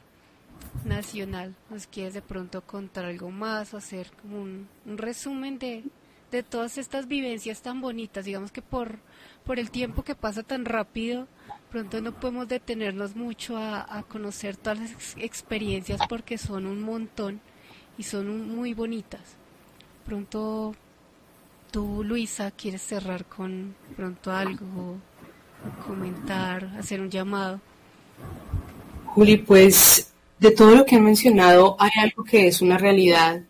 nacional. 0.85 1.55
¿Nos 1.69 1.87
quieres 1.87 2.13
de 2.13 2.21
pronto 2.21 2.61
contar 2.61 3.05
algo 3.05 3.31
más 3.31 3.73
o 3.73 3.77
hacer 3.77 4.11
como 4.21 4.41
un, 4.41 4.67
resumen 4.85 5.59
de, 5.59 5.83
de, 6.31 6.43
todas 6.43 6.77
estas 6.77 7.07
vivencias 7.07 7.61
tan 7.61 7.81
bonitas? 7.81 8.25
Digamos 8.25 8.51
que 8.51 8.61
por, 8.61 8.99
por 9.45 9.59
el 9.59 9.71
tiempo 9.71 10.03
que 10.03 10.15
pasa 10.15 10.43
tan 10.43 10.65
rápido, 10.65 11.27
pronto 11.71 12.01
no 12.01 12.13
podemos 12.13 12.47
detenernos 12.47 13.15
mucho 13.15 13.57
a, 13.57 14.03
conocer 14.07 14.55
todas 14.55 14.79
las 14.79 15.17
experiencias 15.17 15.99
porque 16.07 16.37
son 16.37 16.65
un 16.65 16.81
montón 16.81 17.41
y 17.97 18.03
son 18.03 18.55
muy 18.55 18.73
bonitas. 18.73 19.21
Pronto 20.05 20.73
tú, 21.71 22.03
Luisa, 22.03 22.51
quieres 22.51 22.81
cerrar 22.81 23.25
con 23.25 23.75
pronto 23.95 24.31
algo, 24.31 24.97
comentar, 25.85 26.65
hacer 26.79 27.01
un 27.01 27.09
llamado. 27.09 27.59
Juli, 29.05 29.37
pues 29.37 30.13
de 30.39 30.51
todo 30.51 30.75
lo 30.75 30.85
que 30.85 30.95
han 30.95 31.03
mencionado, 31.03 31.75
hay 31.79 31.91
algo 32.01 32.23
que 32.23 32.47
es 32.47 32.61
una 32.61 32.77
realidad. 32.77 33.43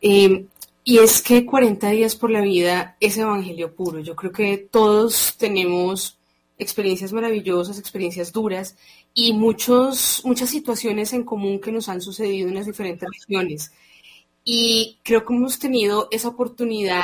Eh, 0.00 0.46
y 0.84 0.98
es 0.98 1.22
que 1.22 1.46
40 1.46 1.90
días 1.90 2.16
por 2.16 2.30
la 2.30 2.40
vida 2.40 2.96
es 3.00 3.16
evangelio 3.18 3.74
puro. 3.74 4.00
Yo 4.00 4.16
creo 4.16 4.32
que 4.32 4.58
todos 4.58 5.36
tenemos 5.38 6.18
experiencias 6.58 7.12
maravillosas, 7.12 7.78
experiencias 7.78 8.32
duras 8.32 8.76
y 9.14 9.32
muchos, 9.32 10.22
muchas 10.24 10.50
situaciones 10.50 11.12
en 11.12 11.24
común 11.24 11.60
que 11.60 11.72
nos 11.72 11.88
han 11.88 12.00
sucedido 12.00 12.48
en 12.48 12.54
las 12.56 12.66
diferentes 12.66 13.08
regiones. 13.08 13.72
Y 14.44 14.98
creo 15.04 15.24
que 15.24 15.34
hemos 15.34 15.58
tenido 15.58 16.08
esa 16.10 16.28
oportunidad, 16.28 17.02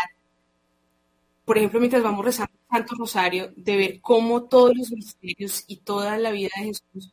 por 1.44 1.56
ejemplo, 1.58 1.80
mientras 1.80 2.02
vamos 2.02 2.24
rezando 2.24 2.52
el 2.52 2.76
Santo 2.78 2.94
Rosario, 2.96 3.52
de 3.56 3.76
ver 3.76 4.00
cómo 4.00 4.44
todos 4.44 4.76
los 4.76 4.90
misterios 4.90 5.64
y 5.68 5.76
toda 5.76 6.18
la 6.18 6.30
vida 6.32 6.50
de 6.58 6.64
Jesús 6.66 7.12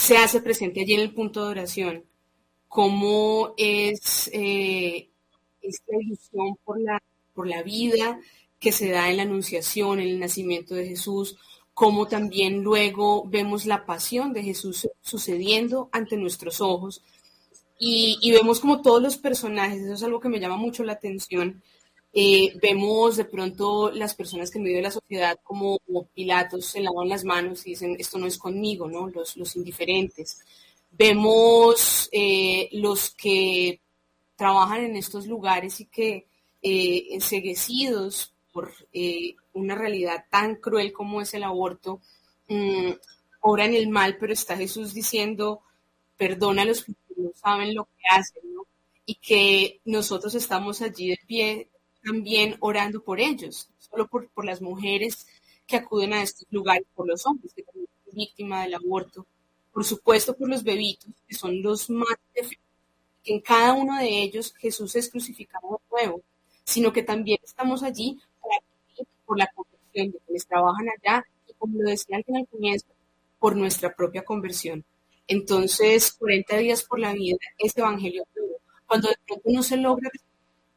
se 0.00 0.16
hace 0.16 0.40
presente 0.40 0.80
allí 0.80 0.94
en 0.94 1.00
el 1.00 1.12
punto 1.12 1.44
de 1.44 1.50
oración, 1.50 2.04
cómo 2.68 3.52
es 3.58 4.30
eh, 4.32 5.10
esta 5.60 5.92
ilusión 6.00 6.56
por 6.64 6.80
la, 6.80 7.02
por 7.34 7.46
la 7.46 7.62
vida 7.62 8.18
que 8.58 8.72
se 8.72 8.90
da 8.90 9.10
en 9.10 9.18
la 9.18 9.24
anunciación, 9.24 10.00
en 10.00 10.08
el 10.08 10.18
nacimiento 10.18 10.74
de 10.74 10.88
Jesús, 10.88 11.36
cómo 11.74 12.08
también 12.08 12.62
luego 12.62 13.24
vemos 13.28 13.66
la 13.66 13.84
pasión 13.84 14.32
de 14.32 14.42
Jesús 14.42 14.88
sucediendo 15.02 15.90
ante 15.92 16.16
nuestros 16.16 16.62
ojos. 16.62 17.02
Y, 17.78 18.16
y 18.22 18.32
vemos 18.32 18.60
como 18.60 18.80
todos 18.80 19.02
los 19.02 19.18
personajes, 19.18 19.82
eso 19.82 19.92
es 19.92 20.02
algo 20.02 20.18
que 20.18 20.30
me 20.30 20.40
llama 20.40 20.56
mucho 20.56 20.82
la 20.82 20.94
atención, 20.94 21.62
eh, 22.12 22.58
vemos 22.60 23.16
de 23.16 23.24
pronto 23.24 23.90
las 23.90 24.14
personas 24.14 24.50
que 24.50 24.58
en 24.58 24.64
medio 24.64 24.78
de 24.78 24.82
la 24.82 24.90
sociedad 24.90 25.38
como, 25.42 25.78
Pilatos 26.14 26.66
se 26.66 26.80
lavan 26.80 27.08
las 27.08 27.24
manos 27.24 27.66
y 27.66 27.70
dicen 27.70 27.96
esto 27.98 28.18
no 28.18 28.26
es 28.26 28.38
conmigo, 28.38 28.88
¿no? 28.88 29.08
Los, 29.08 29.36
los 29.36 29.56
indiferentes. 29.56 30.40
Vemos 30.90 32.08
eh, 32.12 32.68
los 32.72 33.10
que 33.10 33.80
trabajan 34.36 34.84
en 34.84 34.96
estos 34.96 35.26
lugares 35.26 35.80
y 35.80 35.84
que 35.86 36.26
eh, 36.62 37.08
enseguecidos 37.10 38.34
por 38.52 38.72
eh, 38.92 39.34
una 39.52 39.74
realidad 39.74 40.24
tan 40.30 40.56
cruel 40.56 40.92
como 40.92 41.20
es 41.20 41.32
el 41.34 41.44
aborto, 41.44 42.00
mm, 42.48 42.90
oran 43.40 43.74
el 43.74 43.88
mal, 43.88 44.16
pero 44.18 44.32
está 44.32 44.56
Jesús 44.56 44.94
diciendo, 44.94 45.62
perdona 46.16 46.62
a 46.62 46.64
los 46.64 46.84
que 46.84 46.92
no 47.16 47.30
saben 47.34 47.74
lo 47.74 47.84
que 47.84 48.02
hacen, 48.10 48.42
¿no? 48.54 48.66
Y 49.06 49.16
que 49.16 49.80
nosotros 49.84 50.34
estamos 50.34 50.82
allí 50.82 51.08
de 51.10 51.18
pie 51.26 51.68
también 52.02 52.56
orando 52.60 53.02
por 53.02 53.20
ellos, 53.20 53.68
solo 53.78 54.06
por, 54.08 54.28
por 54.30 54.44
las 54.44 54.60
mujeres 54.60 55.26
que 55.66 55.76
acuden 55.76 56.12
a 56.12 56.22
estos 56.22 56.46
lugares, 56.50 56.86
por 56.94 57.06
los 57.06 57.24
hombres 57.26 57.52
que 57.54 57.62
también 57.62 57.88
son 58.04 58.14
víctimas 58.14 58.64
del 58.64 58.74
aborto, 58.74 59.26
por 59.72 59.84
supuesto 59.84 60.36
por 60.36 60.48
los 60.48 60.62
bebitos, 60.62 61.10
que 61.28 61.34
son 61.34 61.62
los 61.62 61.88
más 61.90 62.16
que 62.34 62.48
en 63.24 63.40
cada 63.40 63.74
uno 63.74 63.96
de 63.98 64.22
ellos 64.22 64.54
Jesús 64.58 64.96
es 64.96 65.10
crucificado 65.10 65.68
de 65.68 65.96
nuevo, 65.96 66.22
sino 66.64 66.92
que 66.92 67.02
también 67.02 67.38
estamos 67.44 67.82
allí 67.82 68.18
por 69.26 69.38
la 69.38 69.46
conversión 69.54 70.10
de 70.10 70.18
quienes 70.26 70.46
trabajan 70.46 70.88
allá 70.88 71.24
y 71.48 71.52
como 71.54 71.80
lo 71.82 71.90
decía 71.90 72.16
al 72.16 72.48
comienzo, 72.48 72.86
por 73.38 73.56
nuestra 73.56 73.94
propia 73.94 74.24
conversión. 74.24 74.84
Entonces, 75.28 76.12
40 76.12 76.56
días 76.56 76.82
por 76.82 76.98
la 76.98 77.12
vida 77.12 77.38
es 77.58 77.76
evangelio. 77.76 78.24
Cuando 78.86 79.08
de 79.08 79.16
pronto 79.24 79.50
no 79.50 79.62
se 79.62 79.76
logra 79.76 80.10
la 80.12 80.20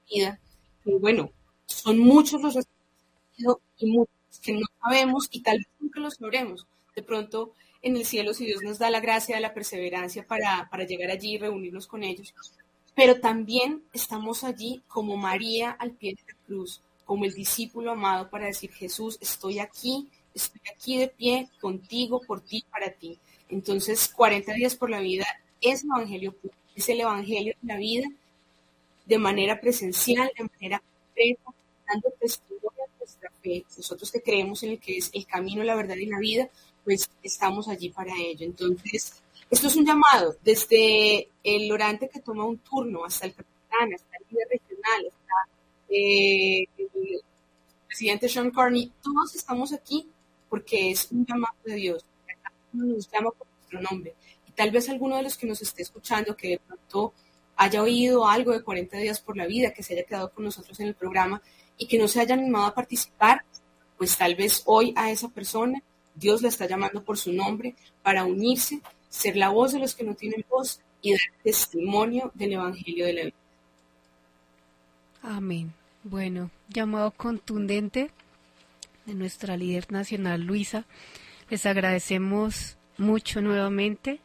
vida, 0.08 0.40
bueno, 0.86 1.32
son 1.66 2.00
muchos 2.00 2.42
los 2.42 2.56
que 4.42 4.54
no 4.54 4.66
sabemos 4.82 5.28
y 5.32 5.42
tal 5.42 5.58
vez 5.58 5.68
nunca 5.80 6.00
los 6.00 6.16
sabremos. 6.16 6.68
De 6.96 7.04
pronto, 7.04 7.54
en 7.82 7.98
el 7.98 8.06
cielo, 8.06 8.34
si 8.34 8.46
Dios 8.46 8.62
nos 8.64 8.80
da 8.80 8.90
la 8.90 9.00
gracia, 9.00 9.40
la 9.40 9.54
perseverancia 9.54 10.26
para, 10.26 10.68
para 10.70 10.86
llegar 10.86 11.12
allí 11.12 11.36
y 11.36 11.38
reunirnos 11.38 11.88
con 11.88 12.04
ellos. 12.04 12.34
Pero 12.96 13.20
también 13.20 13.84
estamos 13.94 14.44
allí 14.44 14.82
como 14.88 15.18
María 15.18 15.72
al 15.72 15.92
pie 15.92 16.16
de 16.16 16.22
la 16.32 16.38
cruz, 16.46 16.82
como 17.06 17.26
el 17.26 17.34
discípulo 17.34 17.92
amado 17.92 18.30
para 18.30 18.46
decir, 18.46 18.72
Jesús, 18.72 19.18
estoy 19.20 19.60
aquí, 19.60 20.08
estoy 20.34 20.62
aquí 20.74 20.98
de 20.98 21.08
pie 21.08 21.50
contigo, 21.60 22.22
por 22.26 22.42
ti, 22.42 22.64
para 22.72 22.92
ti. 22.92 23.20
Entonces, 23.50 24.08
40 24.10 24.54
días 24.54 24.76
por 24.76 24.90
la 24.90 25.00
vida 25.00 25.26
es 25.60 25.84
el 25.84 25.90
Evangelio, 25.90 26.36
es 26.76 26.90
el 26.90 27.02
Evangelio 27.02 27.56
de 27.62 27.74
la 27.74 27.80
vida 27.80 28.08
de 29.06 29.18
manera 29.18 29.60
presencial, 29.60 30.32
de 30.38 30.44
manera 30.44 30.82
concreta, 30.82 31.52
dando 31.88 32.10
testimonio 32.20 32.70
de 32.78 32.98
nuestra 33.00 33.32
fe. 33.42 33.66
Nosotros 33.78 34.12
que 34.12 34.22
creemos 34.22 34.64
en 34.64 34.72
el 34.72 34.80
que 34.80 34.98
es 34.98 35.10
el 35.14 35.26
camino, 35.26 35.64
la 35.64 35.76
verdad 35.76 35.96
y 35.96 36.06
la 36.06 36.20
vida, 36.20 36.50
pues 36.84 37.10
estamos 37.22 37.68
allí 37.68 37.90
para 37.90 38.14
ello. 38.18 38.46
Entonces, 38.46 39.22
esto 39.50 39.68
es 39.68 39.76
un 39.76 39.86
llamado 39.86 40.36
desde 40.44 41.30
el 41.44 41.72
orante 41.72 42.10
que 42.10 42.20
toma 42.20 42.46
un 42.46 42.58
turno 42.60 43.06
hasta 43.06 43.28
el 43.28 43.34
capitán, 43.34 43.94
hasta 43.94 44.18
el 44.18 44.26
líder 44.30 44.48
regional, 44.50 45.08
hasta 45.08 45.52
eh, 45.90 46.66
el 46.78 47.22
presidente 47.88 48.28
Sean 48.28 48.52
Carney, 48.52 48.92
todos 49.04 49.36
estamos 49.36 49.72
aquí 49.74 50.08
porque 50.50 50.92
es 50.92 51.12
un 51.12 51.26
llamado 51.26 51.56
de 51.64 51.76
Dios. 51.76 52.06
Nos 52.72 53.10
llama 53.12 53.32
por 53.32 53.48
nuestro 53.48 53.82
nombre. 53.82 54.16
Y 54.48 54.52
tal 54.52 54.72
vez 54.72 54.90
alguno 54.90 55.18
de 55.18 55.24
los 55.24 55.38
que 55.38 55.46
nos 55.46 55.62
esté 55.62 55.84
escuchando 55.84 56.36
que 56.36 56.50
de 56.50 56.60
pronto 56.60 57.14
haya 57.56 57.82
oído 57.82 58.28
algo 58.28 58.52
de 58.52 58.64
40 58.64 58.98
días 58.98 59.20
por 59.20 59.38
la 59.38 59.46
vida, 59.46 59.72
que 59.72 59.84
se 59.84 59.94
haya 59.94 60.04
quedado 60.04 60.32
con 60.32 60.44
nosotros 60.44 60.80
en 60.80 60.88
el 60.88 60.96
programa 60.96 61.42
y 61.78 61.88
que 61.88 61.98
no 61.98 62.08
se 62.08 62.20
haya 62.20 62.36
animado 62.36 62.66
a 62.66 62.74
participar, 62.74 63.44
pues 63.98 64.18
tal 64.18 64.36
vez 64.36 64.64
hoy 64.66 64.94
a 64.96 65.12
esa 65.12 65.30
persona 65.30 65.82
Dios 66.16 66.42
la 66.42 66.50
está 66.50 66.68
llamando 66.68 67.04
por 67.04 67.18
su 67.18 67.34
nombre 67.34 67.76
para 68.02 68.26
unirse, 68.26 68.82
ser 69.10 69.36
la 69.36 69.50
voz 69.50 69.74
de 69.74 69.80
los 69.80 69.96
que 69.96 70.04
no 70.04 70.16
tienen 70.16 70.46
voz 70.50 70.80
y 71.02 71.12
dar 71.12 71.22
testimonio 71.44 72.32
del 72.34 72.54
Evangelio 72.54 73.06
de 73.06 73.14
la 73.14 73.24
vida. 73.24 73.36
Amén. 75.22 75.74
Bueno, 76.04 76.52
llamado 76.70 77.12
contundente 77.12 78.12
de 79.06 79.14
nuestra 79.14 79.58
líder 79.58 79.92
nacional 79.92 80.42
Luisa, 80.42 80.86
les 81.50 81.66
agradecemos 81.66 82.78
mucho 82.98 83.42
nuevamente 83.42 84.20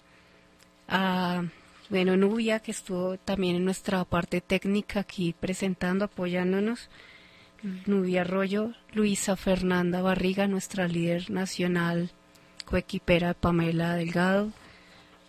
a 0.88 1.44
bueno, 1.90 2.16
Nubia, 2.16 2.60
que 2.60 2.70
estuvo 2.70 3.16
también 3.16 3.56
en 3.56 3.64
nuestra 3.64 4.04
parte 4.04 4.40
técnica 4.40 5.00
aquí 5.00 5.34
presentando, 5.38 6.04
apoyándonos. 6.04 6.90
Nubia 7.86 8.20
Arroyo, 8.20 8.72
Luisa 8.92 9.34
Fernanda 9.36 10.00
Barriga, 10.00 10.46
nuestra 10.46 10.86
líder 10.86 11.30
nacional, 11.30 12.10
coequipera 12.66 13.34
Pamela 13.34 13.94
Delgado. 13.94 14.52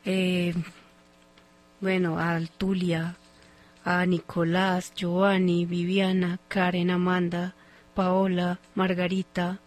Eh, 0.05 0.53
bueno, 1.81 2.19
a 2.19 2.35
Altulia, 2.35 3.15
a 3.85 4.05
Nicolás, 4.05 4.93
Giovanni, 4.93 5.65
Viviana, 5.65 6.39
Karen, 6.49 6.91
Amanda, 6.91 7.55
Paola, 7.95 8.59
Margarita, 8.75 9.59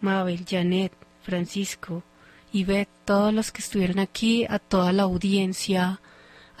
Mabel, 0.00 0.46
Janet, 0.48 0.92
Francisco, 1.22 2.02
Ivette, 2.52 2.88
todos 3.04 3.34
los 3.34 3.52
que 3.52 3.62
estuvieron 3.62 3.98
aquí, 3.98 4.46
a 4.48 4.58
toda 4.58 4.92
la 4.92 5.02
audiencia, 5.02 6.00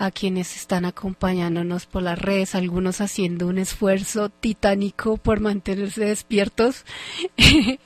a 0.00 0.10
quienes 0.10 0.56
están 0.56 0.86
acompañándonos 0.86 1.84
por 1.84 2.02
las 2.02 2.18
redes, 2.18 2.54
algunos 2.54 3.02
haciendo 3.02 3.46
un 3.46 3.58
esfuerzo 3.58 4.30
titánico 4.30 5.18
por 5.18 5.40
mantenerse 5.40 6.06
despiertos. 6.06 6.86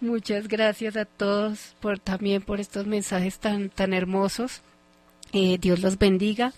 Muchas 0.00 0.46
gracias 0.46 0.96
a 0.96 1.06
todos 1.06 1.74
por 1.80 1.98
también 1.98 2.40
por 2.40 2.60
estos 2.60 2.86
mensajes 2.86 3.40
tan 3.40 3.68
tan 3.68 3.94
hermosos. 3.94 4.62
Eh, 5.32 5.58
Dios 5.60 5.80
los 5.80 5.98
bendiga. 5.98 6.52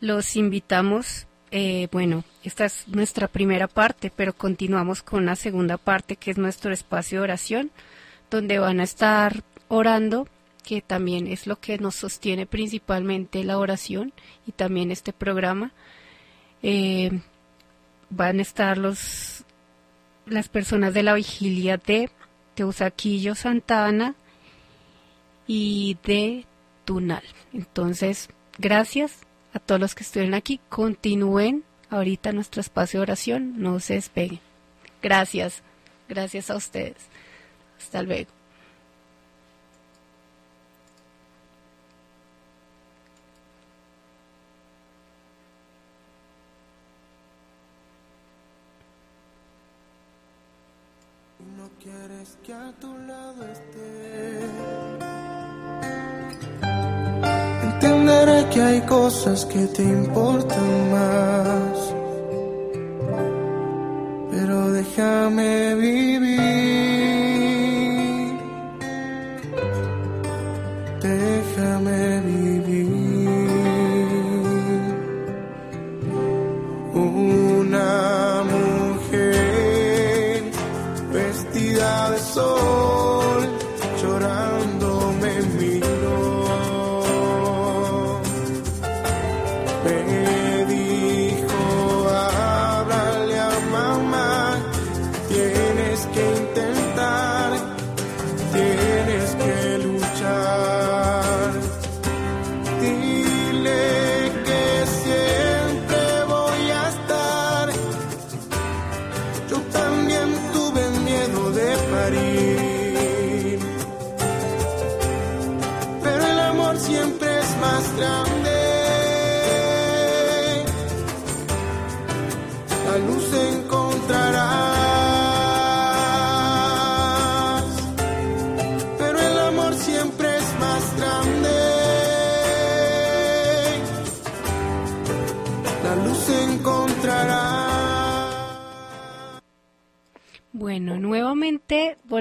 Los 0.00 0.34
invitamos. 0.34 1.28
Eh, 1.52 1.86
bueno, 1.92 2.24
esta 2.42 2.64
es 2.64 2.88
nuestra 2.88 3.28
primera 3.28 3.68
parte, 3.68 4.10
pero 4.14 4.32
continuamos 4.32 5.02
con 5.02 5.26
la 5.26 5.36
segunda 5.36 5.78
parte, 5.78 6.16
que 6.16 6.32
es 6.32 6.38
nuestro 6.38 6.72
espacio 6.72 7.20
de 7.20 7.24
oración, 7.24 7.70
donde 8.32 8.58
van 8.58 8.80
a 8.80 8.82
estar 8.82 9.44
orando 9.68 10.26
que 10.64 10.82
también 10.82 11.28
es 11.28 11.46
lo 11.46 11.60
que 11.60 11.78
nos 11.78 11.94
sostiene 11.94 12.46
principalmente 12.46 13.44
la 13.44 13.58
oración 13.58 14.12
y 14.46 14.52
también 14.52 14.90
este 14.90 15.12
programa. 15.12 15.72
Eh, 16.62 17.20
van 18.10 18.38
a 18.38 18.42
estar 18.42 18.78
los 18.78 19.44
las 20.26 20.48
personas 20.48 20.94
de 20.94 21.02
la 21.02 21.14
vigilia 21.14 21.76
de 21.76 22.10
Teusaquillo 22.54 23.34
Santana 23.34 24.14
y 25.46 25.98
de 26.04 26.46
Tunal. 26.84 27.22
Entonces, 27.52 28.28
gracias 28.58 29.20
a 29.52 29.58
todos 29.58 29.80
los 29.80 29.94
que 29.94 30.02
estuvieron 30.02 30.34
aquí. 30.34 30.60
Continúen 30.68 31.64
ahorita 31.90 32.32
nuestro 32.32 32.60
espacio 32.60 33.00
de 33.00 33.02
oración, 33.02 33.60
no 33.60 33.80
se 33.80 33.94
despeguen. 33.94 34.40
Gracias, 35.02 35.62
gracias 36.08 36.50
a 36.50 36.56
ustedes. 36.56 36.96
Hasta 37.78 38.02
luego. 38.02 38.33
Que 52.42 52.54
a 52.54 52.72
tu 52.80 52.90
lado 53.06 53.44
esté. 53.52 54.40
Entenderé 57.68 58.48
que 58.50 58.60
hay 58.62 58.80
cosas 58.82 59.44
que 59.44 59.66
te 59.66 59.82
importan 59.82 60.90
más. 60.90 61.94
Pero 64.30 64.70
déjame 64.72 65.74
vivir. 65.74 66.83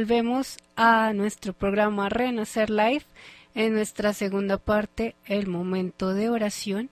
Volvemos 0.04 0.58
a 0.76 1.14
nuestro 1.14 1.54
programa 1.54 2.10
Renacer 2.10 2.70
Live 2.70 3.06
en 3.56 3.74
nuestra 3.74 4.12
segunda 4.12 4.58
parte, 4.58 5.16
el 5.24 5.48
momento 5.48 6.14
de 6.14 6.30
oración. 6.30 6.90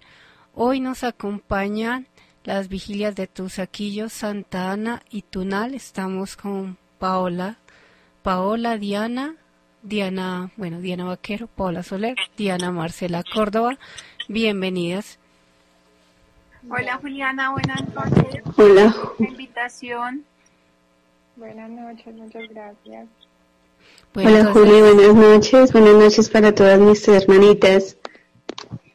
Hoy 0.55 0.79
nos 0.79 1.03
acompañan 1.03 2.07
las 2.45 2.69
vigilias 2.69 3.13
de 3.17 3.27
Tusaquillo, 3.27 4.07
Santa 4.07 4.71
Ana 4.71 5.03
y 5.09 5.23
Tunal. 5.23 5.73
Estamos 5.73 6.37
con 6.37 6.77
Paola, 6.99 7.57
Paola, 8.23 8.77
Diana, 8.77 9.35
Diana, 9.83 10.49
bueno, 10.55 10.79
Diana 10.79 11.03
Vaquero, 11.03 11.47
Paola 11.47 11.83
Soler, 11.83 12.15
Diana 12.37 12.71
Marcela 12.71 13.25
Córdoba. 13.33 13.77
Bienvenidas. 14.29 15.19
Hola 16.69 16.97
Juliana, 17.01 17.51
buenas 17.51 17.93
noches. 17.93 18.41
Hola. 18.55 18.95
invitación. 19.19 20.23
Buenas 21.41 21.71
noches, 21.71 22.13
muchas 22.13 22.47
gracias. 22.49 23.07
Hola 24.13 24.53
Juli, 24.53 24.79
buenas 24.79 25.15
noches. 25.15 25.73
Buenas 25.73 25.95
noches 25.95 26.29
para 26.29 26.53
todas 26.53 26.79
mis 26.79 27.07
hermanitas. 27.07 27.97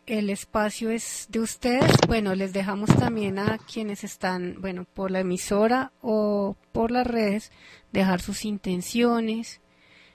El 0.07 0.31
espacio 0.31 0.91
es 0.91 1.27
de 1.29 1.41
ustedes. 1.41 1.91
Bueno, 2.07 2.37
les 2.37 2.53
dejamos 2.53 2.89
también 3.01 3.41
a 3.41 3.59
quienes 3.59 4.05
están, 4.05 4.61
bueno, 4.61 4.87
por 4.95 5.11
la 5.11 5.19
emisora 5.19 5.91
o 6.03 6.55
por 6.71 6.93
las 6.93 7.05
redes, 7.05 7.51
dejar 7.93 8.21
sus 8.21 8.45
intenciones, 8.45 9.61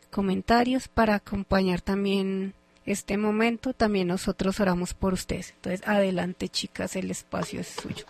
comentarios 0.09 0.87
para 0.87 1.15
acompañar 1.15 1.81
también 1.81 2.53
este 2.85 3.17
momento. 3.17 3.73
También 3.73 4.07
nosotros 4.07 4.57
oramos 4.61 4.93
por 4.93 5.11
ustedes. 5.11 5.51
Entonces, 5.57 5.85
adelante 5.85 6.47
chicas, 6.47 6.95
el 6.95 7.11
espacio 7.11 7.59
es 7.59 7.67
suyo. 7.67 8.05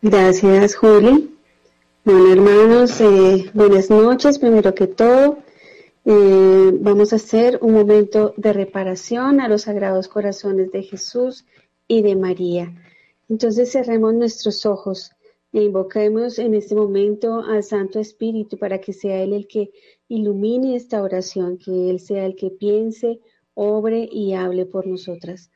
Gracias, 0.00 0.76
Juli. 0.76 1.41
Bueno, 2.04 2.32
hermanos, 2.32 3.00
eh, 3.00 3.48
buenas 3.54 3.88
noches. 3.88 4.40
Primero 4.40 4.74
que 4.74 4.88
todo, 4.88 5.38
eh, 6.04 6.72
vamos 6.80 7.12
a 7.12 7.16
hacer 7.16 7.60
un 7.62 7.74
momento 7.74 8.34
de 8.36 8.52
reparación 8.52 9.40
a 9.40 9.46
los 9.46 9.62
sagrados 9.62 10.08
corazones 10.08 10.72
de 10.72 10.82
Jesús 10.82 11.44
y 11.86 12.02
de 12.02 12.16
María. 12.16 12.74
Entonces 13.28 13.70
cerremos 13.70 14.14
nuestros 14.14 14.66
ojos 14.66 15.12
e 15.52 15.62
invoquemos 15.62 16.40
en 16.40 16.54
este 16.54 16.74
momento 16.74 17.38
al 17.38 17.62
Santo 17.62 18.00
Espíritu 18.00 18.58
para 18.58 18.80
que 18.80 18.92
sea 18.92 19.22
Él 19.22 19.32
el 19.32 19.46
que 19.46 19.70
ilumine 20.08 20.74
esta 20.74 21.04
oración, 21.04 21.56
que 21.56 21.88
Él 21.88 22.00
sea 22.00 22.26
el 22.26 22.34
que 22.34 22.50
piense, 22.50 23.20
obre 23.54 24.08
y 24.10 24.34
hable 24.34 24.66
por 24.66 24.88
nosotras. 24.88 25.52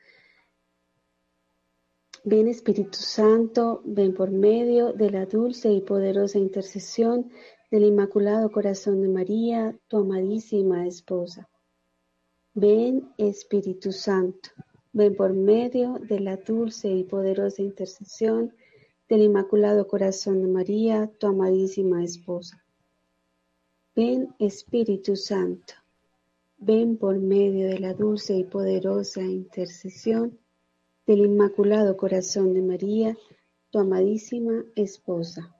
Ven 2.29 2.49
Espíritu 2.49 2.97
Santo, 2.97 3.81
ven 3.85 4.13
por 4.13 4.31
medio 4.31 4.91
de 4.91 5.09
la 5.11 5.25
dulce 5.25 5.71
y 5.71 5.79
poderosa 5.79 6.37
intercesión 6.37 7.31
del 7.71 7.85
Inmaculado 7.85 8.51
Corazón 8.51 9.01
de 9.01 9.07
María, 9.07 9.79
tu 9.87 9.99
amadísima 9.99 10.85
esposa. 10.85 11.47
Ven 12.53 13.13
Espíritu 13.17 13.93
Santo, 13.93 14.49
ven 14.91 15.15
por 15.15 15.31
medio 15.31 15.99
de 16.01 16.19
la 16.19 16.35
dulce 16.35 16.89
y 16.91 17.05
poderosa 17.05 17.61
intercesión 17.61 18.53
del 19.07 19.21
Inmaculado 19.21 19.87
Corazón 19.87 20.41
de 20.41 20.49
María, 20.49 21.09
tu 21.17 21.27
amadísima 21.27 22.03
esposa. 22.03 22.61
Ven 23.95 24.35
Espíritu 24.37 25.15
Santo, 25.15 25.75
ven 26.57 26.97
por 26.97 27.17
medio 27.19 27.69
de 27.69 27.79
la 27.79 27.93
dulce 27.93 28.35
y 28.35 28.43
poderosa 28.43 29.21
intercesión 29.21 30.37
del 31.07 31.19
Inmaculado 31.19 31.95
Corazón 31.95 32.53
de 32.53 32.61
María, 32.61 33.17
tu 33.71 33.79
amadísima 33.79 34.65
esposa. 34.75 35.55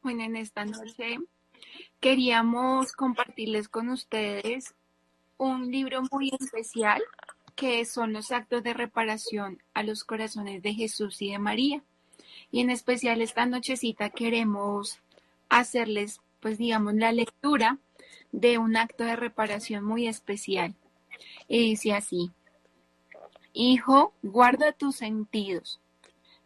Bueno, 0.00 0.22
en 0.22 0.36
esta 0.36 0.64
noche 0.64 1.18
queríamos 2.00 2.92
compartirles 2.92 3.68
con 3.68 3.90
ustedes 3.90 4.74
un 5.36 5.70
libro 5.70 6.00
muy 6.10 6.30
especial 6.40 7.02
que 7.54 7.84
son 7.84 8.14
los 8.14 8.32
actos 8.32 8.62
de 8.62 8.72
reparación 8.72 9.62
a 9.74 9.82
los 9.82 10.04
corazones 10.04 10.62
de 10.62 10.72
Jesús 10.72 11.20
y 11.20 11.32
de 11.32 11.38
María. 11.38 11.82
Y 12.50 12.60
en 12.60 12.70
especial 12.70 13.20
esta 13.20 13.44
nochecita 13.44 14.08
queremos 14.08 14.98
hacerles, 15.50 16.22
pues 16.40 16.56
digamos, 16.56 16.94
la 16.94 17.12
lectura 17.12 17.76
de 18.32 18.56
un 18.56 18.78
acto 18.78 19.04
de 19.04 19.16
reparación 19.16 19.84
muy 19.84 20.08
especial. 20.08 20.74
Y 21.48 21.70
dice 21.70 21.94
así, 21.94 22.30
Hijo, 23.52 24.12
guarda 24.22 24.72
tus 24.72 24.96
sentidos, 24.96 25.80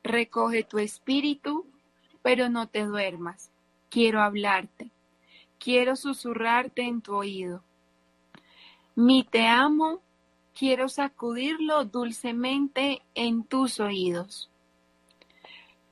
recoge 0.02 0.64
tu 0.64 0.78
espíritu, 0.78 1.66
pero 2.22 2.48
no 2.48 2.68
te 2.68 2.84
duermas. 2.84 3.50
Quiero 3.90 4.22
hablarte, 4.22 4.90
quiero 5.58 5.96
susurrarte 5.96 6.82
en 6.82 7.02
tu 7.02 7.14
oído. 7.14 7.62
Mi 8.94 9.24
te 9.24 9.46
amo 9.46 10.00
quiero 10.54 10.88
sacudirlo 10.88 11.84
dulcemente 11.84 13.02
en 13.14 13.44
tus 13.44 13.80
oídos. 13.80 14.50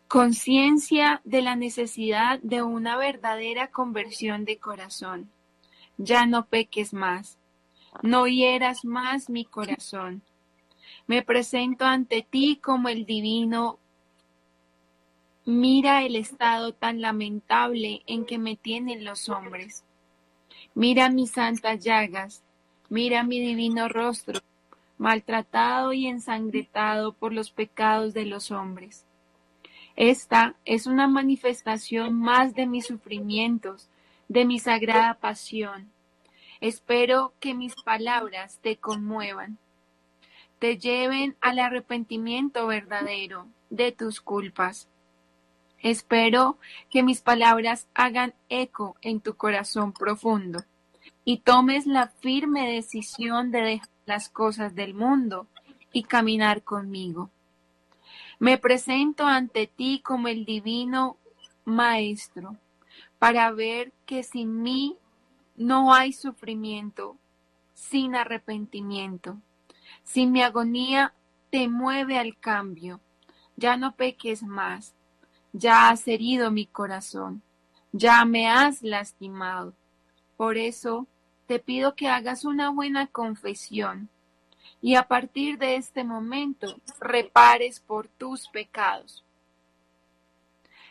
Conciencia 0.09 1.21
de 1.25 1.43
la 1.43 1.57
necesidad 1.57 2.41
de 2.41 2.63
una 2.63 2.97
verdadera 2.97 3.71
conversión 3.71 4.45
de 4.45 4.59
corazón. 4.59 5.31
Ya 5.99 6.27
no 6.27 6.47
peques 6.47 6.93
más, 6.93 7.39
no 8.03 8.27
hieras 8.27 8.85
más 8.85 9.31
mi 9.31 9.45
corazón. 9.45 10.23
Me 11.07 11.23
presento 11.23 11.85
ante 11.85 12.23
ti 12.23 12.61
como 12.63 12.89
el 12.89 13.05
divino. 13.05 13.79
Mira 15.45 16.05
el 16.05 16.17
estado 16.17 16.73
tan 16.73 17.01
lamentable 17.01 18.03
en 18.07 18.25
que 18.25 18.39
me 18.39 18.57
tienen 18.57 19.05
los 19.05 19.29
hombres. 19.29 19.85
Mira 20.75 21.11
mis 21.11 21.33
santas 21.33 21.83
llagas, 21.83 22.43
mira 22.89 23.25
mi 23.25 23.41
divino 23.41 23.89
rostro, 23.89 24.41
maltratado 24.99 25.93
y 25.93 26.07
ensangretado 26.07 27.13
por 27.13 27.33
los 27.33 27.51
pecados 27.51 28.15
de 28.15 28.27
los 28.27 28.51
hombres. 28.51 29.05
Esta 29.97 30.55
es 30.65 30.87
una 30.87 31.09
manifestación 31.09 32.15
más 32.15 32.55
de 32.55 32.67
mis 32.67 32.87
sufrimientos, 32.87 33.89
de 34.29 34.45
mi 34.45 34.59
sagrada 34.59 35.15
pasión. 35.15 35.91
Espero 36.61 37.33
que 37.41 37.55
mis 37.55 37.75
palabras 37.75 38.59
te 38.61 38.77
conmuevan, 38.77 39.59
te 40.59 40.77
lleven 40.77 41.37
al 41.41 41.59
arrepentimiento 41.59 42.67
verdadero 42.67 43.47
de 43.71 43.93
tus 43.93 44.21
culpas. 44.21 44.87
Espero 45.79 46.59
que 46.91 47.03
mis 47.03 47.23
palabras 47.23 47.89
hagan 47.95 48.35
eco 48.51 48.97
en 49.01 49.21
tu 49.21 49.37
corazón 49.37 49.93
profundo 49.95 50.65
y 51.25 51.39
tomes 51.39 51.87
la 51.87 52.09
firme 52.09 52.71
decisión 52.71 53.51
de 53.51 53.63
dejar 53.63 53.89
las 54.05 54.29
cosas 54.29 54.75
del 54.75 54.93
mundo 54.93 55.47
y 55.93 56.03
caminar 56.03 56.63
conmigo. 56.63 57.31
Me 58.39 58.59
presento 58.59 59.27
ante 59.27 59.67
ti 59.67 60.03
como 60.05 60.29
el 60.29 60.45
divino 60.45 61.17
Maestro, 61.65 62.57
para 63.19 63.51
ver 63.51 63.93
que 64.05 64.23
sin 64.23 64.63
mí 64.63 64.97
no 65.61 65.93
hay 65.93 66.15
sufrimiento, 66.15 67.19
sin 67.75 68.15
arrepentimiento. 68.15 69.37
Sin 70.03 70.33
mi 70.33 70.43
agonía 70.43 71.13
te 71.51 71.69
mueve 71.69 72.19
al 72.19 72.39
cambio. 72.39 72.99
Ya 73.57 73.77
no 73.77 73.95
peques 73.95 74.43
más. 74.43 74.95
Ya 75.53 75.91
has 75.91 76.09
herido 76.09 76.51
mi 76.51 76.65
corazón. 76.65 77.43
Ya 77.93 78.25
me 78.25 78.49
has 78.49 78.83
lastimado. 78.83 79.75
Por 80.39 80.57
eso 80.57 81.07
te 81.47 81.59
pido 81.59 81.95
que 81.95 82.09
hagas 82.09 82.47
una 82.47 82.71
buena 82.71 83.09
confesión 83.09 84.09
y 84.81 84.95
a 84.95 85.09
partir 85.09 85.59
de 85.59 85.77
este 85.77 86.05
momento 86.05 86.75
repares 87.01 87.81
por 87.81 88.09
tus 88.09 88.49
pecados. 88.49 89.27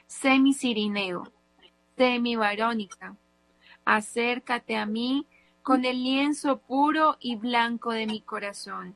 Sé 0.05 0.37
mi 0.37 0.53
Cirineo, 0.53 1.23
sé 1.97 2.19
mi 2.19 2.35
Varónica, 2.35 3.15
acércate 3.95 4.77
a 4.77 4.85
mí 4.85 5.25
con 5.63 5.83
el 5.83 6.03
lienzo 6.03 6.59
puro 6.59 7.17
y 7.19 7.35
blanco 7.35 7.91
de 7.91 8.05
mi 8.05 8.21
corazón. 8.21 8.95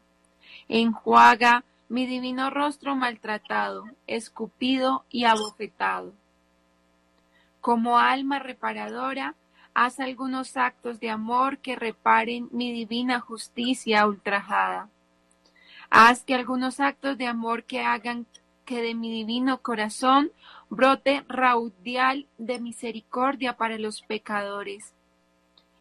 Enjuaga 0.68 1.64
mi 1.90 2.06
divino 2.06 2.52
rostro 2.52 2.96
maltratado, 2.96 3.86
escupido 4.06 5.04
y 5.10 5.26
abofetado. 5.26 6.14
Como 7.60 7.98
alma 7.98 8.38
reparadora, 8.38 9.36
haz 9.74 10.00
algunos 10.00 10.58
actos 10.58 11.00
de 11.00 11.10
amor 11.10 11.58
que 11.58 11.76
reparen 11.76 12.50
mi 12.52 12.72
divina 12.72 13.20
justicia 13.20 14.06
ultrajada. 14.06 14.90
Haz 15.90 16.24
que 16.24 16.36
algunos 16.36 16.80
actos 16.80 17.18
de 17.18 17.26
amor 17.26 17.64
que 17.64 17.82
hagan 17.82 18.28
que 18.64 18.82
de 18.82 18.94
mi 18.94 19.12
divino 19.12 19.62
corazón 19.62 20.32
brote 20.76 21.24
raudial 21.28 22.28
de 22.40 22.60
misericordia 22.60 23.58
para 23.58 23.78
los 23.78 24.02
pecadores. 24.02 24.94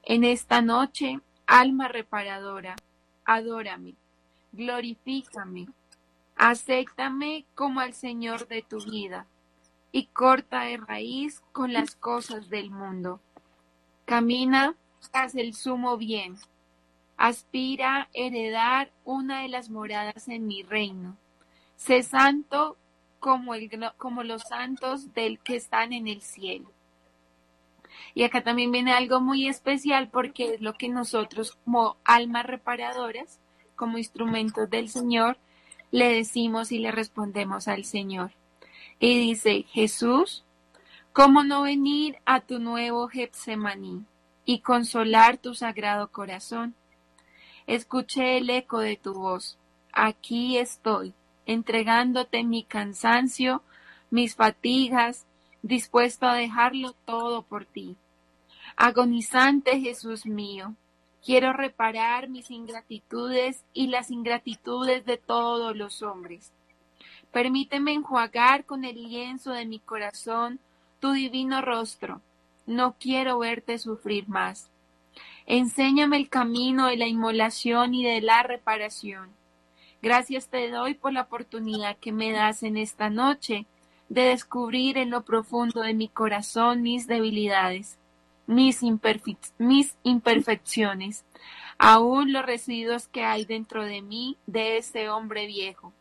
En 0.02 0.23
esta 0.23 0.60
noche, 0.60 1.20
alma 1.47 1.89
reparadora, 1.89 2.77
adórame, 3.24 3.94
glorifícame, 4.52 5.69
acéptame 6.36 7.47
como 7.55 7.81
al 7.81 7.94
Señor 7.94 8.48
de 8.48 8.62
tu 8.62 8.85
vida 8.85 9.27
y 9.93 10.06
corta 10.06 10.64
de 10.64 10.77
raíz 10.77 11.43
con 11.52 11.73
las 11.73 11.97
cosas 11.97 12.51
del 12.51 12.70
mundo. 12.70 13.20
Camina 14.05 14.74
hacia 15.14 15.40
el 15.40 15.55
sumo 15.55 15.97
bien. 15.97 16.36
Aspira 17.16 18.09
heredar 18.12 18.90
una 19.05 19.43
de 19.43 19.48
las 19.48 19.70
moradas 19.70 20.28
en 20.28 20.47
mi 20.47 20.62
reino. 20.62 21.16
Sé 21.77 22.02
santo 22.02 22.77
como, 23.22 23.54
el, 23.54 23.70
como 23.96 24.24
los 24.24 24.42
santos 24.42 25.14
del 25.14 25.38
que 25.38 25.54
están 25.54 25.92
en 25.92 26.08
el 26.08 26.20
cielo. 26.20 26.70
Y 28.14 28.24
acá 28.24 28.42
también 28.42 28.72
viene 28.72 28.92
algo 28.92 29.20
muy 29.20 29.46
especial 29.46 30.08
porque 30.10 30.54
es 30.54 30.60
lo 30.60 30.74
que 30.74 30.88
nosotros 30.88 31.56
como 31.64 31.96
almas 32.04 32.44
reparadoras, 32.46 33.38
como 33.76 33.96
instrumentos 33.96 34.68
del 34.68 34.88
Señor, 34.88 35.38
le 35.92 36.12
decimos 36.12 36.72
y 36.72 36.80
le 36.80 36.90
respondemos 36.90 37.68
al 37.68 37.84
Señor. 37.84 38.32
Y 38.98 39.18
dice, 39.18 39.66
Jesús, 39.68 40.44
¿Cómo 41.12 41.44
no 41.44 41.60
venir 41.60 42.16
a 42.24 42.40
tu 42.40 42.58
nuevo 42.58 43.06
Getsemaní 43.06 44.06
y 44.46 44.60
consolar 44.60 45.36
tu 45.36 45.54
sagrado 45.54 46.08
corazón? 46.08 46.74
Escuché 47.66 48.38
el 48.38 48.48
eco 48.48 48.78
de 48.78 48.96
tu 48.96 49.12
voz. 49.12 49.58
Aquí 49.92 50.56
estoy, 50.56 51.12
entregándote 51.52 52.44
mi 52.44 52.64
cansancio, 52.64 53.62
mis 54.10 54.34
fatigas, 54.34 55.26
dispuesto 55.62 56.26
a 56.26 56.34
dejarlo 56.34 56.94
todo 57.04 57.42
por 57.42 57.64
ti. 57.64 57.96
Agonizante 58.76 59.80
Jesús 59.80 60.26
mío, 60.26 60.74
quiero 61.24 61.52
reparar 61.52 62.28
mis 62.28 62.50
ingratitudes 62.50 63.64
y 63.72 63.88
las 63.88 64.10
ingratitudes 64.10 65.04
de 65.04 65.18
todos 65.18 65.76
los 65.76 66.02
hombres. 66.02 66.52
Permíteme 67.32 67.92
enjuagar 67.92 68.64
con 68.64 68.84
el 68.84 69.02
lienzo 69.02 69.52
de 69.52 69.64
mi 69.64 69.78
corazón 69.78 70.58
tu 71.00 71.12
divino 71.12 71.62
rostro. 71.62 72.20
No 72.66 72.94
quiero 72.98 73.38
verte 73.38 73.78
sufrir 73.78 74.28
más. 74.28 74.68
Enséñame 75.46 76.16
el 76.16 76.28
camino 76.28 76.86
de 76.86 76.96
la 76.96 77.06
inmolación 77.06 77.94
y 77.94 78.04
de 78.04 78.20
la 78.20 78.42
reparación. 78.42 79.30
Gracias 80.02 80.48
te 80.48 80.68
doy 80.68 80.94
por 80.94 81.12
la 81.12 81.22
oportunidad 81.22 81.96
que 81.96 82.12
me 82.12 82.32
das 82.32 82.64
en 82.64 82.76
esta 82.76 83.08
noche 83.08 83.66
de 84.08 84.22
descubrir 84.22 84.98
en 84.98 85.10
lo 85.10 85.22
profundo 85.22 85.80
de 85.80 85.94
mi 85.94 86.08
corazón 86.08 86.82
mis 86.82 87.06
debilidades, 87.06 87.98
mis, 88.46 88.80
mis 89.58 89.96
imperfecciones, 90.02 91.24
aún 91.78 92.32
los 92.32 92.44
residuos 92.44 93.06
que 93.06 93.24
hay 93.24 93.44
dentro 93.44 93.84
de 93.84 94.02
mí 94.02 94.36
de 94.46 94.76
ese 94.76 95.08
hombre 95.08 95.46
viejo. 95.46 95.92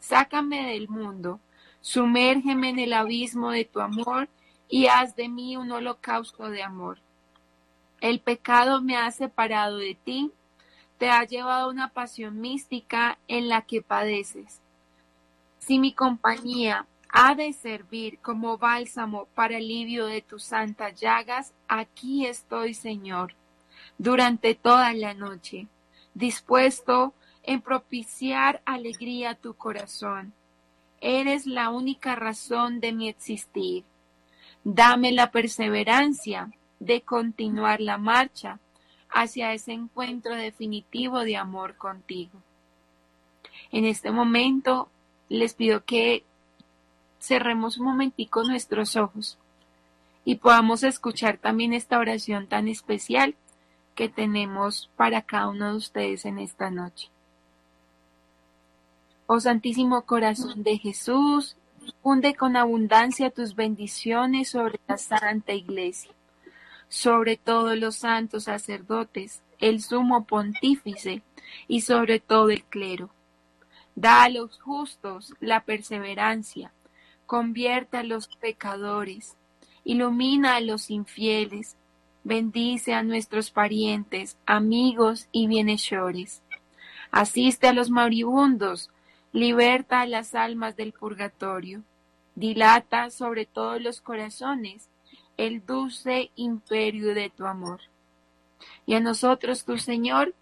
Sácame 0.00 0.72
del 0.72 0.88
mundo, 0.88 1.38
Sumérgeme 1.86 2.70
en 2.70 2.80
el 2.80 2.92
abismo 2.92 3.52
de 3.52 3.64
tu 3.64 3.78
amor 3.78 4.28
y 4.68 4.88
haz 4.88 5.14
de 5.14 5.28
mí 5.28 5.56
un 5.56 5.70
holocausto 5.70 6.50
de 6.50 6.64
amor. 6.64 6.98
El 8.00 8.18
pecado 8.18 8.82
me 8.82 8.96
ha 8.96 9.08
separado 9.12 9.76
de 9.76 9.94
ti, 9.94 10.32
te 10.98 11.10
ha 11.10 11.24
llevado 11.24 11.70
una 11.70 11.88
pasión 11.88 12.40
mística 12.40 13.18
en 13.28 13.48
la 13.48 13.62
que 13.62 13.82
padeces. 13.82 14.60
Si 15.58 15.78
mi 15.78 15.92
compañía 15.92 16.86
ha 17.08 17.34
de 17.34 17.52
servir 17.52 18.18
como 18.20 18.58
bálsamo 18.58 19.26
para 19.34 19.56
alivio 19.56 20.06
de 20.06 20.22
tus 20.22 20.44
santas 20.44 21.00
llagas, 21.00 21.52
aquí 21.68 22.26
estoy, 22.26 22.74
Señor, 22.74 23.34
durante 23.98 24.54
toda 24.54 24.92
la 24.92 25.14
noche, 25.14 25.66
dispuesto 26.14 27.14
en 27.42 27.60
propiciar 27.60 28.62
alegría 28.64 29.30
a 29.30 29.34
tu 29.34 29.54
corazón. 29.54 30.32
Eres 31.00 31.46
la 31.46 31.70
única 31.70 32.16
razón 32.16 32.80
de 32.80 32.92
mi 32.92 33.08
existir. 33.08 33.84
Dame 34.64 35.12
la 35.12 35.30
perseverancia 35.30 36.50
de 36.80 37.02
continuar 37.02 37.80
la 37.80 37.98
marcha 37.98 38.58
hacia 39.10 39.52
ese 39.52 39.72
encuentro 39.72 40.34
definitivo 40.34 41.20
de 41.20 41.36
amor 41.36 41.76
contigo. 41.76 42.38
En 43.72 43.84
este 43.84 44.10
momento 44.10 44.88
les 45.28 45.54
pido 45.54 45.84
que 45.84 46.24
cerremos 47.18 47.78
un 47.78 47.86
momentico 47.86 48.44
nuestros 48.44 48.96
ojos 48.96 49.38
y 50.24 50.36
podamos 50.36 50.82
escuchar 50.82 51.38
también 51.38 51.72
esta 51.72 51.98
oración 51.98 52.46
tan 52.46 52.68
especial 52.68 53.34
que 53.94 54.08
tenemos 54.08 54.90
para 54.96 55.22
cada 55.22 55.48
uno 55.48 55.70
de 55.70 55.76
ustedes 55.76 56.24
en 56.26 56.38
esta 56.38 56.70
noche. 56.70 57.08
Oh 59.26 59.40
Santísimo 59.40 60.02
Corazón 60.02 60.62
de 60.62 60.78
Jesús, 60.78 61.56
funde 62.02 62.34
con 62.34 62.56
abundancia 62.56 63.30
tus 63.30 63.54
bendiciones 63.54 64.50
sobre 64.50 64.78
la 64.86 64.98
Santa 64.98 65.52
Iglesia, 65.52 66.12
sobre 66.88 67.36
todos 67.36 67.76
los 67.76 67.96
santos 67.96 68.44
sacerdotes, 68.44 69.42
el 69.58 69.82
sumo 69.82 70.24
pontífice 70.24 71.22
y 71.68 71.80
sobre 71.82 72.20
todo 72.20 72.50
el 72.50 72.64
clero. 72.64 73.10
Da 73.94 74.24
a 74.24 74.28
los 74.28 74.60
justos 74.60 75.34
la 75.40 75.64
perseverancia, 75.64 76.72
convierte 77.26 77.96
a 77.96 78.02
los 78.02 78.28
pecadores, 78.28 79.36
ilumina 79.84 80.56
a 80.56 80.60
los 80.60 80.90
infieles, 80.90 81.76
bendice 82.24 82.92
a 82.92 83.02
nuestros 83.02 83.50
parientes, 83.50 84.36
amigos 84.46 85.28
y 85.32 85.46
bienhechores. 85.46 86.42
Asiste 87.10 87.68
a 87.68 87.72
los 87.72 87.90
moribundos, 87.90 88.90
liberta 89.32 90.00
a 90.00 90.06
las 90.06 90.34
almas 90.34 90.76
del 90.76 90.92
purgatorio, 90.92 91.82
dilata 92.34 93.10
sobre 93.10 93.46
todos 93.46 93.80
los 93.80 94.00
corazones 94.00 94.88
el 95.36 95.64
dulce 95.64 96.30
imperio 96.36 97.14
de 97.14 97.30
tu 97.30 97.46
amor. 97.46 97.80
Y 98.86 98.94
a 98.94 99.00
nosotros, 99.00 99.64
tu 99.64 99.78
Señor, 99.78 100.34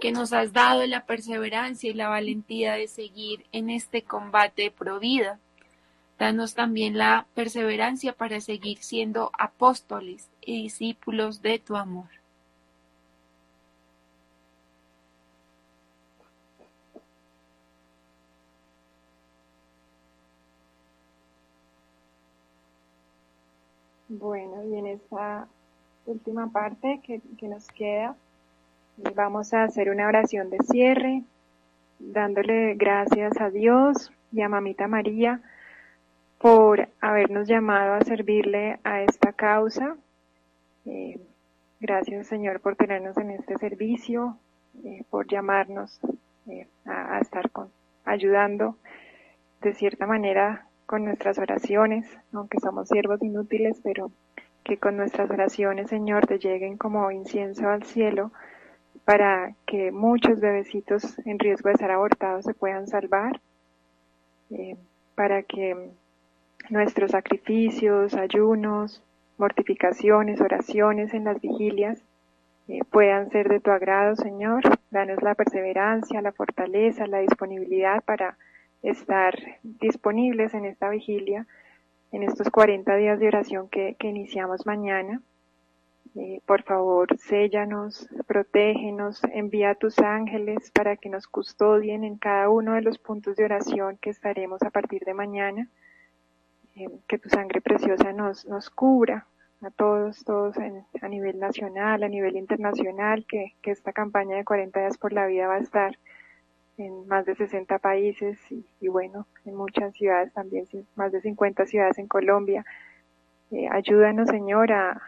que 0.00 0.12
nos 0.12 0.32
has 0.32 0.52
dado 0.52 0.86
la 0.86 1.06
perseverancia 1.06 1.90
y 1.90 1.94
la 1.94 2.08
valentía 2.08 2.74
de 2.74 2.88
seguir 2.88 3.46
en 3.52 3.70
este 3.70 4.02
combate 4.02 4.70
pro 4.70 5.00
vida 5.00 5.38
Danos 6.20 6.54
también 6.54 6.98
la 6.98 7.26
perseverancia 7.34 8.12
para 8.12 8.42
seguir 8.42 8.82
siendo 8.82 9.30
apóstoles 9.38 10.28
y 10.42 10.64
discípulos 10.64 11.40
de 11.40 11.58
tu 11.58 11.76
amor. 11.76 12.19
Bueno, 24.12 24.64
y 24.64 24.74
en 24.74 24.88
esta 24.88 25.46
última 26.04 26.50
parte 26.50 27.00
que, 27.04 27.20
nos 27.46 27.68
queda, 27.68 28.16
vamos 29.14 29.54
a 29.54 29.62
hacer 29.62 29.88
una 29.88 30.08
oración 30.08 30.50
de 30.50 30.58
cierre, 30.64 31.22
dándole 32.00 32.74
gracias 32.74 33.40
a 33.40 33.50
Dios 33.50 34.10
y 34.32 34.40
a 34.40 34.48
Mamita 34.48 34.88
María 34.88 35.40
por 36.38 36.88
habernos 37.00 37.46
llamado 37.46 37.94
a 37.94 38.00
servirle 38.00 38.80
a 38.82 39.02
esta 39.02 39.32
causa. 39.32 39.96
Eh, 40.86 41.20
gracias 41.78 42.26
Señor 42.26 42.58
por 42.58 42.74
tenernos 42.74 43.16
en 43.16 43.30
este 43.30 43.58
servicio, 43.58 44.36
eh, 44.82 45.04
por 45.08 45.28
llamarnos 45.28 46.00
eh, 46.48 46.66
a, 46.84 47.14
a, 47.14 47.20
estar 47.20 47.48
con, 47.52 47.68
ayudando 48.04 48.76
de 49.62 49.72
cierta 49.72 50.04
manera 50.04 50.66
con 50.90 51.04
nuestras 51.04 51.38
oraciones, 51.38 52.04
aunque 52.32 52.58
somos 52.58 52.88
siervos 52.88 53.22
inútiles, 53.22 53.80
pero 53.84 54.10
que 54.64 54.76
con 54.76 54.96
nuestras 54.96 55.30
oraciones 55.30 55.88
Señor 55.88 56.26
te 56.26 56.40
lleguen 56.40 56.76
como 56.78 57.12
incienso 57.12 57.68
al 57.68 57.84
cielo 57.84 58.32
para 59.04 59.54
que 59.66 59.92
muchos 59.92 60.40
bebecitos 60.40 61.16
en 61.24 61.38
riesgo 61.38 61.68
de 61.68 61.76
ser 61.76 61.92
abortados 61.92 62.44
se 62.44 62.54
puedan 62.54 62.88
salvar, 62.88 63.40
para 65.14 65.44
que 65.44 65.90
nuestros 66.70 67.12
sacrificios, 67.12 68.14
ayunos, 68.14 69.00
mortificaciones, 69.38 70.40
oraciones 70.40 71.14
en 71.14 71.22
las 71.22 71.40
vigilias 71.40 72.02
eh, 72.66 72.80
puedan 72.90 73.30
ser 73.30 73.48
de 73.48 73.60
tu 73.60 73.70
agrado, 73.70 74.16
Señor. 74.16 74.62
Danos 74.90 75.22
la 75.22 75.36
perseverancia, 75.36 76.20
la 76.20 76.32
fortaleza, 76.32 77.06
la 77.06 77.18
disponibilidad 77.18 78.02
para 78.02 78.36
estar 78.82 79.34
disponibles 79.62 80.54
en 80.54 80.64
esta 80.64 80.88
vigilia, 80.88 81.46
en 82.12 82.22
estos 82.22 82.50
40 82.50 82.94
días 82.96 83.18
de 83.18 83.28
oración 83.28 83.68
que, 83.68 83.96
iniciamos 84.00 84.66
mañana. 84.66 85.20
Eh, 86.16 86.40
por 86.44 86.62
favor, 86.62 87.16
séllanos, 87.18 88.08
protégenos, 88.26 89.22
envía 89.32 89.70
a 89.70 89.74
tus 89.76 89.98
ángeles 90.00 90.70
para 90.72 90.96
que 90.96 91.08
nos 91.08 91.28
custodien 91.28 92.02
en 92.02 92.16
cada 92.16 92.48
uno 92.48 92.74
de 92.74 92.82
los 92.82 92.98
puntos 92.98 93.36
de 93.36 93.44
oración 93.44 93.96
que 94.00 94.10
estaremos 94.10 94.60
a 94.62 94.70
partir 94.70 95.04
de 95.04 95.14
mañana 95.14 95.68
que 97.06 97.18
tu 97.18 97.28
sangre 97.28 97.60
preciosa 97.60 98.12
nos, 98.12 98.70
cubra 98.70 99.26
a 99.62 99.70
todos, 99.70 100.24
todos 100.24 100.56
a 100.58 101.08
nivel 101.08 101.38
nacional, 101.38 102.02
a 102.02 102.08
nivel 102.08 102.36
internacional, 102.36 103.26
que, 103.26 103.54
que, 103.60 103.70
esta 103.70 103.92
campaña 103.92 104.36
de 104.36 104.44
40 104.44 104.80
días 104.80 104.96
por 104.96 105.12
la 105.12 105.26
vida 105.26 105.48
va 105.48 105.56
a 105.56 105.60
estar 105.60 105.98
en 106.80 107.06
más 107.06 107.26
de 107.26 107.34
60 107.34 107.78
países 107.78 108.38
y, 108.80 108.88
bueno, 108.88 109.26
en 109.44 109.54
muchas 109.54 109.94
ciudades 109.94 110.32
también, 110.32 110.66
más 110.96 111.12
de 111.12 111.20
50 111.20 111.66
ciudades 111.66 111.98
en 111.98 112.08
Colombia. 112.08 112.64
Eh, 113.50 113.68
ayúdanos, 113.70 114.28
Señor, 114.28 114.72
a, 114.72 115.00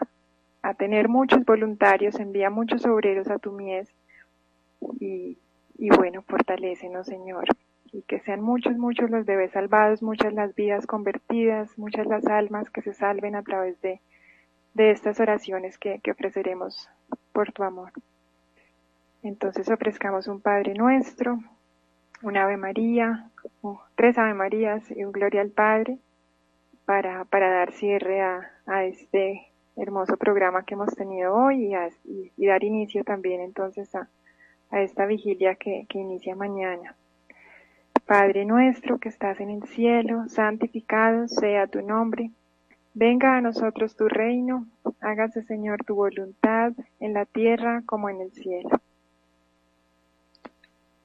tener 0.79 1.09
muchos 1.09 1.45
voluntarios, 1.45 2.21
envía 2.21 2.51
muchos 2.51 2.87
obreros 2.87 3.29
a 3.29 3.39
tu 3.39 3.53
mies 3.53 3.89
y, 5.01 5.37
bueno, 5.97 6.23
fortalécenos, 6.23 7.07
Señor 7.07 7.47
y 7.95 8.01
que 8.03 8.21
sean 8.21 8.41
muchos, 8.41 8.79
muchos 8.79 9.11
los 9.11 9.27
bebés 9.27 9.53
salvados, 9.53 10.03
muchas 10.03 10.33
las 10.33 10.55
vidas 10.55 10.87
convertidas, 10.87 11.77
muchas 11.77 12.07
las 12.07 12.25
almas 12.27 12.71
que 12.71 12.81
se 12.81 12.95
salven 12.95 13.37
a 13.37 13.43
través 13.43 13.79
de, 13.83 14.01
de 14.73 14.93
estas 14.93 15.21
oraciones 15.21 15.77
que 15.77 16.01
ofreceremos 16.11 16.89
por 17.35 17.53
tu 17.53 17.65
amor. 17.65 17.93
Entonces 19.23 19.71
ofrezcamos 19.71 20.27
un 20.27 20.41
Padre 20.41 20.75
nuestro, 20.75 21.39
un 22.23 22.37
Ave 22.37 22.57
María, 22.57 23.31
tres 23.95 24.19
Ave 24.19 24.35
Marías 24.35 24.91
y 24.91 25.05
un 25.05 25.13
Gloria 25.13 25.41
al 25.41 25.51
Padre 25.51 25.99
para, 26.85 27.25
para 27.25 27.51
dar 27.51 27.73
cierre 27.73 28.21
a, 28.21 28.85
este 28.85 29.49
hermoso 29.77 30.17
programa 30.17 30.65
que 30.65 30.75
hemos 30.75 30.95
tenido 30.95 31.35
hoy 31.35 31.75
y, 32.05 32.47
dar 32.47 32.65
inicio 32.65 33.05
también 33.05 33.41
entonces 33.41 33.95
a, 33.95 34.09
esta 34.71 35.05
vigilia 35.07 35.55
que 35.57 35.87
inicia 35.93 36.35
mañana. 36.35 36.97
Padre 38.07 38.45
nuestro 38.45 38.99
que 38.99 39.09
estás 39.09 39.41
en 39.41 39.51
el 39.51 39.63
cielo, 39.65 40.29
santificado 40.29 41.29
sea 41.29 41.67
tu 41.67 41.83
nombre. 41.83 42.31
Venga 42.95 43.37
a 43.37 43.41
nosotros 43.41 43.97
tu 43.97 44.09
reino, 44.09 44.67
hágase 45.01 45.43
Señor 45.45 45.85
tu 45.85 45.95
voluntad 45.95 46.73
en 47.01 47.15
la 47.15 47.25
tierra 47.25 47.83
como 47.87 48.11
en 48.11 48.21
el 48.21 48.33
cielo. 48.33 48.69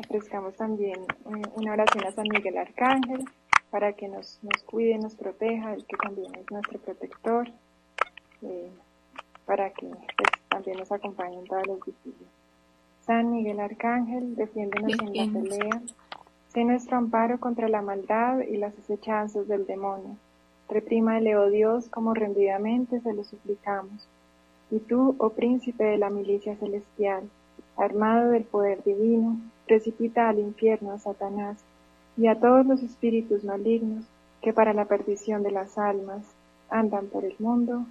Ofrezcamos 0.00 0.54
también 0.56 0.98
eh, 1.00 1.42
una 1.54 1.72
oración 1.72 2.06
a 2.06 2.12
San 2.12 2.26
Miguel 2.28 2.56
Arcángel 2.56 3.24
para 3.70 3.92
que 3.92 4.08
nos, 4.08 4.38
nos 4.42 4.62
cuide, 4.62 4.98
nos 4.98 5.14
proteja, 5.14 5.74
el 5.74 5.84
que 5.84 5.96
también 5.96 6.34
es 6.34 6.50
nuestro 6.50 6.78
protector, 6.78 7.48
eh, 8.42 8.70
para 9.44 9.70
que 9.70 9.86
pues, 9.88 10.28
también 10.48 10.78
nos 10.78 10.92
acompañe 10.92 11.38
en 11.38 11.44
todas 11.44 11.66
las 11.66 11.78
vigilias. 11.84 12.30
San 13.06 13.32
Miguel 13.32 13.60
Arcángel, 13.60 14.36
defiéndenos 14.36 14.92
en 15.00 15.16
la 15.16 15.40
pelea, 15.40 15.82
sé 16.48 16.64
nuestro 16.64 16.96
amparo 16.96 17.40
contra 17.40 17.68
la 17.68 17.82
maldad 17.82 18.40
y 18.40 18.56
las 18.56 18.78
acechanzas 18.78 19.48
del 19.48 19.66
demonio. 19.66 20.16
Reprímale, 20.68 21.36
oh 21.36 21.50
Dios, 21.50 21.88
como 21.88 22.14
rendidamente 22.14 23.00
se 23.00 23.12
lo 23.12 23.24
suplicamos. 23.24 24.08
Y 24.70 24.78
tú, 24.78 25.16
oh 25.18 25.30
príncipe 25.30 25.84
de 25.84 25.98
la 25.98 26.10
milicia 26.10 26.56
celestial, 26.56 27.28
armado 27.76 28.30
del 28.30 28.44
poder 28.44 28.82
divino, 28.84 29.36
precipita 29.72 30.28
al 30.28 30.38
infierno 30.38 30.92
a 30.92 30.98
Satanás 30.98 31.56
y 32.18 32.26
a 32.26 32.38
todos 32.38 32.66
los 32.66 32.82
espíritus 32.82 33.42
malignos 33.42 34.04
que 34.42 34.52
para 34.52 34.74
la 34.74 34.84
perdición 34.84 35.42
de 35.42 35.50
las 35.50 35.78
almas 35.78 36.26
andan 36.68 37.06
por 37.06 37.24
el 37.24 37.34
mundo. 37.38 37.86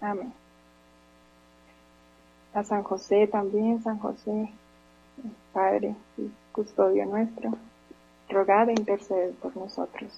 Amén. 0.00 0.32
A 2.52 2.62
San 2.62 2.84
José 2.84 3.26
también, 3.26 3.82
San 3.82 3.98
José, 3.98 4.52
Padre 5.52 5.96
y 6.16 6.30
custodio 6.52 7.06
nuestro, 7.06 7.50
rogad 8.28 8.68
e 8.68 8.74
intercede 8.74 9.32
por 9.42 9.56
nosotros. 9.56 10.12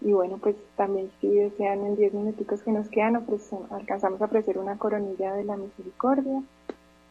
Y 0.00 0.12
bueno, 0.12 0.38
pues 0.38 0.54
también 0.76 1.10
si 1.20 1.28
desean 1.28 1.84
en 1.84 1.96
10 1.96 2.14
minuticos 2.14 2.62
que 2.62 2.70
nos 2.70 2.88
quedan, 2.88 3.26
alcanzamos 3.70 4.22
a 4.22 4.26
ofrecer 4.26 4.58
una 4.58 4.78
coronilla 4.78 5.34
de 5.34 5.42
la 5.42 5.56
misericordia. 5.56 6.40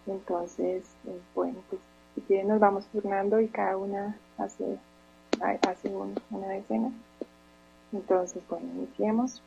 Entonces, 0.07 0.85
eh, 1.05 1.19
bueno, 1.33 1.57
pues 1.69 1.81
si 2.15 2.21
quieren 2.21 2.47
nos 2.47 2.59
vamos 2.59 2.85
turnando 2.87 3.39
y 3.41 3.47
cada 3.49 3.77
una 3.77 4.17
hace, 4.37 4.77
hace 5.39 5.89
una 6.31 6.47
decena. 6.47 6.91
Entonces, 7.91 8.41
bueno, 8.49 8.67
iniciemos 8.75 9.41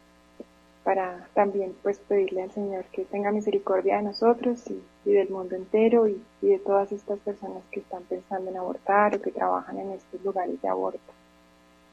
para 0.84 1.28
también 1.34 1.74
pues 1.82 1.98
pedirle 1.98 2.42
al 2.42 2.50
Señor 2.50 2.84
que 2.86 3.04
tenga 3.04 3.30
misericordia 3.30 3.96
de 3.96 4.04
nosotros 4.04 4.64
y, 4.70 5.10
del 5.10 5.28
mundo 5.28 5.56
entero 5.56 6.06
y, 6.06 6.22
de 6.40 6.58
todas 6.58 6.92
estas 6.92 7.18
personas 7.18 7.62
que 7.70 7.80
están 7.80 8.04
pensando 8.04 8.50
en 8.50 8.56
abortar 8.56 9.14
o 9.14 9.20
que 9.20 9.30
trabajan 9.30 9.78
en 9.78 9.90
estos 9.90 10.22
lugares 10.22 10.60
de 10.62 10.68
aborto 10.68 11.12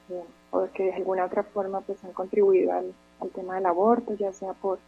eh, 0.10 0.24
o 0.52 0.68
que 0.74 0.84
de 0.84 0.94
alguna 0.94 1.26
otra 1.26 1.44
forma 1.44 1.82
pues 1.82 2.04
han 2.04 2.14
contribuido 2.14 2.72
al, 2.72 2.94
tema 3.34 3.56
del 3.56 3.66
aborto, 3.66 4.14
ya 4.14 4.32
sea 4.32 4.54
por 4.54 4.80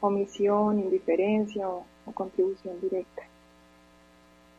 omisión, 0.00 0.78
indiferencia 0.80 1.68
o 1.68 1.84
contribución 2.14 2.80
directa. 2.80 3.22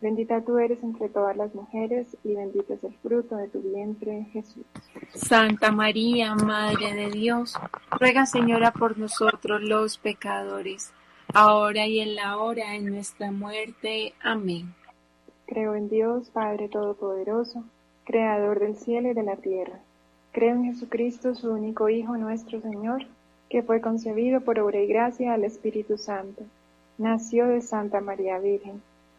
Bendita 0.00 0.40
tú 0.40 0.58
eres 0.58 0.82
entre 0.82 1.10
todas 1.10 1.36
las 1.36 1.54
mujeres 1.54 2.16
y 2.24 2.34
bendito 2.34 2.72
es 2.72 2.82
el 2.84 2.94
fruto 3.02 3.36
de 3.36 3.48
tu 3.48 3.60
vientre, 3.60 4.26
Jesús. 4.32 4.64
Santa 5.12 5.70
María, 5.72 6.34
Madre 6.34 6.94
de 6.94 7.10
Dios, 7.10 7.58
ruega 7.90 8.24
Señora 8.24 8.72
por 8.72 8.96
nosotros 8.96 9.60
los 9.60 9.98
pecadores, 9.98 10.94
ahora 11.34 11.86
y 11.86 12.00
en 12.00 12.14
la 12.14 12.38
hora 12.38 12.70
de 12.70 12.80
nuestra 12.80 13.30
muerte. 13.30 14.14
Amén. 14.22 14.74
Creo 15.44 15.74
en 15.74 15.90
Dios, 15.90 16.30
Padre 16.30 16.70
Todopoderoso, 16.70 17.62
Creador 18.04 18.58
del 18.58 18.76
cielo 18.76 19.10
y 19.10 19.14
de 19.14 19.22
la 19.22 19.36
tierra. 19.36 19.80
Creo 20.32 20.54
en 20.54 20.64
Jesucristo, 20.64 21.34
su 21.34 21.50
único 21.50 21.90
Hijo, 21.90 22.16
nuestro 22.16 22.62
Señor, 22.62 23.06
que 23.50 23.62
fue 23.62 23.82
concebido 23.82 24.40
por 24.40 24.60
obra 24.60 24.80
y 24.80 24.86
gracia 24.86 25.34
al 25.34 25.44
Espíritu 25.44 25.98
Santo. 25.98 26.42
Nació 26.96 27.48
de 27.48 27.60
Santa 27.60 28.00
María 28.00 28.38
Virgen 28.38 28.80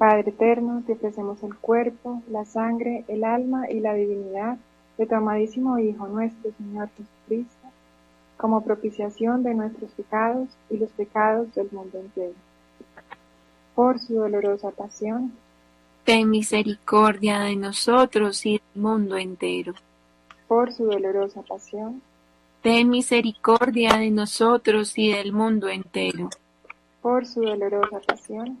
Padre 0.00 0.30
eterno, 0.30 0.82
te 0.86 0.94
ofrecemos 0.94 1.42
el 1.42 1.54
cuerpo, 1.56 2.22
la 2.30 2.46
sangre, 2.46 3.04
el 3.06 3.22
alma 3.22 3.70
y 3.70 3.80
la 3.80 3.92
divinidad 3.92 4.56
de 4.96 5.04
tu 5.04 5.14
amadísimo 5.14 5.78
Hijo 5.78 6.08
nuestro 6.08 6.52
Señor 6.56 6.88
Jesucristo, 6.96 7.68
como 8.38 8.64
propiciación 8.64 9.42
de 9.42 9.52
nuestros 9.52 9.90
pecados 9.90 10.48
y 10.70 10.78
los 10.78 10.88
pecados 10.92 11.54
del 11.54 11.68
mundo 11.70 11.98
entero. 11.98 12.32
Por 13.74 13.98
su 13.98 14.14
dolorosa 14.14 14.70
pasión, 14.70 15.34
ten 16.04 16.30
misericordia 16.30 17.40
de 17.40 17.56
nosotros 17.56 18.46
y 18.46 18.52
del 18.52 18.82
mundo 18.82 19.18
entero. 19.18 19.74
Por 20.48 20.72
su 20.72 20.86
dolorosa 20.86 21.42
pasión, 21.42 22.00
ten 22.62 22.88
misericordia 22.88 23.98
de 23.98 24.10
nosotros 24.10 24.96
y 24.96 25.12
del 25.12 25.34
mundo 25.34 25.68
entero. 25.68 26.30
Por 27.02 27.26
su 27.26 27.42
dolorosa 27.42 28.00
pasión, 28.00 28.60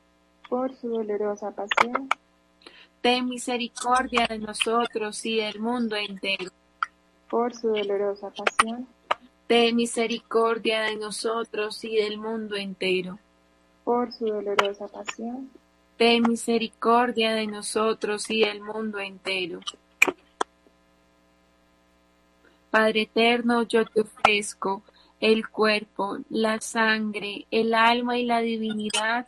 por 0.51 0.75
su 0.75 0.89
dolorosa 0.89 1.51
pasión. 1.51 2.09
Ten 2.99 3.25
misericordia 3.25 4.27
de 4.27 4.37
nosotros 4.37 5.25
y 5.25 5.37
del 5.37 5.61
mundo 5.61 5.95
entero. 5.95 6.51
Por 7.29 7.55
su 7.55 7.69
dolorosa 7.69 8.31
pasión. 8.31 8.85
Ten 9.47 9.77
misericordia 9.77 10.81
de 10.81 10.97
nosotros 10.97 11.81
y 11.85 11.95
del 11.95 12.17
mundo 12.17 12.57
entero. 12.57 13.17
Por 13.85 14.11
su 14.11 14.25
dolorosa 14.25 14.89
pasión. 14.89 15.49
ten 15.95 16.23
misericordia 16.23 17.33
de 17.33 17.47
nosotros 17.47 18.29
y 18.29 18.41
del 18.41 18.59
mundo 18.59 18.99
entero. 18.99 19.61
Padre 22.69 23.03
eterno, 23.03 23.63
yo 23.63 23.85
te 23.85 24.01
ofrezco 24.01 24.83
el 25.21 25.47
cuerpo, 25.47 26.17
la 26.29 26.59
sangre, 26.59 27.47
el 27.51 27.73
alma 27.73 28.17
y 28.17 28.25
la 28.25 28.41
divinidad 28.41 29.27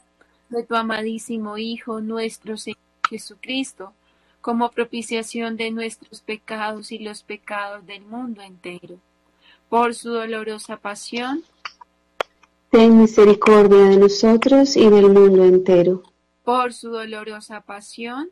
de 0.58 0.64
tu 0.64 0.76
amadísimo 0.76 1.58
Hijo, 1.58 2.02
nuestro 2.02 2.58
Señor 2.58 2.80
Jesucristo, 3.10 3.94
como 4.42 4.72
propiciación 4.72 5.58
de 5.58 5.72
nuestros 5.72 6.22
pecados 6.22 6.92
y 6.92 7.00
los 7.00 7.24
pecados 7.24 7.86
del 7.86 8.06
mundo 8.06 8.42
entero. 8.42 8.98
Por 9.70 9.96
su 9.96 10.12
dolorosa 10.12 10.78
pasión, 10.78 11.44
ten 12.70 12.98
misericordia 12.98 13.86
de 13.90 13.98
nosotros 13.98 14.76
y 14.78 14.90
del 14.90 15.10
mundo 15.10 15.44
entero 15.44 16.04
por 16.44 16.74
su 16.74 16.90
dolorosa 16.90 17.62
pasión, 17.62 18.30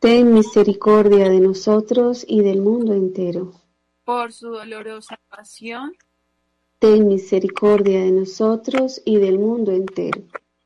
ten 0.00 0.34
misericordia 0.34 1.28
de 1.28 1.40
nosotros 1.40 2.24
y 2.26 2.42
del 2.42 2.60
mundo 2.60 2.92
entero. 2.92 3.52
Por 4.04 4.32
su 4.32 4.48
dolorosa 4.50 5.20
pasión, 5.28 5.96
ten 6.80 7.06
misericordia 7.06 8.00
de 8.00 8.10
nosotros 8.10 9.00
y 9.04 9.18
del 9.18 9.38
mundo 9.38 9.70
entero. 9.70 10.22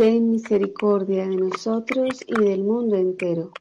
ten 0.00 0.30
misericordia 0.30 1.28
de 1.28 1.36
nosotros 1.36 2.24
y 2.26 2.42
del 2.42 2.64
mundo 2.64 2.96
entero. 2.96 3.52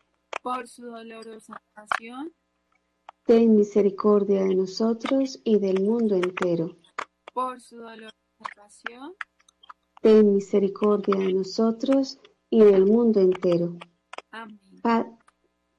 Por 0.42 0.70
su 0.70 0.86
dolorosa 0.86 1.62
pasión, 1.74 2.32
ten 3.26 3.58
misericordia 3.58 4.44
de 4.46 4.56
nosotros 4.56 5.42
y 5.44 5.60
del 5.60 5.84
mundo 5.84 6.16
entero. 6.16 6.78
Por 7.34 7.60
su 7.60 7.76
dolorosa 7.76 8.16
pasión, 8.56 9.16
ten 10.02 10.34
misericordia 10.34 11.18
de 11.18 11.34
nosotros 11.34 12.22
y 12.50 12.64
del 12.64 12.86
mundo 12.86 13.20
entero. 13.20 13.76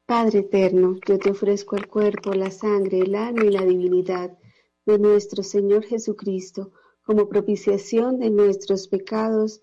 Padre 0.05 0.41
eterno, 0.41 0.99
yo 1.09 1.19
te 1.19 1.31
ofrezco 1.31 1.77
el 1.77 1.89
cuerpo, 1.89 2.35
la 2.35 2.51
sangre, 2.51 2.99
el 2.99 3.15
alma 3.15 3.47
y 3.47 3.51
la 3.51 3.65
divinidad 3.65 4.37
de 4.85 4.99
nuestro 4.99 5.43
Señor 5.43 5.87
Jesucristo 5.87 6.73
como 7.01 7.31
propiciación 7.31 8.19
de 8.19 8.29
nuestros 8.29 8.89
pecados 8.89 9.63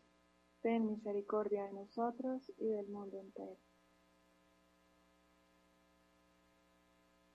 ten 0.61 0.87
misericordia 0.87 1.65
de 1.65 1.73
nosotros 1.73 2.51
y 2.57 2.67
del 2.69 2.87
mundo 2.87 3.19
entero. 3.19 3.57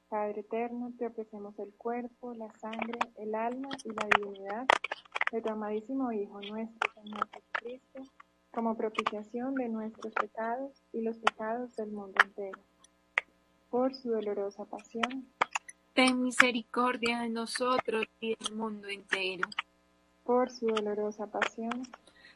Padre 0.09 0.41
eterno, 0.41 0.93
te 0.97 1.07
ofrecemos 1.07 1.59
el 1.59 1.75
cuerpo, 1.75 2.33
la 2.35 2.53
sangre, 2.61 2.99
el 3.17 3.35
alma 3.35 3.69
y 3.85 3.89
la 3.89 4.09
divinidad 4.17 4.67
de 5.33 5.43
tu 5.43 5.51
amadísimo 5.51 6.13
Hijo 6.13 6.41
nuestro 6.41 6.93
Señor 6.95 7.29
Jesucristo 7.31 8.03
como 8.53 8.77
propiciación 8.77 9.55
de 9.55 9.69
nuestros 9.69 10.15
pecados 10.15 10.73
y 10.93 11.03
los 11.03 11.19
pecados 11.19 11.75
del 11.77 11.91
mundo 11.91 12.15
entero. 12.25 12.59
Por 13.69 13.95
su 13.95 14.11
dolorosa 14.11 14.65
pasión, 14.65 15.29
ten 15.93 16.23
misericordia 16.23 17.21
de 17.21 17.29
nosotros 17.29 18.07
y 18.21 18.37
del 18.37 18.55
mundo 18.55 18.89
entero. 18.89 19.49
Por 20.25 20.51
su 20.51 20.69
dolorosa 20.69 21.27
pasión, 21.27 21.83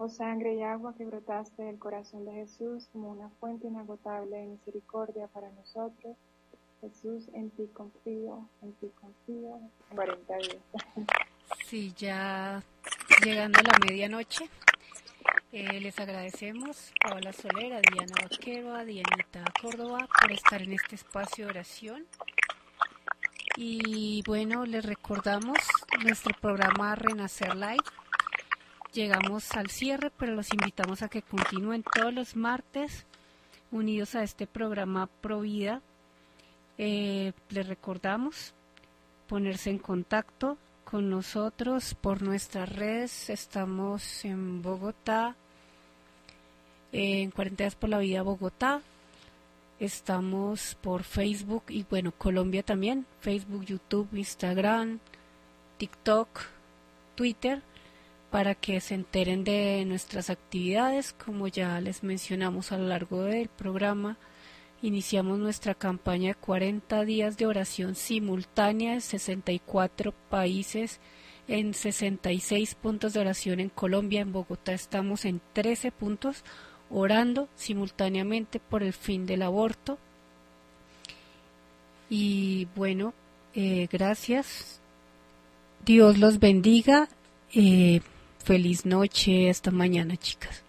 Oh 0.00 0.08
sangre 0.08 0.54
y 0.54 0.62
agua 0.62 0.94
que 0.96 1.04
brotaste 1.04 1.64
del 1.64 1.76
corazón 1.76 2.24
de 2.24 2.32
Jesús 2.32 2.88
como 2.92 3.10
una 3.10 3.30
fuente 3.40 3.66
inagotable 3.66 4.36
de 4.36 4.46
misericordia 4.46 5.26
para 5.26 5.50
nosotros. 5.50 6.16
Jesús, 6.80 7.28
en 7.34 7.50
ti 7.50 7.68
confío, 7.72 8.48
en 8.62 8.72
ti 8.74 8.92
confío. 9.00 9.58
40 9.92 10.36
días. 10.36 10.56
Sí, 11.66 11.92
ya 11.96 12.62
llegando 13.24 13.58
a 13.58 13.62
la 13.64 13.78
medianoche, 13.84 14.48
eh, 15.50 15.80
les 15.80 15.98
agradecemos 15.98 16.92
a 17.04 17.08
Paola 17.08 17.32
Solera, 17.32 17.80
Diana 17.80 18.14
Vaquero, 18.22 18.74
a 18.74 18.84
Dianita 18.84 19.42
Córdoba 19.60 20.06
por 20.20 20.30
estar 20.30 20.62
en 20.62 20.74
este 20.74 20.94
espacio 20.94 21.46
de 21.46 21.50
oración. 21.50 22.06
Y 23.56 24.22
bueno, 24.24 24.64
les 24.64 24.84
recordamos 24.86 25.58
nuestro 26.04 26.32
programa 26.40 26.94
Renacer 26.94 27.56
Live 27.56 27.82
llegamos 28.92 29.52
al 29.52 29.70
cierre, 29.70 30.10
pero 30.16 30.34
los 30.34 30.52
invitamos 30.52 31.02
a 31.02 31.08
que 31.08 31.22
continúen 31.22 31.82
todos 31.82 32.12
los 32.12 32.36
martes 32.36 33.06
unidos 33.70 34.14
a 34.14 34.22
este 34.22 34.46
programa 34.46 35.08
Provida. 35.20 35.82
Eh, 36.78 37.32
les 37.50 37.66
recordamos 37.66 38.54
ponerse 39.28 39.70
en 39.70 39.78
contacto 39.78 40.56
con 40.84 41.10
nosotros 41.10 41.94
por 41.94 42.22
nuestras 42.22 42.68
redes. 42.68 43.30
Estamos 43.30 44.24
en 44.24 44.62
Bogotá, 44.62 45.36
en 46.92 47.30
Cuarentenas 47.30 47.74
por 47.74 47.90
la 47.90 47.98
Vida 47.98 48.22
Bogotá. 48.22 48.80
Estamos 49.80 50.76
por 50.80 51.04
Facebook 51.04 51.64
y 51.68 51.84
bueno, 51.88 52.12
Colombia 52.12 52.62
también. 52.62 53.06
Facebook, 53.20 53.64
YouTube, 53.64 54.08
Instagram, 54.12 54.98
TikTok, 55.76 56.28
Twitter 57.14 57.62
para 58.30 58.54
que 58.54 58.80
se 58.80 58.94
enteren 58.94 59.44
de 59.44 59.84
nuestras 59.86 60.30
actividades. 60.30 61.12
Como 61.12 61.48
ya 61.48 61.80
les 61.80 62.02
mencionamos 62.02 62.72
a 62.72 62.78
lo 62.78 62.88
largo 62.88 63.22
del 63.22 63.48
programa, 63.48 64.16
iniciamos 64.82 65.38
nuestra 65.38 65.74
campaña 65.74 66.28
de 66.28 66.34
40 66.34 67.04
días 67.04 67.36
de 67.36 67.46
oración 67.46 67.94
simultánea 67.94 68.94
en 68.94 69.00
64 69.00 70.12
países, 70.28 71.00
en 71.46 71.72
66 71.74 72.74
puntos 72.74 73.14
de 73.14 73.20
oración 73.20 73.60
en 73.60 73.70
Colombia, 73.70 74.20
en 74.20 74.32
Bogotá 74.32 74.72
estamos 74.72 75.24
en 75.24 75.40
13 75.54 75.90
puntos 75.92 76.44
orando 76.90 77.48
simultáneamente 77.56 78.60
por 78.60 78.82
el 78.82 78.92
fin 78.92 79.26
del 79.26 79.42
aborto. 79.42 79.98
Y 82.10 82.66
bueno, 82.74 83.12
eh, 83.54 83.88
gracias. 83.90 84.80
Dios 85.84 86.18
los 86.18 86.38
bendiga. 86.38 87.08
Eh, 87.54 88.00
Feliz 88.48 88.86
noche, 88.86 89.50
hasta 89.50 89.70
mañana, 89.70 90.16
chicas. 90.16 90.64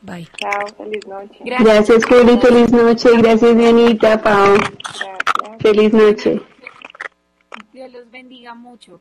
Bye. 0.00 0.26
Chao, 0.38 0.66
feliz 0.68 1.06
noche. 1.06 1.38
Gracias, 1.44 2.02
Juli, 2.06 2.38
feliz 2.40 2.72
noche. 2.72 3.10
Gracias, 3.18 3.58
Dianita, 3.58 4.22
Pau. 4.22 4.56
Feliz 5.60 5.92
noche. 5.92 6.40
Dios 7.74 7.92
los 7.92 8.10
bendiga 8.10 8.54
mucho. 8.54 8.98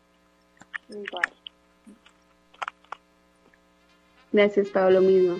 Igual. 0.89 1.31
Gracias, 4.34 4.68
Pau, 4.68 4.91
lo 4.91 4.99
mismo. 4.99 5.39